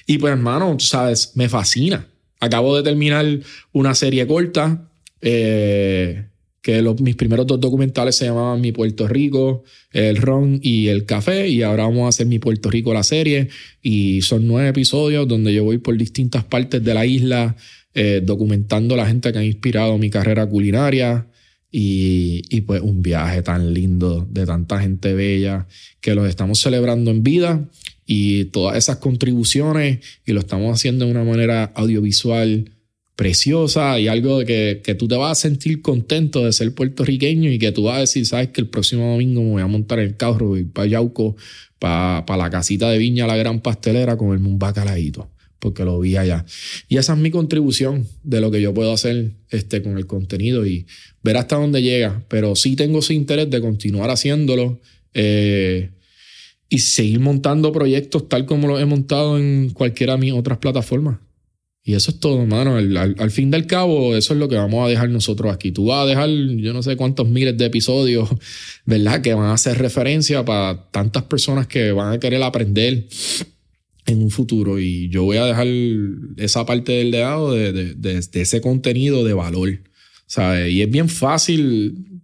Y 0.07 0.19
pues 0.19 0.33
hermano, 0.33 0.77
tú 0.77 0.85
sabes, 0.85 1.33
me 1.35 1.49
fascina. 1.49 2.07
Acabo 2.41 2.77
de 2.77 2.83
terminar 2.83 3.25
una 3.73 3.95
serie 3.95 4.27
corta, 4.27 4.89
eh, 5.21 6.27
que 6.61 6.81
los- 6.81 7.01
mis 7.01 7.17
primeros 7.17 7.47
dos 7.47 7.61
documentales 7.61 8.15
se 8.17 8.27
llamaban 8.27 8.61
Mi 8.61 8.71
Puerto 8.73 9.09
Rico, 9.09 9.65
el 9.93 10.17
ron 10.17 10.61
y 10.63 10.89
el 10.89 11.05
café, 11.07 11.49
y 11.49 11.63
ahora 11.63 11.85
vamos 11.85 12.05
a 12.07 12.09
hacer 12.09 12.27
Mi 12.27 12.39
Puerto 12.39 12.71
Rico 12.71 12.95
la 12.95 13.03
serie, 13.03 13.49
y 13.83 14.23
son 14.23 14.47
nueve 14.47 14.69
episodios 14.69 15.27
donde 15.27 15.53
yo 15.53 15.65
voy 15.65 15.79
por 15.79 15.97
distintas 15.97 16.45
partes 16.45 16.83
de 16.85 16.95
la 16.95 17.05
isla 17.07 17.57
eh, 17.95 18.23
documentando 18.25 18.97
la 18.97 19.07
gente 19.07 19.33
que 19.33 19.39
ha 19.39 19.45
inspirado 19.45 19.99
mi 19.99 20.09
carrera 20.09 20.47
culinaria. 20.49 21.27
Y, 21.75 22.43
y 22.51 22.61
pues 22.61 22.83
un 22.83 23.01
viaje 23.01 23.41
tan 23.41 23.73
lindo 23.73 24.29
de 24.31 24.45
tanta 24.45 24.79
gente 24.79 25.15
bella 25.15 25.67
que 26.03 26.15
los 26.15 26.29
estamos 26.29 26.61
celebrando 26.61 27.11
en 27.11 27.23
vida 27.23 27.67
y 28.07 28.45
todas 28.47 28.77
esas 28.77 28.99
contribuciones 28.99 30.01
y 30.27 30.33
lo 30.33 30.41
estamos 30.41 30.75
haciendo 30.75 31.07
de 31.07 31.13
una 31.13 31.25
manera 31.25 31.73
audiovisual 31.75 32.71
preciosa 33.17 33.99
y 34.01 34.09
algo 34.09 34.41
de 34.41 34.47
que, 34.47 34.81
que 34.83 34.95
tú 34.95 35.07
te 35.07 35.17
vas 35.17 35.33
a 35.33 35.41
sentir 35.41 35.81
contento 35.83 36.45
de 36.45 36.53
ser 36.53 36.75
puertorriqueño 36.75 37.51
y 37.51 37.59
que 37.59 37.73
tú 37.73 37.85
vas 37.85 37.97
a 37.97 38.01
decir, 38.01 38.27
sabes 38.27 38.49
que 38.49 38.61
el 38.61 38.69
próximo 38.69 39.13
domingo 39.13 39.43
me 39.43 39.51
voy 39.51 39.63
a 39.63 39.67
montar 39.67 39.99
el 39.99 40.17
carro 40.17 40.57
y 40.57 40.65
para 40.65 40.87
Yauco, 40.87 41.37
para 41.79 42.37
la 42.37 42.51
casita 42.51 42.91
de 42.91 42.99
Viña, 42.99 43.27
la 43.27 43.37
gran 43.37 43.61
pastelera, 43.61 44.17
comerme 44.17 44.49
un 44.49 44.59
bacalaíto, 44.59 45.31
porque 45.63 45.85
lo 45.85 45.99
vi 46.01 46.17
allá. 46.17 46.45
Y 46.89 46.99
esa 46.99 47.15
es 47.15 47.19
mi 47.21 47.31
contribución 47.31 48.07
de 48.25 48.41
lo 48.43 48.51
que 48.51 48.61
yo 48.61 48.75
puedo 48.75 48.93
hacer 48.93 49.31
este, 49.49 49.81
con 49.83 49.97
el 49.97 50.07
contenido 50.07 50.67
y 50.67 50.87
ver 51.23 51.37
hasta 51.37 51.57
dónde 51.57 51.81
llega, 51.81 52.23
pero 52.29 52.57
sí 52.57 52.77
tengo 52.77 52.99
ese 52.99 53.15
interés 53.15 53.49
de 53.49 53.61
continuar 53.61 54.11
haciéndolo. 54.11 54.81
eh, 55.15 55.91
y 56.73 56.79
seguir 56.79 57.21
montando 57.21 57.71
proyectos 57.71 58.31
tal 58.31 58.47
como 58.47 58.67
los 58.67 58.81
he 58.81 58.87
montado 58.87 59.37
en 59.37 59.69
cualquiera 59.75 60.15
de 60.15 60.21
mis 60.21 60.33
otras 60.33 60.57
plataformas. 60.57 61.19
Y 61.85 61.93
eso 61.93 62.13
es 62.13 62.19
todo, 62.19 62.41
hermano. 62.41 62.77
Al, 62.77 62.97
al, 62.97 63.15
al, 63.19 63.31
fin 63.31 63.51
del 63.51 63.67
cabo, 63.67 64.17
eso 64.17 64.33
es 64.33 64.41
lo 64.41 64.49
que 64.49 64.57
vamos 64.57 64.87
a 64.87 64.89
dejar 64.89 65.11
nosotros 65.11 65.53
aquí. 65.53 65.71
Tú 65.71 65.87
vas 65.87 66.05
a 66.05 66.07
dejar, 66.07 66.31
yo 66.31 66.73
no 66.73 66.83
sé 66.83 66.97
cuántos 66.97 67.29
miles 67.29 67.59
de 67.59 67.67
episodios, 67.67 68.27
¿verdad? 68.87 69.21
Que 69.21 69.35
van 69.35 69.51
a 69.51 69.53
hacer 69.53 69.77
referencia 69.77 70.47
para 70.47 70.91
tantas 70.91 71.25
personas 71.25 71.67
que 71.67 71.93
van 71.93 72.15
a 72.15 72.19
querer 72.19 72.43
aprender 72.43 73.07
en 74.07 74.23
un 74.23 74.31
futuro. 74.31 74.79
Y 74.79 75.09
yo 75.09 75.25
voy 75.25 75.37
a 75.37 75.45
dejar 75.45 75.67
esa 76.37 76.67
parte 76.67 76.93
del 76.93 77.11
legado 77.11 77.53
de, 77.53 77.95
de, 77.95 78.21
ese 78.33 78.61
contenido 78.61 79.25
de 79.25 79.35
valor. 79.35 79.69
Y 80.69 80.81
es 80.81 80.91
bien 80.91 81.09
fácil 81.09 82.23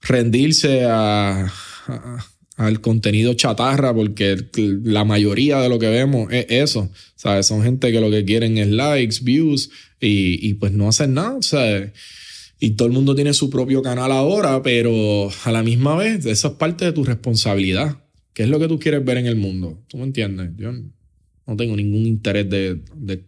rendirse 0.00 0.84
a, 0.84 1.52
al 2.56 2.80
contenido 2.80 3.34
chatarra, 3.34 3.94
porque 3.94 4.36
la 4.82 5.04
mayoría 5.04 5.60
de 5.60 5.68
lo 5.68 5.78
que 5.78 5.88
vemos 5.88 6.32
es 6.32 6.46
eso. 6.48 6.90
¿sabes? 7.16 7.46
Son 7.46 7.62
gente 7.62 7.92
que 7.92 8.00
lo 8.00 8.10
que 8.10 8.24
quieren 8.24 8.58
es 8.58 8.68
likes, 8.68 9.18
views 9.22 9.70
y, 10.00 10.46
y 10.46 10.54
pues 10.54 10.72
no 10.72 10.88
hacen 10.88 11.14
nada. 11.14 11.38
Y 12.60 12.70
todo 12.70 12.88
el 12.88 12.94
mundo 12.94 13.14
tiene 13.14 13.34
su 13.34 13.50
propio 13.50 13.82
canal 13.82 14.12
ahora, 14.12 14.62
pero 14.62 15.28
a 15.44 15.52
la 15.52 15.62
misma 15.62 15.96
vez, 15.96 16.24
eso 16.24 16.48
es 16.48 16.54
parte 16.54 16.86
de 16.86 16.92
tu 16.92 17.04
responsabilidad. 17.04 18.03
¿Qué 18.34 18.42
es 18.42 18.48
lo 18.48 18.58
que 18.58 18.68
tú 18.68 18.78
quieres 18.78 19.04
ver 19.04 19.16
en 19.16 19.26
el 19.26 19.36
mundo? 19.36 19.82
¿Tú 19.88 19.96
me 19.96 20.04
entiendes? 20.04 20.50
Yo 20.56 20.72
no 20.72 21.56
tengo 21.56 21.76
ningún 21.76 22.04
interés 22.04 22.50
de, 22.50 22.80
de 22.96 23.24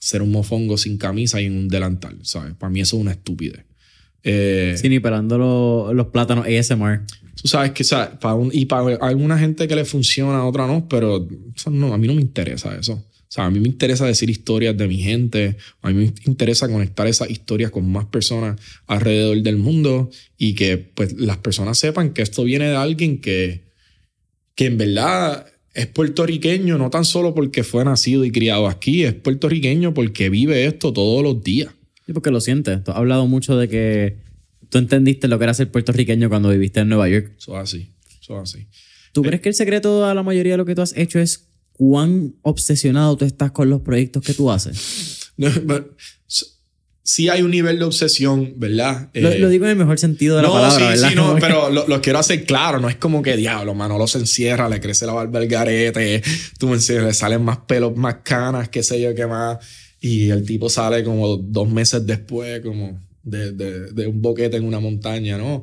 ser 0.00 0.22
un 0.22 0.32
mofongo 0.32 0.76
sin 0.76 0.98
camisa 0.98 1.40
y 1.40 1.46
en 1.46 1.56
un 1.56 1.68
delantal, 1.68 2.18
¿sabes? 2.22 2.54
Para 2.54 2.70
mí 2.70 2.80
eso 2.80 2.96
es 2.96 3.02
una 3.02 3.12
estupidez. 3.12 3.64
Eh, 4.22 4.74
sí, 4.76 4.88
ni 4.88 5.00
pelando 5.00 5.38
los, 5.38 5.94
los 5.94 6.06
plátanos 6.08 6.46
ASMR. 6.46 7.02
Tú 7.40 7.48
sabes 7.48 7.72
que, 7.72 7.84
¿sabes? 7.84 8.18
Para 8.18 8.34
un, 8.34 8.50
y 8.52 8.64
para 8.66 8.96
alguna 8.96 9.38
gente 9.38 9.68
que 9.68 9.76
le 9.76 9.84
funciona, 9.84 10.38
a 10.38 10.44
otra 10.46 10.66
no, 10.66 10.88
pero 10.88 11.28
eso 11.54 11.70
no, 11.70 11.92
a 11.92 11.98
mí 11.98 12.06
no 12.06 12.14
me 12.14 12.22
interesa 12.22 12.74
eso. 12.74 12.94
O 12.94 13.34
sea, 13.34 13.46
a 13.46 13.50
mí 13.50 13.60
me 13.60 13.68
interesa 13.68 14.06
decir 14.06 14.30
historias 14.30 14.76
de 14.76 14.88
mi 14.88 14.98
gente, 14.98 15.56
a 15.82 15.90
mí 15.90 15.94
me 15.94 16.12
interesa 16.26 16.68
conectar 16.68 17.06
esas 17.06 17.30
historias 17.30 17.70
con 17.70 17.90
más 17.90 18.06
personas 18.06 18.60
alrededor 18.86 19.42
del 19.42 19.56
mundo 19.56 20.10
y 20.38 20.54
que 20.54 20.78
pues 20.78 21.14
las 21.14 21.38
personas 21.38 21.78
sepan 21.78 22.12
que 22.14 22.22
esto 22.22 22.44
viene 22.44 22.66
de 22.66 22.76
alguien 22.76 23.20
que, 23.20 23.63
que 24.54 24.66
en 24.66 24.78
verdad 24.78 25.46
es 25.74 25.86
puertorriqueño, 25.88 26.78
no 26.78 26.90
tan 26.90 27.04
solo 27.04 27.34
porque 27.34 27.64
fue 27.64 27.84
nacido 27.84 28.24
y 28.24 28.30
criado 28.30 28.68
aquí, 28.68 29.04
es 29.04 29.14
puertorriqueño 29.14 29.92
porque 29.92 30.30
vive 30.30 30.66
esto 30.66 30.92
todos 30.92 31.22
los 31.22 31.42
días. 31.42 31.72
Sí, 32.06 32.12
porque 32.12 32.30
lo 32.30 32.40
sientes. 32.40 32.84
Tú 32.84 32.92
has 32.92 32.98
hablado 32.98 33.26
mucho 33.26 33.56
de 33.56 33.68
que 33.68 34.18
tú 34.68 34.78
entendiste 34.78 35.26
lo 35.26 35.38
que 35.38 35.44
era 35.44 35.54
ser 35.54 35.70
puertorriqueño 35.70 36.28
cuando 36.28 36.50
viviste 36.50 36.80
en 36.80 36.88
Nueva 36.88 37.08
York. 37.08 37.32
Eso 37.38 37.56
así, 37.56 37.88
eso 38.20 38.38
así. 38.38 38.66
¿Tú 39.12 39.22
crees 39.22 39.40
que 39.40 39.48
el 39.48 39.54
secreto 39.54 40.04
a 40.04 40.14
la 40.14 40.22
mayoría 40.22 40.52
de 40.52 40.58
lo 40.58 40.64
que 40.64 40.74
tú 40.74 40.82
has 40.82 40.96
hecho 40.96 41.18
es 41.18 41.48
cuán 41.72 42.34
obsesionado 42.42 43.16
tú 43.16 43.24
estás 43.24 43.52
con 43.52 43.70
los 43.70 43.80
proyectos 43.80 44.24
que 44.24 44.34
tú 44.34 44.50
haces? 44.50 45.32
sí 47.04 47.28
hay 47.28 47.42
un 47.42 47.50
nivel 47.50 47.78
de 47.78 47.84
obsesión, 47.84 48.54
¿verdad? 48.56 49.10
Lo, 49.12 49.30
eh, 49.30 49.38
lo 49.38 49.48
digo 49.50 49.66
en 49.66 49.72
el 49.72 49.76
mejor 49.76 49.98
sentido 49.98 50.36
de 50.36 50.42
la 50.42 50.48
no, 50.48 50.54
palabra, 50.54 50.76
sí, 50.76 50.82
¿verdad? 50.82 51.08
Sí, 51.10 51.14
no, 51.14 51.36
pero 51.40 51.70
lo, 51.70 51.86
lo, 51.86 52.00
quiero 52.00 52.18
hacer 52.18 52.44
claro. 52.44 52.80
No 52.80 52.88
es 52.88 52.96
como 52.96 53.22
que, 53.22 53.36
diablo, 53.36 53.74
Manolo 53.74 54.06
se 54.06 54.18
encierra, 54.18 54.68
le 54.68 54.80
crece 54.80 55.06
la 55.06 55.12
barba 55.12 55.38
al 55.38 55.46
garete, 55.46 56.22
tú 56.58 56.68
me 56.68 56.74
entiendes, 56.74 57.06
le 57.06 57.14
salen 57.14 57.42
más 57.42 57.58
pelos, 57.58 57.94
más 57.94 58.16
canas, 58.24 58.70
qué 58.70 58.82
sé 58.82 59.00
yo, 59.00 59.14
qué 59.14 59.26
más. 59.26 59.58
Y 60.00 60.30
el 60.30 60.44
tipo 60.44 60.68
sale 60.68 61.04
como 61.04 61.36
dos 61.36 61.68
meses 61.68 62.04
después, 62.06 62.60
como 62.62 62.98
de, 63.22 63.52
de, 63.52 63.92
de 63.92 64.06
un 64.06 64.20
boquete 64.22 64.56
en 64.56 64.64
una 64.64 64.80
montaña, 64.80 65.36
¿no? 65.36 65.62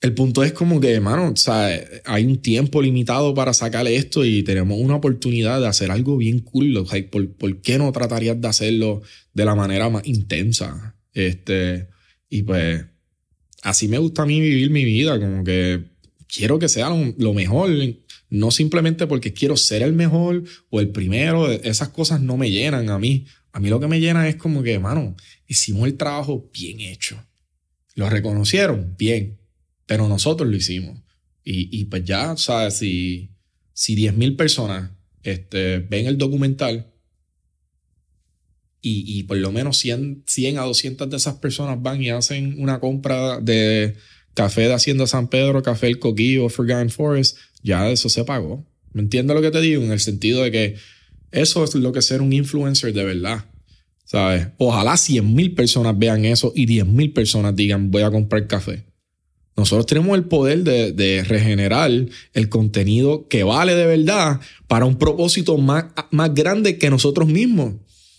El 0.00 0.14
punto 0.14 0.44
es 0.44 0.52
como 0.52 0.78
que, 0.78 0.92
hermano, 0.92 1.32
o 1.32 1.36
sea, 1.36 1.76
hay 2.04 2.24
un 2.24 2.36
tiempo 2.40 2.80
limitado 2.80 3.34
para 3.34 3.52
sacarle 3.52 3.96
esto 3.96 4.24
y 4.24 4.44
tenemos 4.44 4.78
una 4.78 4.94
oportunidad 4.94 5.60
de 5.60 5.66
hacer 5.66 5.90
algo 5.90 6.16
bien 6.16 6.38
cool. 6.38 6.76
O 6.76 6.86
sea, 6.86 7.04
¿por, 7.10 7.28
¿por, 7.32 7.60
qué 7.62 7.78
no 7.78 7.90
tratarías 7.90 8.40
de 8.40 8.46
hacerlo 8.46 9.02
de 9.38 9.44
la 9.44 9.54
manera 9.54 9.88
más 9.88 10.06
intensa? 10.06 10.96
Este, 11.14 11.88
y 12.28 12.42
pues, 12.42 12.84
así 13.62 13.86
me 13.88 13.98
gusta 13.98 14.22
a 14.22 14.26
mí 14.26 14.40
vivir 14.40 14.70
mi 14.70 14.84
vida, 14.84 15.18
como 15.18 15.44
que 15.44 15.84
quiero 16.26 16.58
que 16.58 16.68
sea 16.68 16.90
lo, 16.90 17.14
lo 17.16 17.32
mejor, 17.32 17.70
no 18.30 18.50
simplemente 18.50 19.06
porque 19.06 19.32
quiero 19.32 19.56
ser 19.56 19.82
el 19.82 19.92
mejor 19.92 20.42
o 20.70 20.80
el 20.80 20.90
primero, 20.90 21.50
esas 21.50 21.90
cosas 21.90 22.20
no 22.20 22.36
me 22.36 22.50
llenan 22.50 22.90
a 22.90 22.98
mí. 22.98 23.26
A 23.52 23.60
mí 23.60 23.70
lo 23.70 23.80
que 23.80 23.86
me 23.86 24.00
llena 24.00 24.28
es 24.28 24.36
como 24.36 24.62
que, 24.62 24.78
mano, 24.78 25.16
hicimos 25.46 25.86
el 25.86 25.96
trabajo 25.96 26.50
bien 26.52 26.80
hecho. 26.80 27.24
Lo 27.94 28.10
reconocieron 28.10 28.96
bien, 28.98 29.38
pero 29.86 30.08
nosotros 30.08 30.48
lo 30.48 30.56
hicimos. 30.56 31.00
Y, 31.44 31.80
y 31.80 31.84
pues 31.86 32.04
ya, 32.04 32.36
¿sabes? 32.36 32.74
Si, 32.74 33.30
si 33.72 33.96
10.000 33.96 34.36
personas 34.36 34.90
este, 35.22 35.78
ven 35.78 36.06
el 36.06 36.18
documental 36.18 36.92
y, 38.80 39.18
y 39.18 39.24
por 39.24 39.36
lo 39.36 39.52
menos 39.52 39.78
100, 39.78 40.24
100 40.26 40.58
a 40.58 40.62
200 40.62 41.10
de 41.10 41.16
esas 41.16 41.36
personas 41.36 41.82
van 41.82 42.02
y 42.02 42.10
hacen 42.10 42.56
una 42.58 42.80
compra 42.80 43.40
de 43.40 43.96
café 44.34 44.62
de 44.62 44.74
Hacienda 44.74 45.06
San 45.06 45.28
Pedro, 45.28 45.62
café 45.62 45.88
El 45.88 45.98
Coquillo, 45.98 46.48
Forgotten 46.48 46.90
Forest, 46.90 47.36
ya 47.62 47.90
eso 47.90 48.08
se 48.08 48.24
pagó. 48.24 48.64
¿Me 48.92 49.02
entiendes 49.02 49.34
lo 49.34 49.42
que 49.42 49.50
te 49.50 49.60
digo? 49.60 49.82
En 49.82 49.90
el 49.90 50.00
sentido 50.00 50.42
de 50.42 50.50
que 50.50 50.76
eso 51.30 51.64
es 51.64 51.74
lo 51.74 51.92
que 51.92 51.98
es 51.98 52.06
ser 52.06 52.22
un 52.22 52.32
influencer 52.32 52.92
de 52.92 53.04
verdad. 53.04 53.44
¿Sabes? 54.04 54.48
Ojalá 54.56 54.96
100 54.96 55.34
mil 55.34 55.54
personas 55.54 55.98
vean 55.98 56.24
eso 56.24 56.52
y 56.54 56.64
10 56.66 56.86
mil 56.86 57.12
personas 57.12 57.54
digan 57.54 57.90
voy 57.90 58.02
a 58.02 58.10
comprar 58.10 58.46
café. 58.46 58.84
Nosotros 59.56 59.86
tenemos 59.86 60.16
el 60.16 60.24
poder 60.24 60.62
de, 60.62 60.92
de, 60.92 61.24
regenerar 61.24 61.90
el 62.32 62.48
contenido 62.48 63.26
que 63.26 63.42
vale 63.42 63.74
de 63.74 63.86
verdad 63.86 64.40
para 64.68 64.84
un 64.84 64.98
propósito 64.98 65.58
más, 65.58 65.86
más 66.12 66.32
grande 66.32 66.78
que 66.78 66.90
nosotros 66.90 67.28
mismos. 67.28 67.74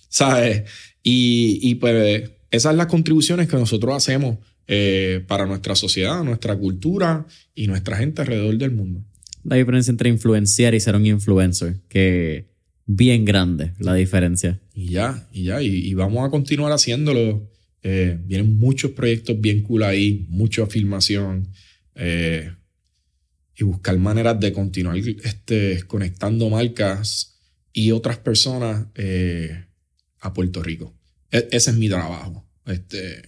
¿Sabes? 0.10 0.64
Y, 1.02 1.60
y 1.62 1.76
pues 1.76 2.32
esas 2.52 2.72
son 2.72 2.78
las 2.78 2.88
contribuciones 2.88 3.48
que 3.48 3.56
nosotros 3.56 3.96
hacemos 3.96 4.38
eh, 4.68 5.24
para 5.28 5.46
nuestra 5.46 5.76
sociedad, 5.76 6.24
nuestra 6.24 6.56
cultura 6.58 7.26
y 7.56 7.68
nuestra 7.68 7.98
gente 7.98 8.22
alrededor 8.22 8.58
del 8.58 8.72
mundo. 8.72 9.04
La 9.44 9.56
diferencia 9.56 9.92
entre 9.92 10.10
influenciar 10.10 10.76
y 10.76 10.80
ser 10.80 10.96
un 10.96 11.06
influencer, 11.06 11.78
que 11.88 12.50
bien 12.86 13.24
grande 13.24 13.74
la 13.80 13.94
diferencia. 13.94 14.60
Y 14.74 14.90
ya, 14.90 15.28
y 15.32 15.44
ya, 15.44 15.62
y, 15.62 15.68
y 15.68 15.94
vamos 15.94 16.28
a 16.28 16.30
continuar 16.30 16.72
haciéndolo. 16.72 17.50
Eh, 17.82 18.18
vienen 18.26 18.58
muchos 18.58 18.92
proyectos 18.92 19.40
bien 19.40 19.64
cool 19.64 19.84
ahí, 19.84 20.26
mucha 20.30 20.68
filmación 20.68 21.48
eh, 21.96 22.52
y 23.56 23.64
buscar 23.64 23.98
maneras 23.98 24.40
de 24.40 24.52
continuar 24.52 24.98
este, 24.98 25.84
conectando 25.88 26.50
marcas 26.50 27.40
y 27.72 27.92
otras 27.92 28.18
personas 28.18 28.88
eh, 28.96 29.66
a 30.20 30.34
Puerto 30.34 30.62
Rico. 30.64 30.94
E 31.32 31.48
ese 31.52 31.72
es 31.72 31.78
mi 31.78 31.90
trabajo. 31.90 32.46
Este, 32.66 33.22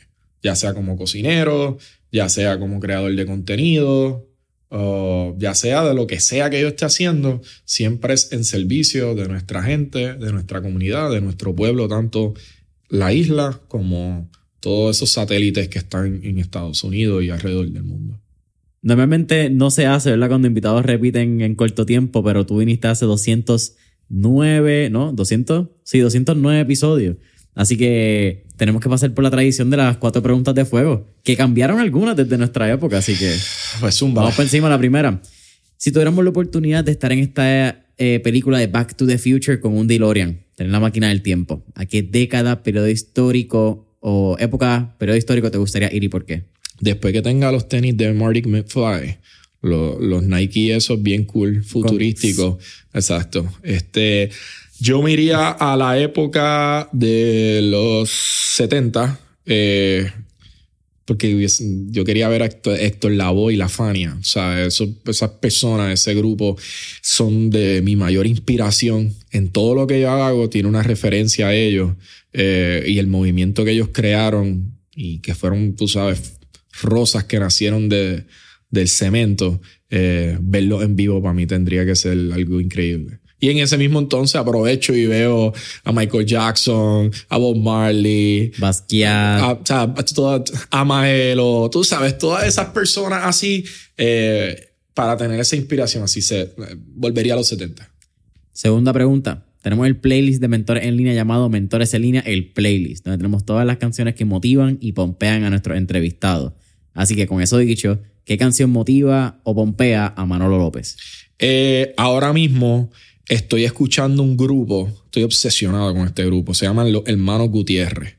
ya 0.44 0.56
sea 0.56 0.74
como 0.74 0.98
cocinero, 0.98 1.78
ya 2.12 2.30
sea 2.30 2.60
como 2.60 2.80
creador 2.80 3.16
de 3.16 3.26
contenido, 3.26 4.28
o 4.70 5.36
ya 5.38 5.54
sea 5.54 5.84
de 5.84 5.94
lo 5.94 6.08
que 6.08 6.20
sea 6.20 6.50
que 6.50 6.62
yo 6.62 6.70
esté 6.70 6.86
haciendo, 6.86 7.42
siempre 7.66 8.14
es 8.14 8.32
en 8.32 8.46
servicio 8.46 9.16
de 9.16 9.28
nuestra 9.28 9.64
gente, 9.64 10.14
de 10.14 10.32
nuestra 10.32 10.62
comunidad, 10.62 11.12
de 11.12 11.22
nuestro 11.22 11.54
pueblo, 11.56 11.88
tanto 11.88 12.34
la 12.88 13.14
isla 13.14 13.60
como 13.68 14.30
todos 14.62 14.96
esos 14.96 15.12
satélites 15.12 15.68
que 15.68 15.80
están 15.80 16.22
en 16.24 16.38
Estados 16.38 16.84
Unidos 16.84 17.24
y 17.24 17.30
alrededor 17.30 17.70
del 17.70 17.84
mundo. 17.84 18.22
Normalmente 18.82 19.50
no 19.50 19.72
se 19.72 19.86
hace, 19.86 20.12
¿verdad? 20.12 20.30
Cuando 20.30 20.48
invitados 20.48 20.86
repiten 20.86 21.42
en 21.42 21.56
corto 21.56 21.86
tiempo, 21.86 22.24
pero 22.24 22.46
tú 22.46 22.58
viniste 22.58 22.88
hace 22.88 23.06
209, 24.12 24.90
¿no? 24.90 25.14
200, 25.14 25.68
sí, 25.84 26.00
209 26.00 26.60
episodios. 26.60 27.16
Así 27.56 27.78
que 27.78 28.46
tenemos 28.58 28.82
que 28.82 28.90
pasar 28.90 29.14
por 29.14 29.24
la 29.24 29.32
tradición 29.32 29.70
de 29.70 29.78
las 29.78 29.98
cuatro 29.98 30.22
preguntas 30.22 30.54
de 30.56 30.66
fuego, 30.66 31.08
que 31.24 31.36
cambiaron 31.36 31.80
algunas 31.80 32.16
desde 32.16 32.38
nuestra 32.38 32.72
época, 32.72 33.00
así 33.00 33.16
que 33.16 33.36
pues 33.80 34.00
vamos 34.02 34.36
por 34.36 34.46
encima 34.46 34.70
la 34.70 34.78
primera. 34.78 35.22
Si 35.78 35.92
tuviéramos 35.92 36.24
la 36.24 36.30
oportunidad 36.30 36.84
de 36.84 36.92
estar 36.92 37.12
en 37.12 37.20
esta 37.20 37.86
eh, 37.98 38.20
película 38.20 38.60
de 38.60 38.68
Back 38.68 38.96
to 38.96 39.08
the 39.08 39.18
Future 39.18 39.60
con 39.60 39.76
un 39.76 39.88
DeLorean, 39.88 40.46
tener 40.56 40.72
la 40.72 40.80
máquina 40.80 41.10
del 41.10 41.22
tiempo, 41.22 41.66
¿a 41.76 41.86
qué 41.86 42.04
década, 42.04 42.64
periodo 42.64 42.88
histórico 42.88 43.98
o 44.00 44.38
época, 44.40 44.96
periodo 44.98 45.18
histórico 45.18 45.52
te 45.52 45.58
gustaría 45.58 45.94
ir 45.94 46.04
y 46.04 46.10
por 46.10 46.26
qué? 46.26 46.46
Después 46.80 47.14
que 47.14 47.22
tenga 47.22 47.52
los 47.52 47.68
tenis 47.68 47.98
de 47.98 48.14
Marty 48.14 48.44
McFly, 48.44 49.18
los, 49.62 50.00
los 50.00 50.24
Nike 50.24 50.76
esos 50.76 51.02
bien 51.02 51.26
cool, 51.26 51.64
futurísticos, 51.64 52.58
exacto. 52.94 53.48
Este, 53.64 54.30
yo 54.80 55.02
me 55.02 55.12
iría 55.12 55.50
a 55.50 55.78
la 55.78 56.00
época 56.00 56.90
de 56.92 57.60
los 57.64 58.10
70, 58.10 59.20
eh, 59.46 60.12
porque 61.06 61.48
yo 61.90 62.04
quería 62.04 62.30
ver 62.30 62.44
a 62.44 62.46
Héctor, 62.46 63.12
Lavoe 63.12 63.54
y 63.54 63.58
la 63.58 63.70
Fania. 63.70 64.18
O 64.20 64.24
sea, 64.24 64.66
eso, 64.66 64.88
esas 65.06 65.32
personas, 65.32 65.94
ese 65.94 66.16
grupo, 66.16 66.58
son 67.02 67.50
de 67.50 67.82
mi 67.84 67.96
mayor 67.96 68.26
inspiración. 68.26 69.14
En 69.30 69.50
todo 69.50 69.76
lo 69.76 69.88
que 69.88 70.02
yo 70.02 70.10
hago 70.10 70.50
tiene 70.50 70.70
una 70.70 70.84
referencia 70.84 71.50
a 71.50 71.54
ellos. 71.54 71.92
Eh, 72.34 72.86
y 72.88 72.98
el 72.98 73.08
movimiento 73.08 73.66
que 73.66 73.72
ellos 73.72 73.90
crearon 73.92 74.80
y 74.96 75.20
que 75.20 75.36
fueron, 75.36 75.76
tú 75.76 75.88
sabes, 75.88 76.34
rosas 76.82 77.26
que 77.26 77.40
nacieron 77.40 77.90
de, 77.90 78.24
del 78.72 78.88
cemento, 78.88 79.62
eh, 79.90 80.38
verlo 80.42 80.82
en 80.82 80.96
vivo 80.96 81.22
para 81.22 81.34
mí 81.34 81.46
tendría 81.46 81.86
que 81.86 81.96
ser 81.96 82.18
algo 82.34 82.60
increíble. 82.60 83.20
Y 83.44 83.50
en 83.50 83.58
ese 83.58 83.78
mismo 83.78 83.98
entonces 84.00 84.36
aprovecho 84.36 84.96
y 84.96 85.08
veo 85.08 85.52
a 85.84 85.92
Michael 85.92 86.26
Jackson, 86.28 87.12
a 87.28 87.38
Bob 87.38 87.58
Marley, 87.58 88.52
Basquiat. 88.60 89.40
a, 89.42 89.52
o 89.54 89.66
sea, 89.66 89.82
a, 89.82 89.96
toda- 90.06 90.44
a 90.70 90.86
Maelo, 90.86 91.68
tú 91.72 91.84
sabes, 91.84 92.18
todas 92.20 92.46
esas 92.48 92.68
personas 92.68 93.22
así, 93.26 93.66
eh, 93.98 94.68
para 94.94 95.18
tener 95.18 95.40
esa 95.40 95.56
inspiración, 95.56 96.04
así 96.04 96.22
se 96.22 96.42
eh, 96.42 96.52
volvería 96.96 97.34
a 97.34 97.38
los 97.38 97.48
70. 97.48 97.90
Segunda 98.52 98.94
pregunta. 98.94 99.48
Tenemos 99.64 99.88
el 99.88 99.98
playlist 99.98 100.42
de 100.42 100.48
mentores 100.48 100.86
en 100.86 100.98
línea 100.98 101.14
llamado 101.14 101.50
Mentores 101.50 101.94
en 101.94 102.02
línea, 102.04 102.22
el 102.22 102.52
playlist, 102.52 103.06
donde 103.06 103.18
tenemos 103.18 103.46
todas 103.46 103.66
las 103.66 103.78
canciones 103.78 104.16
que 104.16 104.26
motivan 104.26 104.78
y 104.82 104.92
pompean 104.94 105.44
a 105.44 105.50
nuestros 105.50 105.78
entrevistados. 105.78 106.54
Así 106.94 107.16
que 107.16 107.26
con 107.28 107.42
eso 107.42 107.58
dicho, 107.58 108.00
¿qué 108.26 108.38
canción 108.38 108.70
motiva 108.72 109.40
o 109.44 109.56
pompea 109.56 110.14
a 110.16 110.26
Manolo 110.26 110.58
López? 110.58 110.98
Eh, 111.40 111.94
ahora 111.98 112.34
mismo 112.34 112.92
estoy 113.28 113.66
escuchando 113.66 114.22
un 114.24 114.38
grupo, 114.38 114.90
estoy 115.06 115.24
obsesionado 115.24 115.94
con 115.94 116.06
este 116.08 116.26
grupo, 116.26 116.54
se 116.54 116.66
llaman 116.66 116.92
los 116.92 117.04
Hermanos 117.06 117.50
Gutiérrez. 117.50 118.18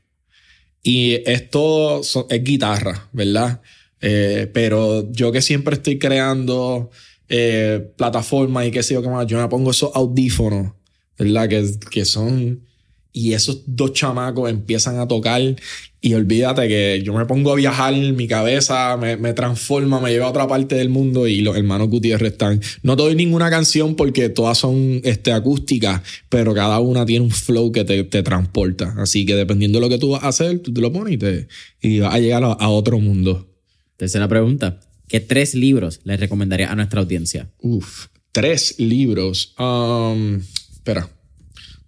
Y 0.81 1.13
esto 1.29 2.01
son- 2.03 2.25
es 2.29 2.43
guitarra, 2.43 3.09
¿verdad? 3.13 3.61
Eh, 4.01 4.49
pero 4.53 5.09
yo 5.13 5.31
que 5.31 5.41
siempre 5.41 5.75
estoy 5.75 5.97
creando 5.97 6.89
eh, 7.29 7.93
plataformas 7.97 8.67
y 8.67 8.71
qué 8.71 8.83
sé 8.83 8.93
yo 8.95 9.01
qué 9.01 9.07
más, 9.07 9.25
yo 9.25 9.39
me 9.39 9.47
pongo 9.47 9.71
esos 9.71 9.91
audífonos, 9.95 10.73
¿verdad? 11.17 11.47
Que, 11.47 11.65
que 11.89 12.05
son... 12.05 12.67
Y 13.15 13.33
esos 13.33 13.61
dos 13.67 13.93
chamacos 13.93 14.49
empiezan 14.49 14.99
a 14.99 15.07
tocar 15.07 15.55
y 16.01 16.13
olvídate 16.15 16.67
que 16.67 17.01
yo 17.05 17.13
me 17.13 17.25
pongo 17.25 17.53
a 17.53 17.55
viajar, 17.55 17.93
mi 17.93 18.27
cabeza 18.27 18.97
me, 18.97 19.15
me 19.15 19.33
transforma, 19.33 20.01
me 20.01 20.09
lleva 20.09 20.25
a 20.25 20.29
otra 20.31 20.47
parte 20.47 20.75
del 20.75 20.89
mundo 20.89 21.27
y 21.27 21.41
los 21.41 21.55
hermanos 21.55 21.89
Gutiérrez 21.89 22.33
están... 22.33 22.59
No 22.81 22.97
te 22.97 23.03
doy 23.03 23.15
ninguna 23.15 23.49
canción 23.49 23.95
porque 23.95 24.27
todas 24.29 24.57
son 24.57 24.99
este, 25.03 25.31
acústicas, 25.31 26.01
pero 26.27 26.53
cada 26.53 26.79
una 26.79 27.05
tiene 27.05 27.23
un 27.23 27.31
flow 27.31 27.71
que 27.71 27.85
te, 27.85 28.03
te 28.03 28.23
transporta. 28.23 28.95
Así 28.97 29.25
que 29.25 29.35
dependiendo 29.35 29.79
de 29.79 29.85
lo 29.85 29.89
que 29.89 29.99
tú 29.99 30.09
vas 30.09 30.23
a 30.23 30.29
hacer, 30.29 30.59
tú 30.59 30.73
te 30.73 30.81
lo 30.81 30.91
pones 30.91 31.13
y, 31.13 31.17
te, 31.17 31.47
y 31.81 31.99
vas 31.99 32.15
a 32.15 32.19
llegar 32.19 32.43
a, 32.43 32.47
a 32.47 32.69
otro 32.69 32.99
mundo. 32.99 33.47
Tercera 33.95 34.27
pregunta. 34.27 34.81
¿Qué 35.07 35.19
tres 35.19 35.53
libros 35.53 36.01
le 36.03 36.17
recomendaría 36.17 36.71
a 36.71 36.75
nuestra 36.75 36.99
audiencia? 36.99 37.47
Uf, 37.61 38.07
tres 38.31 38.79
libros. 38.79 39.53
Um, 39.59 40.41
espera, 40.71 41.07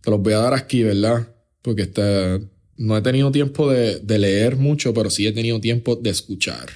te 0.06 0.12
los 0.12 0.22
voy 0.22 0.34
a 0.34 0.38
dar 0.38 0.54
aquí, 0.54 0.84
¿verdad? 0.84 1.28
Porque 1.64 1.82
este, 1.82 2.48
no 2.78 2.96
he 2.96 3.02
tenido 3.02 3.32
tiempo 3.32 3.72
de, 3.72 4.00
de 4.00 4.20
leer 4.20 4.56
mucho, 4.56 4.94
pero 4.94 5.10
sí 5.10 5.26
he 5.26 5.32
tenido 5.32 5.60
tiempo 5.60 5.96
de 5.96 6.12
escuchar. 6.12 6.70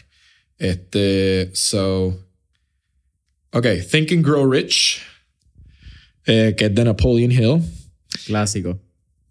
Este, 0.58 1.52
so. 1.54 2.26
Ok, 3.52 3.66
Think 3.90 4.12
and 4.12 4.26
Grow 4.26 4.50
Rich, 4.50 5.02
eh, 6.26 6.56
que 6.58 6.66
es 6.66 6.76
de 6.76 6.84
Napoleon 6.84 7.32
Hill. 7.32 7.62
Clásico. 8.26 8.80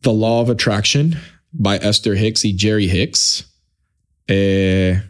The 0.03 0.13
Law 0.13 0.43
of 0.43 0.49
Attraction 0.49 1.17
by 1.53 1.79
Esther 1.83 2.15
Hicks 2.15 2.45
y 2.45 2.57
Jerry 2.57 2.89
Hicks. 2.89 3.45
Eh, 4.29 5.01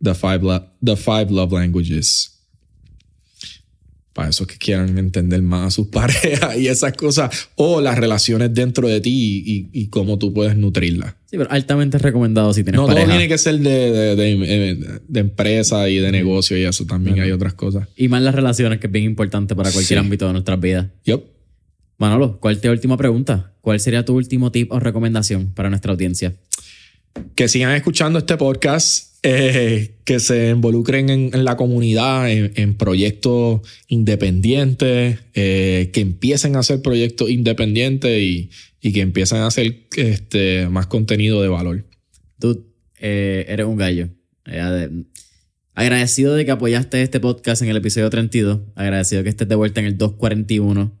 the, 0.00 0.14
five 0.14 0.42
the 0.80 0.96
Five 0.96 1.30
Love 1.32 1.52
Languages. 1.52 2.37
Para 4.18 4.30
esos 4.30 4.48
que 4.48 4.56
quieran 4.58 4.98
entender 4.98 5.40
más 5.42 5.68
a 5.68 5.70
sus 5.70 5.86
parejas 5.92 6.56
y 6.58 6.66
esas 6.66 6.92
cosas. 6.94 7.50
O 7.54 7.80
las 7.80 7.96
relaciones 7.96 8.52
dentro 8.52 8.88
de 8.88 9.00
ti 9.00 9.44
y, 9.46 9.68
y 9.72 9.86
cómo 9.90 10.18
tú 10.18 10.34
puedes 10.34 10.56
nutrirlas. 10.56 11.14
Sí, 11.26 11.36
pero 11.38 11.48
altamente 11.52 11.98
recomendado 11.98 12.52
si 12.52 12.64
tienes 12.64 12.80
No 12.80 12.86
pareja. 12.88 13.06
todo 13.06 13.16
tiene 13.16 13.28
que 13.28 13.38
ser 13.38 13.60
de, 13.60 13.92
de, 13.92 14.16
de- 14.16 14.70
eh, 14.72 14.78
de 15.06 15.20
empresa 15.20 15.88
y 15.88 15.98
de 15.98 16.10
negocio 16.10 16.58
y 16.58 16.64
eso. 16.64 16.84
También 16.84 17.20
hay 17.20 17.30
otras 17.30 17.54
cosas. 17.54 17.86
Y 17.94 18.08
más 18.08 18.20
las 18.22 18.34
relaciones, 18.34 18.80
que 18.80 18.88
es 18.88 18.92
bien 18.92 19.04
importante 19.04 19.54
para 19.54 19.70
cualquier 19.70 20.00
Sí. 20.00 20.04
ámbito 20.04 20.26
de 20.26 20.32
nuestras 20.32 20.58
vidas. 20.60 20.88
Yup. 21.04 21.22
Manolo, 21.98 22.40
¿cuál 22.40 22.56
es 22.56 22.60
tu 22.60 22.68
última 22.70 22.96
pregunta? 22.96 23.52
¿Cuál 23.60 23.78
sería 23.78 24.04
tu 24.04 24.16
último 24.16 24.50
tip 24.50 24.72
o 24.72 24.80
recomendación 24.80 25.52
para 25.54 25.70
nuestra 25.70 25.92
audiencia? 25.92 26.34
que 27.34 27.48
sigan 27.48 27.72
escuchando 27.74 28.18
este 28.20 28.36
podcast, 28.36 29.07
eh, 29.22 29.96
que 30.04 30.20
se 30.20 30.50
involucren 30.50 31.10
en, 31.10 31.44
la 31.44 31.56
comunidad, 31.56 32.30
en, 32.30 32.74
proyectos 32.74 33.60
independientes, 33.88 35.18
eh, 35.34 35.90
que 35.92 36.00
empiecen 36.00 36.56
a 36.56 36.60
hacer 36.60 36.82
proyectos 36.82 37.28
independientes 37.28 38.22
y, 38.22 38.50
y 38.80 38.92
que 38.92 39.00
empiecen 39.00 39.38
a 39.38 39.48
hacer 39.48 39.86
este, 39.96 40.68
más 40.68 40.86
contenido 40.86 41.42
de 41.42 41.48
valor. 41.48 41.84
Tú 42.38 42.66
eh, 43.00 43.44
eres 43.48 43.66
un 43.66 43.76
gallo. 43.76 44.08
Ade- 44.44 45.04
agradecido 45.74 46.34
de 46.34 46.44
que 46.44 46.50
apoyaste 46.50 47.02
este 47.02 47.20
podcast 47.20 47.62
en 47.62 47.68
el 47.68 47.76
episodio 47.76 48.10
32. 48.10 48.60
Agradecido 48.74 49.22
que 49.22 49.28
estés 49.28 49.48
de 49.48 49.54
vuelta 49.54 49.80
en 49.80 49.86
el 49.86 49.98
241. 49.98 50.92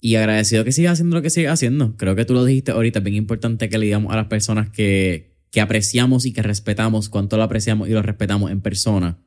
Y 0.00 0.16
agradecido 0.16 0.64
que 0.64 0.72
sigas 0.72 0.94
haciendo 0.94 1.16
lo 1.16 1.22
que 1.22 1.30
sigas 1.30 1.54
haciendo. 1.54 1.96
Creo 1.96 2.14
que 2.14 2.24
tú 2.24 2.34
lo 2.34 2.44
dijiste 2.44 2.72
ahorita. 2.72 2.98
Es 2.98 3.04
bien 3.04 3.16
importante 3.16 3.68
que 3.68 3.78
le 3.78 3.86
digamos 3.86 4.12
a 4.12 4.16
las 4.16 4.26
personas 4.26 4.68
que, 4.70 5.33
que 5.54 5.60
apreciamos 5.60 6.26
y 6.26 6.32
que 6.32 6.42
respetamos 6.42 7.08
cuánto 7.08 7.36
lo 7.36 7.44
apreciamos 7.44 7.88
y 7.88 7.92
lo 7.92 8.02
respetamos 8.02 8.50
en 8.50 8.60
persona. 8.60 9.20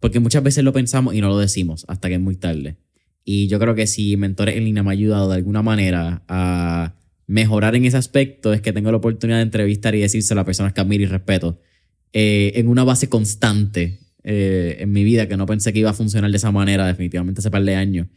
Porque 0.00 0.18
muchas 0.18 0.42
veces 0.42 0.64
lo 0.64 0.72
pensamos 0.72 1.14
y 1.14 1.20
no 1.20 1.28
lo 1.28 1.38
decimos 1.38 1.84
hasta 1.86 2.08
que 2.08 2.14
es 2.14 2.20
muy 2.20 2.34
tarde. 2.34 2.76
Y 3.24 3.46
yo 3.46 3.60
creo 3.60 3.76
que 3.76 3.86
si 3.86 4.16
Mentores 4.16 4.56
en 4.56 4.64
línea 4.64 4.82
me 4.82 4.90
ha 4.90 4.92
ayudado 4.94 5.28
de 5.28 5.36
alguna 5.36 5.62
manera 5.62 6.24
a 6.26 6.96
mejorar 7.28 7.76
en 7.76 7.84
ese 7.84 7.96
aspecto, 7.96 8.52
es 8.52 8.60
que 8.62 8.72
tengo 8.72 8.90
la 8.90 8.96
oportunidad 8.96 9.38
de 9.38 9.44
entrevistar 9.44 9.94
y 9.94 10.00
decírselo 10.00 10.40
a 10.40 10.44
personas 10.44 10.72
que 10.72 10.80
admiro 10.80 11.04
y 11.04 11.06
respeto 11.06 11.60
eh, 12.12 12.50
en 12.56 12.66
una 12.66 12.82
base 12.82 13.08
constante 13.08 14.00
eh, 14.24 14.78
en 14.80 14.90
mi 14.90 15.04
vida 15.04 15.28
que 15.28 15.36
no 15.36 15.46
pensé 15.46 15.72
que 15.72 15.78
iba 15.78 15.90
a 15.90 15.94
funcionar 15.94 16.32
de 16.32 16.36
esa 16.36 16.50
manera 16.50 16.84
definitivamente 16.84 17.42
hace 17.42 17.50
par 17.52 17.62
de 17.62 17.76
años. 17.76 18.08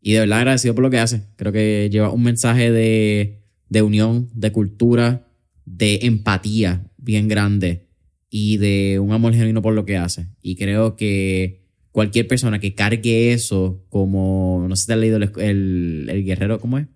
Y 0.00 0.12
de 0.12 0.20
verdad 0.20 0.38
agradecido 0.38 0.76
por 0.76 0.84
lo 0.84 0.90
que 0.90 1.00
hace. 1.00 1.22
Creo 1.34 1.50
que 1.50 1.88
lleva 1.90 2.12
un 2.12 2.22
mensaje 2.22 2.70
de, 2.70 3.40
de 3.68 3.82
unión, 3.82 4.28
de 4.32 4.52
cultura, 4.52 5.27
de 5.76 6.00
empatía 6.02 6.82
bien 6.96 7.28
grande 7.28 7.86
y 8.30 8.56
de 8.56 8.98
un 9.00 9.12
amor 9.12 9.34
genuino 9.34 9.62
por 9.62 9.74
lo 9.74 9.84
que 9.84 9.96
hace. 9.96 10.26
Y 10.42 10.56
creo 10.56 10.96
que 10.96 11.62
cualquier 11.92 12.26
persona 12.26 12.58
que 12.58 12.74
cargue 12.74 13.32
eso 13.32 13.84
como, 13.88 14.64
no 14.68 14.76
sé 14.76 14.82
si 14.82 14.86
te 14.86 14.92
has 14.94 14.98
leído 14.98 15.16
el, 15.16 16.08
el- 16.10 16.24
guerrero, 16.24 16.58
¿cómo 16.60 16.78
es? 16.78 16.86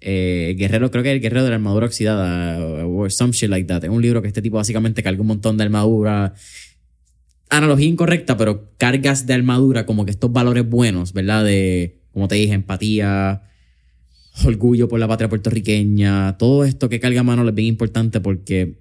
Eh, 0.00 0.48
el 0.50 0.56
guerrero, 0.56 0.90
creo 0.90 1.02
que 1.02 1.10
es 1.10 1.14
el 1.16 1.20
guerrero 1.22 1.44
de 1.44 1.50
la 1.50 1.56
armadura 1.56 1.86
oxidada 1.86 2.64
o 2.86 3.08
some 3.10 3.32
shit 3.32 3.48
like 3.50 3.66
that. 3.66 3.84
Es 3.84 3.90
un 3.90 4.02
libro 4.02 4.20
que 4.22 4.28
este 4.28 4.42
tipo 4.42 4.56
básicamente 4.56 5.02
carga 5.02 5.20
un 5.20 5.26
montón 5.28 5.56
de 5.56 5.64
armadura. 5.64 6.34
Analogía 7.48 7.86
incorrecta, 7.86 8.36
pero 8.36 8.72
cargas 8.76 9.26
de 9.26 9.34
armadura 9.34 9.86
como 9.86 10.04
que 10.04 10.10
estos 10.10 10.32
valores 10.32 10.68
buenos, 10.68 11.12
¿verdad? 11.12 11.44
De, 11.44 12.00
como 12.12 12.26
te 12.28 12.34
dije, 12.34 12.54
empatía, 12.54 13.42
orgullo 14.44 14.88
por 14.88 15.00
la 15.00 15.08
patria 15.08 15.28
puertorriqueña. 15.28 16.36
Todo 16.38 16.64
esto 16.64 16.88
que 16.88 17.00
carga 17.00 17.22
Manolo 17.22 17.50
es 17.50 17.54
bien 17.54 17.68
importante 17.68 18.20
porque 18.20 18.80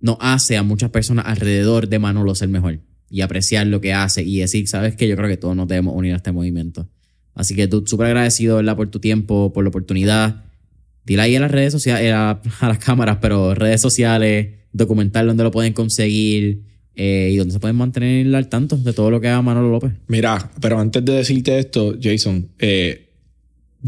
nos 0.00 0.16
hace 0.20 0.56
a 0.56 0.62
muchas 0.62 0.90
personas 0.90 1.26
alrededor 1.26 1.88
de 1.88 1.98
Manolo 1.98 2.34
ser 2.34 2.48
mejor 2.48 2.80
y 3.10 3.20
apreciar 3.22 3.66
lo 3.66 3.80
que 3.80 3.92
hace 3.92 4.22
y 4.22 4.38
decir, 4.38 4.66
¿sabes 4.68 4.94
qué? 4.96 5.08
Yo 5.08 5.16
creo 5.16 5.28
que 5.28 5.36
todos 5.36 5.56
nos 5.56 5.68
debemos 5.68 5.94
unir 5.96 6.12
a 6.12 6.16
este 6.16 6.32
movimiento. 6.32 6.88
Así 7.34 7.54
que 7.54 7.68
tú 7.68 7.84
súper 7.86 8.06
agradecido, 8.08 8.56
¿verdad? 8.56 8.76
Por 8.76 8.88
tu 8.88 9.00
tiempo, 9.00 9.52
por 9.52 9.64
la 9.64 9.68
oportunidad. 9.68 10.44
Dile 11.04 11.22
ahí 11.22 11.36
a 11.36 11.40
las 11.40 11.50
redes 11.50 11.72
sociales, 11.72 12.12
a, 12.12 12.40
a 12.60 12.68
las 12.68 12.78
cámaras, 12.78 13.18
pero 13.20 13.54
redes 13.54 13.80
sociales, 13.80 14.48
documental 14.72 15.26
donde 15.26 15.44
lo 15.44 15.50
pueden 15.50 15.72
conseguir 15.72 16.64
eh, 16.94 17.30
y 17.32 17.36
donde 17.36 17.52
se 17.52 17.60
pueden 17.60 17.76
mantener 17.76 18.34
al 18.34 18.48
tanto 18.48 18.76
de 18.76 18.92
todo 18.92 19.10
lo 19.10 19.20
que 19.20 19.28
haga 19.28 19.40
Manolo 19.40 19.70
López. 19.70 19.92
Mira, 20.08 20.50
pero 20.60 20.80
antes 20.80 21.04
de 21.04 21.12
decirte 21.12 21.58
esto, 21.58 21.94
Jason, 22.00 22.48
eh, 22.58 23.07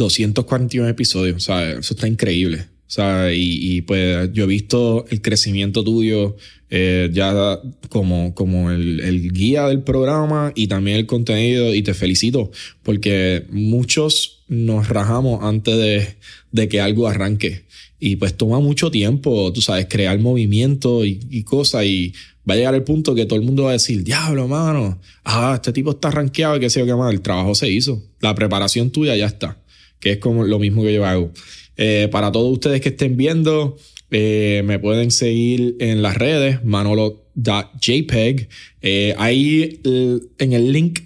241 0.01 0.89
episodios, 0.89 1.37
o 1.37 1.41
sea, 1.41 1.73
eso 1.73 1.95
está 1.95 2.09
increíble. 2.09 2.67
O 2.91 2.93
sea, 2.93 3.33
y, 3.33 3.77
y, 3.77 3.83
pues 3.83 4.33
yo 4.33 4.45
he 4.45 4.47
visto 4.49 5.05
el 5.11 5.23
crecimiento 5.23 5.85
tuyo 5.85 6.37
eh, 6.71 7.09
ya 7.13 7.61
como, 7.89 8.35
como 8.35 8.73
el, 8.73 8.99
el 8.99 9.33
guía 9.33 9.69
del 9.69 9.83
programa 9.83 10.53
y 10.57 10.67
también 10.67 10.97
el 10.97 11.07
contenido 11.07 11.73
y 11.73 11.83
te 11.83 11.95
felicito 11.95 12.51
porque 12.83 13.47
muchos 13.51 14.43
nos 14.49 14.89
rajamos 14.89 15.45
antes 15.45 15.77
de, 15.77 16.17
de 16.51 16.69
que 16.69 16.81
algo 16.81 17.07
arranque. 17.07 17.65
Y 18.01 18.17
pues 18.17 18.37
toma 18.37 18.59
mucho 18.59 18.91
tiempo, 18.91 19.53
tú 19.53 19.61
sabes, 19.61 19.87
crear 19.89 20.19
movimiento 20.19 21.05
y, 21.05 21.21
y 21.31 21.45
cosas 21.45 21.85
y 21.85 22.15
va 22.49 22.55
a 22.55 22.57
llegar 22.57 22.75
el 22.75 22.83
punto 22.83 23.15
que 23.15 23.27
todo 23.27 23.39
el 23.39 23.45
mundo 23.45 23.65
va 23.65 23.71
a 23.71 23.75
decir, 23.75 24.03
diablo, 24.03 24.49
mano, 24.49 24.99
ah, 25.25 25.53
este 25.55 25.73
tipo 25.73 25.91
está 25.93 26.11
rankeado 26.11 26.57
y 26.57 26.61
qué 26.61 26.71
sé 26.71 26.81
yo 26.81 26.87
qué 26.87 26.95
más, 26.95 27.13
el 27.13 27.21
trabajo 27.21 27.55
se 27.55 27.71
hizo, 27.71 28.03
la 28.21 28.35
preparación 28.35 28.91
tuya 28.91 29.15
ya 29.17 29.27
está, 29.27 29.59
que 30.01 30.13
es 30.13 30.19
como 30.19 30.45
lo 30.45 30.59
mismo 30.59 30.83
que 30.83 30.95
yo 30.95 31.05
hago. 31.07 31.31
Eh, 31.77 32.09
para 32.11 32.33
todos 32.33 32.53
ustedes 32.53 32.81
que 32.81 32.89
estén 32.91 33.17
viendo, 33.17 33.77
eh, 34.11 34.63
me 34.65 34.79
pueden 34.79 35.11
seguir 35.11 35.77
en 35.79 36.03
las 36.03 36.17
redes, 36.17 36.65
manolo.jpeg. 36.65 38.49
Eh, 38.83 39.15
ahí 39.19 39.81
el- 39.85 40.31
en 40.39 40.53
el 40.53 40.73
link, 40.73 41.01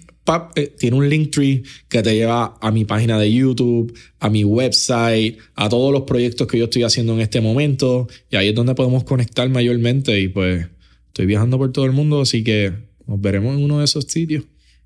eh, 0.55 0.73
tiene 0.79 0.97
un 0.97 1.07
link 1.07 1.29
tree 1.31 1.61
que 1.87 2.01
te 2.01 2.15
lleva 2.15 2.57
a 2.59 2.71
mi 2.71 2.83
página 2.83 3.19
de 3.19 3.31
YouTube, 3.31 3.95
a 4.19 4.29
mi 4.29 4.43
website, 4.43 5.37
a 5.53 5.69
todos 5.69 5.93
los 5.93 6.01
proyectos 6.01 6.47
que 6.47 6.57
yo 6.57 6.63
estoy 6.65 6.83
haciendo 6.83 7.13
en 7.13 7.21
este 7.21 7.41
momento. 7.41 8.07
Y 8.31 8.35
ahí 8.35 8.47
es 8.49 8.55
donde 8.55 8.73
podemos 8.73 9.03
conectar 9.03 9.47
mayormente. 9.49 10.19
Y 10.19 10.27
pues 10.29 10.65
estoy 11.07 11.27
viajando 11.27 11.57
por 11.59 11.71
todo 11.71 11.85
el 11.85 11.91
mundo, 11.91 12.21
así 12.21 12.43
que 12.43 12.73
nos 13.05 13.21
veremos 13.21 13.55
en 13.55 13.63
uno 13.63 13.79
de 13.79 13.85
esos 13.85 14.05
sitios. 14.05 14.43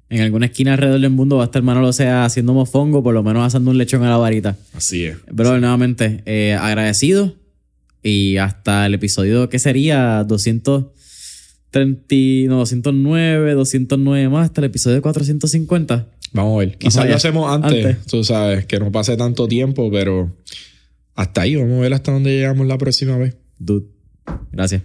En 0.09 0.21
alguna 0.21 0.47
esquina 0.47 0.73
alrededor 0.73 1.01
del 1.01 1.11
mundo 1.11 1.37
va 1.37 1.43
a 1.43 1.45
estar 1.45 1.61
Manolo 1.61 1.93
sea 1.93 2.25
haciendo 2.25 2.53
mofongo, 2.53 3.03
por 3.03 3.13
lo 3.13 3.21
menos 3.21 3.45
asando 3.45 3.69
un 3.69 3.77
lechón 3.77 4.03
a 4.03 4.09
la 4.09 4.17
varita. 4.17 4.57
Así 4.73 5.05
es. 5.05 5.17
Bro, 5.31 5.59
nuevamente, 5.59 6.23
eh, 6.25 6.57
agradecido. 6.59 7.35
Y 8.01 8.37
hasta 8.37 8.85
el 8.85 8.93
episodio 8.95 9.49
que 9.49 9.59
sería 9.59 10.23
230, 10.23 12.49
no, 12.49 12.57
209, 12.57 13.53
209 13.53 14.29
más, 14.29 14.45
hasta 14.45 14.61
el 14.61 14.65
episodio 14.65 15.01
450. 15.01 16.07
Vamos 16.33 16.55
a 16.55 16.59
ver. 16.59 16.77
Quizás 16.77 17.07
lo 17.07 17.15
hacemos 17.15 17.51
antes, 17.51 17.85
Antes. 17.85 18.05
tú 18.05 18.23
sabes, 18.23 18.65
que 18.65 18.79
no 18.79 18.91
pase 18.91 19.17
tanto 19.17 19.47
tiempo, 19.47 19.91
pero 19.91 20.35
hasta 21.13 21.41
ahí, 21.41 21.55
vamos 21.55 21.77
a 21.77 21.81
ver 21.81 21.93
hasta 21.93 22.11
dónde 22.11 22.31
llegamos 22.31 22.65
la 22.65 22.77
próxima 22.77 23.17
vez. 23.17 23.35
Dude, 23.59 23.85
gracias. 24.51 24.83